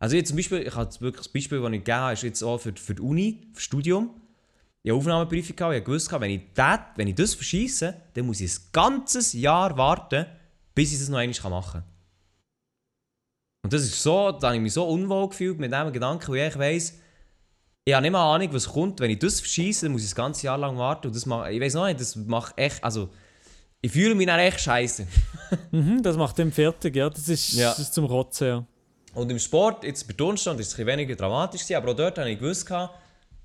Also 0.00 0.16
jetzt 0.16 0.28
zum 0.28 0.36
Beispiel, 0.36 0.58
ich 0.58 0.74
habe 0.74 0.90
wirklich 1.00 1.24
das 1.24 1.28
Beispiel, 1.28 1.60
das 1.60 1.72
ich 1.72 1.78
gegeben 1.78 1.98
habe, 1.98 2.12
ist 2.12 2.22
jetzt 2.22 2.42
auch 2.42 2.58
für, 2.58 2.72
für 2.76 2.94
die 2.94 3.02
Uni, 3.02 3.40
für 3.48 3.54
das 3.54 3.62
Studium. 3.64 4.10
Ich 4.88 4.90
habe 4.92 5.00
Aufnahmeprüfung 5.00 5.54
gehabt, 5.54 5.74
ich 5.76 5.84
gewusst, 5.84 6.10
wenn 6.18 6.30
ich, 6.30 6.40
das, 6.54 6.78
wenn 6.96 7.08
ich 7.08 7.14
das 7.14 7.34
verschieße, 7.34 7.94
dann 8.14 8.24
muss 8.24 8.40
ich 8.40 8.50
ein 8.50 8.62
ganzes 8.72 9.34
Jahr 9.34 9.76
warten, 9.76 10.24
bis 10.74 10.94
ich 10.94 10.98
das 10.98 11.10
noch 11.10 11.18
einmal 11.18 11.50
machen 11.50 11.82
kann. 11.82 11.84
Und 13.64 13.72
das 13.74 13.82
ist 13.82 14.02
so, 14.02 14.32
da 14.32 14.46
habe 14.46 14.56
ich 14.56 14.62
mich 14.62 14.72
so 14.72 14.88
unwohl 14.88 15.28
gefühlt 15.28 15.58
mit 15.58 15.74
dem 15.74 15.92
Gedanken, 15.92 16.32
weil 16.32 16.48
ich 16.48 16.58
weiss, 16.58 16.94
ich 17.84 17.92
habe 17.92 18.00
nicht 18.00 18.12
mal 18.12 18.34
Ahnung, 18.34 18.48
was 18.52 18.66
kommt. 18.66 19.00
Wenn 19.00 19.10
ich 19.10 19.18
das 19.18 19.40
verschieße, 19.40 19.84
dann 19.84 19.92
muss 19.92 20.04
ich 20.04 20.08
das 20.08 20.14
ganze 20.14 20.46
Jahr 20.46 20.56
lang 20.56 20.78
warten. 20.78 21.08
Und 21.08 21.14
das 21.16 21.26
macht, 21.26 21.50
ich 21.50 21.60
weiß 21.60 21.74
noch 21.74 21.84
nicht, 21.84 22.00
das 22.00 22.16
macht 22.16 22.56
echt, 22.56 22.82
also 22.82 23.10
ich 23.82 23.92
fühle 23.92 24.14
mich 24.14 24.26
dann 24.26 24.40
echt 24.40 24.60
scheiße. 24.60 25.06
Mhm, 25.70 26.02
das 26.02 26.16
macht 26.16 26.38
den 26.38 26.50
fertig, 26.50 26.96
ja. 26.96 27.10
Das 27.10 27.28
ist, 27.28 27.52
Ja. 27.52 27.68
das 27.72 27.80
ist 27.80 27.92
zum 27.92 28.06
Rotzen, 28.06 28.48
ja. 28.48 28.66
Und 29.12 29.30
im 29.30 29.38
Sport, 29.38 29.84
jetzt 29.84 30.06
bei 30.08 30.14
Turnstand, 30.14 30.58
ist 30.60 30.72
es 30.72 30.78
ein 30.78 30.86
weniger 30.86 31.14
dramatisch 31.14 31.70
aber 31.72 31.90
auch 31.90 31.96
dort 31.96 32.16
habe 32.16 32.30
ich 32.30 32.38
gewusst, 32.38 32.64
gehabt, 32.64 32.94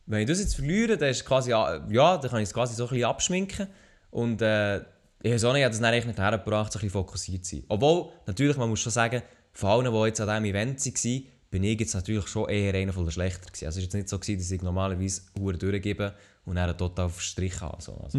wenn 0.05 0.21
ich 0.21 0.27
das 0.27 0.39
jetzt 0.39 0.55
verliere, 0.55 0.97
dann 0.97 1.09
ist 1.09 1.25
quasi, 1.25 1.51
ja, 1.51 1.79
dann 2.17 2.29
kann 2.29 2.39
ich 2.39 2.49
es 2.49 2.53
quasi 2.53 2.75
so 2.75 2.83
ein 2.83 2.89
bisschen 2.89 3.05
abschminken. 3.05 3.67
Und 4.11 4.41
äh, 4.41 4.79
ich 5.21 5.31
weiß 5.31 5.45
auch 5.45 5.53
nicht, 5.53 5.61
ich 5.61 5.65
habe 5.65 5.71
das 5.73 5.79
dann 5.79 5.95
nicht 5.95 6.19
hergebracht, 6.19 6.71
so 6.71 6.77
ein 6.77 6.81
bisschen 6.81 6.89
fokussiert 6.91 7.45
zu 7.45 7.55
sein. 7.55 7.65
Obwohl, 7.69 8.09
natürlich, 8.25 8.57
man 8.57 8.69
muss 8.69 8.81
schon 8.81 8.91
sagen, 8.91 9.21
von 9.53 9.69
allen, 9.69 9.93
die 9.93 10.07
jetzt 10.07 10.19
an 10.21 10.27
diesem 10.27 10.45
Event 10.45 10.85
waren, 10.85 11.23
bin 11.49 11.63
ich 11.63 11.79
jetzt 11.79 11.93
natürlich 11.93 12.27
schon 12.27 12.49
eher 12.49 12.73
einer 12.73 12.91
von 12.91 13.05
den 13.05 13.11
Schlechter 13.11 13.45
gewesen. 13.45 13.65
Also 13.65 13.79
es 13.79 13.83
war 13.83 13.83
jetzt 13.83 13.93
nicht 13.93 14.09
so, 14.09 14.19
gewesen, 14.19 14.39
dass 14.39 14.51
ich 14.51 14.61
normalerweise 14.61 15.21
Huren 15.39 15.59
durchgebe 15.59 16.13
und 16.45 16.55
dann 16.55 16.75
total 16.77 17.05
auf 17.05 17.15
den 17.15 17.21
Strich 17.21 17.61
habe. 17.61 17.81
So. 17.81 17.93
Also, 18.03 18.17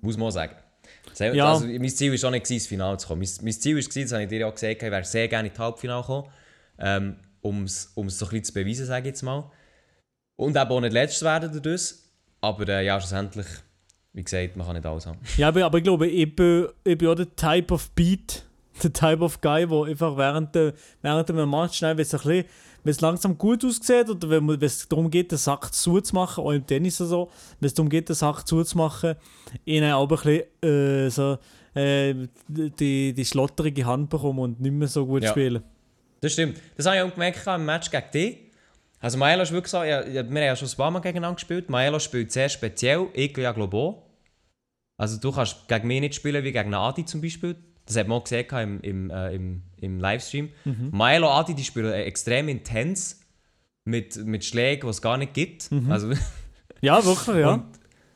Muss 0.00 0.16
man 0.16 0.28
auch 0.28 0.32
sagen. 0.32 0.56
Das, 1.08 1.18
Ja. 1.20 1.52
also, 1.52 1.66
mein 1.66 1.88
Ziel 1.88 2.12
war 2.12 2.28
auch 2.28 2.32
nicht, 2.32 2.44
gewesen, 2.44 2.54
ins 2.54 2.66
Finale 2.66 2.96
zu 2.98 3.08
kommen. 3.08 3.20
Mein, 3.20 3.44
mein 3.44 3.52
Ziel 3.52 3.76
war, 3.76 3.82
das 3.82 4.12
habe 4.12 4.22
ich 4.24 4.28
dir 4.28 4.48
auch 4.48 4.54
gesagt, 4.54 4.82
ich 4.82 4.90
wäre 4.90 5.04
sehr 5.04 5.28
gerne 5.28 5.48
in 5.48 5.54
die 5.54 5.60
Halbfinale 5.60 6.00
gekommen, 6.00 6.28
ähm, 6.78 7.16
um 7.42 7.64
es 7.64 7.92
so 7.94 8.00
ein 8.00 8.06
bisschen 8.06 8.44
zu 8.44 8.52
beweisen, 8.52 8.86
sage 8.86 9.02
ich 9.02 9.12
jetzt 9.12 9.22
mal. 9.22 9.50
Und 10.38 10.56
eben 10.56 10.70
auch 10.70 10.80
nicht 10.80 10.92
letztes 10.92 11.22
werden 11.22 11.50
dadurch. 11.52 11.94
Aber 12.40 12.68
äh, 12.68 12.86
ja, 12.86 13.00
schlussendlich, 13.00 13.46
wie 14.12 14.22
gesagt, 14.22 14.56
man 14.56 14.66
kann 14.66 14.76
nicht 14.76 14.86
alles 14.86 15.04
haben. 15.04 15.18
Ja, 15.36 15.48
aber, 15.48 15.64
aber 15.64 15.78
ich 15.78 15.84
glaube, 15.84 16.06
ich 16.06 16.34
bin, 16.34 16.68
ich 16.84 16.96
bin 16.96 17.08
auch 17.08 17.16
der 17.16 17.34
Type 17.34 17.74
of 17.74 17.90
Beat, 17.90 18.44
der 18.82 18.92
Type 18.92 19.20
of 19.22 19.40
Guy, 19.40 19.66
der 19.66 19.82
einfach 19.82 20.16
während, 20.16 20.54
der, 20.54 20.74
während 21.02 21.28
einem 21.30 21.50
Match 21.50 21.78
schnell, 21.78 21.96
wenn 21.96 22.02
es, 22.02 22.14
ein 22.14 22.20
bisschen, 22.20 22.44
wenn 22.84 22.90
es 22.92 23.00
langsam 23.00 23.36
gut 23.36 23.64
aussieht 23.64 24.08
oder 24.08 24.30
wenn 24.30 24.48
es 24.62 24.88
darum 24.88 25.10
geht, 25.10 25.32
den 25.32 25.38
Sack 25.38 25.74
zuzumachen, 25.74 26.44
auch 26.44 26.52
im 26.52 26.64
Tennis 26.64 27.00
oder 27.00 27.10
so, 27.10 27.30
wenn 27.58 27.66
es 27.66 27.74
darum 27.74 27.90
geht, 27.90 28.08
den 28.08 28.14
Sack 28.14 28.46
zuzumachen, 28.46 29.16
ihnen 29.64 29.92
auch 29.92 30.08
ein 30.08 30.16
bisschen 30.16 30.42
äh, 30.62 31.10
so, 31.10 31.36
äh, 31.74 32.14
die, 32.46 33.12
die 33.12 33.24
schlotterige 33.24 33.84
Hand 33.84 34.08
bekommen 34.08 34.38
und 34.38 34.60
nicht 34.60 34.72
mehr 34.72 34.86
so 34.88 35.04
gut 35.04 35.24
Ja. 35.24 35.30
spielen. 35.30 35.64
Das 36.20 36.32
stimmt. 36.32 36.60
Das 36.76 36.86
habe 36.86 36.96
ich 36.96 37.02
auch 37.02 37.12
gemerkt 37.12 37.44
im 37.44 37.64
Match 37.64 37.90
gegen 37.90 38.10
dich. 38.14 38.38
Also 39.00 39.18
Maelo 39.18 39.42
ist 39.42 39.52
wirklich 39.52 39.70
so, 39.70 39.82
ja, 39.82 40.04
wir 40.06 40.20
haben 40.20 40.36
ja 40.36 40.56
schon 40.56 40.68
ein 40.68 40.76
paar 40.76 40.90
Mal 40.90 41.00
gegeneinander 41.00 41.36
gespielt. 41.36 41.70
Maelo 41.70 41.98
spielt 41.98 42.32
sehr 42.32 42.48
speziell, 42.48 43.06
ich 43.14 43.36
ja 43.36 43.52
glaube 43.52 43.76
auch. 43.76 44.02
Also 44.96 45.18
du 45.20 45.30
kannst 45.30 45.68
gegen 45.68 45.86
mich 45.86 46.00
nicht 46.00 46.14
spielen 46.16 46.42
wie 46.44 46.52
gegen 46.52 46.74
Adi 46.74 47.04
zum 47.04 47.20
Beispiel. 47.20 47.56
Das 47.86 47.96
hat 47.96 48.08
man 48.08 48.18
auch 48.18 48.24
gesehen 48.24 48.46
im, 48.50 48.80
im, 48.80 49.10
äh, 49.10 49.34
im, 49.34 49.62
im 49.76 50.00
Livestream. 50.00 50.50
Maelo 50.90 51.30
Adi, 51.30 51.54
die 51.54 51.64
spielen 51.64 51.92
äh, 51.92 52.02
extrem 52.02 52.48
intens 52.48 53.20
mit, 53.84 54.16
mit 54.16 54.44
Schlägen, 54.44 54.82
die 54.82 54.90
es 54.90 55.00
gar 55.00 55.16
nicht 55.16 55.32
gibt. 55.32 55.70
Also, 55.88 56.12
Ja, 56.80 57.04
wirklich, 57.04 57.36
ja. 57.38 57.54
und, 57.54 57.64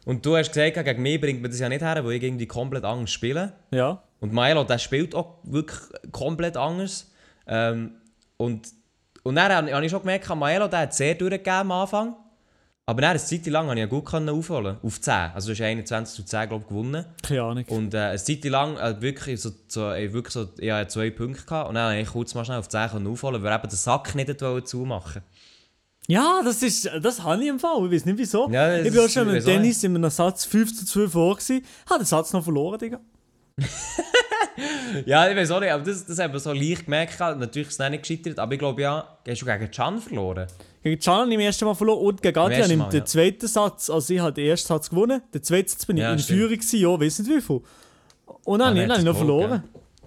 und 0.05 0.25
du 0.27 0.37
hast 0.37 0.53
gesagt, 0.53 0.85
gegen 0.85 1.03
mich 1.03 1.21
bringt 1.21 1.43
man 1.43 1.51
das 1.51 1.59
ja 1.61 1.69
nicht 1.69 1.83
her, 1.83 2.05
weil 2.05 2.13
ich 2.13 2.23
irgendwie 2.23 2.47
komplett 2.47 2.85
anders 2.85 3.11
spiele. 3.11 3.53
ja. 3.71 4.03
Und 4.21 4.33
Milo, 4.33 4.63
der 4.63 4.79
spielt 4.79 5.17
auch 5.17 5.41
wirklich 5.43 5.81
komplett 6.13 6.57
anders. 6.57 7.11
Ähm, 7.49 7.95
und, 8.37 8.69
und 9.23 9.37
dann 9.37 9.53
habe 9.73 9.85
ich 9.85 9.91
schon 9.91 10.01
gemerkt, 10.01 10.29
Milo, 10.35 10.69
der 10.69 10.81
hat 10.81 10.95
sehr 10.95 11.15
durchgegeben 11.15 11.53
am 11.53 11.73
Anfang. 11.73 12.17
Aber 12.85 13.01
dann, 13.01 13.11
eine 13.11 13.21
Zeit 13.21 13.47
lang, 13.47 13.67
konnte 13.67 13.81
ich 13.81 13.87
ihn 13.87 13.91
gut 13.91 14.13
aufholen 14.13 14.77
Auf 14.83 15.01
10. 15.01 15.15
Also 15.35 15.49
du 15.49 15.53
hast 15.53 15.61
21 15.61 16.17
zu 16.17 16.25
10, 16.25 16.49
glaube 16.49 16.65
ich, 16.65 16.69
gewonnen. 16.69 17.05
Keine 17.23 17.43
Ahnung. 17.43 17.65
Und 17.69 17.95
äh, 17.95 17.99
eine 17.99 18.19
Zeit 18.19 18.45
lang 18.45 18.77
äh, 18.77 19.01
wirklich 19.01 19.41
so, 19.41 19.51
so, 19.69 19.93
äh, 19.93 20.13
wirklich 20.13 20.33
so 20.33 20.49
ich 20.59 20.71
hatte 20.71 20.89
zwei 20.89 21.11
Punkte 21.11 21.45
gehabt. 21.45 21.69
Und 21.69 21.77
dann 21.77 21.91
konnte 21.91 22.03
ich 22.03 22.09
kurz 22.09 22.35
mal 22.35 22.45
schnell 22.45 22.59
auf 22.59 22.69
10 22.69 22.91
können 22.91 23.07
aufholen, 23.07 23.41
weil 23.43 23.55
eben 23.55 23.69
den 23.69 23.77
Sack 23.77 24.15
nicht 24.17 24.41
wollte 24.43 24.67
zumachen 24.67 25.23
Ja, 26.09 26.43
das 26.45 26.61
ist, 26.65 26.91
das 27.01 27.23
habe 27.23 27.41
ich 27.41 27.49
im 27.49 27.61
Fall. 27.61 27.87
Ich 27.87 27.93
weiß 27.93 28.05
nicht 28.05 28.19
wieso. 28.19 28.51
Ja, 28.51 28.77
ich 28.77 28.91
bin 28.91 29.01
auch 29.01 29.09
schon 29.09 29.31
mit? 29.31 29.47
Dennis 29.47 29.85
in 29.85 29.95
einem 29.95 30.11
Satz 30.11 30.45
5 30.45 30.77
zu 30.81 30.85
2 30.85 31.09
vor. 31.09 31.39
Habe 31.39 32.01
den 32.01 32.05
Satz 32.05 32.33
noch 32.33 32.43
verloren, 32.43 32.81
Digga. 32.81 33.01
Ja, 35.07 35.29
ich 35.31 35.37
weiß 35.37 35.51
auch 35.51 35.61
nicht, 35.61 35.71
aber 35.73 35.83
das, 35.85 36.05
das 36.05 36.19
haben 36.19 36.33
wir 36.33 36.41
so 36.41 36.53
leicht 36.53 36.85
gemerkt. 36.85 37.19
Natürlich 37.19 37.69
ist 37.69 37.81
es 37.81 37.91
nicht 37.91 38.03
gescheitert, 38.03 38.39
aber 38.39 38.53
ich 38.53 38.59
glaube 38.59 38.83
ja, 38.83 39.19
hast 39.27 39.41
du 39.43 39.47
gegen 39.47 39.71
Can 39.71 39.99
verloren? 39.99 40.47
Gegen 40.83 41.01
Can 41.01 41.15
habe 41.21 41.29
ich 41.29 41.35
im 41.35 41.41
ersten 41.41 41.65
Mal 41.65 41.75
verloren 41.75 42.07
und 42.07 42.23
gegen 42.23 42.39
ich 42.53 42.77
Mal, 42.77 42.89
den 42.91 42.99
ja. 43.01 43.05
zweiten 43.05 43.47
Satz, 43.47 43.89
also 43.89 44.13
ich 44.13 44.21
habe 44.21 44.33
den 44.33 44.47
ersten 44.47 44.69
Satz 44.69 44.91
gewonnen, 44.91 45.23
den 45.33 45.43
zweiten 45.43 45.69
Satz 45.69 45.87
bin 45.87 45.97
ich 45.97 46.03
Ja, 46.03 46.13
in 46.13 46.19
stimmt. 46.19 46.39
Führung 46.39 46.55
gewesen, 46.57 46.81
ja, 46.81 47.01
weiss 47.01 47.19
nicht 47.19 47.31
wie 47.31 47.41
viel. 47.41 47.61
Und 48.45 48.59
dann, 48.59 48.61
Ah, 48.61 48.71
habe 48.71 48.79
ich- 48.81 48.83
dann 48.83 48.91
habe 48.91 49.01
ich 49.01 49.05
noch 49.07 49.17
verloren. 49.17 49.63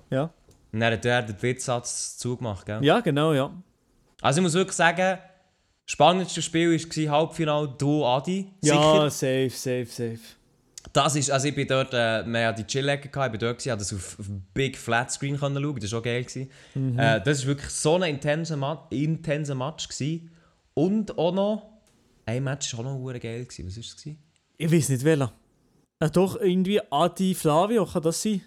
Ja. 0.09 0.23
Und 0.71 0.79
dann 0.79 0.93
hat 0.93 1.05
er 1.05 1.21
den 1.23 1.37
dritten 1.37 1.61
Satz 1.61 2.17
zugemacht, 2.17 2.65
gell? 2.65 2.83
ja, 2.83 2.99
genau, 2.99 3.33
ja. 3.33 3.51
Also 4.21 4.39
ich 4.39 4.43
muss 4.43 4.53
wirklich 4.53 4.75
sagen, 4.75 5.17
das 5.17 5.91
spannendste 5.91 6.41
Spiel 6.41 6.71
war 6.71 7.11
Halbfinale 7.19 7.73
du, 7.77 8.03
Adi. 8.05 8.51
Ja, 8.61 9.09
safe, 9.09 9.49
safe, 9.51 9.85
safe. 9.85 10.19
Das 10.95 11.13
ist, 11.17 11.29
also 11.29 11.49
ich 11.49 11.53
bin 11.53 11.67
dort, 11.67 11.93
äh, 11.93 12.23
wir 12.25 12.47
hatten 12.47 12.61
die 12.61 12.67
Chill-Ecke, 12.67 13.09
ich 13.09 13.31
bin 13.31 13.39
dort, 13.39 13.57
gewesen, 13.57 13.71
habe 13.71 13.79
das 13.79 13.93
auf, 13.93 14.17
auf 14.17 14.27
Big 14.53 14.77
Flat 14.77 15.11
Screen 15.11 15.37
können 15.37 15.61
schauen, 15.61 15.79
das 15.81 15.91
war 15.91 15.99
auch 15.99 16.03
geil. 16.03 16.23
Gewesen. 16.23 16.49
Äh, 16.97 17.21
das 17.21 17.41
war 17.41 17.47
wirklich 17.47 17.69
so 17.69 17.95
ein 17.95 18.03
intenser, 18.03 18.55
Ma 18.55 18.87
intenser 18.91 19.55
Match. 19.55 19.89
Gewesen. 19.89 20.31
Und 20.73 21.17
auch 21.17 21.33
noch, 21.33 21.81
ein 22.25 22.41
Match 22.45 22.77
war 22.77 22.85
auch 22.85 22.97
noch 22.97 23.19
geil. 23.19 23.43
Gewesen. 23.43 23.67
Was 23.67 23.75
war 23.75 23.81
es? 23.81 23.97
Gewesen? 23.97 24.23
Ich 24.57 24.71
weiß 24.71 24.87
nicht 24.87 25.03
welcher. 25.03 25.33
Äh, 25.99 26.09
doch, 26.11 26.39
irgendwie 26.39 26.79
Adi 26.89 27.35
Flavio, 27.35 27.85
kann 27.85 28.01
das 28.01 28.21
sein? 28.21 28.41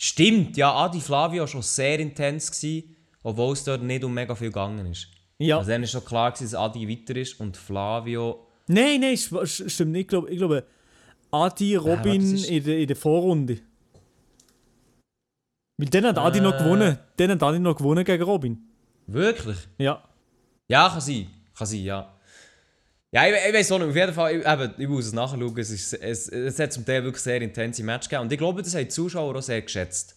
Stimmt, 0.00 0.56
ja, 0.56 0.72
Adi 0.72 1.00
Flavio 1.00 1.40
war 1.40 1.48
schon 1.48 1.62
sehr 1.62 1.98
intens, 1.98 2.52
gewesen, 2.52 2.94
obwohl 3.24 3.54
es 3.54 3.64
dort 3.64 3.82
nicht 3.82 4.04
um 4.04 4.14
mega 4.14 4.36
viel 4.36 4.48
gegangen 4.50 4.86
ist. 4.86 5.08
Ja. 5.38 5.58
Also 5.58 5.70
dann 5.70 5.80
war 5.80 5.88
schon 5.88 6.04
klar, 6.04 6.30
gewesen, 6.30 6.52
dass 6.52 6.54
Adi 6.54 6.88
weiter 6.88 7.16
ist 7.16 7.40
und 7.40 7.56
Flavio... 7.56 8.46
Nein, 8.68 9.00
nein, 9.00 9.14
st- 9.16 9.32
st- 9.42 9.68
stimmt 9.68 9.92
nicht. 9.92 10.02
Ich 10.02 10.08
glaube, 10.08 10.30
ich 10.30 10.38
glaube 10.38 10.64
Adi, 11.30 11.76
Robin 11.76 12.34
ist- 12.34 12.48
in, 12.48 12.64
der, 12.64 12.78
in 12.78 12.86
der 12.86 12.96
Vorrunde. 12.96 13.58
Weil 15.78 15.88
dann 15.90 16.06
hat 16.06 16.18
Adi 16.18 16.40
noch 16.40 16.54
Äh. 16.54 16.58
gewonnen. 16.62 16.98
Dann 17.16 17.30
hat 17.32 17.42
Adi 17.42 17.58
noch 17.58 17.76
gewonnen 17.76 18.04
gegen 18.04 18.22
Robin. 18.22 18.58
Wirklich? 19.06 19.58
Ja. 19.78 20.02
Ja, 20.68 20.88
kann 20.88 21.00
sein. 21.00 21.26
Kann 21.56 21.66
sein, 21.66 21.80
ja. 21.84 22.12
Ja, 23.12 23.26
ich, 23.26 23.34
ich 23.48 23.54
weiß 23.54 23.72
auch 23.72 23.78
nicht. 23.78 23.88
Auf 23.90 23.96
jeden 23.96 24.12
Fall, 24.12 24.36
ich, 24.36 24.46
eben, 24.46 24.74
ich 24.78 24.88
muss 24.88 25.06
es 25.06 25.12
nachschauen. 25.12 25.58
Es, 25.58 25.70
ist, 25.70 25.92
es, 25.94 26.28
es 26.28 26.58
hat 26.58 26.72
zum 26.72 26.84
Teil 26.84 27.04
wirklich 27.04 27.22
sehr 27.22 27.40
intense 27.40 27.82
Match 27.82 28.08
gegeben. 28.08 28.22
Und 28.22 28.32
ich 28.32 28.38
glaube, 28.38 28.62
das 28.62 28.74
haben 28.74 28.82
die 28.82 28.88
Zuschauer 28.88 29.36
auch 29.36 29.42
sehr 29.42 29.62
geschätzt. 29.62 30.16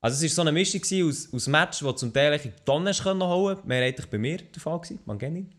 Also 0.00 0.16
es 0.24 0.30
war 0.32 0.36
so 0.36 0.40
eine 0.42 0.52
Mischung 0.52 0.80
aus, 1.08 1.28
aus 1.32 1.46
Match, 1.48 1.82
wo 1.82 1.92
zum 1.92 2.12
Teil 2.12 2.38
die 2.38 2.50
Tonne 2.64 2.92
holen 2.92 3.56
konnte. 3.56 3.68
Mehrheitlich 3.68 4.06
bei 4.06 4.16
mir 4.18 4.38
der 4.38 4.60
Fall 4.60 4.78
gewesen. 4.80 5.00
Man 5.04 5.18
kennt 5.18 5.36
ihn. 5.36 5.52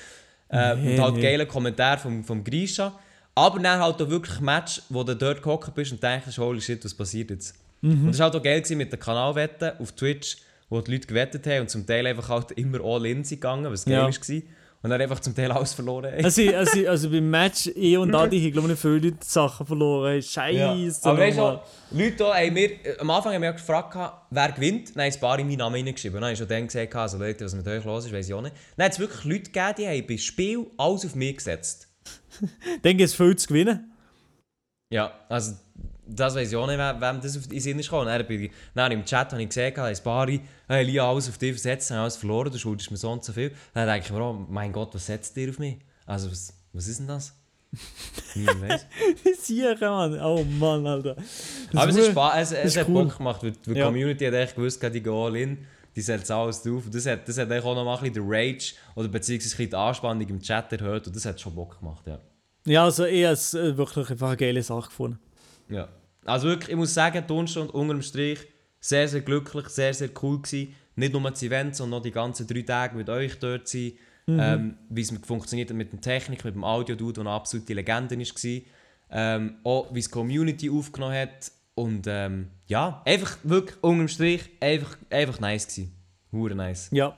äh, 0.50 0.76
Nee, 0.76 0.94
und 0.94 1.00
halt 1.02 1.14
nee. 1.16 1.22
geile 1.22 1.46
Kommentar 1.46 1.98
vom, 1.98 2.22
vom 2.22 2.44
Grisha. 2.44 2.96
Aber 3.38 3.60
dann 3.60 3.80
halt 3.80 4.02
auch 4.02 4.08
wirklich 4.10 4.40
Match, 4.40 4.82
wo 4.88 5.04
du 5.04 5.14
dort 5.14 5.42
gehockt 5.42 5.72
bist 5.74 5.92
und 5.92 6.02
denkst, 6.02 6.36
holy 6.38 6.60
shit, 6.60 6.84
was 6.84 6.92
passiert 6.92 7.30
jetzt? 7.30 7.54
Mhm. 7.82 8.06
Und 8.06 8.10
es 8.10 8.18
war 8.18 8.24
halt 8.24 8.36
auch 8.36 8.42
geil 8.42 8.62
mit 8.70 8.92
den 8.92 8.98
Kanalwetten 8.98 9.72
auf 9.78 9.92
Twitch, 9.92 10.38
wo 10.68 10.80
die 10.80 10.92
Leute 10.92 11.06
gewettet 11.06 11.46
haben 11.46 11.60
und 11.60 11.70
zum 11.70 11.86
Teil 11.86 12.04
einfach 12.08 12.28
halt 12.28 12.50
immer 12.52 12.80
all 12.82 13.06
in 13.06 13.22
sind 13.22 13.40
gegangen, 13.40 13.70
was 13.70 13.84
geil 13.84 13.94
Ja. 13.94 14.06
war. 14.06 14.42
Und 14.80 14.90
dann 14.90 15.00
einfach 15.00 15.18
zum 15.20 15.34
Teil 15.34 15.50
alles 15.50 15.72
verloren. 15.72 16.12
Also, 16.22 16.42
also, 16.52 16.88
also 16.88 17.10
beim 17.10 17.30
Match 17.30 17.68
eh 17.74 17.96
und 17.96 18.14
Adi 18.14 18.40
haben, 18.40 18.52
glaube 18.52 18.72
ich, 18.72 18.78
viele 18.78 18.98
Leute 18.98 19.16
Sachen 19.24 19.66
verloren. 19.66 20.22
Scheiße. 20.22 21.08
Aber 21.08 21.18
weißt 21.18 21.38
du. 21.38 21.60
Leute 21.90 22.24
haben 22.24 22.52
mir, 22.52 22.70
äh, 22.84 22.98
am 22.98 23.10
Anfang 23.10 23.34
haben 23.34 23.42
wir 23.42 23.52
gefragt, 23.52 23.96
wer 24.30 24.52
gewinnt. 24.52 24.94
Dann 24.96 25.04
haben 25.04 25.12
ein 25.12 25.20
paar 25.20 25.38
in 25.38 25.48
meinen 25.48 25.58
Namen 25.58 25.84
reingeschrieben. 25.84 26.14
Dann 26.14 26.24
habe 26.24 26.32
ich 26.32 26.38
schon 26.38 26.48
dann 26.48 26.66
gesagt, 26.66 26.94
also 26.94 27.18
Leute, 27.18 27.44
was 27.44 27.54
mit 27.54 27.66
euch 27.66 27.84
los 27.84 28.06
ist, 28.06 28.12
weiß 28.12 28.28
ich 28.28 28.34
auch 28.34 28.42
nicht. 28.42 28.54
Dann 28.76 28.84
hat 28.86 28.92
es 28.92 28.98
wirklich 29.00 29.24
Leute 29.24 29.50
gegeben, 29.50 29.74
die 29.78 29.86
haben 29.86 30.06
beim 30.06 30.18
Spiel 30.18 30.66
alles 30.76 31.06
auf 31.06 31.14
mich 31.16 31.36
gesetzt. 31.36 31.87
Dann 32.82 32.96
gibt 32.96 33.08
es 33.08 33.14
viel 33.14 33.36
zu 33.36 33.48
gewinnen. 33.48 33.92
Ja, 34.92 35.12
also 35.28 35.54
das 36.06 36.34
weiß 36.34 36.48
ich 36.50 36.56
auch 36.56 36.66
nicht, 36.66 36.78
wem 36.78 37.20
das 37.20 37.36
auf 37.36 37.46
die 37.46 37.60
Sinn 37.60 37.78
ist 37.78 37.90
gekommen. 37.90 38.06
Dann, 38.06 38.50
dann 38.74 38.92
im 38.92 39.04
Chat 39.04 39.32
habe 39.32 39.42
ich 39.42 39.48
gesehen, 39.48 39.78
ein 39.78 39.96
paar, 40.02 40.26
hey, 40.68 40.84
Lia, 40.84 41.08
alles 41.08 41.28
auf 41.28 41.36
dich 41.36 41.52
versetzt, 41.52 41.90
haben 41.90 41.98
alles 41.98 42.16
verloren, 42.16 42.50
du 42.50 42.58
schuldest 42.58 42.90
mir 42.90 42.96
so 42.96 43.10
und 43.10 43.22
so 43.22 43.32
viel. 43.32 43.52
Dann 43.74 43.86
denke 43.86 44.06
ich 44.06 44.12
mir, 44.12 44.20
oh 44.22 44.46
mein 44.48 44.72
Gott, 44.72 44.94
was 44.94 45.06
setzt 45.06 45.36
ihr 45.36 45.50
auf 45.50 45.58
mich? 45.58 45.76
Also, 46.06 46.30
was, 46.30 46.54
was 46.72 46.88
ist 46.88 47.00
denn 47.00 47.08
das? 47.08 47.34
Niemand 48.34 48.62
weiß. 48.62 48.86
Sicher, 49.42 49.76
Mann. 49.90 50.18
Oh 50.22 50.42
Mann, 50.44 50.86
Alter. 50.86 51.14
Das 51.16 51.26
Aber 51.74 51.90
es, 51.90 51.96
ist 51.98 52.16
es, 52.16 52.52
es 52.52 52.64
ist 52.64 52.76
hat 52.78 52.88
cool. 52.88 53.04
Bock 53.04 53.18
gemacht, 53.18 53.42
weil 53.42 53.50
die 53.52 53.72
Ja. 53.72 53.84
Community 53.86 54.24
hat 54.24 54.32
echt 54.34 54.56
gewusst, 54.56 54.82
die 54.82 55.02
gehen 55.02 55.12
all 55.12 55.36
in, 55.36 55.58
die 55.98 56.02
setzt 56.02 56.30
alles 56.30 56.62
drauf. 56.62 56.86
Und 56.86 56.94
das 56.94 57.06
hat, 57.06 57.28
das 57.28 57.36
hat 57.38 57.50
auch 57.50 57.74
noch 57.74 57.84
mal 57.84 57.96
ein 57.96 58.12
bisschen 58.12 58.14
den 58.14 58.32
Rage 58.32 58.74
oder 58.94 59.08
beziehungsweise 59.08 59.52
ein 59.52 59.58
bisschen 59.58 59.70
die 59.70 59.76
Anspannung 59.76 60.28
im 60.28 60.40
Chat 60.40 60.72
erhöht 60.72 61.08
und 61.08 61.16
das 61.16 61.26
hat 61.26 61.40
schon 61.40 61.56
Bock 61.56 61.80
gemacht, 61.80 62.06
ja. 62.06 62.20
Ja, 62.64 62.84
also 62.84 63.04
ich 63.04 63.24
habe 63.24 63.32
es 63.32 63.54
äh, 63.54 63.76
wirklich 63.76 64.08
einfach 64.08 64.28
eine 64.28 64.36
geile 64.36 64.62
Sache 64.62 64.88
gefunden. 64.88 65.18
Ja. 65.68 65.88
Also 66.24 66.46
wirklich, 66.46 66.70
ich 66.70 66.76
muss 66.76 66.94
sagen, 66.94 67.24
die 67.26 67.48
Stunde 67.48 67.72
unter 67.72 67.94
dem 67.94 68.02
Strich 68.02 68.38
sehr, 68.78 69.08
sehr 69.08 69.22
glücklich, 69.22 69.66
sehr, 69.68 69.92
sehr 69.92 70.10
cool 70.22 70.40
gewesen. 70.40 70.74
Nicht 70.94 71.12
nur 71.12 71.22
das 71.28 71.42
Event, 71.42 71.74
sondern 71.74 71.98
auch 71.98 72.02
die 72.02 72.12
ganzen 72.12 72.46
drei 72.46 72.62
Tage 72.62 72.96
mit 72.96 73.08
euch 73.08 73.36
dort 73.40 73.66
sein. 73.66 73.92
Ähm, 74.28 74.76
wie 74.90 75.00
es 75.00 75.10
funktioniert 75.24 75.70
hat 75.70 75.76
mit 75.76 75.90
der 75.90 76.00
Technik, 76.00 76.44
mit 76.44 76.54
dem 76.54 76.62
Audio-Dude, 76.62 77.14
der 77.14 77.20
eine 77.22 77.30
absolute 77.30 77.72
Legende 77.72 78.18
war. 78.18 78.62
Ähm, 79.10 79.56
auch 79.64 79.92
wie 79.92 80.00
es 80.00 80.04
die 80.04 80.12
Community 80.12 80.70
aufgenommen 80.70 81.16
hat. 81.16 81.50
Und 81.78 82.06
ähm, 82.08 82.48
ja, 82.66 83.02
einfach 83.04 83.38
wirklich 83.44 83.76
unter 83.82 83.98
dem 83.98 84.08
Strich 84.08 84.50
einfach, 84.60 84.96
einfach 85.10 85.38
nice 85.38 85.68
gewesen. 85.68 85.92
Hure 86.32 86.54
nice. 86.56 86.88
Ja. 86.90 87.16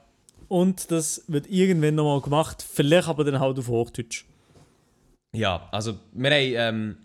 Und 0.48 0.90
das 0.90 1.24
wird 1.28 1.48
irgendwann 1.48 1.94
nochmal 1.94 2.20
gemacht, 2.20 2.62
vielleicht 2.62 3.08
aber 3.08 3.24
dann 3.24 3.40
halt 3.40 3.58
auf 3.58 3.68
Hochdeutsch. 3.68 4.26
Ja, 5.34 5.68
also 5.72 5.94
wir 6.12 6.30
haben, 6.30 6.52
ähm, 6.56 6.96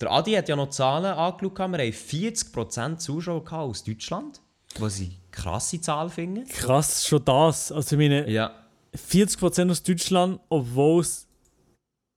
der 0.00 0.10
Adi 0.10 0.32
hat 0.32 0.48
ja 0.48 0.56
noch 0.56 0.70
Zahlen 0.70 1.12
angeschaut, 1.12 1.58
wir 1.58 1.64
haben 1.64 1.74
40% 1.74 2.96
Zuschauer 2.96 3.52
aus 3.52 3.84
Deutschland, 3.84 4.40
was 4.78 4.98
ich 4.98 5.10
krasse 5.30 5.80
Zahl 5.80 6.08
finde. 6.08 6.44
Krass, 6.44 7.06
schon 7.06 7.24
das. 7.24 7.70
Also 7.70 7.96
ich 7.96 8.00
meine, 8.00 8.28
Ja, 8.28 8.52
40% 8.96 9.70
aus 9.70 9.82
Deutschland, 9.82 10.40
obwohl 10.48 11.02
es 11.02 11.28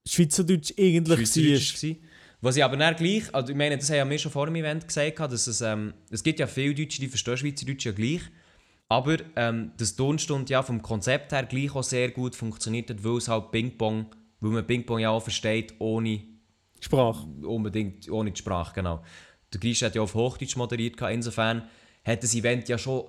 Schweizerdeutsch 0.08 0.74
eigentlich 0.80 1.20
Schweizerdeutsch 1.30 1.84
war. 1.84 1.90
war. 1.90 2.09
Was 2.42 2.56
ich 2.56 2.64
aber 2.64 2.78
dann 2.78 2.96
gleich, 2.96 3.34
also 3.34 3.52
ich 3.52 3.58
meine, 3.58 3.78
das 3.78 3.90
haben 3.90 3.98
ja 3.98 4.10
wir 4.10 4.18
schon 4.18 4.32
vor 4.32 4.46
dem 4.46 4.56
Event 4.56 4.88
gesagt, 4.88 5.20
dass 5.20 5.48
es, 5.48 5.62
ähm, 5.62 5.94
es 6.10 6.24
gibt 6.24 6.40
ja 6.40 6.48
viele 6.48 6.74
Deutsche, 6.74 7.02
die 7.02 7.10
verstehen 7.10 7.38
Schweizerdeutsch 7.38 7.86
ja 7.86 7.92
gleich, 7.92 8.22
aber 8.88 9.18
ähm, 9.36 9.72
das 9.78 9.96
Tonstunde 9.96 10.52
ja 10.52 10.64
vom 10.64 10.82
Konzept 10.82 11.34
her 11.34 11.44
gleich 11.44 11.76
auch 11.76 11.84
sehr 11.84 12.12
gut 12.12 12.36
funktioniert 12.36 12.90
hat, 12.90 13.04
weil 13.04 13.18
es 13.18 13.28
halt 13.28 13.52
Ping-Pong, 13.52 14.06
weil 14.40 14.52
man 14.52 14.66
Ping-Pong 14.66 15.00
ja 15.00 15.10
auch 15.10 15.22
versteht, 15.22 15.74
ohne 15.80 16.22
Sprache. 16.80 17.28
unbedingt 17.44 18.10
ohne 18.10 18.32
die 18.32 18.40
Sprache, 18.40 18.74
genau. 18.74 19.04
Der 19.54 19.60
Grisch 19.60 19.82
hat 19.82 19.96
ja 19.96 20.02
auf 20.02 20.14
Hochdeutsch 20.14 20.56
moderiert, 20.56 21.00
insofern 21.02 21.68
hat 22.06 22.24
das 22.24 22.34
Event 22.36 22.70
ja 22.70 22.78
schon 22.78 23.04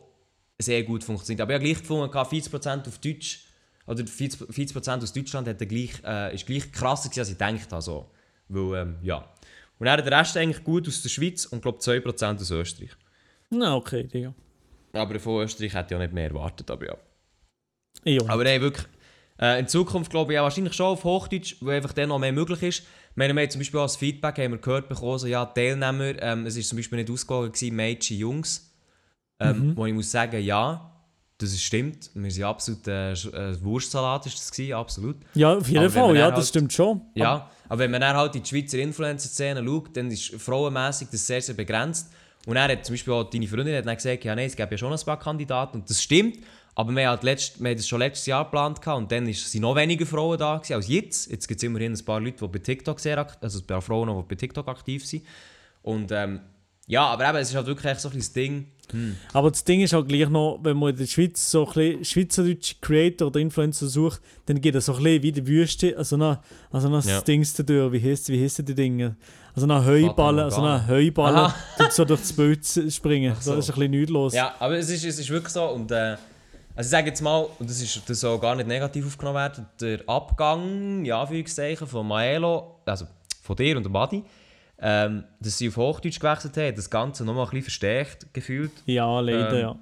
sehr 0.58 0.82
gut 0.82 1.04
funktioniert. 1.04 1.40
Aber 1.40 1.52
ich 1.52 1.54
habe 1.56 1.64
gleich 1.64 1.80
gefunden, 1.80 2.10
gehabt, 2.10 2.32
40% 2.32 2.88
auf 2.88 2.98
Deutsch, 2.98 3.44
oder 3.86 4.02
40%, 4.04 4.52
40 4.52 4.88
aus 4.88 5.12
Deutschland 5.12 5.48
hat 5.48 5.58
gleich, 5.68 5.92
äh, 6.04 6.34
ist 6.34 6.46
gleich 6.46 6.70
krasser 6.70 7.08
gewesen, 7.08 7.20
als 7.20 7.30
ich 7.30 7.38
gedacht 7.38 7.72
habe. 7.72 7.82
So. 7.82 8.10
Weil, 8.50 8.82
ähm, 8.82 8.96
ja. 9.02 9.28
Und 9.78 9.86
dann 9.86 10.04
der 10.04 10.18
Rest 10.18 10.36
eigentlich 10.36 10.62
gut 10.62 10.86
aus 10.88 11.02
der 11.02 11.08
Schweiz 11.08 11.46
und 11.46 11.62
glaube 11.62 11.78
2% 11.78 12.40
aus 12.40 12.50
Österreich. 12.50 12.90
Na, 13.48 13.76
okay, 13.76 14.04
Digga. 14.04 14.34
Aber 14.92 15.18
von 15.18 15.44
Österreich 15.44 15.72
hätte 15.72 15.86
ich 15.86 15.90
ja 15.92 15.98
nicht 15.98 16.12
mehr 16.12 16.28
erwartet, 16.28 16.70
aber 16.70 16.86
ja. 16.86 16.96
Ja. 18.04 18.22
Aber 18.28 18.44
nein, 18.44 18.60
wirklich. 18.60 18.86
Äh, 19.40 19.60
in 19.60 19.68
Zukunft 19.68 20.10
glaube 20.10 20.32
ich 20.32 20.36
ja 20.36 20.42
wahrscheinlich 20.42 20.74
schon 20.74 20.86
auf 20.86 21.04
Hochdeutsch, 21.04 21.56
weil 21.60 21.76
einfach 21.76 21.92
dann 21.92 22.10
noch 22.10 22.18
mehr 22.18 22.32
möglich 22.32 22.62
ist. 22.62 22.86
Wir 23.14 23.28
haben 23.28 23.50
zum 23.50 23.60
Beispiel 23.60 23.80
als 23.80 23.96
Feedback 23.96 24.38
haben 24.38 24.52
wir 24.52 24.58
gehört 24.58 24.88
bekommen, 24.88 25.18
so, 25.18 25.26
ja, 25.26 25.44
Teilnehmer, 25.46 26.20
ähm, 26.22 26.46
es 26.46 26.56
ist 26.56 26.68
zum 26.68 26.76
Beispiel 26.76 26.98
nicht 26.98 27.10
ausgegangen 27.10 27.52
gewesen, 27.52 27.76
Mädchen, 27.76 28.18
Jungs. 28.18 28.66
Ähm, 29.40 29.74
Wo 29.74 29.86
ich 29.86 29.94
muss 29.94 30.10
sagen, 30.10 30.42
ja, 30.42 30.89
das 31.42 31.50
ist 31.50 31.62
stimmt. 31.62 32.10
Wir 32.14 32.30
sind 32.30 32.44
absolut, 32.44 32.86
äh, 32.86 33.12
äh, 33.12 33.62
Wurstsalat 33.62 34.26
ist 34.26 34.38
das 34.38 34.50
gewesen, 34.50 34.74
absolut. 34.74 35.16
ja, 35.34 35.54
auf 35.56 35.68
jeden 35.68 35.90
Fall, 35.90 36.16
ja, 36.16 36.26
dann 36.26 36.30
das 36.30 36.38
halt- 36.38 36.48
stimmt 36.48 36.72
schon. 36.72 37.00
Ja, 37.14 37.50
aber 37.68 37.78
wenn 37.80 37.90
man 37.90 38.00
dann 38.00 38.16
halt 38.16 38.34
in 38.34 38.42
die 38.42 38.48
Schweizer 38.48 38.78
Influencer-Szene 38.78 39.64
schaut, 39.64 39.96
dann 39.96 40.10
ist 40.10 40.34
frauenmässig 40.40 41.08
das 41.10 41.26
sehr, 41.26 41.40
sehr 41.40 41.54
begrenzt. 41.54 42.10
Und 42.46 42.56
er 42.56 42.68
hat 42.68 42.84
zum 42.84 42.94
Beispiel 42.94 43.12
auch 43.12 43.24
deine 43.28 43.46
Freundin 43.46 43.76
hat 43.76 43.86
dann 43.86 43.96
gesagt, 43.96 44.24
ja, 44.24 44.34
nein, 44.34 44.46
es 44.46 44.56
gäbe 44.56 44.70
ja 44.70 44.78
schon 44.78 44.92
ein 44.92 44.98
paar 45.04 45.18
Kandidaten. 45.18 45.78
Und 45.78 45.90
das 45.90 46.02
stimmt. 46.02 46.38
Aber 46.74 46.92
wir 46.92 47.02
haben, 47.02 47.10
halt 47.10 47.22
letzt, 47.24 47.60
wir 47.60 47.68
haben 47.70 47.76
das 47.76 47.86
schon 47.86 47.98
letztes 47.98 48.26
Jahr 48.26 48.44
geplant 48.44 48.80
gehabt, 48.80 48.98
und 48.98 49.12
dann 49.12 49.30
sind 49.32 49.60
noch 49.60 49.76
weniger 49.76 50.06
Frauen 50.06 50.38
da 50.38 50.56
gewesen 50.56 50.74
als 50.74 50.88
jetzt. 50.88 51.30
Jetzt 51.30 51.46
gibt 51.46 51.58
es 51.58 51.64
immerhin 51.64 51.92
ein 51.92 52.04
paar 52.04 52.20
Leute, 52.20 52.38
die 52.38 52.48
bei 52.48 52.58
TikTok 52.58 52.98
sehr 53.00 53.18
aktiv 53.18 53.38
also 53.42 53.58
ein 53.58 53.66
paar 53.66 53.82
Frauen, 53.82 54.08
die 54.08 54.28
bei 54.28 54.36
TikTok 54.36 54.68
aktiv 54.68 55.04
sind. 55.06 55.24
Und 55.82 56.12
ähm, 56.12 56.40
ja, 56.90 57.06
aber 57.06 57.28
eben, 57.28 57.38
es 57.38 57.50
ist 57.50 57.54
halt 57.56 57.66
wirklich 57.66 57.98
so 57.98 58.08
ein 58.08 58.14
bisschen 58.14 58.20
das 58.20 58.32
Ding. 58.32 58.66
Aber 59.32 59.50
das 59.50 59.62
Ding 59.62 59.80
ist 59.82 59.94
auch 59.94 60.04
gleich 60.04 60.28
noch, 60.28 60.58
wenn 60.62 60.76
man 60.76 60.90
in 60.90 60.96
der 60.96 61.06
Schweiz 61.06 61.48
so 61.50 61.64
ein 61.66 61.72
bisschen 61.72 62.04
schweizerdeutsche 62.04 62.74
Creator 62.80 63.28
oder 63.28 63.38
Influencer 63.38 63.86
sucht, 63.86 64.20
dann 64.46 64.60
geht 64.60 64.74
es 64.74 64.86
so 64.86 64.94
ein 64.94 65.02
bisschen 65.02 65.22
wie 65.22 65.32
die 65.32 65.46
Wüste, 65.46 65.96
also 65.96 66.16
nach, 66.16 66.38
also 66.72 66.88
nach 66.88 67.04
Ja. 67.04 67.14
das 67.14 67.24
Dings 67.24 67.54
da 67.54 67.62
durch, 67.62 67.92
wie 67.92 68.10
heißt 68.10 68.28
wie 68.30 68.42
heissen 68.42 68.64
die 68.64 68.74
Dinge? 68.74 69.14
Also 69.54 69.66
nach 69.66 69.84
Heuballen, 69.84 70.40
also 70.40 70.60
nach 70.60 70.88
Heuballen, 70.88 71.52
so 71.90 72.04
durch 72.04 72.20
das 72.20 72.32
Bild 72.32 72.66
springen. 72.90 73.36
So. 73.40 73.52
so. 73.52 73.58
ist 73.58 73.70
ein 73.70 73.74
bisschen 73.74 73.90
nichts 73.92 74.10
los. 74.10 74.34
Ja, 74.34 74.54
aber 74.58 74.76
es 74.76 74.90
ist, 74.90 75.04
es 75.04 75.18
ist 75.18 75.30
wirklich 75.30 75.52
so. 75.52 75.64
Und 75.66 75.90
äh, 75.92 76.16
Also 76.74 76.86
ich 76.86 76.90
sage 76.90 77.08
jetzt 77.08 77.20
mal, 77.20 77.46
und 77.58 77.68
das, 77.68 77.80
ist, 77.82 78.00
das 78.08 78.20
soll 78.20 78.38
gar 78.38 78.54
nicht 78.54 78.66
negativ 78.68 79.06
aufgenommen 79.06 79.36
werden, 79.36 79.66
der 79.80 80.00
Abgang, 80.08 81.04
ja, 81.04 81.26
von 81.26 82.06
Maelo, 82.08 82.80
also 82.86 83.06
von 83.42 83.56
dir 83.56 83.76
und 83.76 83.84
dem 83.84 83.92
Badi, 83.92 84.22
ähm, 84.80 85.24
dass 85.40 85.58
sie 85.58 85.68
auf 85.68 85.76
Hochdeutsch 85.76 86.20
gewechselt 86.20 86.56
haben, 86.56 86.74
das 86.74 86.88
Ganze 86.88 87.24
nochmal 87.24 87.44
ein 87.44 87.50
bisschen 87.50 87.64
verstärkt 87.64 88.32
gefühlt. 88.32 88.72
Ja, 88.86 89.20
leider, 89.20 89.52
Ähm, 89.52 89.60
ja. 89.60 89.78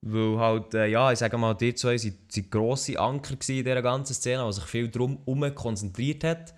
Weil 0.00 0.38
halt, 0.38 0.74
äh, 0.74 0.86
ja, 0.86 1.10
ich 1.10 1.18
sage 1.18 1.36
mal, 1.36 1.54
die 1.54 1.74
zwei 1.74 1.98
sind, 1.98 2.30
sind 2.30 2.50
grosse 2.50 2.98
Anker 2.98 3.32
in 3.32 3.38
dieser 3.38 3.82
ganzen 3.82 4.14
Szene, 4.14 4.44
die 4.46 4.52
sich 4.52 4.64
viel 4.64 4.88
darum 4.88 5.18
herum 5.26 5.54
konzentriert 5.54 6.22
hat. 6.22 6.54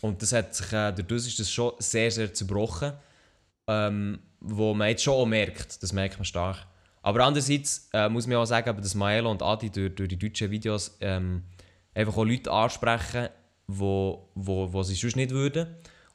Und 0.00 0.22
das 0.22 0.32
hat 0.32 0.54
sich, 0.54 0.66
äh, 0.68 0.92
dadurch 0.92 1.26
ist 1.26 1.38
das 1.38 1.50
schon 1.50 1.72
sehr, 1.78 2.10
sehr 2.10 2.32
zerbrochen. 2.32 2.92
Ähm, 3.66 4.18
wo 4.40 4.74
man 4.74 4.88
jetzt 4.88 5.02
schon 5.02 5.14
auch 5.14 5.26
merkt, 5.26 5.82
das 5.82 5.92
merkt 5.92 6.18
man 6.18 6.24
stark. 6.24 6.66
Aber 7.02 7.24
andererseits 7.24 7.88
äh, 7.92 8.08
muss 8.08 8.26
man 8.26 8.36
auch 8.38 8.44
sagen, 8.44 8.76
dass 8.76 8.94
Maelo 8.94 9.30
und 9.30 9.42
Adi 9.42 9.70
durch, 9.70 9.94
durch 9.94 10.08
die 10.08 10.18
deutschen 10.18 10.50
Videos 10.50 10.96
ähm, 11.00 11.42
einfach 11.94 12.16
auch 12.16 12.24
Leute 12.24 12.50
ansprechen, 12.50 13.28
wo, 13.66 14.28
wo, 14.34 14.72
wo 14.72 14.82
sie 14.82 14.94
sonst 14.94 15.16
nicht 15.16 15.30
würden. 15.30 15.66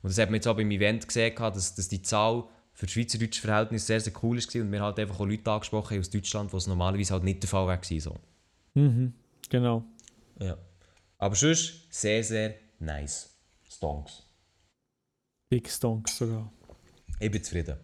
Und 0.02 0.10
das 0.10 0.18
hat 0.18 0.30
man 0.30 0.36
jetzt 0.36 0.48
auch 0.48 0.56
beim 0.56 0.72
Event 0.72 1.08
gesehen, 1.08 1.36
dass, 1.36 1.76
dass 1.76 1.88
die 1.88 2.02
Zahl 2.02 2.46
für 2.74 2.86
das 2.86 2.94
schweizerdeutsche 2.94 3.42
Verhältnis 3.42 3.86
sehr, 3.86 4.00
sehr 4.00 4.14
cool 4.24 4.38
war 4.38 4.62
und 4.62 4.72
wir 4.72 4.82
halt 4.82 5.00
einfach 5.00 5.20
auch 5.20 5.26
Leute 5.26 5.52
angesprochen 5.52 5.96
haben 5.96 6.00
aus 6.00 6.10
Deutschland, 6.10 6.54
wo 6.54 6.58
es 6.58 6.68
normalerweise 6.68 7.14
halt 7.14 7.24
nicht 7.24 7.44
der 7.44 7.50
Fall 7.50 7.68
war. 7.68 7.80
So. 7.84 8.16
Mhm, 8.74 9.14
genau. 9.50 9.84
Ja. 10.40 10.58
Aber 11.18 11.36
sonst 11.36 11.88
sehr, 11.90 12.24
sehr 12.24 12.56
nice. 12.80 13.30
Stonks. 13.70 14.24
Big 15.50 15.70
Stonks 15.70 16.18
sogar. 16.18 16.52
Ich 17.20 17.30
bin 17.30 17.44
zufrieden. 17.44 17.76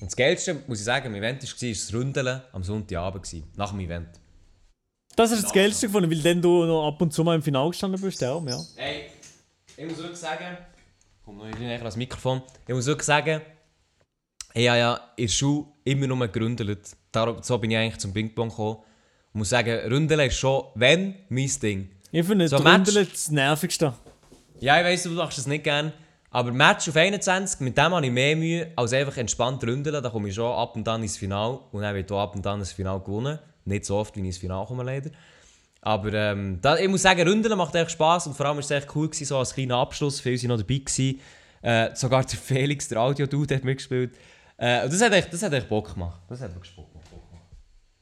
Und 0.00 0.06
das 0.06 0.16
Geilste, 0.16 0.54
muss 0.66 0.80
ich 0.80 0.84
sagen, 0.84 1.06
am 1.06 1.14
Event 1.14 1.42
war, 1.42 1.68
das 1.68 1.92
Ründeln 1.92 2.42
am 2.52 2.64
Sonntagabend. 2.64 3.56
Nach 3.56 3.70
dem 3.70 3.80
Event. 3.80 4.08
Das 5.14 5.30
ist 5.30 5.44
das 5.44 5.52
Geilste 5.52 5.86
gefunden, 5.86 6.10
weil 6.10 6.18
dann 6.20 6.42
du 6.42 6.64
noch 6.64 6.88
ab 6.88 7.00
und 7.00 7.12
zu 7.12 7.22
mal 7.22 7.36
im 7.36 7.42
Finale 7.42 7.70
gestanden 7.70 8.00
bist, 8.00 8.20
ja. 8.20 8.36
ja. 8.36 8.60
Hey, 8.74 9.10
ich 9.76 9.86
muss 9.86 9.98
wirklich 9.98 10.18
sagen, 10.18 10.56
komm 11.24 11.38
noch 11.38 11.58
näher 11.58 11.78
ans 11.78 11.96
Mikrofon. 11.96 12.42
Ich 12.66 12.74
muss 12.74 12.86
wirklich 12.86 13.06
sagen, 13.06 13.40
ich 14.52 14.68
habe 14.68 14.78
ja 14.78 15.00
in 15.16 15.26
der 15.26 15.32
Schule 15.32 15.66
immer 15.84 16.06
nur 16.06 16.28
geründelt. 16.28 16.96
Darum, 17.10 17.42
so 17.42 17.58
bin 17.58 17.70
ich 17.70 17.76
eigentlich 17.76 17.98
zum 17.98 18.12
Ping-Pong 18.12 18.50
gekommen. 18.50 18.78
Ich 19.30 19.38
muss 19.38 19.48
sagen, 19.48 19.70
Ründeln 19.90 20.20
ist 20.20 20.36
schon, 20.36 20.64
wenn, 20.74 21.14
mein 21.28 21.50
Ding. 21.60 21.90
Ich 22.12 22.24
finde 22.24 22.48
So 22.48 22.56
Ründeln 22.56 23.08
das 23.10 23.30
Nervigste. 23.30 23.94
Ja, 24.60 24.78
ich 24.78 24.84
weiss, 24.84 25.02
du 25.02 25.10
machst 25.10 25.38
das 25.38 25.46
nicht 25.46 25.64
gern. 25.64 25.92
Aber 26.30 26.52
Match 26.52 26.88
auf 26.88 26.96
21, 26.96 27.60
mit 27.60 27.76
dem 27.76 27.92
habe 27.92 28.06
ich 28.06 28.12
mehr 28.12 28.36
Mühe 28.36 28.72
als 28.76 28.92
einfach 28.92 29.16
entspannt 29.16 29.62
ründeln. 29.64 30.02
Da 30.02 30.10
komme 30.10 30.28
ich 30.28 30.34
schon 30.34 30.52
ab 30.52 30.74
und 30.76 30.86
an 30.88 31.02
ins 31.02 31.16
Finale. 31.16 31.60
Und 31.70 31.82
dann 31.82 31.94
wird 31.94 32.10
auch 32.12 32.20
ab 32.20 32.34
und 32.34 32.46
an 32.46 32.60
ins 32.60 32.72
Finale 32.72 33.00
gewonnen. 33.00 33.38
Nicht 33.64 33.84
so 33.84 33.96
oft, 33.96 34.14
wie 34.16 34.20
ich 34.20 34.26
ins 34.26 34.38
Finale 34.38 34.66
komme, 34.66 34.82
leider. 34.82 35.10
Aber 35.84 36.14
ähm, 36.14 36.60
da, 36.62 36.78
ich 36.78 36.88
muss 36.88 37.02
sagen, 37.02 37.28
Ründeln 37.28 37.58
macht 37.58 37.74
echt 37.74 37.90
Spass. 37.90 38.26
Und 38.26 38.34
vor 38.34 38.46
allem 38.46 38.56
war 38.56 38.64
es 38.64 38.70
echt 38.70 38.88
cool, 38.96 39.06
gewesen, 39.06 39.26
so 39.26 39.36
als 39.36 39.52
kleiner 39.52 39.76
Abschluss. 39.76 40.18
Viele 40.18 40.40
waren 40.40 40.48
noch 40.48 40.56
dabei. 40.56 40.78
Gewesen. 40.78 41.20
Äh, 41.60 41.94
sogar 41.94 42.24
der 42.24 42.38
Felix, 42.38 42.88
der 42.88 43.00
Audio-Dude, 43.00 43.54
hat 43.54 43.64
mitgespielt. 43.64 44.16
Äh, 44.56 44.88
das 44.88 45.02
hat, 45.02 45.12
echt, 45.12 45.30
das 45.30 45.42
hat 45.42 45.52
echt 45.52 45.68
Bock 45.68 45.92
gemacht. 45.92 46.22
Das 46.26 46.40
hat 46.40 46.54
wirklich 46.54 46.74
Bock 46.74 46.90
gemacht. 46.90 47.06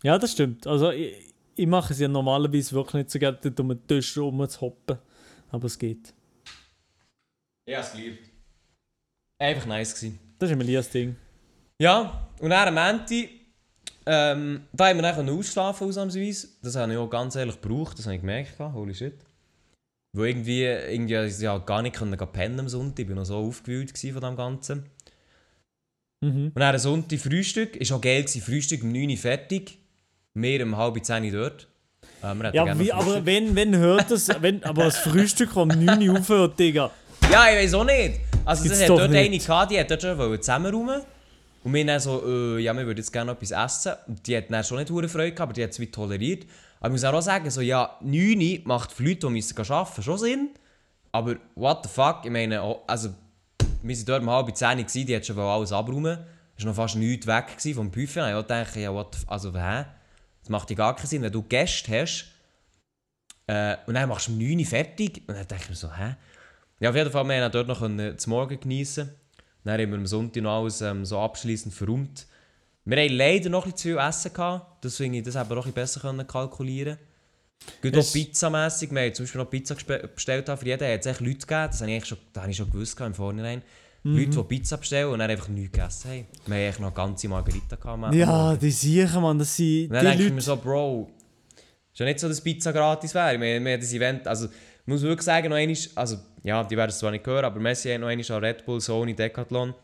Ja, 0.04 0.16
das 0.16 0.30
stimmt. 0.30 0.64
Also 0.64 0.92
ich, 0.92 1.34
ich 1.56 1.66
mache 1.66 1.92
es 1.92 1.98
ja 1.98 2.06
normalerweise 2.06 2.72
wirklich 2.72 3.02
nicht 3.02 3.10
so 3.10 3.18
gerne, 3.18 3.38
dort 3.42 3.58
um 3.58 3.70
den 3.70 3.84
Tisch 3.84 4.16
rum 4.16 4.48
zu 4.48 4.60
hoppen. 4.60 4.98
Aber 5.50 5.66
es 5.66 5.76
geht. 5.76 6.14
Habe 7.68 7.80
es 7.80 7.92
geliebt. 7.92 8.30
Einfach 9.40 9.66
nice 9.66 9.92
gewesen. 9.92 10.20
Das 10.38 10.50
ist 10.50 10.54
immer 10.54 10.64
das 10.64 10.88
Ding. 10.88 11.16
Ja, 11.80 12.28
und 12.38 12.50
dann 12.50 12.76
am 12.76 13.00
Ende, 13.00 13.28
ähm, 14.06 14.62
da 14.72 14.88
haben 14.88 14.98
wir 14.98 15.02
dann 15.02 15.28
ausschlafen 15.28 15.88
ausnahmsweise. 15.88 16.48
Das 16.62 16.76
habe 16.76 16.92
ich 16.92 16.98
auch 16.98 17.08
ganz 17.08 17.36
ehrlich 17.36 17.60
gebraucht, 17.60 17.98
das 17.98 18.06
habe 18.06 18.16
ich 18.16 18.20
gemerkt, 18.20 18.58
holy 18.58 18.94
shit. 18.94 19.14
Wo 20.14 20.24
irgendwie, 20.24 20.64
irgendwie 20.64 21.14
ich 21.14 21.38
ja 21.38 21.56
gar 21.58 21.82
nicht 21.82 21.96
können 21.96 22.16
pennen 22.32 22.60
am 22.60 22.68
Sonntag, 22.68 23.04
ich 23.04 23.08
war 23.08 23.16
noch 23.16 23.24
so 23.24 23.36
aufgewühlt 23.36 23.96
von 23.96 24.20
dem 24.20 24.36
Ganzen. 24.36 24.86
Mhm. 26.20 26.52
Und 26.54 26.56
dann 26.56 26.78
Sonntag 26.78 27.18
Frühstück, 27.18 27.76
ist 27.76 27.92
auch 27.92 28.00
geil 28.00 28.22
gewesen, 28.22 28.42
Frühstück 28.42 28.82
um 28.82 28.92
9 28.92 29.10
Uhr 29.10 29.16
fertig, 29.16 29.78
wir 30.34 30.62
um 30.64 30.76
halb 30.76 31.02
10 31.04 31.24
Uhr 31.24 31.30
dort. 31.30 31.68
Äh, 32.22 32.34
hätten 32.34 32.56
Ja, 32.56 32.78
wie, 32.78 32.92
aber 32.92 33.24
wenn, 33.24 33.56
wenn 33.56 33.76
hört 33.76 34.10
das, 34.10 34.28
wenn, 34.40 34.62
aber 34.64 34.84
das 34.84 34.98
Frühstück 34.98 35.56
um 35.56 35.68
9 35.68 36.08
Uhr 36.08 36.18
aufhört, 36.18 36.58
Digga. 36.58 36.90
Ja, 37.30 37.48
ich 37.50 37.64
weiß 37.64 37.74
auch 37.74 37.84
nicht. 37.84 38.20
Also, 38.44 38.68
das 38.68 38.82
hat 38.82 38.88
dort 38.88 39.10
nicht. 39.10 39.18
eine 39.18 39.38
gehabt, 39.38 39.70
die 39.70 39.80
hat 39.80 39.90
dort 39.90 40.02
schon 40.02 40.40
zusammenräumen 40.40 41.02
Und 41.64 41.74
wir 41.74 41.86
dann 41.86 42.00
so, 42.00 42.22
äh, 42.26 42.58
ja, 42.60 42.74
wir 42.74 42.86
würden 42.86 42.98
jetzt 42.98 43.12
gerne 43.12 43.32
etwas 43.32 43.50
essen. 43.52 43.92
Und 44.08 44.26
die 44.26 44.36
hat 44.36 44.50
dann 44.50 44.64
schon 44.64 44.78
nicht 44.78 44.90
hure 44.90 45.08
Freude 45.08 45.32
gehabt, 45.32 45.40
aber 45.40 45.52
die 45.52 45.62
hat 45.62 45.70
es 45.70 45.80
wie 45.80 45.90
toleriert. 45.90 46.46
Aber 46.80 46.88
ich 46.88 46.92
muss 46.92 47.04
auch 47.04 47.20
sagen, 47.20 47.48
so, 47.50 47.60
ja, 47.60 47.96
9 48.00 48.40
Uhr 48.40 48.58
macht 48.64 48.90
für 48.90 49.04
Leute, 49.04 49.26
die 49.26 49.28
müssen 49.28 49.58
arbeiten 49.70 50.02
schon 50.02 50.18
Sinn. 50.18 50.50
Aber 51.12 51.36
what 51.54 51.84
the 51.84 51.88
fuck, 51.88 52.24
ich 52.24 52.30
meine, 52.30 52.62
oh, 52.62 52.82
also, 52.86 53.10
wir 53.82 53.96
waren 53.96 54.04
dort 54.06 54.22
um 54.22 54.30
halb 54.30 54.56
10 54.56 54.78
Uhr, 54.78 54.84
die 54.84 55.16
hat 55.16 55.24
schon 55.24 55.38
alles 55.38 55.72
abräumen. 55.72 56.18
Es 56.56 56.64
war 56.64 56.70
noch 56.70 56.76
fast 56.76 56.96
nichts 56.96 57.26
weg 57.26 57.74
vom 57.74 57.90
Buffet. 57.90 58.28
Ich 58.28 58.36
gedacht, 58.36 58.76
ja, 58.76 58.92
what 58.92 59.14
the 59.14 59.26
also, 59.28 59.52
hä? 59.52 59.84
Das 60.40 60.48
macht 60.48 60.70
ja 60.70 60.76
gar 60.76 60.96
keinen 60.96 61.06
Sinn, 61.06 61.22
wenn 61.22 61.32
du 61.32 61.42
Gäste 61.42 62.00
hast. 62.00 62.26
Äh, 63.46 63.76
und 63.86 63.94
dann 63.94 64.08
machst 64.08 64.26
du 64.26 64.32
um 64.32 64.38
9 64.38 64.58
Uhr 64.58 64.66
fertig. 64.66 65.22
Und 65.28 65.36
dann 65.36 65.46
denke 65.46 65.64
ich 65.64 65.70
mir 65.70 65.76
so, 65.76 65.94
hä? 65.94 66.16
Ja, 66.80 66.90
auf 66.90 66.96
jeden 66.96 67.12
Fall, 67.12 67.24
wir 67.24 67.44
haben 67.44 67.52
dort 67.52 67.68
noch 67.68 67.78
können 67.78 68.16
das 68.16 68.26
Morgen 68.26 68.58
geniessen. 68.58 69.14
Dann 69.64 69.80
haben 69.80 69.90
wir 69.90 69.98
am 69.98 70.06
Sonntag 70.06 70.42
noch 70.42 70.60
alles 70.60 70.80
ähm, 70.80 71.04
so 71.04 71.18
abschließend 71.18 71.74
verräumt. 71.74 72.26
Wir 72.84 72.96
haben 72.96 73.16
leider 73.16 73.48
noch 73.48 73.64
ein 73.64 73.72
bisschen 73.72 73.92
zu 73.94 73.98
viel 74.00 74.08
Essen 74.08 74.32
gehabt, 74.32 74.84
deswegen 74.84 75.14
ich 75.14 75.22
das 75.22 75.36
aber 75.36 75.58
auch 75.58 75.66
ein 75.66 75.72
bisschen 75.72 76.00
besser 76.16 76.24
kalkulieren. 76.24 76.98
Gut 77.80 77.96
auch 77.96 78.12
pizzamässig, 78.12 78.90
wir 78.90 79.02
haben 79.02 79.14
zum 79.14 79.24
Beispiel 79.24 79.40
noch 79.40 79.50
Pizza 79.50 79.76
bestellt 79.76 80.46
für 80.46 80.66
jeden, 80.66 80.92
hat 80.92 81.00
es 81.00 81.06
echt 81.06 81.20
Leute 81.20 81.46
gegeben, 81.46 81.68
das 81.70 81.80
habe 81.80 81.92
ich, 81.92 82.04
schon, 82.04 82.18
das 82.32 82.42
habe 82.42 82.50
ich 82.50 82.56
schon 82.56 82.70
gewusst 82.70 83.00
im 83.00 83.14
Vorhinein. 83.14 83.62
Leute, 84.04 84.30
die 84.30 84.42
Pizza 84.42 84.78
bestellen 84.78 85.10
und 85.10 85.20
dann 85.20 85.30
einfach 85.30 85.46
nichts 85.46 85.72
gegessen 85.72 86.10
haben. 86.10 86.26
Wir 86.46 86.56
haben 86.56 86.62
eigentlich 86.64 86.78
noch 86.80 86.94
ganze 86.94 87.28
Margarita 87.28 87.76
gehabt. 87.76 88.14
Ja, 88.14 88.56
die 88.56 88.70
sicher, 88.72 89.20
man, 89.20 89.38
das 89.38 89.56
sind 89.56 89.84
Und 89.84 89.92
dann 89.92 90.04
die 90.04 90.10
denke 90.10 90.26
ich 90.26 90.32
mir 90.32 90.40
so, 90.40 90.56
Bro, 90.56 91.08
ist 91.92 92.00
ja 92.00 92.06
nicht 92.06 92.18
so, 92.18 92.26
dass 92.26 92.40
Pizza 92.40 92.72
gratis 92.72 93.14
wäre. 93.14 93.40
Wir, 93.40 93.62
wir 93.62 93.72
haben 93.72 93.80
das 93.80 93.92
Event, 93.92 94.26
also 94.26 94.46
ich 94.46 94.86
muss 94.86 95.02
wirklich 95.02 95.24
sagen, 95.24 95.50
noch 95.50 95.56
einmal, 95.56 95.76
also 95.94 96.16
ja, 96.42 96.64
die 96.64 96.76
werden 96.76 96.90
es 96.90 96.98
zwar 96.98 97.10
nicht 97.10 97.26
hören, 97.26 97.44
aber 97.44 97.60
Messi 97.60 97.90
hat 97.90 98.00
noch 98.00 98.08
einmal 98.08 98.32
an 98.32 98.44
Red 98.44 98.66
Bull, 98.66 98.80
Sony, 98.80 99.14
Decathlon. 99.14 99.74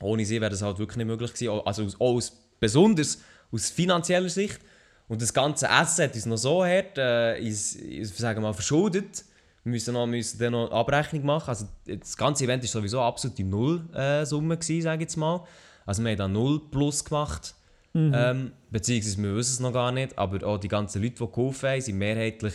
Ohne 0.00 0.24
sie 0.24 0.40
wäre 0.40 0.50
das 0.50 0.62
halt 0.62 0.78
wirklich 0.78 0.96
nicht 0.96 1.06
möglich 1.06 1.32
gewesen. 1.32 1.60
Also 1.64 1.84
aus, 1.84 1.94
auch 2.00 2.14
aus, 2.14 2.32
besonders 2.60 3.18
aus 3.50 3.70
finanzieller 3.70 4.28
Sicht. 4.28 4.60
Und 5.08 5.22
das 5.22 5.32
ganze 5.32 5.66
Essen 5.66 6.04
hat 6.04 6.14
uns 6.14 6.26
noch 6.26 6.36
so 6.36 6.64
hart, 6.64 6.98
äh, 6.98 7.40
ist, 7.40 7.76
ist, 7.76 8.16
sagen 8.18 8.40
wir 8.40 8.48
mal, 8.48 8.52
verschuldet. 8.52 9.24
Wir 9.64 9.70
müssen, 9.72 9.94
noch, 9.94 10.06
müssen 10.06 10.38
dann 10.38 10.52
noch 10.52 10.70
Abrechnung 10.70 11.24
machen. 11.24 11.48
Also 11.48 11.66
das 11.86 12.16
ganze 12.16 12.44
Event 12.44 12.62
war 12.62 12.68
sowieso 12.68 13.00
absolut 13.00 13.38
die 13.38 13.44
Null-Summe, 13.44 14.54
äh, 14.54 14.80
sage 14.80 14.96
ich 14.96 15.00
jetzt 15.00 15.16
mal. 15.16 15.44
Also 15.86 16.02
wir 16.02 16.10
haben 16.10 16.18
da 16.18 16.28
Null 16.28 16.60
plus 16.70 17.04
gemacht. 17.04 17.54
Ähm, 17.94 18.52
beziehungsweise 18.70 19.20
wir 19.22 19.34
wissen 19.34 19.54
es 19.54 19.60
noch 19.60 19.72
gar 19.72 19.90
nicht, 19.90 20.16
aber 20.16 20.46
auch 20.46 20.58
die 20.58 20.68
ganzen 20.68 21.02
Leute, 21.02 21.16
die 21.16 21.32
geholfen 21.32 21.68
haben, 21.68 21.80
sind 21.80 21.98
mehrheitlich... 21.98 22.54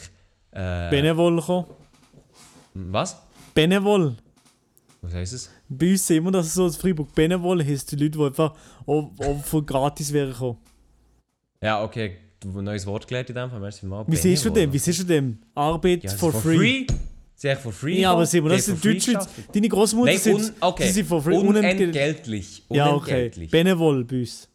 Äh, 0.51 0.89
Benevol 0.89 1.41
kommen. 1.41 1.65
Was? 2.73 3.21
Benevol. 3.53 4.15
Was 5.01 5.13
heisst 5.13 5.33
es? 5.33 5.49
Bei 5.67 5.91
uns 5.91 6.07
sehen 6.07 6.23
wir 6.23 6.31
das 6.31 6.53
so, 6.53 6.65
das 6.65 6.77
Freiburg 6.77 7.13
Benevol 7.13 7.63
heisst 7.63 7.91
die 7.91 7.95
Leute, 7.97 8.17
die 8.17 8.23
einfach 8.23 8.53
auch, 8.85 9.11
auch 9.19 9.43
von 9.43 9.65
gratis 9.65 10.13
wären 10.13 10.31
gekommen. 10.31 10.57
Ja, 11.61 11.83
okay, 11.83 12.17
du 12.39 12.49
hast 12.49 12.57
ein 12.57 12.63
neues 12.63 12.85
Wort 12.85 13.07
gelernt 13.07 13.29
in 13.29 13.35
dem 13.35 13.49
Fall. 13.49 13.59
Merci 13.59 13.85
mal. 13.85 14.05
Wie 14.07 14.15
siehst 14.15 14.45
du 14.45 14.49
dem? 14.49 14.71
Wie 14.71 14.77
siehst 14.77 14.99
du 14.99 15.03
dem? 15.03 15.39
Arbeit 15.55 16.03
Ja, 16.03 16.07
es 16.07 16.13
ist 16.13 16.19
for, 16.19 16.33
free. 16.33 16.85
Sie 17.35 17.49
haben 17.49 17.59
for 17.59 17.73
free. 17.73 17.99
Ja, 17.99 18.11
aber. 18.13 18.25
Simon, 18.25 18.49
das 18.51 18.59
ist 18.59 18.65
for 18.65 18.73
in 18.75 18.99
free 19.01 19.11
geschafft. 19.13 19.29
Deine 19.53 19.69
Großmutter 19.69 20.11
Nein, 20.11 20.19
sind, 20.19 20.53
okay. 20.61 20.91
sind 20.91 21.07
for 21.07 21.21
free. 21.21 21.35
Unentgeltlich. 21.35 22.63
unentgeltlich. 22.67 22.67
Ja, 22.69 22.93
okay. 22.93 23.29
Benevol 23.51 24.05
bei 24.05 24.19
uns. 24.21 24.49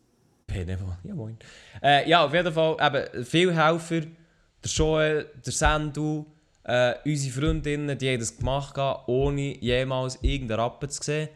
Benevol. 0.46 0.96
Ja, 1.04 1.14
moin. 1.14 1.36
Äh, 1.82 2.08
ja, 2.08 2.24
auf 2.24 2.32
jeden 2.32 2.52
Fall 2.52 2.76
eben, 2.80 3.24
viele 3.24 3.54
Helfer. 3.54 4.00
Der 4.00 4.70
Joel, 4.70 5.26
der 5.44 5.52
Sandu, 5.52 6.26
äh, 6.68 6.94
unsere 7.04 7.40
Freundinnen, 7.40 7.98
die 7.98 8.08
haben 8.10 8.20
das 8.20 8.36
gemacht, 8.36 8.76
ohne 9.06 9.56
jemals 9.58 10.18
irgendeinen 10.22 10.60
Rappen 10.60 10.88
zu 10.90 11.02
sehen. 11.02 11.28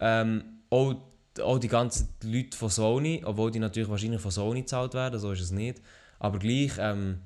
Ähm, 0.00 0.44
auch, 0.70 0.94
auch 1.40 1.58
die 1.58 1.68
ganzen 1.68 2.08
Leute 2.24 2.56
von 2.56 2.68
Sony, 2.68 3.22
obwohl 3.24 3.50
die 3.50 3.58
natürlich 3.60 3.88
wahrscheinlich 3.88 4.20
von 4.20 4.30
Sony 4.30 4.60
gezahlt 4.62 4.94
werden, 4.94 5.18
so 5.20 5.30
ist 5.32 5.40
es 5.40 5.50
nicht. 5.52 5.80
Aber 6.18 6.38
gleich, 6.38 6.72
ähm, 6.78 7.20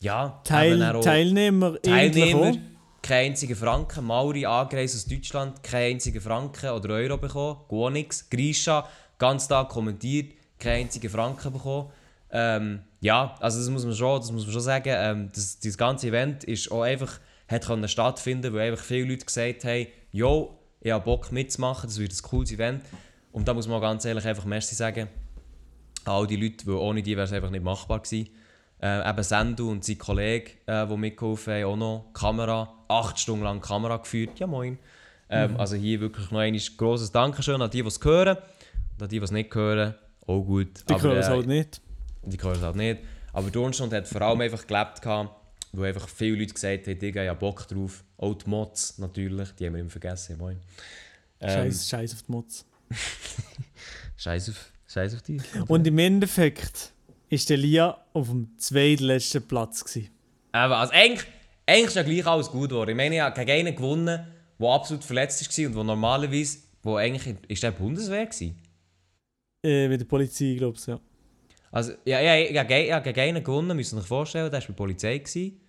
ja, 0.00 0.40
Teil, 0.44 0.82
auch- 0.82 1.00
Teilnehmer, 1.00 1.80
Teilnehmer, 1.82 2.52
kein 3.02 3.30
einziger 3.30 3.56
Franken. 3.56 4.04
Mauri 4.04 4.46
angereist 4.46 4.94
aus 4.94 5.04
Deutschland, 5.06 5.62
kein 5.62 5.92
einziger 5.94 6.20
Franken 6.20 6.70
oder 6.70 6.94
Euro 6.94 7.16
bekommen, 7.16 7.60
gar 7.68 7.90
nichts. 7.90 8.28
Grisha, 8.30 8.86
ganz 9.18 9.48
Tag 9.48 9.68
kommentiert, 9.70 10.32
kein 10.58 10.82
einziger 10.82 11.10
Franken 11.10 11.52
bekommen. 11.52 11.90
Ähm, 12.30 12.82
ja, 13.00 13.34
also 13.40 13.58
das 13.58 13.68
muss 13.70 13.84
man 13.84 13.94
schon, 13.94 14.20
das 14.20 14.30
muss 14.30 14.44
man 14.44 14.52
schon 14.52 14.62
sagen. 14.62 14.92
Ähm, 14.94 15.30
das, 15.34 15.58
das 15.58 15.76
ganze 15.76 16.08
Event 16.08 16.44
ist 16.44 16.70
auch 16.70 16.82
einfach, 16.82 17.18
hat 17.48 17.66
können 17.66 17.88
stattfinden, 17.88 18.52
weil 18.52 18.70
einfach 18.70 18.84
viele 18.84 19.08
Leute 19.08 19.24
gesagt 19.24 19.64
haben, 19.64 19.86
yo, 20.12 20.58
ich 20.80 20.92
habe 20.92 21.04
Bock 21.04 21.32
mitzumachen, 21.32 21.88
das 21.88 21.98
wird 21.98 22.12
ein 22.12 22.22
cooles 22.22 22.52
Event. 22.52 22.84
Und 23.32 23.48
da 23.48 23.54
muss 23.54 23.68
man 23.68 23.78
auch 23.78 23.82
ganz 23.82 24.04
ehrlich 24.04 24.26
einfach 24.26 24.44
Merci 24.44 24.74
sagen 24.74 25.08
an 26.04 26.14
all 26.14 26.26
die 26.26 26.36
Leute, 26.36 26.66
weil 26.66 26.74
ohne 26.74 27.02
die 27.02 27.16
wäre 27.16 27.26
es 27.26 27.32
einfach 27.32 27.50
nicht 27.50 27.62
machbar 27.64 28.00
gewesen. 28.00 28.30
Äh, 28.82 29.08
eben 29.08 29.22
Sendu 29.22 29.70
und 29.70 29.84
sein 29.84 29.98
Kollege, 29.98 30.52
äh, 30.66 30.86
die 30.86 30.96
mitgeholfen 30.96 31.52
haben, 31.52 31.64
auch 31.64 31.76
noch 31.76 32.04
Kamera, 32.14 32.72
acht 32.88 33.18
Stunden 33.18 33.44
lang 33.44 33.60
Kamera 33.60 33.98
geführt. 33.98 34.38
Ja, 34.38 34.46
moin. 34.46 34.78
Ähm, 35.28 35.56
Also 35.58 35.76
hier 35.76 36.00
wirklich 36.00 36.30
noch 36.30 36.40
ein 36.40 36.58
grosses 36.76 37.12
Dankeschön 37.12 37.60
an 37.60 37.70
die, 37.70 37.82
die 37.82 37.88
es 37.88 38.00
hören. 38.02 38.36
Und 38.36 39.02
an 39.02 39.08
die, 39.08 39.18
die 39.18 39.24
es 39.24 39.30
nicht 39.30 39.54
hören, 39.54 39.94
auch 40.26 40.42
gut. 40.42 40.88
Die 40.88 40.94
können 40.94 41.18
es 41.18 41.28
äh, 41.28 41.30
halt 41.30 41.46
nicht. 41.46 41.82
Die 42.22 42.38
hören 42.40 42.56
es 42.56 42.62
halt 42.62 42.76
nicht. 42.76 43.00
Aber 43.32 43.50
Dornstund 43.50 43.92
hat 43.92 44.08
vor 44.08 44.22
allem 44.22 44.40
einfach 44.40 44.66
gelebt, 44.66 45.02
gehabt, 45.02 45.34
wo 45.72 45.82
einfach 45.82 46.08
viele 46.08 46.36
Leute 46.36 46.54
gesagt 46.54 46.86
haben, 46.86 46.98
Digga, 46.98 47.22
ja 47.22 47.34
Bock 47.34 47.66
drauf. 47.68 48.04
Auch 48.16 48.34
die 48.34 48.48
Mods 48.48 48.98
natürlich, 48.98 49.50
die 49.52 49.66
haben 49.66 49.74
wir 49.74 49.80
immer 49.80 49.90
vergessen. 49.90 50.36
Moin. 50.38 50.58
Ähm, 51.40 51.72
Scheiß, 51.72 52.14
auf 52.14 52.22
die 52.22 52.32
Mutz. 52.32 52.66
Scheiß 54.16 54.50
auf, 54.50 54.72
Scheiß 54.86 55.14
auf 55.14 55.22
die. 55.22 55.40
Und 55.68 55.86
im 55.86 55.98
Endeffekt 55.98 56.92
ist 57.28 57.48
der 57.48 57.56
Lia 57.56 57.96
auf 58.12 58.28
dem 58.28 58.58
zweitletzten 58.58 59.46
Platz. 59.46 59.84
Gewesen. 59.84 60.10
Aber 60.52 60.78
also 60.78 60.92
eigentlich, 60.92 61.26
eigentlich 61.66 61.86
ist 61.86 61.96
ja 61.96 62.02
gleich 62.02 62.26
alles 62.26 62.50
gut 62.50 62.70
geworden. 62.70 62.90
Ich 62.90 62.96
meine, 62.96 63.14
ich 63.14 63.20
habe 63.20 63.44
gegen 63.44 63.66
einen 63.68 63.76
gewonnen, 63.76 64.26
der 64.58 64.68
absolut 64.68 65.04
verletzt 65.04 65.58
war 65.58 65.66
und 65.66 65.74
der 65.74 65.84
normalerweise, 65.84 66.58
wo 66.82 66.96
eigentlich, 66.96 67.36
ist 67.48 67.62
der 67.62 67.70
Bundeswehr 67.70 68.26
gewesen? 68.26 68.58
Äh, 69.62 69.88
mit 69.88 70.00
der 70.00 70.06
Polizei, 70.06 70.56
glaube 70.58 70.76
ich, 70.78 70.86
ja. 70.86 71.00
Also, 71.70 71.92
ja, 72.04 72.20
ja, 72.20 72.36
ich 72.36 72.56
habe 72.92 73.12
gegen 73.12 73.20
einen 73.20 73.44
gewonnen, 73.44 73.76
müsst 73.76 73.92
ihr 73.92 73.98
euch 73.98 74.06
vorstellen, 74.06 74.50
der 74.50 74.60
war 74.60 74.60
bei 74.60 74.66
der 74.66 74.72
Polizei. 74.74 75.18
Gewesen. 75.18 75.60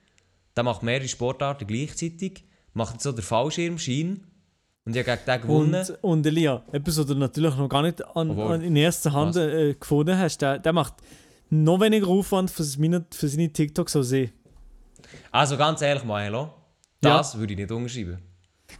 Der 0.55 0.63
macht 0.63 0.83
mehrere 0.83 1.07
Sportarten 1.07 1.67
gleichzeitig, 1.67 2.43
macht 2.73 2.93
jetzt 2.93 3.03
so 3.03 3.11
den 3.11 3.21
Fallschirmschein 3.21 4.23
und 4.85 4.95
ich 4.95 5.07
habe 5.07 5.17
gegen 5.17 5.25
den 5.25 5.41
gewonnen. 5.41 5.75
Und, 6.01 6.03
und 6.03 6.25
Elia, 6.25 6.63
etwas, 6.71 6.97
was 6.97 7.05
du 7.05 7.15
natürlich 7.15 7.55
noch 7.55 7.69
gar 7.69 7.83
nicht 7.83 8.03
an, 8.15 8.37
an, 8.37 8.61
in 8.61 8.75
erster 8.75 9.13
Hand 9.13 9.35
äh, 9.37 9.75
gefunden 9.75 10.17
hast, 10.17 10.41
der, 10.41 10.59
der 10.59 10.73
macht 10.73 10.95
noch 11.49 11.79
weniger 11.79 12.07
Aufwand 12.07 12.49
für 12.49 12.63
seine, 12.63 13.05
für 13.11 13.27
seine 13.27 13.51
TikToks 13.51 13.95
als 13.95 14.11
ich. 14.11 14.31
Also 15.31 15.55
ganz 15.57 15.81
ehrlich, 15.81 16.03
Ja. 16.03 16.57
das 17.01 17.37
würde 17.37 17.53
ich 17.53 17.59
nicht 17.59 17.71
unterschreiben. 17.71 18.17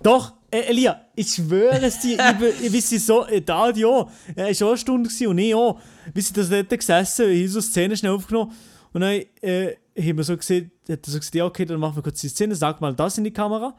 Doch, 0.02 0.34
äh, 0.52 0.69
Elia, 0.69 1.02
ich 1.15 1.30
schwöre 1.30 1.82
es 1.82 1.99
dir, 1.99 2.18
ich, 2.61 2.65
ich 2.65 2.73
weiß 2.73 3.06
so, 3.06 3.26
äh, 3.26 3.41
der 3.41 3.56
Adi 3.56 3.86
auch, 3.86 4.11
er 4.36 4.45
war 4.45 4.52
auch 4.52 4.69
eine 4.69 4.78
Stunde 4.78 5.10
und 5.28 5.38
ich 5.38 5.56
auch. 5.56 5.80
Wir 6.14 6.22
sind 6.22 6.38
da 6.38 6.44
dort 6.44 6.69
gesessen, 6.69 7.30
ich 7.30 7.44
habe 7.44 7.49
so 7.49 7.61
Szene 7.61 7.95
schnell 7.95 8.11
aufgenommen 8.11 8.52
und 8.94 9.02
dann 9.02 9.22
äh, 9.41 9.76
haben 9.98 10.18
wir 10.18 10.23
so 10.23 10.36
gesehen, 10.36 10.72
hat 10.90 11.07
er 11.07 11.11
so 11.11 11.18
gesagt, 11.18 11.36
ja 11.36 11.45
okay, 11.45 11.65
dann 11.65 11.80
machen 11.80 11.95
wir 11.95 12.03
kurz 12.03 12.22
die 12.22 12.28
Szene, 12.28 12.53
sag 12.56 12.82
mal 12.82 12.94
das 12.94 13.18
in 13.18 13.23
die 13.23 13.32
Kamera. 13.32 13.76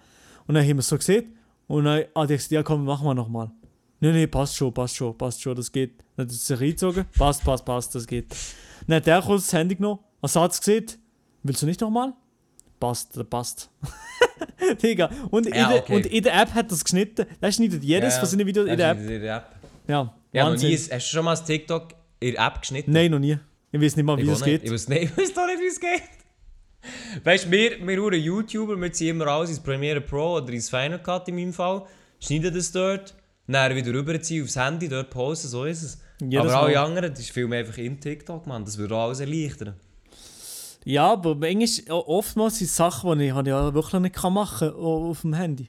Und 0.47 0.55
dann 0.55 0.67
haben 0.67 0.77
wir 0.77 0.83
so 0.83 0.97
gesehen 0.97 1.37
und 1.67 1.85
dann 1.85 2.05
hat 2.15 2.31
er 2.31 2.37
gesagt, 2.37 2.51
ja 2.51 2.63
komm, 2.63 2.85
machen 2.85 3.07
wir 3.07 3.15
nochmal. 3.15 3.51
Nee, 4.01 4.13
nee, 4.13 4.27
passt 4.27 4.57
schon, 4.57 4.73
passt 4.73 4.97
schon, 4.97 5.17
passt 5.17 5.43
schon, 5.43 5.55
das 5.55 5.71
geht. 5.71 6.03
Dann 6.17 6.27
hat 6.27 6.33
er 6.33 6.37
sich 6.37 6.61
reingezogen, 6.61 7.05
passt, 7.17 7.45
passt, 7.45 7.65
passt, 7.65 7.95
das 7.95 8.07
geht. 8.07 8.35
Dann 8.87 8.97
hat 8.97 9.07
er 9.07 9.23
kurz 9.23 9.45
das 9.45 9.53
Handy 9.53 9.77
genommen, 9.77 10.01
einen 10.21 10.29
Satz 10.29 10.59
gesehen, 10.59 10.87
willst 11.43 11.63
du 11.63 11.67
nicht 11.67 11.81
nochmal? 11.81 12.15
Passt, 12.83 13.17
das 13.17 13.25
passt. 13.25 13.71
Digga, 14.83 15.09
und, 15.31 15.47
in 15.47 15.55
Ja, 15.55 15.69
der, 15.69 15.83
okay. 15.83 15.95
und 15.95 16.07
in 16.07 16.23
der 16.25 16.35
App 16.43 16.53
hat 16.53 16.73
es 16.73 16.83
geschnitten. 16.83 17.27
Der 17.41 17.53
schneidet 17.53 17.85
jedes 17.85 18.19
von 18.19 18.29
seinen 18.29 18.45
Videos 18.45 18.69
in 18.69 18.77
der 18.77 18.91
App. 18.91 18.99
In 18.99 19.07
der 19.21 19.37
App. 19.37 19.47
Ja, 19.87 20.13
Ja, 20.33 20.51
noch 20.51 20.61
nie, 20.61 20.77
hast 20.77 20.91
du 20.91 20.99
schon 21.01 21.25
mal 21.25 21.31
das 21.31 21.45
TikTok 21.45 21.95
in 22.19 22.35
der 22.35 22.45
App 22.45 22.61
geschnitten? 22.61 22.91
Nein, 22.91 23.13
noch 23.13 23.21
nie. 23.21 23.39
Ich 23.71 23.81
weiß 23.81 23.95
nicht 23.95 24.05
mal, 24.05 24.19
wie 24.19 24.29
es 24.29 24.43
geht. 24.43 24.65
Ich 24.65 24.73
weiß 24.73 24.89
nicht, 24.89 25.03
ich 25.05 25.17
weiß 25.17 25.33
doch 25.33 25.47
nicht, 25.47 25.61
wie 25.61 25.67
es 25.69 25.79
geht. 25.79 26.03
Weißt 27.23 27.45
du, 27.45 27.51
wir, 27.53 27.87
wir 27.87 28.01
huren 28.01 28.21
YouTuber, 28.21 28.77
wir 28.77 28.93
ziehen 28.93 29.11
immer 29.11 29.29
alles 29.29 29.51
ins 29.51 29.61
Premiere 29.61 30.01
Pro 30.01 30.39
oder 30.39 30.53
ins 30.53 30.69
Final 30.69 31.01
Cut 31.01 31.29
in 31.29 31.37
meinem 31.37 31.53
Fall, 31.53 31.85
schneiden 32.19 32.53
das 32.53 32.73
dort, 32.73 33.15
dann 33.47 33.77
wieder 33.77 33.93
rüberziehen 33.95 34.43
aufs 34.43 34.57
Handy, 34.57 34.89
dort 34.89 35.11
posten, 35.11 35.47
so 35.47 35.65
ist 35.67 35.85
es. 35.85 36.01
Jedes 36.21 36.51
Aber 36.51 36.63
alle 36.63 36.81
anderen, 36.81 37.11
das 37.11 37.21
ist 37.21 37.31
viel 37.31 37.47
mehr 37.47 37.61
einfach 37.61 37.79
in 37.79 38.01
TikTok, 38.01 38.45
man. 38.49 38.65
Das 38.65 38.77
würde 38.77 38.97
alles 38.97 39.21
erleichtern. 39.21 39.75
Ja, 40.85 41.13
aber 41.13 41.35
manchmal, 41.35 41.97
oftmals 42.07 42.59
sind 42.59 42.67
es 42.69 42.77
Sachen, 42.77 43.19
die 43.19 43.27
ich, 43.27 43.33
die 43.35 43.41
ich 43.41 43.47
ja 43.47 43.73
wirklich 43.75 44.01
nicht 44.01 44.23
machen 44.23 44.69
kann 44.71 44.77
auf 44.79 45.21
dem 45.23 45.35
Handy. 45.35 45.69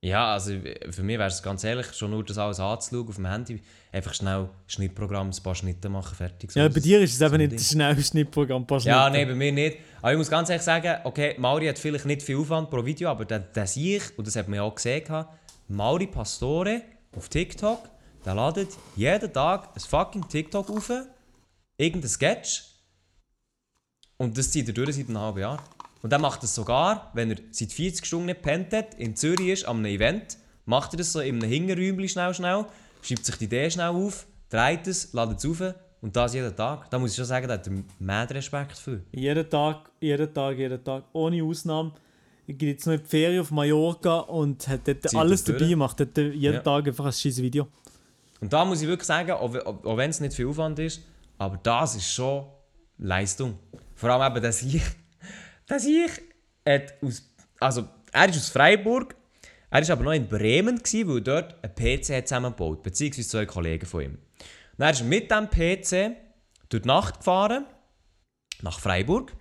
Ja, 0.00 0.34
also 0.34 0.52
für 0.90 1.02
mich 1.02 1.18
wäre 1.18 1.26
es 1.28 1.42
ganz 1.42 1.64
ehrlich, 1.64 1.92
schon 1.92 2.12
nur 2.12 2.22
das 2.24 2.38
alles 2.38 2.60
anzuschauen 2.60 3.08
auf 3.08 3.16
dem 3.16 3.26
Handy, 3.26 3.60
einfach 3.90 4.14
schnell 4.14 4.48
Schnittprogramm, 4.68 5.30
ein 5.30 5.42
paar 5.42 5.56
Schnitte 5.56 5.88
machen, 5.88 6.14
fertig. 6.14 6.52
So 6.52 6.60
Ja, 6.60 6.68
bei 6.68 6.78
dir 6.78 7.00
ist 7.00 7.14
es 7.14 7.18
So 7.18 7.24
eben 7.24 7.34
ein 7.34 7.40
nicht 7.40 7.50
Ding. 7.52 7.58
das 7.58 7.68
schnelle 7.70 8.00
Schnittprogramm. 8.02 8.64
Paar 8.64 8.78
Ja, 8.78 9.08
Schnitte. 9.08 9.18
nein, 9.18 9.28
bei 9.28 9.34
mir 9.34 9.52
nicht. 9.52 9.78
Aber 10.00 10.12
ich 10.12 10.18
muss 10.18 10.30
ganz 10.30 10.50
ehrlich 10.50 10.62
sagen, 10.62 11.00
okay, 11.02 11.34
Mauri 11.38 11.66
hat 11.66 11.80
vielleicht 11.80 12.06
nicht 12.06 12.22
viel 12.22 12.36
Aufwand 12.36 12.70
pro 12.70 12.84
Video, 12.84 13.08
aber 13.10 13.24
der, 13.24 13.66
sehe 13.66 13.96
ich, 13.96 14.16
und 14.16 14.24
das 14.26 14.36
hat 14.36 14.46
man 14.46 14.58
ja 14.58 14.62
auch 14.62 14.74
gesehen, 14.76 15.04
Mauri 15.66 16.06
Pastore 16.06 16.82
auf 17.16 17.28
TikTok, 17.28 17.80
der 18.24 18.34
ladet 18.36 18.68
jeden 18.94 19.32
Tag 19.32 19.70
ein 19.74 19.80
fucking 19.80 20.28
TikTok 20.28 20.70
auf, 20.70 20.92
irgendein 21.76 22.08
Sketch, 22.08 22.62
und 24.18 24.36
das 24.36 24.50
zieht 24.50 24.68
er 24.68 24.74
durch 24.74 24.94
seit 24.94 25.08
einem 25.08 25.18
halben 25.18 25.38
Jahr. 25.40 25.62
Und 26.02 26.12
er 26.12 26.18
macht 26.18 26.42
das 26.42 26.54
sogar, 26.54 27.10
wenn 27.14 27.30
er 27.30 27.38
seit 27.50 27.72
40 27.72 28.04
Stunden 28.06 28.26
nicht 28.26 28.42
pennt 28.42 28.72
hat, 28.72 28.94
in 28.94 29.16
Zürich 29.16 29.48
ist, 29.48 29.64
an 29.66 29.78
einem 29.78 29.86
Event, 29.86 30.36
macht 30.66 30.92
er 30.94 30.98
das 30.98 31.12
so 31.12 31.20
in 31.20 31.36
einem 31.42 31.50
Hinterräumchen 31.50 32.08
schnell, 32.08 32.34
schnell, 32.34 32.66
schreibt 33.02 33.24
sich 33.24 33.36
die 33.36 33.44
Idee 33.46 33.70
schnell 33.70 33.88
auf, 33.88 34.26
dreht 34.50 34.86
es, 34.86 35.12
ladet 35.12 35.38
es 35.38 35.46
auf 35.46 35.74
und 36.00 36.14
das 36.14 36.34
jeden 36.34 36.54
Tag. 36.54 36.88
Da 36.90 36.98
muss 36.98 37.10
ich 37.10 37.16
schon 37.16 37.24
sagen, 37.24 37.48
da 37.48 37.54
hat 37.54 37.66
er 37.66 37.72
mehr 37.98 38.30
Respekt 38.30 38.76
für. 38.78 39.00
Jeden 39.12 39.48
Tag, 39.50 39.90
jeden 40.00 40.32
Tag, 40.32 40.56
jeden 40.56 40.84
Tag. 40.84 41.04
Ohne 41.12 41.42
Ausnahme. 41.42 41.92
Ich 42.46 42.56
gehe 42.56 42.70
jetzt 42.72 42.86
noch 42.86 42.94
in 42.94 43.00
die 43.00 43.06
Ferien 43.06 43.40
auf 43.40 43.50
Mallorca 43.50 44.20
und 44.20 44.66
hat 44.68 44.86
dort 44.86 45.02
Zieht 45.08 45.18
alles 45.18 45.44
dabei 45.44 45.66
gemacht. 45.66 46.00
Hat 46.00 46.16
jeden 46.16 46.40
Ja. 46.40 46.60
Tag 46.60 46.86
einfach 46.86 47.06
ein 47.06 47.12
scheiß 47.12 47.42
Video. 47.42 47.66
Und 48.40 48.52
da 48.52 48.64
muss 48.64 48.80
ich 48.80 48.88
wirklich 48.88 49.06
sagen, 49.06 49.32
auch 49.32 49.96
wenn 49.96 50.10
es 50.10 50.20
nicht 50.20 50.34
viel 50.34 50.46
Aufwand 50.46 50.78
ist, 50.78 51.02
aber 51.36 51.58
das 51.62 51.96
ist 51.96 52.10
schon 52.10 52.46
Leistung. 52.98 53.58
Vor 53.98 54.10
allem 54.10 54.32
eben, 54.32 54.42
dass 54.44 54.62
ich, 54.62 54.80
dass 55.66 55.84
ich 55.84 56.10
hat 56.64 56.94
aus, 57.02 57.28
also 57.58 57.88
er 58.12 58.28
ist 58.28 58.36
aus 58.36 58.48
Freiburg, 58.48 59.16
er 59.70 59.82
war 59.82 59.90
aber 59.90 60.04
noch 60.04 60.12
in 60.12 60.28
Bremen, 60.28 60.78
gewesen, 60.78 61.08
weil 61.08 61.20
dort 61.20 61.56
ein 61.64 61.74
PC 61.74 62.16
hat 62.16 62.28
zusammengebaut, 62.28 62.84
beziehungsweise 62.84 63.28
zwei 63.28 63.46
Kollegen 63.46 63.86
von 63.86 64.02
ihm. 64.02 64.12
Und 64.12 64.78
dann 64.78 64.92
ist 64.92 65.00
er 65.00 65.06
mit 65.06 65.28
diesem 65.28 65.50
PC 65.50 66.16
durch 66.68 66.82
die 66.82 66.88
Nacht 66.88 67.18
gefahren, 67.18 67.66
nach 68.62 68.78
Freiburg, 68.78 69.32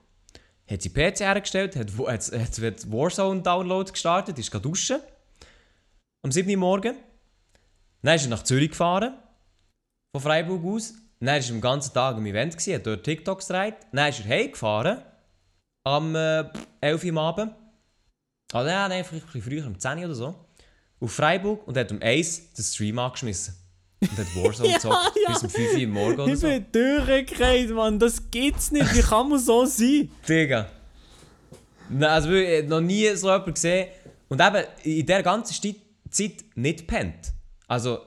hat 0.68 0.82
sein 0.82 0.94
PC 0.94 1.20
hergestellt, 1.20 1.76
hat, 1.76 1.92
hat, 1.92 2.32
hat, 2.32 2.60
hat 2.60 2.92
Warzone-Download 2.92 3.92
gestartet, 3.92 4.40
ist 4.40 4.50
gegangen 4.50 4.64
duschen, 4.64 5.00
am 6.24 6.32
7. 6.32 6.50
Uhr 6.50 6.58
morgen. 6.58 6.96
Dann 8.02 8.16
ist 8.16 8.26
er 8.26 8.30
nach 8.30 8.44
Zürich 8.44 8.72
gefahren, 8.72 9.14
von 10.16 10.22
Freiburg 10.22 10.66
aus. 10.66 10.96
Dann 11.20 11.28
war 11.30 11.36
er 11.36 11.42
den 11.42 11.62
ganzen 11.62 11.94
Tag 11.94 12.18
im 12.18 12.26
Event, 12.26 12.54
gewesen, 12.54 12.76
hat 12.76 12.86
dort 12.86 13.04
TikToks 13.04 13.48
gedreht. 13.48 13.76
Dann 13.92 14.10
ist 14.10 14.20
er 14.20 14.26
heimgefahren, 14.28 15.02
am 15.84 16.16
äh, 16.16 16.44
11 16.82 17.04
Uhr 17.06 17.10
am 17.12 17.18
Abend. 17.18 17.52
Also 18.54 18.70
ja, 18.70 18.88
nein, 18.88 19.04
vielleicht 19.04 19.26
ein 19.26 19.32
bisschen 19.34 19.52
früher, 19.52 19.68
um 19.68 19.80
10 19.80 19.98
Uhr 20.00 20.06
oder 20.06 20.16
so. 20.16 20.36
Auf 21.00 21.12
Freiburg 21.12 21.68
und 21.68 21.78
hat 21.78 21.92
um 21.92 22.02
1 22.02 22.54
den 22.54 22.64
Stream 22.64 23.00
angeschmissen. 23.00 23.56
Und 24.02 24.12
hat 24.18 24.28
Warzone 24.36 24.70
Ja, 24.70 24.76
gezockt 24.76 25.18
ja. 25.26 25.34
bis 25.34 25.44
um 25.44 25.50
5 25.50 25.74
Uhr 25.74 25.84
am 25.84 25.90
Morgen 25.90 26.20
oder 26.22 26.34
Ich 26.34 26.40
so. 26.40 26.48
bin 26.48 26.66
durchgekriegt, 26.72 27.72
Mann. 27.72 28.00
Das 28.00 28.30
gibt's 28.32 28.72
nicht. 28.72 28.94
Wie 28.96 29.02
kann 29.02 29.30
man 29.30 29.40
so 29.40 29.66
sein? 29.66 30.10
Digga. 30.28 30.68
Nein, 31.90 32.10
also 32.10 32.30
wirklich, 32.30 32.68
noch 32.70 32.82
nie 32.82 33.08
so 33.16 33.28
jemanden 33.30 33.54
gesehen. 33.54 33.88
Und 34.30 34.42
eben 34.42 34.64
in 34.84 35.06
dieser 35.06 35.24
ganzen 35.24 35.74
Zeit 36.10 36.34
nicht 36.56 36.86
pennt. 36.88 37.32
Also, 37.68 38.00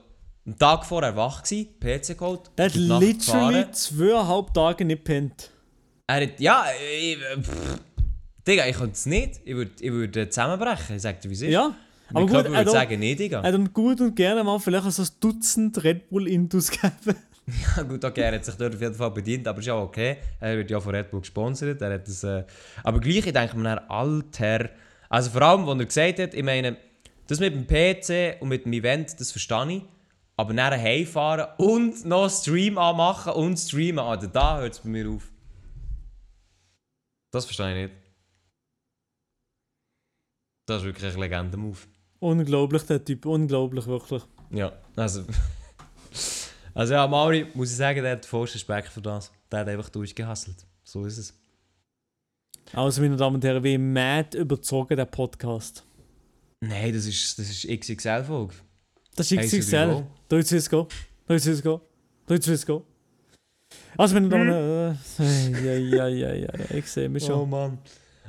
einen 0.50 0.58
Tag 0.58 0.84
vorher 0.84 1.16
wach 1.16 1.42
gewesen, 1.42 1.68
PC 1.78 2.18
geholt, 2.18 2.50
Der 2.58 2.66
hat 2.66 2.74
literally 2.74 3.70
zweieinhalb 3.70 4.52
Tage 4.52 4.84
nicht 4.84 5.04
pennt. 5.04 5.50
Er 6.06 6.22
hat, 6.22 6.40
ja, 6.40 6.64
ich, 6.98 7.18
pff, 7.18 7.78
Digga, 8.46 8.66
ich 8.66 8.76
könnte 8.76 8.94
es 8.94 9.06
nicht. 9.06 9.40
Ich 9.44 9.54
würde 9.54 9.70
ich 9.78 9.92
würd 9.92 10.32
zusammenbrechen, 10.32 10.96
ich 10.96 11.02
sag 11.02 11.20
dir, 11.20 11.28
wie 11.30 11.34
es 11.34 11.42
ist. 11.42 11.50
Ja, 11.50 11.74
aber 12.12 12.44
er 12.44 12.50
würde 12.50 12.70
sagen, 12.70 12.98
nee, 12.98 13.14
Digga. 13.14 13.42
er 13.42 13.52
hat 13.52 13.72
gut 13.72 14.00
und 14.00 14.16
gerne 14.16 14.42
mal 14.42 14.58
vielleicht 14.58 14.90
so 14.90 15.02
ein 15.02 15.08
Dutzend 15.20 15.82
Red 15.84 16.10
Bull 16.10 16.28
Intus 16.28 16.70
geben. 16.70 17.16
Ja, 17.76 17.82
gut, 17.82 18.04
okay, 18.04 18.20
er 18.20 18.34
hat 18.34 18.44
sich 18.44 18.54
dort 18.54 18.76
auf 18.76 18.80
jeden 18.80 18.94
Fall 18.94 19.10
bedient, 19.10 19.48
aber 19.48 19.58
ist 19.58 19.66
ja 19.66 19.74
okay. 19.76 20.18
Er 20.38 20.56
wird 20.56 20.70
ja 20.70 20.78
von 20.78 20.94
Red 20.94 21.10
Bull 21.10 21.18
gesponsert. 21.18 21.82
Er 21.82 21.94
hat 21.94 22.06
das, 22.06 22.22
äh, 22.22 22.44
aber 22.84 23.00
gleich, 23.00 23.26
ich 23.26 23.32
denke 23.32 23.56
mir, 23.56 23.90
Alter. 23.90 24.68
Also 25.08 25.30
vor 25.30 25.42
allem, 25.42 25.68
als 25.68 25.80
er 25.80 25.86
gesagt 25.86 26.18
hat, 26.20 26.34
ich 26.34 26.44
meine, 26.44 26.76
das 27.26 27.40
mit 27.40 27.52
dem 27.52 27.66
PC 27.66 28.40
und 28.40 28.50
mit 28.50 28.66
dem 28.66 28.72
Event, 28.72 29.18
das 29.18 29.32
verstehe 29.32 29.72
ich. 29.72 29.82
Aber 30.40 30.54
dann 30.54 30.72
heimfahren 30.72 31.48
und 31.58 32.06
noch 32.06 32.30
Stream 32.30 32.78
anmachen 32.78 33.34
und 33.34 33.58
streamen, 33.58 33.98
Alter, 33.98 34.26
da 34.26 34.58
hört 34.60 34.72
es 34.72 34.78
bei 34.78 34.88
mir 34.88 35.10
auf. 35.10 35.30
Das 37.30 37.44
verstehe 37.44 37.68
ich 37.68 37.90
nicht. 37.90 38.02
Das 40.66 40.78
ist 40.78 40.84
wirklich 40.86 41.12
ein 41.12 41.20
Legenden-Move. 41.20 41.76
Unglaublich, 42.20 42.82
der 42.84 43.04
Typ. 43.04 43.26
Unglaublich, 43.26 43.86
wirklich. 43.86 44.22
Ja, 44.50 44.72
also. 44.96 45.26
Also 46.72 46.94
ja, 46.94 47.06
Mauri, 47.06 47.48
muss 47.52 47.72
ich 47.72 47.76
sagen, 47.76 48.00
der 48.00 48.12
hat 48.12 48.24
vollsten 48.24 48.58
Respekt 48.58 48.88
für 48.88 49.02
das. 49.02 49.32
Der 49.50 49.60
hat 49.60 49.68
einfach 49.68 49.88
durchgehasselt. 49.88 50.64
So 50.84 51.04
ist 51.04 51.18
es. 51.18 51.38
Also, 52.72 53.02
meine 53.02 53.16
Damen 53.16 53.34
und 53.34 53.44
Herren, 53.44 53.64
wie 53.64 53.76
mad 53.76 54.38
überzogen 54.38 54.96
der 54.96 55.04
Podcast. 55.04 55.84
Nein, 56.60 56.94
das 56.94 57.06
ist, 57.06 57.38
das 57.38 57.50
ist 57.50 57.68
XXL-Folge. 57.68 58.54
Das 59.16 59.30
ist? 59.30 59.38
Da 59.38 59.42
jetzt 59.42 59.52
es 59.52 59.70
gehen. 59.70 60.06
Da 60.28 60.36
jetzt 60.36 60.52
es 61.46 61.62
gehen. 61.62 61.80
Da 62.26 62.34
jetzt 62.34 62.48
es 62.48 62.66
gehen. 62.66 62.82
Also, 63.96 64.14
wenn 64.14 64.28
du 64.28 64.36
da. 64.36 64.96
Ja, 65.64 66.08
ja, 66.08 66.32
ja, 66.34 66.48
ich 66.74 66.86
sehe 66.86 67.08
mich 67.08 67.24
Oh 67.24 67.26
schon. 67.26 67.50
Mann. 67.50 67.78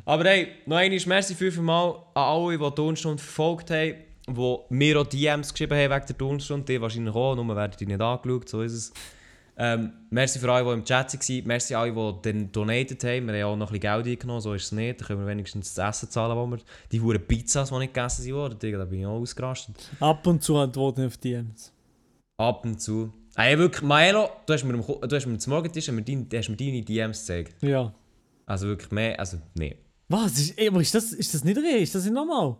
Aber 0.05 0.25
hey, 0.25 0.47
noch 0.65 0.77
einmal 0.77 0.99
merci 1.05 1.35
fünfmal 1.35 1.95
an 2.13 2.23
alle, 2.23 2.57
die 2.57 2.63
die 2.63 2.71
Tonstunde 2.71 3.21
verfolgt 3.21 3.69
haben, 3.69 3.95
die 4.27 4.57
mir 4.69 4.99
auch 4.99 5.05
DMs 5.05 5.53
geschrieben 5.53 5.77
haben 5.77 5.91
wegen 5.91 6.05
der 6.07 6.17
Tonstunde. 6.17 6.65
Die 6.65 6.81
wahrscheinlich 6.81 7.13
auch, 7.13 7.35
nur 7.35 7.55
werden 7.55 7.75
die 7.79 7.85
nicht 7.85 8.01
angeschaut, 8.01 8.49
so 8.49 8.61
ist 8.61 8.73
es. 8.73 8.93
Ähm, 9.63 9.93
merci 10.09 10.39
für 10.39 10.51
alle, 10.51 10.65
die 10.65 10.71
im 10.71 10.83
Chat 10.83 11.13
waren. 11.13 11.43
Merci 11.45 11.75
alle, 11.75 11.91
die 11.91 12.31
dann 12.31 12.51
donated 12.51 13.03
haben. 13.03 13.27
Wir 13.27 13.45
haben 13.45 13.53
auch 13.53 13.55
noch 13.55 13.71
ein 13.71 13.79
bisschen 13.79 14.03
Geld 14.03 14.07
eingenommen, 14.07 14.41
so 14.41 14.55
ist 14.55 14.63
es 14.63 14.71
nicht. 14.71 14.99
Da 14.99 15.05
können 15.05 15.19
wir 15.19 15.27
wenigstens 15.27 15.75
das 15.75 15.87
Essen 15.97 16.09
zahlen, 16.09 16.35
wo 16.35 16.47
wir... 16.47 16.57
Die 16.91 16.99
huren 16.99 17.21
Pizzas, 17.21 17.69
die 17.69 17.77
nicht 17.77 17.93
gegessen 17.93 18.33
wurden, 18.33 18.57
da 18.59 18.85
bin 18.85 19.01
ich 19.01 19.05
auch 19.05 19.19
ausgerastet. 19.19 19.75
Ab 19.99 20.25
und 20.25 20.41
zu 20.41 20.57
antworten 20.57 21.05
auf 21.05 21.15
DMs. 21.17 21.71
Ab 22.37 22.65
und 22.65 22.81
zu. 22.81 23.13
Ey, 23.35 23.55
wirklich, 23.59 23.83
Maelo, 23.83 24.31
du 24.47 24.53
hast 24.53 24.63
mir, 24.63 24.73
am 24.73 24.83
du 24.83 25.15
hast 25.15 25.27
mir 25.27 25.37
zum 25.37 25.53
Morgentisch 25.53 25.87
hast 25.87 25.93
mir 25.93 26.01
deine, 26.01 26.25
hast 26.33 26.49
mir 26.49 26.57
deine 26.57 26.81
DMs 26.81 27.19
gezeigt. 27.19 27.61
Ja. 27.61 27.93
Also 28.47 28.65
wirklich 28.65 28.89
mehr, 28.89 29.19
also 29.19 29.37
nee. 29.53 29.77
Was? 30.09 30.39
Ist, 30.39 30.57
ey, 30.57 30.69
aber 30.69 30.81
ist 30.81 30.95
das, 30.95 31.13
ist 31.13 31.35
das 31.35 31.43
nicht 31.43 31.57
real? 31.57 31.81
Ist 31.81 31.93
das 31.93 32.03
nicht 32.03 32.13
normal? 32.15 32.57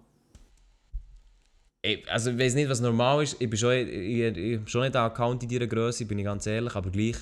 Ich, 1.84 2.10
also 2.12 2.32
ich 2.32 2.38
weiß 2.38 2.54
nicht, 2.56 2.70
was 2.70 2.80
normal 2.80 3.24
ist. 3.24 3.38
Ich 3.40 3.50
bin 3.50 3.58
schon, 3.58 3.72
ich, 3.74 3.88
ich, 3.88 4.20
ich 4.22 4.34
bin 4.60 4.68
schon 4.68 4.82
nicht 4.82 4.96
ein 4.96 5.04
Account 5.04 5.44
in 5.44 5.50
dieser 5.50 5.68
Größe, 5.68 6.06
bin 6.06 6.20
ich 6.20 6.26
ganz 6.26 6.46
ehrlich, 6.46 6.76
aber 6.76 6.92
gleich. 6.92 7.18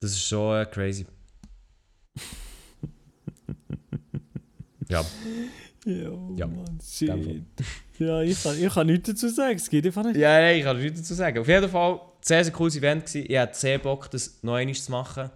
Das 0.00 0.12
ist 0.12 0.28
schon 0.28 0.60
äh, 0.60 0.66
crazy. 0.66 1.06
ja, 4.88 5.04
Ja, 5.84 6.10
Ja, 6.36 6.46
Mann, 6.46 6.78
shit. 6.80 7.42
Ja, 7.98 8.20
ich 8.20 8.42
kann, 8.42 8.62
ich 8.62 8.72
kann 8.72 8.86
nichts 8.86 9.08
dazu 9.08 9.28
sagen, 9.28 9.56
es 9.56 9.70
geht 9.70 9.86
einfach 9.86 10.04
nicht. 10.04 10.16
ja 10.16 10.38
nein, 10.40 10.58
ich 10.58 10.64
kann 10.64 10.78
nichts 10.78 11.00
dazu 11.00 11.14
sagen. 11.14 11.38
Auf 11.38 11.48
jeden 11.48 11.68
Fall, 11.68 12.00
sehr, 12.20 12.44
sehr 12.44 12.52
cooles 12.52 12.76
Event 12.76 13.06
gewesen. 13.06 13.26
Ich 13.28 13.38
hatte 13.38 13.58
sehr 13.58 13.78
Bock, 13.78 14.10
das 14.10 14.38
noch 14.42 14.54
einmal 14.54 14.74
zu 14.74 14.92
machen. 14.92 15.30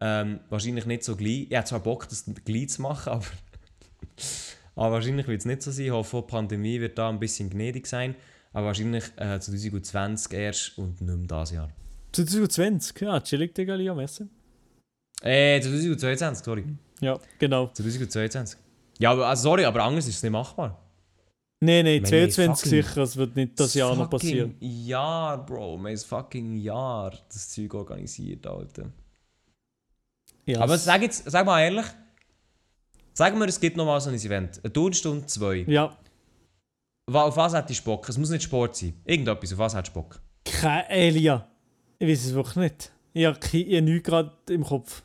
Ähm, 0.00 0.40
wahrscheinlich 0.48 0.86
nicht 0.86 1.04
so 1.04 1.14
gleich. 1.14 1.46
Ich 1.50 1.56
hatte 1.56 1.68
zwar 1.68 1.80
Bock, 1.80 2.08
das 2.08 2.24
gleich 2.44 2.70
zu 2.70 2.82
machen, 2.82 3.10
aber, 3.10 3.24
aber 4.76 4.92
wahrscheinlich 4.92 5.26
wird 5.26 5.40
es 5.40 5.46
nicht 5.46 5.62
so 5.62 5.70
sein. 5.70 5.86
Ich 5.86 5.90
hoffe, 5.90 6.22
die 6.26 6.30
Pandemie 6.30 6.80
wird 6.80 6.96
da 6.98 7.08
ein 7.08 7.18
bisschen 7.20 7.50
gnädig 7.50 7.86
sein. 7.86 8.14
Aber 8.52 8.66
wahrscheinlich 8.66 9.04
äh, 9.16 9.38
2020 9.38 10.32
erst 10.32 10.78
und 10.78 11.00
nicht 11.00 11.16
mehr 11.16 11.16
dieses 11.40 11.50
Jahr. 11.54 11.68
2020, 12.12 13.00
ja, 13.02 13.20
chillig, 13.20 13.54
Digga, 13.54 13.74
Lia, 13.76 13.94
merci. 13.94 14.24
Äh, 15.22 15.60
2022, 15.60 16.44
sorry. 16.44 16.64
Ja, 17.00 17.18
genau. 17.38 17.68
2022. 17.72 18.58
Ja, 18.98 19.12
aber, 19.12 19.28
also 19.28 19.42
sorry, 19.44 19.64
aber 19.64 19.82
anders 19.84 20.06
ist 20.08 20.16
es 20.16 20.22
nicht 20.22 20.32
machbar. 20.32 20.82
Nein, 21.62 21.84
nein, 21.84 22.00
Wir 22.02 22.28
22 22.30 22.38
haben 22.48 22.56
fucking- 22.56 22.70
sicher, 22.82 23.02
es 23.02 23.16
wird 23.16 23.36
nicht 23.36 23.60
das 23.60 23.74
Jahr 23.74 23.94
noch 23.94 24.10
passieren. 24.10 24.52
Fucking 24.54 24.86
Jahr, 24.86 25.46
Bro. 25.46 25.72
Wir 25.72 25.78
haben 25.78 25.86
ein 25.86 25.96
fucking 25.98 26.56
Jahr 26.56 27.12
das 27.28 27.50
Zeug 27.50 27.74
organisiert, 27.74 28.46
Alter. 28.46 28.86
Ja, 30.46 30.60
Aber 30.60 30.76
sag 30.78 31.02
jetzt, 31.02 31.30
sag 31.30 31.46
mal 31.46 31.62
ehrlich. 31.62 31.86
Sag 33.20 33.36
mir, 33.36 33.44
es 33.44 33.60
gibt 33.60 33.76
noch 33.76 33.84
mal 33.84 34.00
so 34.00 34.08
ein 34.08 34.16
Event. 34.16 34.64
Eine 34.64 34.72
Turnstunde, 34.72 35.26
zwei. 35.26 35.56
Ja, 35.68 35.94
Auf 37.06 37.36
was 37.36 37.52
hättest 37.52 37.80
du 37.80 37.84
Bock? 37.84 38.08
Es 38.08 38.16
muss 38.16 38.30
nicht 38.30 38.44
Sport 38.44 38.74
sein. 38.76 38.98
Irgendetwas, 39.04 39.52
auf 39.52 39.58
was 39.58 39.74
hättest 39.74 39.94
du 39.94 40.00
Bock? 40.00 40.22
kein 40.42 40.86
Elia. 40.86 41.46
Ich 41.98 42.08
weiß 42.08 42.24
es 42.24 42.32
wirklich 42.32 42.56
nicht. 42.56 42.92
Ich 43.12 43.26
habe 43.26 43.38
ich 43.52 43.74
habe 43.76 43.82
nichts 43.82 44.08
gerade 44.08 44.32
im 44.48 44.64
Kopf. 44.64 45.02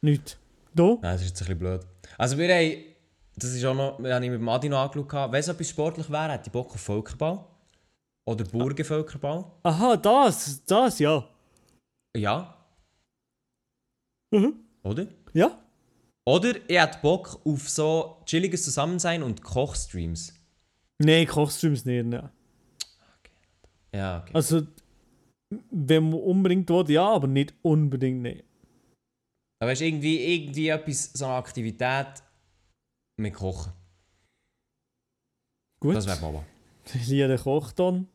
Nichts. 0.00 0.36
Du? 0.74 0.98
Nein, 1.00 1.12
das 1.12 1.20
ist 1.22 1.28
jetzt 1.28 1.42
ein 1.42 1.44
bisschen 1.44 1.58
blöd. 1.60 1.86
Also 2.18 2.36
wir 2.38 2.52
haben, 2.52 2.84
das 3.36 3.54
ist 3.54 3.64
auch 3.64 3.74
noch, 3.76 4.02
wir 4.02 4.12
haben 4.12 4.22
mit 4.22 4.40
dem 4.40 4.48
Adi 4.48 4.68
noch 4.68 4.80
angeschaut, 4.80 5.30
wenn 5.30 5.38
es 5.38 5.46
etwas 5.46 5.70
sportlich 5.70 6.10
wäre, 6.10 6.32
hätte 6.32 6.46
ich 6.48 6.52
Bock 6.52 6.74
auf 6.74 6.80
Völkerball. 6.80 7.44
Oder 8.24 8.44
Burgenvölkerball. 8.46 9.44
Aha, 9.62 9.96
das, 9.96 10.64
das, 10.64 10.98
ja. 10.98 11.24
Ja. 12.16 12.52
Mhm. 14.32 14.54
Oder? 14.82 15.06
Ja? 15.32 15.56
Oder 16.28 16.56
ich 16.68 16.76
hätte 16.76 16.98
Bock 17.02 17.40
auf 17.44 17.68
so 17.68 18.20
chilliges 18.26 18.64
Zusammensein 18.64 19.22
und 19.22 19.42
Kochstreams. 19.42 20.34
Nein, 20.98 21.26
Kochstreams 21.26 21.84
nicht. 21.84 22.06
Ne. 22.06 22.30
Ja, 23.94 24.22
okay. 24.22 24.32
Also, 24.34 24.66
wenn 25.70 26.10
man 26.10 26.20
unbedingt 26.20 26.68
will, 26.68 26.90
ja, 26.90 27.06
aber 27.08 27.28
nicht 27.28 27.54
unbedingt 27.62 28.22
nicht. 28.22 28.44
Aber 29.60 29.70
weißt 29.70 29.82
du, 29.82 29.86
irgendwie, 29.86 30.34
irgendwie 30.34 30.68
etwas, 30.68 31.12
so 31.12 31.26
eine 31.26 31.34
Aktivität 31.34 32.22
mit 33.18 33.34
Kochen. 33.34 33.72
Gut. 35.80 35.94
Das 35.94 36.06
wäre 36.06 36.20
Mama. 36.20 36.44
Lia, 37.06 37.28
der 37.28 37.38
kocht 37.38 37.78
dann. 37.78 38.08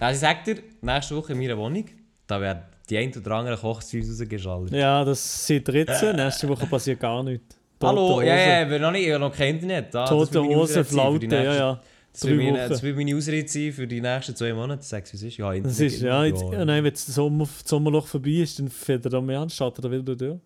Also 0.00 0.14
ich 0.14 0.20
sag 0.20 0.44
dir, 0.44 0.62
nächste 0.80 1.16
Woche 1.16 1.32
in 1.32 1.38
meiner 1.38 1.58
Wohnung, 1.58 1.86
da 2.26 2.40
werden 2.40 2.64
die 2.90 2.98
ein 2.98 3.16
oder 3.16 3.30
andere 3.32 3.56
Kochstreams 3.56 4.08
rausgeschaltet. 4.10 4.74
Ja, 4.74 5.04
das 5.04 5.48
ihr 5.48 5.62
jetzt. 5.66 6.02
Nächste 6.02 6.48
Woche 6.48 6.66
passiert 6.66 7.00
gar 7.00 7.22
nichts. 7.22 7.56
Tote 7.78 7.86
Hallo, 8.00 8.22
ja, 8.22 8.36
ja, 8.36 8.70
wir 8.70 8.78
noch 8.78 8.92
nicht, 8.92 9.06
ich 9.06 9.12
habe 9.12 9.20
noch 9.24 9.34
kein 9.34 9.56
Internet. 9.56 9.94
Ah, 9.94 10.06
Tote 10.06 10.42
Hose, 10.42 10.84
Flaute, 10.84 11.26
ja, 11.26 11.54
ja. 11.54 11.80
Das 12.12 12.24
wird, 12.24 12.36
meine, 12.36 12.68
das 12.68 12.82
wird 12.82 12.96
meine 12.96 13.16
Ausrede 13.16 13.48
sein 13.48 13.72
für 13.72 13.88
die 13.88 14.00
nächsten 14.00 14.36
zwei 14.36 14.52
Monate. 14.54 14.84
Sag's 14.84 15.12
wie 15.12 15.16
es 15.16 15.22
ist. 15.24 15.36
Ja, 15.36 15.52
Das 15.58 15.80
ist, 15.80 16.00
ja, 16.00 16.24
jetzt, 16.24 16.42
ja. 16.42 16.64
nein, 16.64 16.84
wenn 16.84 16.92
das 16.92 17.06
Sommer, 17.06 17.44
das 17.44 17.68
Sommerloch 17.68 18.06
vorbei 18.06 18.30
ist, 18.30 18.58
dann 18.60 18.68
fährt 18.68 19.04
er 19.04 19.10
da 19.10 19.20
mehr 19.20 19.40
an, 19.40 19.50
startet 19.50 19.84
er 19.84 19.90
wieder 19.90 20.14
durch. 20.14 20.38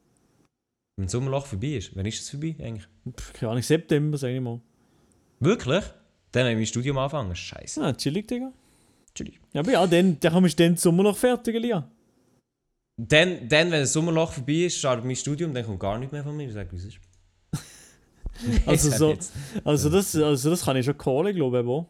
Wenn 0.97 1.05
das 1.05 1.12
Sommerloch 1.12 1.44
vorbei 1.44 1.74
ist, 1.77 1.94
wann 1.94 2.06
ist 2.06 2.20
es 2.23 2.31
vorbei 2.31 2.56
eigentlich? 2.59 2.89
Pff, 3.15 3.35
Keine 3.35 3.51
Ahnung, 3.52 3.62
September, 3.62 4.16
sag 4.16 4.31
ich 4.31 4.40
mal. 4.40 4.60
Wirklich? 5.40 5.85
Dann 6.32 6.43
habe 6.44 6.52
ich 6.52 6.56
mein 6.56 6.66
Studium 6.66 6.97
angefangen. 6.97 7.36
Scheiße. 7.36 7.81
Ja, 7.82 7.93
chillig, 7.93 8.27
Digga. 8.27 8.51
Entschuldigung. 9.09 9.47
Ja, 9.52 9.60
aber 9.60 9.73
ja, 9.73 9.86
dann, 9.86 10.19
dann 10.19 10.32
kommst 10.32 10.59
du 10.59 10.65
dann 10.65 10.73
das 10.74 10.82
Sommerloch 10.82 11.16
fertig, 11.16 11.55
Lia. 11.60 11.86
Dann, 13.00 13.48
dann, 13.48 13.70
wenn 13.70 13.80
das 13.80 13.92
Sommerloch 13.92 14.32
vorbei 14.32 14.64
ist, 14.64 14.78
startet 14.78 15.04
mein 15.04 15.14
Studium, 15.14 15.54
dann 15.54 15.64
kommt 15.64 15.78
gar 15.78 15.96
nichts 15.98 16.12
mehr 16.12 16.24
von 16.24 16.36
mir. 16.36 16.50
Sag, 16.52 16.72
wie 16.72 16.76
es 16.76 16.84
ist. 16.84 16.98
Also 18.66 18.90
so-. 18.90 19.18
Also 19.64 19.88
das, 19.88 20.14
also 20.16 20.50
das 20.50 20.64
kann 20.64 20.76
ich 20.76 20.84
schon 20.84 20.98
callen, 20.98 21.34
glaube 21.34 21.58
ich, 21.58 21.64
aber. 21.64 21.88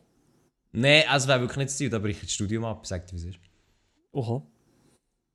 Nein, 0.72 1.04
also 1.08 1.28
wäre 1.28 1.40
wirklich 1.40 1.56
nicht 1.56 1.70
das 1.70 1.78
Ziel, 1.78 1.88
da 1.88 2.02
ich 2.04 2.20
das 2.20 2.30
Studium 2.30 2.66
ab. 2.66 2.86
Sag 2.86 3.06
dir, 3.06 3.14
wie 3.14 3.16
es 3.16 3.24
ist. 3.24 3.38
Oha. 4.12 4.42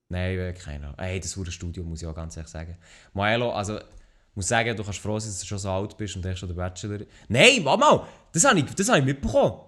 Nein, 0.09 0.37
wirklich 0.37 0.63
keiner. 0.63 0.93
Ey, 0.99 1.19
das 1.19 1.35
wurde 1.37 1.51
Studium, 1.51 1.89
muss 1.89 2.03
ich 2.03 2.07
auch 2.07 2.13
ganz 2.13 2.37
ehrlich 2.37 2.51
sagen. 2.51 2.77
Maelo, 3.13 3.51
also, 3.51 3.79
ich 3.79 4.35
muss 4.35 4.47
sagen, 4.47 4.77
du 4.77 4.83
kannst 4.83 4.99
froh 4.99 5.17
sein, 5.17 5.29
dass 5.29 5.39
du 5.39 5.47
schon 5.47 5.57
so 5.57 5.71
alt 5.71 5.97
bist 5.97 6.15
und 6.15 6.25
hast 6.25 6.37
schon 6.37 6.49
den 6.49 6.55
Bachelor. 6.55 6.99
Nein, 7.29 7.65
warte 7.65 7.79
mal! 7.79 8.07
Das 8.31 8.43
habe 8.43 8.59
ich, 8.59 8.65
das 8.75 8.89
habe 8.89 8.99
ich 8.99 9.05
mitbekommen. 9.05 9.59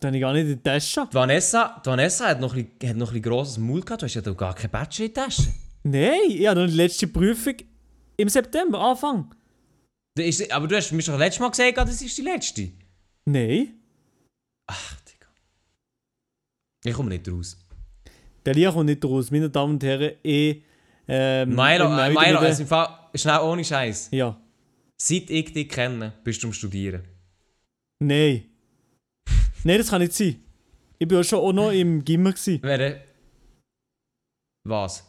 Dann 0.00 0.08
habe 0.08 0.16
ich 0.18 0.20
gar 0.22 0.32
nicht 0.34 0.42
in 0.42 0.48
die 0.56 0.62
Tasche. 0.62 1.06
Die 1.10 1.14
Vanessa, 1.14 1.80
die 1.84 1.88
Vanessa 1.88 2.28
hat 2.28 2.40
noch 2.40 2.54
ein, 2.54 2.66
bisschen- 2.66 2.90
hat 2.90 2.96
noch 2.96 3.08
ein 3.08 3.14
bisschen 3.14 3.22
grosses 3.30 3.58
Maul 3.58 3.80
gehabt. 3.80 4.02
Du 4.02 4.06
hast 4.06 4.14
ja 4.14 4.20
doch 4.20 4.36
gar 4.36 4.54
keinen 4.54 4.70
Bachelor 4.70 5.06
in 5.08 5.14
der 5.14 5.24
Tasche. 5.24 5.54
Nein, 5.84 6.20
ich 6.28 6.46
habe 6.46 6.60
noch 6.60 6.68
die 6.68 6.74
letzte 6.76 7.06
Prüfung 7.06 7.54
im 8.16 8.28
September, 8.28 8.78
Anfang. 8.80 9.34
Ist, 10.18 10.50
aber 10.50 10.66
du 10.66 10.76
hast 10.76 10.92
mir 10.92 11.02
schon 11.02 11.18
letztes 11.18 11.40
Mal 11.40 11.50
gesagt, 11.50 11.76
das 11.78 12.02
ist 12.02 12.16
die 12.18 12.22
letzte. 12.22 12.70
Nein. 13.26 13.74
Ach, 14.66 14.96
Digga. 15.02 15.26
Ich 16.84 16.92
komme 16.94 17.10
nicht 17.10 17.28
raus. 17.28 17.56
Der 18.44 18.54
Lia 18.54 18.70
kommt 18.72 18.86
nicht 18.86 19.04
raus. 19.04 19.30
Meine 19.30 19.50
Damen 19.50 19.74
und 19.74 19.82
Herren, 19.84 20.12
ich. 20.22 20.62
Ähm, 21.08 21.50
Milo, 21.50 21.86
im 21.86 21.92
äh, 21.92 21.96
Neuen 21.96 22.14
Milo, 22.14 22.26
wieder- 22.28 22.40
also 22.40 22.62
im 22.62 22.68
Fall, 22.68 22.88
schnell 23.14 23.38
ohne 23.40 23.64
Scheiß. 23.64 24.08
Ja. 24.10 24.40
Seit 24.96 25.30
ich 25.30 25.52
dich 25.52 25.68
kenne, 25.68 26.12
bist 26.24 26.42
du 26.42 26.48
am 26.48 26.52
Studieren. 26.52 27.02
Nein. 28.00 28.44
Nein, 29.66 29.78
das 29.78 29.90
kann 29.90 30.00
nicht 30.00 30.12
sein. 30.12 30.40
Ich 30.96 31.10
war 31.10 31.16
ja 31.18 31.24
schon 31.24 31.40
auch 31.40 31.52
noch 31.52 31.72
im 31.72 32.04
Gimmer. 32.04 32.30
Gewesen. 32.30 32.60
Wer? 32.62 33.02
Was? 34.62 35.04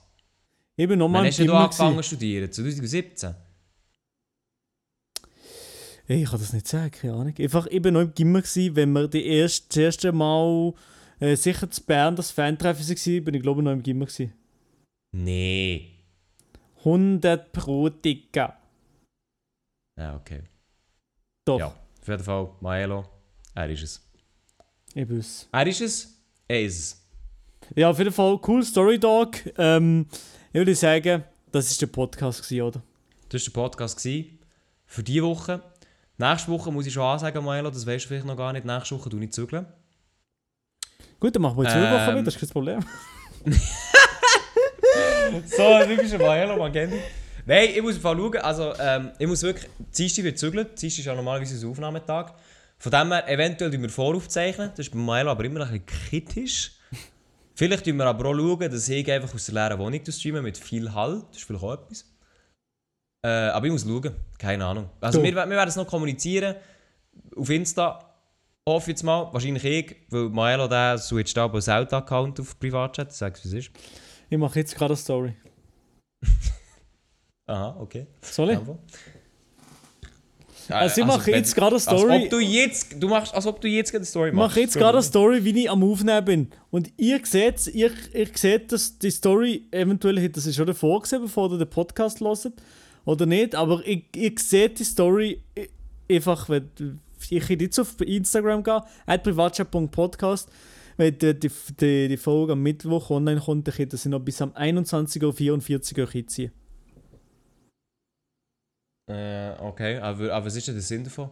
Ich 0.76 0.88
bin 0.88 0.98
noch 0.98 1.08
mal 1.08 1.20
Wann 1.20 1.26
im 1.26 1.30
hast 1.30 1.38
du 1.38 1.44
Gimmer. 1.44 1.60
angefangen 1.60 1.98
zu 1.98 2.04
studieren? 2.04 2.52
2017? 2.52 3.36
Hey, 6.08 6.24
ich 6.24 6.30
kann 6.32 6.40
das 6.40 6.54
nicht 6.54 6.68
sagen, 6.68 6.90
keine 6.90 7.14
Ahnung. 7.14 7.36
Einfach, 7.38 7.68
ich 7.68 7.82
bin 7.82 7.94
noch 7.94 8.02
im 8.02 8.16
Gimmer, 8.16 8.42
gewesen, 8.42 8.76
wenn 8.76 8.94
wir 8.94 9.08
die 9.08 9.28
erste, 9.28 9.68
das 9.68 9.78
erste 9.78 10.12
Mal 10.12 10.74
äh, 11.20 11.36
sicher 11.36 11.70
zu 11.70 11.84
Bern 11.84 12.16
das 12.16 12.32
Fantreffen 12.32 12.84
waren, 12.84 13.24
bin 13.26 13.36
ich 13.36 13.42
glaube 13.44 13.62
ich 13.62 13.66
noch 13.66 13.74
im 13.74 13.84
Gimmer. 13.84 14.06
Gewesen. 14.08 14.34
Nee. 15.12 15.92
100 16.80 17.52
pro 17.52 17.90
Dicker. 17.90 18.58
Ja, 20.00 20.16
okay. 20.16 20.42
Doch, 21.46 21.60
Ja, 21.60 21.68
auf 21.68 22.08
jeden 22.08 22.24
Fall, 22.24 22.50
Maelo, 22.62 23.06
er 23.54 23.70
ist 23.70 23.84
es. 23.84 24.07
Ich. 24.98 25.48
Er 25.52 25.68
ist 25.68 25.82
es, 25.82 26.14
er 26.48 26.62
ist 26.64 26.80
es. 26.80 27.04
Ja, 27.76 27.90
auf 27.90 27.98
jeden 27.98 28.12
Fall, 28.12 28.40
cool 28.48 28.64
Story 28.64 29.00
Dog. 29.00 29.38
Ähm, 29.58 30.08
ich 30.52 30.56
würde 30.56 30.76
sagen, 30.76 31.24
das 31.52 31.70
ist 31.72 31.82
der 31.82 31.88
Podcast, 31.88 32.44
gewesen, 32.44 32.62
oder? 32.62 32.82
Das 33.30 33.42
war 33.42 33.54
der 33.54 33.62
Podcast 33.62 33.98
gewesen 33.98 34.40
für 34.86 35.04
diese 35.04 35.24
Woche. 35.24 35.62
Nächste 36.18 36.52
Woche 36.52 36.72
muss 36.72 36.88
ich 36.88 36.94
schon 36.94 37.04
ansagen, 37.04 37.44
Maelo, 37.44 37.70
das 37.70 37.86
weißt 37.86 38.06
du 38.06 38.08
vielleicht 38.10 38.26
noch 38.26 38.38
gar 38.38 38.54
nicht. 38.54 38.66
Nächste 38.66 38.96
Woche 38.98 39.10
du 39.10 39.18
nicht 39.18 39.34
zügeln. 39.34 39.66
Gut, 41.20 41.36
dann 41.36 41.42
machen 41.42 41.58
wir 41.58 41.70
zwei 41.70 41.80
Ähm. 41.80 41.94
Wochen 41.94 42.12
wieder, 42.14 42.24
das 42.24 42.36
ist 42.36 42.40
kein 42.40 42.50
Problem. 42.50 42.80
So, 45.46 45.64
du 45.86 45.98
bist 45.98 46.14
ein 46.14 46.22
Maelo, 46.22 46.56
man 46.58 46.72
kennt 46.72 46.94
dich. 46.94 47.02
Nein, 47.46 47.70
ich 47.76 47.82
muss 47.82 47.96
im 47.96 48.02
Fall 48.02 48.16
schauen, 48.18 48.38
also 48.38 48.74
ähm, 48.80 49.12
ich 49.20 49.28
muss 49.28 49.42
wirklich, 49.44 49.70
Dienstag 49.98 50.24
wird 50.24 50.38
zügeln, 50.40 50.68
Dienstag 50.80 51.00
ist 51.00 51.06
ja 51.06 51.16
normalerweise 51.16 51.54
unser 51.56 51.68
Aufnahmetag. 51.70 52.34
Von 52.80 52.92
dem 52.92 53.12
her, 53.12 53.28
eventuell 53.28 53.72
wir 53.72 53.90
voraufzeichnen, 53.90 54.70
das 54.70 54.88
ist 54.88 54.92
bei 54.92 55.00
Maelo 55.00 55.32
aber 55.32 55.44
immer 55.46 55.62
ein 55.62 55.82
bisschen 55.82 55.86
kritisch. 55.86 56.72
Vielleicht 57.56 57.86
schauen 57.86 57.98
wir 57.98 58.06
aber 58.06 58.30
auch, 58.30 58.36
schauen, 58.36 58.70
dass 58.72 58.88
ich 58.88 59.12
einfach 59.12 59.34
aus 59.34 59.46
der 59.48 59.56
leeren 59.56 59.80
Wohnung 59.80 60.00
streame 60.08 60.44
mit 60.44 60.58
viel 60.60 60.94
Hall. 60.94 61.24
Das 61.30 61.38
ist 61.38 61.48
vielleicht 61.48 61.64
auch 61.64 61.74
etwas. 61.74 62.06
Äh, 63.26 63.30
aber 63.30 63.66
ich 63.66 63.72
muss 63.72 63.84
schauen. 63.84 64.16
Keine 64.38 64.64
Ahnung. 64.64 64.92
Also 65.02 65.18
Du. 65.20 65.24
wir, 65.24 65.34
wir 65.34 65.50
werden 65.50 65.70
es 65.70 65.76
noch 65.76 65.88
kommunizieren. 65.88 66.56
Auf 67.36 67.50
Insta. 67.50 68.04
Hoffe 68.68 68.92
jetzt 68.92 69.02
mal. 69.02 69.34
Wahrscheinlich 69.34 69.66
ich, 69.66 69.96
weil 70.10 70.30
Maelo 70.30 70.68
der 70.68 71.00
switcht 71.00 71.38
ab 71.40 71.56
als 71.56 71.66
Zelda-Account 71.66 72.40
auf 72.40 72.60
Privatchat. 72.60 73.12
Sag's 73.12 73.44
wie 73.44 73.48
es 73.48 73.54
ist. 73.56 73.72
Ich 74.30 74.38
mache 74.38 74.60
jetzt 74.60 74.76
gerade 74.76 74.94
eine 74.94 74.98
Story. 74.98 75.36
Aha, 77.48 77.78
okay. 77.80 78.06
Soll 78.22 78.52
ich? 78.52 78.60
Einfach. 80.70 80.82
Also 80.82 81.02
ich 81.02 81.08
mache 81.08 81.28
wenn- 81.28 81.34
jetzt 81.36 81.56
gerade 81.56 81.68
eine 81.68 81.76
Als 81.76 81.84
Story. 81.84 82.24
ob 82.24 82.30
du 82.30 82.40
jetzt, 82.40 82.96
du 83.02 83.08
machst, 83.08 83.34
als 83.34 83.46
ob 83.48 83.62
du 83.62 83.68
jetzt 83.68 83.92
gerade 83.92 84.00
eine 84.02 84.06
Story 84.06 84.30
Ich 84.30 84.36
machst. 84.36 84.50
mache 84.52 84.60
jetzt 84.62 84.76
gerade 84.78 84.98
eine 84.98 85.04
Story, 85.04 85.44
wie 85.46 85.64
ich 85.64 85.70
am 85.70 85.84
Aufnehmen 85.84 86.26
bin. 86.26 86.48
Und 86.72 86.92
ihr 86.98 87.20
seht, 87.24 87.68
ihr, 87.68 87.92
ihr 88.14 88.28
seht, 88.34 88.72
dass 88.72 88.98
die 89.00 89.12
Story, 89.12 89.64
eventuell 89.72 90.20
hätte 90.20 90.42
das 90.42 90.54
schon 90.56 90.68
davor 90.68 91.02
gesehen, 91.02 91.22
bevor 91.22 91.52
ihr 91.52 91.58
den 91.58 91.70
Podcast 91.70 92.20
hört. 92.22 92.52
Oder 93.06 93.26
nicht, 93.26 93.56
aber 93.56 93.82
ich, 93.86 94.04
ihr 94.16 94.34
seht 94.38 94.80
die 94.80 94.84
Story 94.84 95.42
eh, 95.56 95.68
einfach, 96.14 96.50
wenn 96.50 96.70
ich 97.30 97.48
jetzt 97.50 97.80
auf 97.80 98.00
Instagram 98.02 98.64
gehen, 98.64 98.82
at 99.06 99.24
privatchat.podcast. 99.24 100.50
Wenn 100.98 101.18
die, 101.18 101.40
die, 101.40 101.52
die, 101.80 102.08
die 102.10 102.18
Folge 102.18 102.54
am 102.54 102.64
Mittwoch 102.64 103.10
online 103.12 103.40
kommt, 103.40 103.68
dann 103.68 103.76
könnt 103.76 103.94
ihr 103.94 103.98
sie 103.98 104.10
noch 104.10 104.20
bis 104.20 104.42
am 104.42 104.50
21.44 104.52 105.98
Uhr 106.00 106.08
euch 106.08 106.28
ziehen. 106.28 106.52
Äh, 109.08 109.52
okay, 109.60 110.00
aber, 110.00 110.34
aber 110.34 110.46
was 110.46 110.56
ist 110.56 110.68
denn 110.68 110.76
der 110.76 110.84
Sinn 110.84 111.04
davon? 111.04 111.30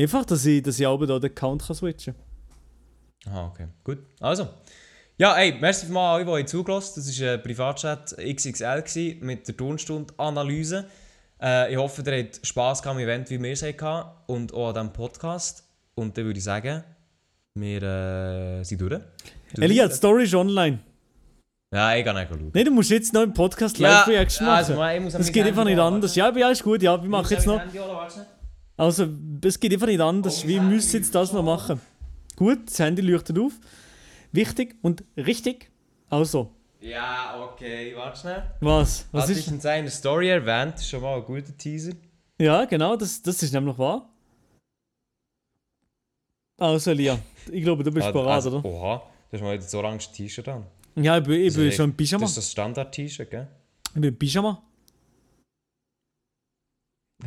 Einfach, 0.00 0.24
dass 0.24 0.44
ich, 0.46 0.62
dass 0.62 0.78
ich 0.78 0.86
auch 0.86 0.98
da 1.04 1.18
den 1.18 1.30
Account 1.30 1.66
kann 1.66 1.76
switchen 1.76 2.14
Aha, 3.26 3.46
okay. 3.48 3.66
Gut. 3.84 3.98
Also. 4.20 4.48
Ja, 5.18 5.36
ey, 5.36 5.52
merci 5.60 5.86
für 5.86 5.92
mal 5.92 6.14
alle, 6.14 6.42
die 6.42 6.46
zugelassen 6.46 7.02
Das 7.04 7.20
war 7.20 7.32
ein 7.32 7.42
Privatchat 7.42 8.16
XXL 8.16 8.82
gewesen, 8.82 9.26
mit 9.26 9.48
der 9.48 9.56
Turnstunde-Analyse. 9.56 10.86
Äh, 11.42 11.72
ich 11.72 11.76
hoffe, 11.76 12.02
ihr 12.08 12.18
habt 12.18 12.46
Spass 12.46 12.86
am 12.86 12.98
Event, 13.00 13.28
wie 13.30 13.42
wir 13.42 13.50
es 13.50 13.62
hatten 13.64 14.08
und 14.28 14.54
auch 14.54 14.68
an 14.68 14.74
diesem 14.74 14.92
Podcast. 14.92 15.64
Und 15.96 16.16
dann 16.16 16.24
würde 16.24 16.38
ich 16.38 16.44
sagen, 16.44 16.84
wir 17.54 17.82
äh, 17.82 18.62
sind 18.62 18.80
durch. 18.80 19.00
Du 19.54 19.62
Elia, 19.62 19.88
die 19.88 19.94
Story 19.94 20.22
ist 20.24 20.34
online. 20.36 20.78
Ja, 21.72 21.94
ich 21.94 22.02
gehe 22.04 22.14
nicht 22.14 22.28
schauen. 22.30 22.50
Nein, 22.54 22.64
du 22.64 22.70
musst 22.70 22.90
jetzt 22.90 23.12
noch 23.12 23.22
im 23.22 23.34
Podcast 23.34 23.78
Ja, 23.78 23.98
Live-Reaction 24.00 24.46
machen. 24.46 24.56
also, 24.58 24.84
ich 24.84 25.00
muss 25.02 25.12
das 25.12 25.30
geht 25.32 25.46
einfach 25.46 25.64
nicht 25.64 25.78
anders. 25.78 26.14
Ja, 26.14 26.28
aber 26.28 26.38
ja, 26.38 26.50
ist 26.50 26.62
gut. 26.62 26.82
Ja, 26.82 27.00
wir 27.02 27.08
machen 27.10 27.26
jetzt 27.30 27.46
noch. 27.46 27.60
Also, 28.76 29.06
es 29.44 29.60
geht 29.60 29.72
einfach 29.72 29.86
nicht 29.86 30.00
anders. 30.00 30.46
Wir 30.46 30.62
müssen 30.62 30.96
jetzt 30.96 31.14
das 31.14 31.32
noch 31.32 31.42
machen. 31.42 31.80
Gut, 32.36 32.68
das 32.70 32.78
Handy 32.78 33.02
leuchtet 33.02 33.38
auf. 33.38 33.52
Wichtig 34.32 34.76
und 34.82 35.04
richtig. 35.16 35.70
Also, 36.08 36.52
Ja, 36.80 37.38
okay, 37.52 37.92
warte 37.96 38.18
schnell. 38.20 38.42
was? 38.60 39.06
Was 39.12 39.24
Was 39.24 39.30
ist. 39.30 39.38
ist 39.40 39.48
in 39.48 39.60
seiner 39.60 39.90
Story 39.90 40.30
erwähnt? 40.30 40.80
Schon 40.80 41.02
mal 41.02 41.16
ein 41.16 41.24
guter 41.24 41.54
Teaser. 41.56 41.92
Ja, 42.40 42.64
genau, 42.64 42.96
das, 42.96 43.20
das 43.20 43.42
ist 43.42 43.52
nämlich 43.52 43.76
wahr. 43.76 44.08
Also, 46.58 46.92
Elia, 46.92 47.18
ich 47.50 47.62
glaube, 47.62 47.82
du 47.84 47.90
bist 47.90 48.06
Ah, 48.06 48.12
parat, 48.12 48.34
also, 48.36 48.58
oder? 48.58 48.64
Oha, 48.64 49.02
du 49.30 49.36
hast 49.36 49.42
mal 49.42 49.52
jetzt 49.54 49.66
das 49.66 49.74
orange 49.74 50.10
T-Shirt 50.12 50.48
an. 50.48 50.64
Ja, 51.04 51.16
ist 51.18 51.54
schon 51.54 51.84
im 51.84 51.90
echt- 51.90 51.96
Pyjama. 51.96 52.22
Das 52.22 52.30
ist 52.30 52.36
das 52.38 52.50
Standard-T-Shirt, 52.52 53.30
gell? 53.30 53.48
Ich 53.88 53.92
bin 53.94 54.04
im 54.04 54.18
Pyjama. 54.18 54.62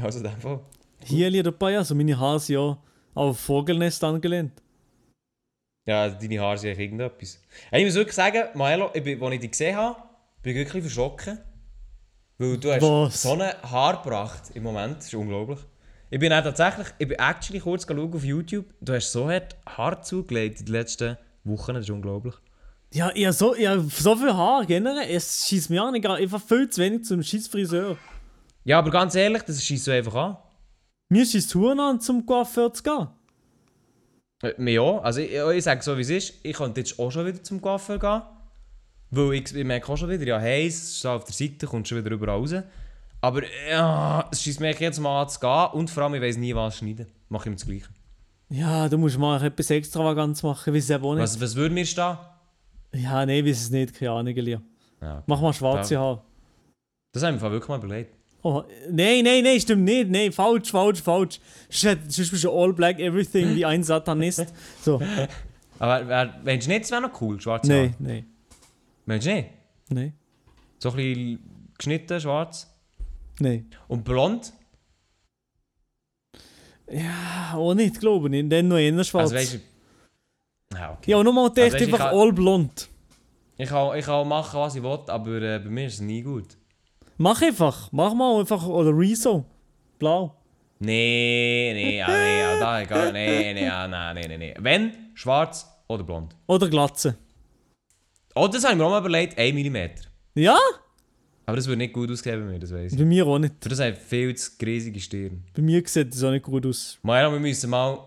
Also 0.02 0.20
in 0.20 0.24
dem 0.26 0.38
Fall. 0.40 0.60
Hier 1.04 1.30
liegt 1.30 1.46
dabei, 1.46 1.78
also 1.78 1.96
meine 1.96 2.18
Haare 2.18 2.40
sind 2.40 2.56
ja 2.56 2.78
auf 3.14 3.40
Vogelnest 3.40 4.04
angelehnt. 4.04 4.62
Ja, 5.88 6.10
deine 6.10 6.40
Haare 6.40 6.58
sind 6.58 6.70
eigentlich 6.70 6.86
irgendetwas. 6.92 7.42
Ich 7.72 7.86
muss 7.86 7.96
wirklich 7.96 8.16
sagen, 8.16 8.44
Maelo, 8.58 8.92
ich 8.94 9.04
bin, 9.04 9.22
als 9.22 9.34
ich 9.34 9.40
dich 9.42 9.52
gesehen 9.52 9.76
habe, 9.76 9.98
bin 10.44 10.56
ich 10.56 10.66
wirklich 10.66 10.84
verschrocken. 10.84 11.40
Weil 12.38 12.58
du 12.58 12.72
hast 12.72 12.82
Was? 12.82 13.22
so 13.24 13.34
eine 13.34 13.62
Haarpracht 13.64 14.52
im 14.56 14.64
Moment, 14.64 14.98
das 14.98 15.06
ist 15.08 15.14
unglaublich. 15.16 15.60
Ich 16.10 16.20
bin 16.20 16.32
auch 16.34 16.44
tatsächlich, 16.44 16.88
ich 17.00 17.08
bin 17.08 17.18
actually 17.20 17.60
kurz 17.60 17.86
auf 17.90 18.24
YouTube, 18.24 18.66
du 18.82 18.94
hast 18.94 19.12
so 19.12 19.30
hart 19.30 19.56
Haar 19.66 20.02
zugelegt 20.02 20.60
in 20.60 20.66
den 20.68 20.74
letzten 20.74 21.18
Wochen, 21.44 21.74
das 21.74 21.86
ist 21.86 21.90
unglaublich. 21.90 22.36
Ja, 22.94 23.12
ich 23.16 23.24
habe 23.26 23.34
so, 23.34 23.56
ich 23.56 23.68
hab 23.68 23.90
so 23.90 24.16
viel 24.16 24.34
Haar 24.34 24.66
generell. 24.66 25.10
Es 25.10 25.48
schießt 25.48 25.70
mir 25.70 25.82
an, 25.82 25.96
ich 25.96 26.02
gehe 26.02 26.12
einfach 26.14 26.42
viel 26.42 26.70
zu 26.70 26.82
wenig 26.82 27.06
zum 27.06 27.24
scheiß 27.24 27.48
Friseur. 27.48 27.98
Ja, 28.66 28.80
aber 28.80 28.92
ganz 28.92 29.16
ehrlich, 29.16 29.44
das 29.44 29.64
schießt 29.64 29.86
so 29.86 29.92
einfach 29.92 30.14
an. 30.14 30.38
Mir 31.10 31.26
schießt 31.26 31.56
es 31.56 31.80
an, 31.80 32.02
zum 32.02 32.26
Coiffeur 32.26 32.74
zu 32.74 32.84
gehen. 32.84 33.08
Äh, 34.44 34.54
Mir 34.58 34.74
ja. 34.74 35.00
Also 35.00 35.22
ich, 35.22 35.32
ich 35.32 35.64
sage 35.64 35.82
so 35.82 35.98
wie 35.98 36.02
es 36.02 36.10
ist, 36.10 36.34
ich 36.44 36.56
könnte 36.56 36.82
jetzt 36.82 37.00
auch 37.00 37.12
schon 37.12 37.26
wieder 37.26 37.42
zum 37.42 37.62
Coiffeur 37.62 37.98
gehen. 37.98 38.22
Weil 39.10 39.34
ich, 39.36 39.56
ich 39.56 39.66
merke 39.66 39.92
auch 39.92 39.98
schon 39.98 40.10
wieder, 40.10 40.26
ja 40.26 40.40
hey, 40.40 40.68
es 40.68 40.96
ist 40.98 41.06
auf 41.06 41.24
der 41.24 41.34
Seite, 41.34 41.68
kommt 41.68 41.88
schon 41.88 41.98
wieder 41.98 42.12
überall 42.12 42.40
raus. 42.40 42.54
Aber 43.22 43.42
ja, 43.70 44.28
es 44.32 44.42
schießt 44.42 44.60
mich 44.60 44.80
jetzt 44.80 45.00
mal 45.00 45.22
an 45.22 45.30
zu 45.30 45.40
gehen 45.40 45.68
und 45.74 45.90
vor 45.90 46.04
allem, 46.04 46.16
ich 46.16 46.22
weiß 46.22 46.38
nie, 46.38 46.56
was 46.56 46.78
schneiden. 46.78 47.08
Mache 47.30 47.44
ich 47.44 47.48
immer 47.48 47.56
das 47.56 47.66
Gleiche. 47.66 47.88
Ja, 48.50 48.90
du 48.90 48.98
musst 48.98 49.18
mal 49.18 49.42
etwas 49.42 49.70
Extravagantes 49.70 50.44
machen, 50.44 50.74
wie 50.74 50.80
es 50.80 50.90
eben 50.90 51.04
auch 51.06 51.14
nicht. 51.14 51.24
Was, 51.24 51.40
was 51.40 51.56
würde 51.56 51.74
mir 51.74 51.86
stehen? 51.86 52.18
Ja, 52.94 53.26
nein, 53.26 53.46
weiß 53.46 53.62
es 53.62 53.70
nicht, 53.70 53.94
keine 53.94 54.12
Ahnung, 54.12 54.36
Elia. 54.36 54.62
Ja. 55.02 55.24
Mach 55.28 55.42
mal 55.42 55.54
schwarze 55.54 55.94
Ja. 55.96 56.00
Haare. 56.02 56.22
Das 57.14 57.24
haben 57.24 57.42
wir 57.42 57.52
wirklich 57.52 57.70
mal 57.70 57.78
überlegt. 57.80 58.16
Oh, 58.44 58.64
nein, 58.90 59.24
nein, 59.24 59.44
nein, 59.44 59.60
stimmt 59.60 59.84
nicht. 59.84 60.10
Nein, 60.10 60.32
falsch, 60.32 60.72
falsch, 60.72 61.02
falsch. 61.02 61.40
Sonst 61.70 62.32
bist 62.32 62.44
du 62.44 62.52
all 62.52 62.74
black 62.74 63.00
everything 63.00 63.56
wie 63.56 63.66
ein 63.66 63.84
Satanist. 63.84 64.46
So, 64.82 65.00
Aber 65.80 66.08
wär, 66.08 66.40
meinst 66.44 66.68
du 66.68 66.72
nicht, 66.72 66.84
es 66.86 66.92
wäre 66.92 67.02
noch 67.02 67.22
cool, 67.22 67.40
schwarze 67.40 67.70
nein, 67.72 67.92
Haare? 67.92 67.96
nein, 68.00 68.26
Meinst 69.06 69.28
du 69.28 69.34
nicht? 69.34 69.50
nein, 69.90 70.14
So 70.80 70.90
ein 70.90 70.96
bisschen 70.96 71.72
geschnitten, 71.78 72.20
schwarz. 72.20 72.68
nein. 73.40 73.70
Und 73.88 74.04
blond? 74.04 74.54
Ja, 76.90 77.54
auch 77.56 77.74
nicht, 77.74 78.00
glaube 78.00 78.36
ich. 78.36 78.50
Dann 78.50 78.68
noch 78.68 78.78
eher 78.78 79.04
schwarz. 79.04 79.32
Also 79.32 79.36
weißt 79.36 79.54
du... 79.56 79.60
Ja, 80.74 80.94
okay. 80.94 81.12
ja, 81.12 81.24
nochmal 81.24 81.50
weisst 81.56 81.74
du, 81.74 81.78
ich 81.78 81.84
einfach 81.94 82.10
kann- 82.10 82.18
all 82.18 82.34
blond. 82.34 82.90
Ich 83.58 83.70
kann, 83.70 83.98
ich 83.98 84.06
kann 84.06 84.28
machen, 84.28 84.60
was 84.60 84.76
ich 84.76 84.82
will, 84.84 85.00
aber 85.08 85.42
äh, 85.42 85.60
bei 85.60 85.70
mir 85.70 85.88
ist 85.88 85.96
es 85.96 86.02
nie 86.02 86.22
gut. 86.24 86.58
Mach 87.18 87.42
einfach, 87.42 87.90
mach 87.92 88.14
mal 88.14 88.40
einfach, 88.40 88.66
oder 88.66 88.90
Rezo. 88.98 89.46
Blau. 90.00 90.36
Nee, 90.80 91.72
nee, 91.76 91.98
ja, 91.98 92.08
nee, 92.08 92.40
ja, 92.40 92.60
da 92.60 92.82
egal, 92.82 93.14
nee, 93.14 93.54
nee, 93.54 93.68
nein, 93.68 94.16
nee, 94.16 94.28
nee, 94.28 94.38
nee. 94.38 94.54
Wenn, 94.60 94.94
schwarz 95.14 95.68
oder 95.88 96.04
blond. 96.04 96.36
Oder 96.48 96.68
Glatze. 96.70 97.18
Oh, 98.34 98.48
das 98.48 98.64
habe 98.64 98.74
ich 98.74 98.80
mir 98.80 98.86
auch 98.86 98.90
mal 98.90 99.00
überlegt, 99.00 99.38
1 99.38 99.54
mm. 99.70 99.78
Ja? 100.40 100.58
Aber 101.46 101.58
das 101.58 101.68
würde 101.68 101.78
nicht 101.80 101.94
gut 101.94 102.10
aussehen 102.10 102.40
bei 102.46 102.52
mir, 102.54 102.60
das 102.60 102.74
weiß 102.74 102.94
ich. 102.94 102.98
Bei 102.98 103.06
mir 103.06 103.28
auch 103.28 103.38
nicht. 103.38 103.56
Für 103.62 103.70
das 103.70 103.80
haben 103.80 103.96
viel 103.96 104.34
zu 104.36 104.52
riesige 104.66 105.00
Stirn. 105.00 105.44
Bei 105.54 105.62
mir 105.62 105.84
sieht 105.86 106.14
das 106.14 106.24
auch 106.24 106.32
nicht 106.32 106.46
gut 106.46 106.66
aus. 106.66 106.98
Maja, 107.04 107.32
wir 107.32 107.40
müssen 107.40 107.70
mal 107.70 108.00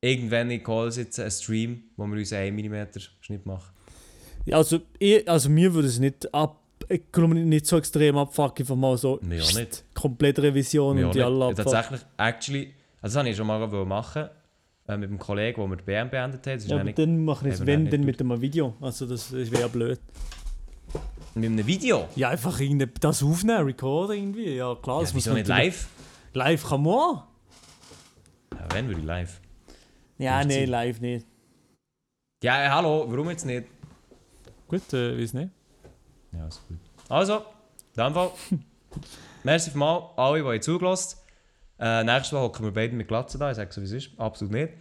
irgendwann 0.00 0.50
in 0.50 0.62
Call 0.62 0.90
sitzen, 0.90 1.22
einen 1.22 1.30
Stream, 1.30 1.82
wo 1.96 2.06
wir 2.06 2.18
uns 2.18 2.32
1 2.32 2.54
mm 2.56 3.00
Schnitt 3.20 3.46
machen. 3.46 3.72
Ja, 4.46 4.56
Also, 4.56 4.80
ich, 4.98 5.28
also 5.28 5.48
mir 5.50 5.72
würde 5.74 5.88
es 5.88 5.98
nicht 5.98 6.32
ab. 6.34 6.58
Ich 6.88 7.02
glaube 7.12 7.34
nicht 7.34 7.66
so 7.66 7.76
extrem 7.78 8.16
abfucken, 8.16 8.62
einfach 8.64 8.74
mal 8.76 8.96
so. 8.96 9.20
Mir 9.22 9.42
auch 9.42 9.54
nicht. 9.54 9.84
Komplette 9.94 10.42
Revision 10.42 10.98
Ja, 10.98 11.06
und 11.06 11.14
die 11.14 11.22
alle 11.22 11.38
Ja, 11.38 11.48
abfucken. 11.48 11.64
Tatsächlich, 11.72 12.00
actually, 12.16 12.74
also 13.02 13.14
das 13.14 13.14
wollte 13.16 13.30
ich 13.30 13.36
schon 13.36 13.46
mal 13.46 13.84
machen, 13.86 14.28
äh, 14.88 14.96
mit 14.96 15.10
dem 15.10 15.18
Kollegen, 15.18 15.62
wo 15.62 15.66
wir 15.68 15.76
die 15.76 15.84
BM 15.84 16.10
beendet 16.10 16.40
haben. 16.46 16.54
Das 16.54 16.64
ist 16.64 16.70
Ja, 16.70 16.80
aber 16.80 16.92
dann 16.92 17.24
machen 17.24 17.44
wir 17.44 17.52
es, 17.52 17.64
wenn, 17.64 17.88
dann 17.90 18.02
mit 18.04 18.20
einem 18.20 18.40
Video. 18.40 18.74
Also, 18.80 19.06
das, 19.06 19.30
das 19.30 19.50
wäre 19.52 19.68
blöd. 19.68 20.00
mit 21.34 21.44
einem 21.44 21.66
Video. 21.66 22.08
Ja, 22.16 22.30
einfach 22.30 22.58
das 23.00 23.22
aufnehmen, 23.22 23.64
recorden 23.66 24.16
irgendwie. 24.16 24.54
Ja, 24.56 24.74
klar, 24.74 25.02
das 25.02 25.10
Ja, 25.10 25.14
muss 25.16 25.26
wieso 25.26 25.34
nicht 25.34 25.46
live? 25.48 25.86
Live 26.32 26.66
kann 26.68 26.82
man 26.82 26.92
auch. 26.94 27.24
Ja, 28.54 28.66
wenn 28.72 28.88
würde 28.88 29.00
ich 29.00 29.06
live. 29.06 29.40
Ja, 30.20 30.44
nee, 30.44 30.60
sein. 30.60 30.68
live 30.68 31.00
nicht. 31.00 31.26
Ja, 32.42 32.62
äh, 32.62 32.68
hallo, 32.68 33.06
warum 33.08 33.30
jetzt 33.30 33.46
nicht? 33.46 33.66
Gut, 34.68 34.92
äh, 34.92 35.18
weiß 35.18 35.32
nicht. 35.32 35.50
Ja, 36.32 36.46
ist 36.46 36.60
gut. 36.68 36.76
Also, 37.08 37.38
in 37.96 38.04
dem 38.04 38.12
Fall. 38.12 38.30
Merci 39.44 39.70
für 39.70 39.78
mal, 39.78 40.10
alle, 40.16 40.42
die 40.42 40.48
ihr 40.48 40.60
zugelassen 40.60 41.16
äh, 41.78 42.04
Nächstes 42.04 42.32
Mal 42.32 42.42
hocken 42.42 42.66
wir 42.66 42.72
beide 42.72 42.94
mit 42.94 43.08
Glatzen 43.08 43.40
da. 43.40 43.50
Ich 43.50 43.56
sage 43.56 43.72
so, 43.72 43.80
wie 43.80 43.86
es 43.86 43.92
ist. 43.92 44.10
Absolut 44.18 44.52
nicht. 44.52 44.74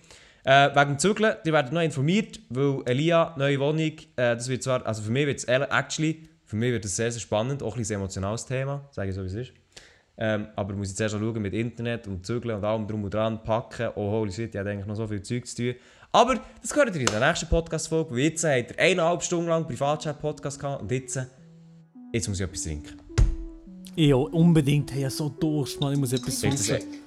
Äh, 0.44 0.76
wegen 0.76 0.90
dem 0.90 1.00
Zügeln, 1.00 1.36
die 1.46 1.54
werden 1.54 1.74
noch 1.74 1.82
informiert, 1.82 2.42
weil 2.50 2.82
Elia, 2.86 3.34
neue 3.38 3.62
Wohnung, 3.62 3.80
äh, 3.80 3.96
das 4.16 4.50
wird 4.50 4.62
zwar, 4.62 4.86
also 4.86 5.02
für 5.02 5.12
mich 5.12 5.26
wird 5.26 5.38
es 5.38 5.46
actually, 5.46 6.28
für 6.44 6.58
mich 6.58 6.74
wird 6.74 6.84
es 6.84 6.98
sehr, 6.98 7.14
sehr 7.14 7.22
spannend, 7.22 7.64
auch 7.64 7.76
ein 7.76 7.80
bisschen 7.80 7.96
ein 7.96 8.02
emotionales 8.02 8.46
Thema, 8.46 8.90
sage 8.92 9.10
ich 9.10 9.16
so, 9.16 9.22
wie 9.22 9.28
es 9.28 9.34
ist. 9.34 9.54
Ähm, 10.22 10.48
aber 10.56 10.74
muss 10.74 10.90
jetzt 10.90 11.00
erst 11.00 11.16
mal 11.16 11.22
schauen 11.22 11.42
mit 11.42 11.54
Internet 11.54 12.08
und 12.08 12.26
Zügeln 12.26 12.58
und 12.58 12.66
allem 12.66 12.86
drum 12.86 13.06
und 13.06 13.14
dran, 13.14 13.42
packen. 13.42 13.90
Oh, 13.96 14.12
holy 14.12 14.32
shit, 14.32 14.54
ich 14.54 14.60
habe 14.60 14.70
eigentlich 14.70 14.86
noch 14.86 14.96
so 14.96 15.08
viel 15.08 15.22
Zeug 15.22 15.48
zu 15.48 15.56
tun. 15.56 15.76
Aber 16.12 16.36
das 16.62 16.74
gehört 16.74 16.94
ihr 16.94 17.02
in 17.02 17.08
der 17.08 17.26
nächsten 17.26 17.48
Podcast-Folge, 17.48 18.12
weil 18.12 18.20
jetzt 18.20 18.44
habt 18.44 18.72
ihr 18.72 18.80
eineinhalb 18.80 19.24
Stunden 19.24 19.48
lang 19.48 19.66
Privatchat-Podcast 19.66 20.60
gehabt 20.60 20.82
und 20.82 20.92
jetzt, 20.92 21.20
jetzt 22.12 22.28
muss 22.28 22.40
ich 22.40 22.46
etwas 22.46 22.64
trinken. 22.64 22.98
Ja, 23.96 24.16
unbedingt. 24.16 24.92
Hey, 24.92 25.00
ich 25.00 25.06
habe 25.06 25.14
so 25.14 25.30
Durst, 25.30 25.80
Mann. 25.80 25.94
Ich 25.94 26.00
muss 26.00 26.12
etwas 26.12 26.44
ein, 26.44 26.54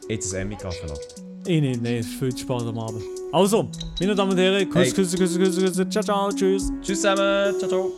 jetzt 0.09 0.35
ein 0.35 0.43
Emmy-Kaffee 0.43 0.87
lassen. 0.87 1.23
Ich 1.47 1.61
nicht, 1.61 1.83
nein, 1.83 1.97
es 1.97 2.07
ist 2.07 2.15
viel 2.15 2.33
zu 2.35 2.39
spät 2.39 2.63
am 2.63 2.79
Abend. 2.79 3.03
Also, 3.33 3.69
meine 3.99 4.15
Damen 4.15 4.31
und 4.31 4.39
Herren, 4.39 4.69
Kuss, 4.69 4.83
Hey. 4.85 4.93
Küsse, 4.93 5.17
Küsse, 5.17 5.39
Küsse, 5.39 5.61
Küsse, 5.61 5.89
ciao, 5.89 6.03
ciao, 6.05 6.31
tschüss. 6.31 6.71
Tschüss 6.81 7.01
zusammen. 7.01 7.59
Ciao, 7.59 7.69
ciao. 7.69 7.93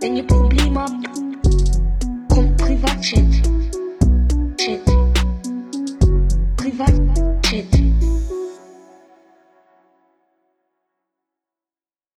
Wenn 0.00 0.16
ihr 0.16 0.26
Probleme 0.26 0.80
habt, 0.80 0.92
kommt 2.28 2.56
Privatchat. 2.58 3.53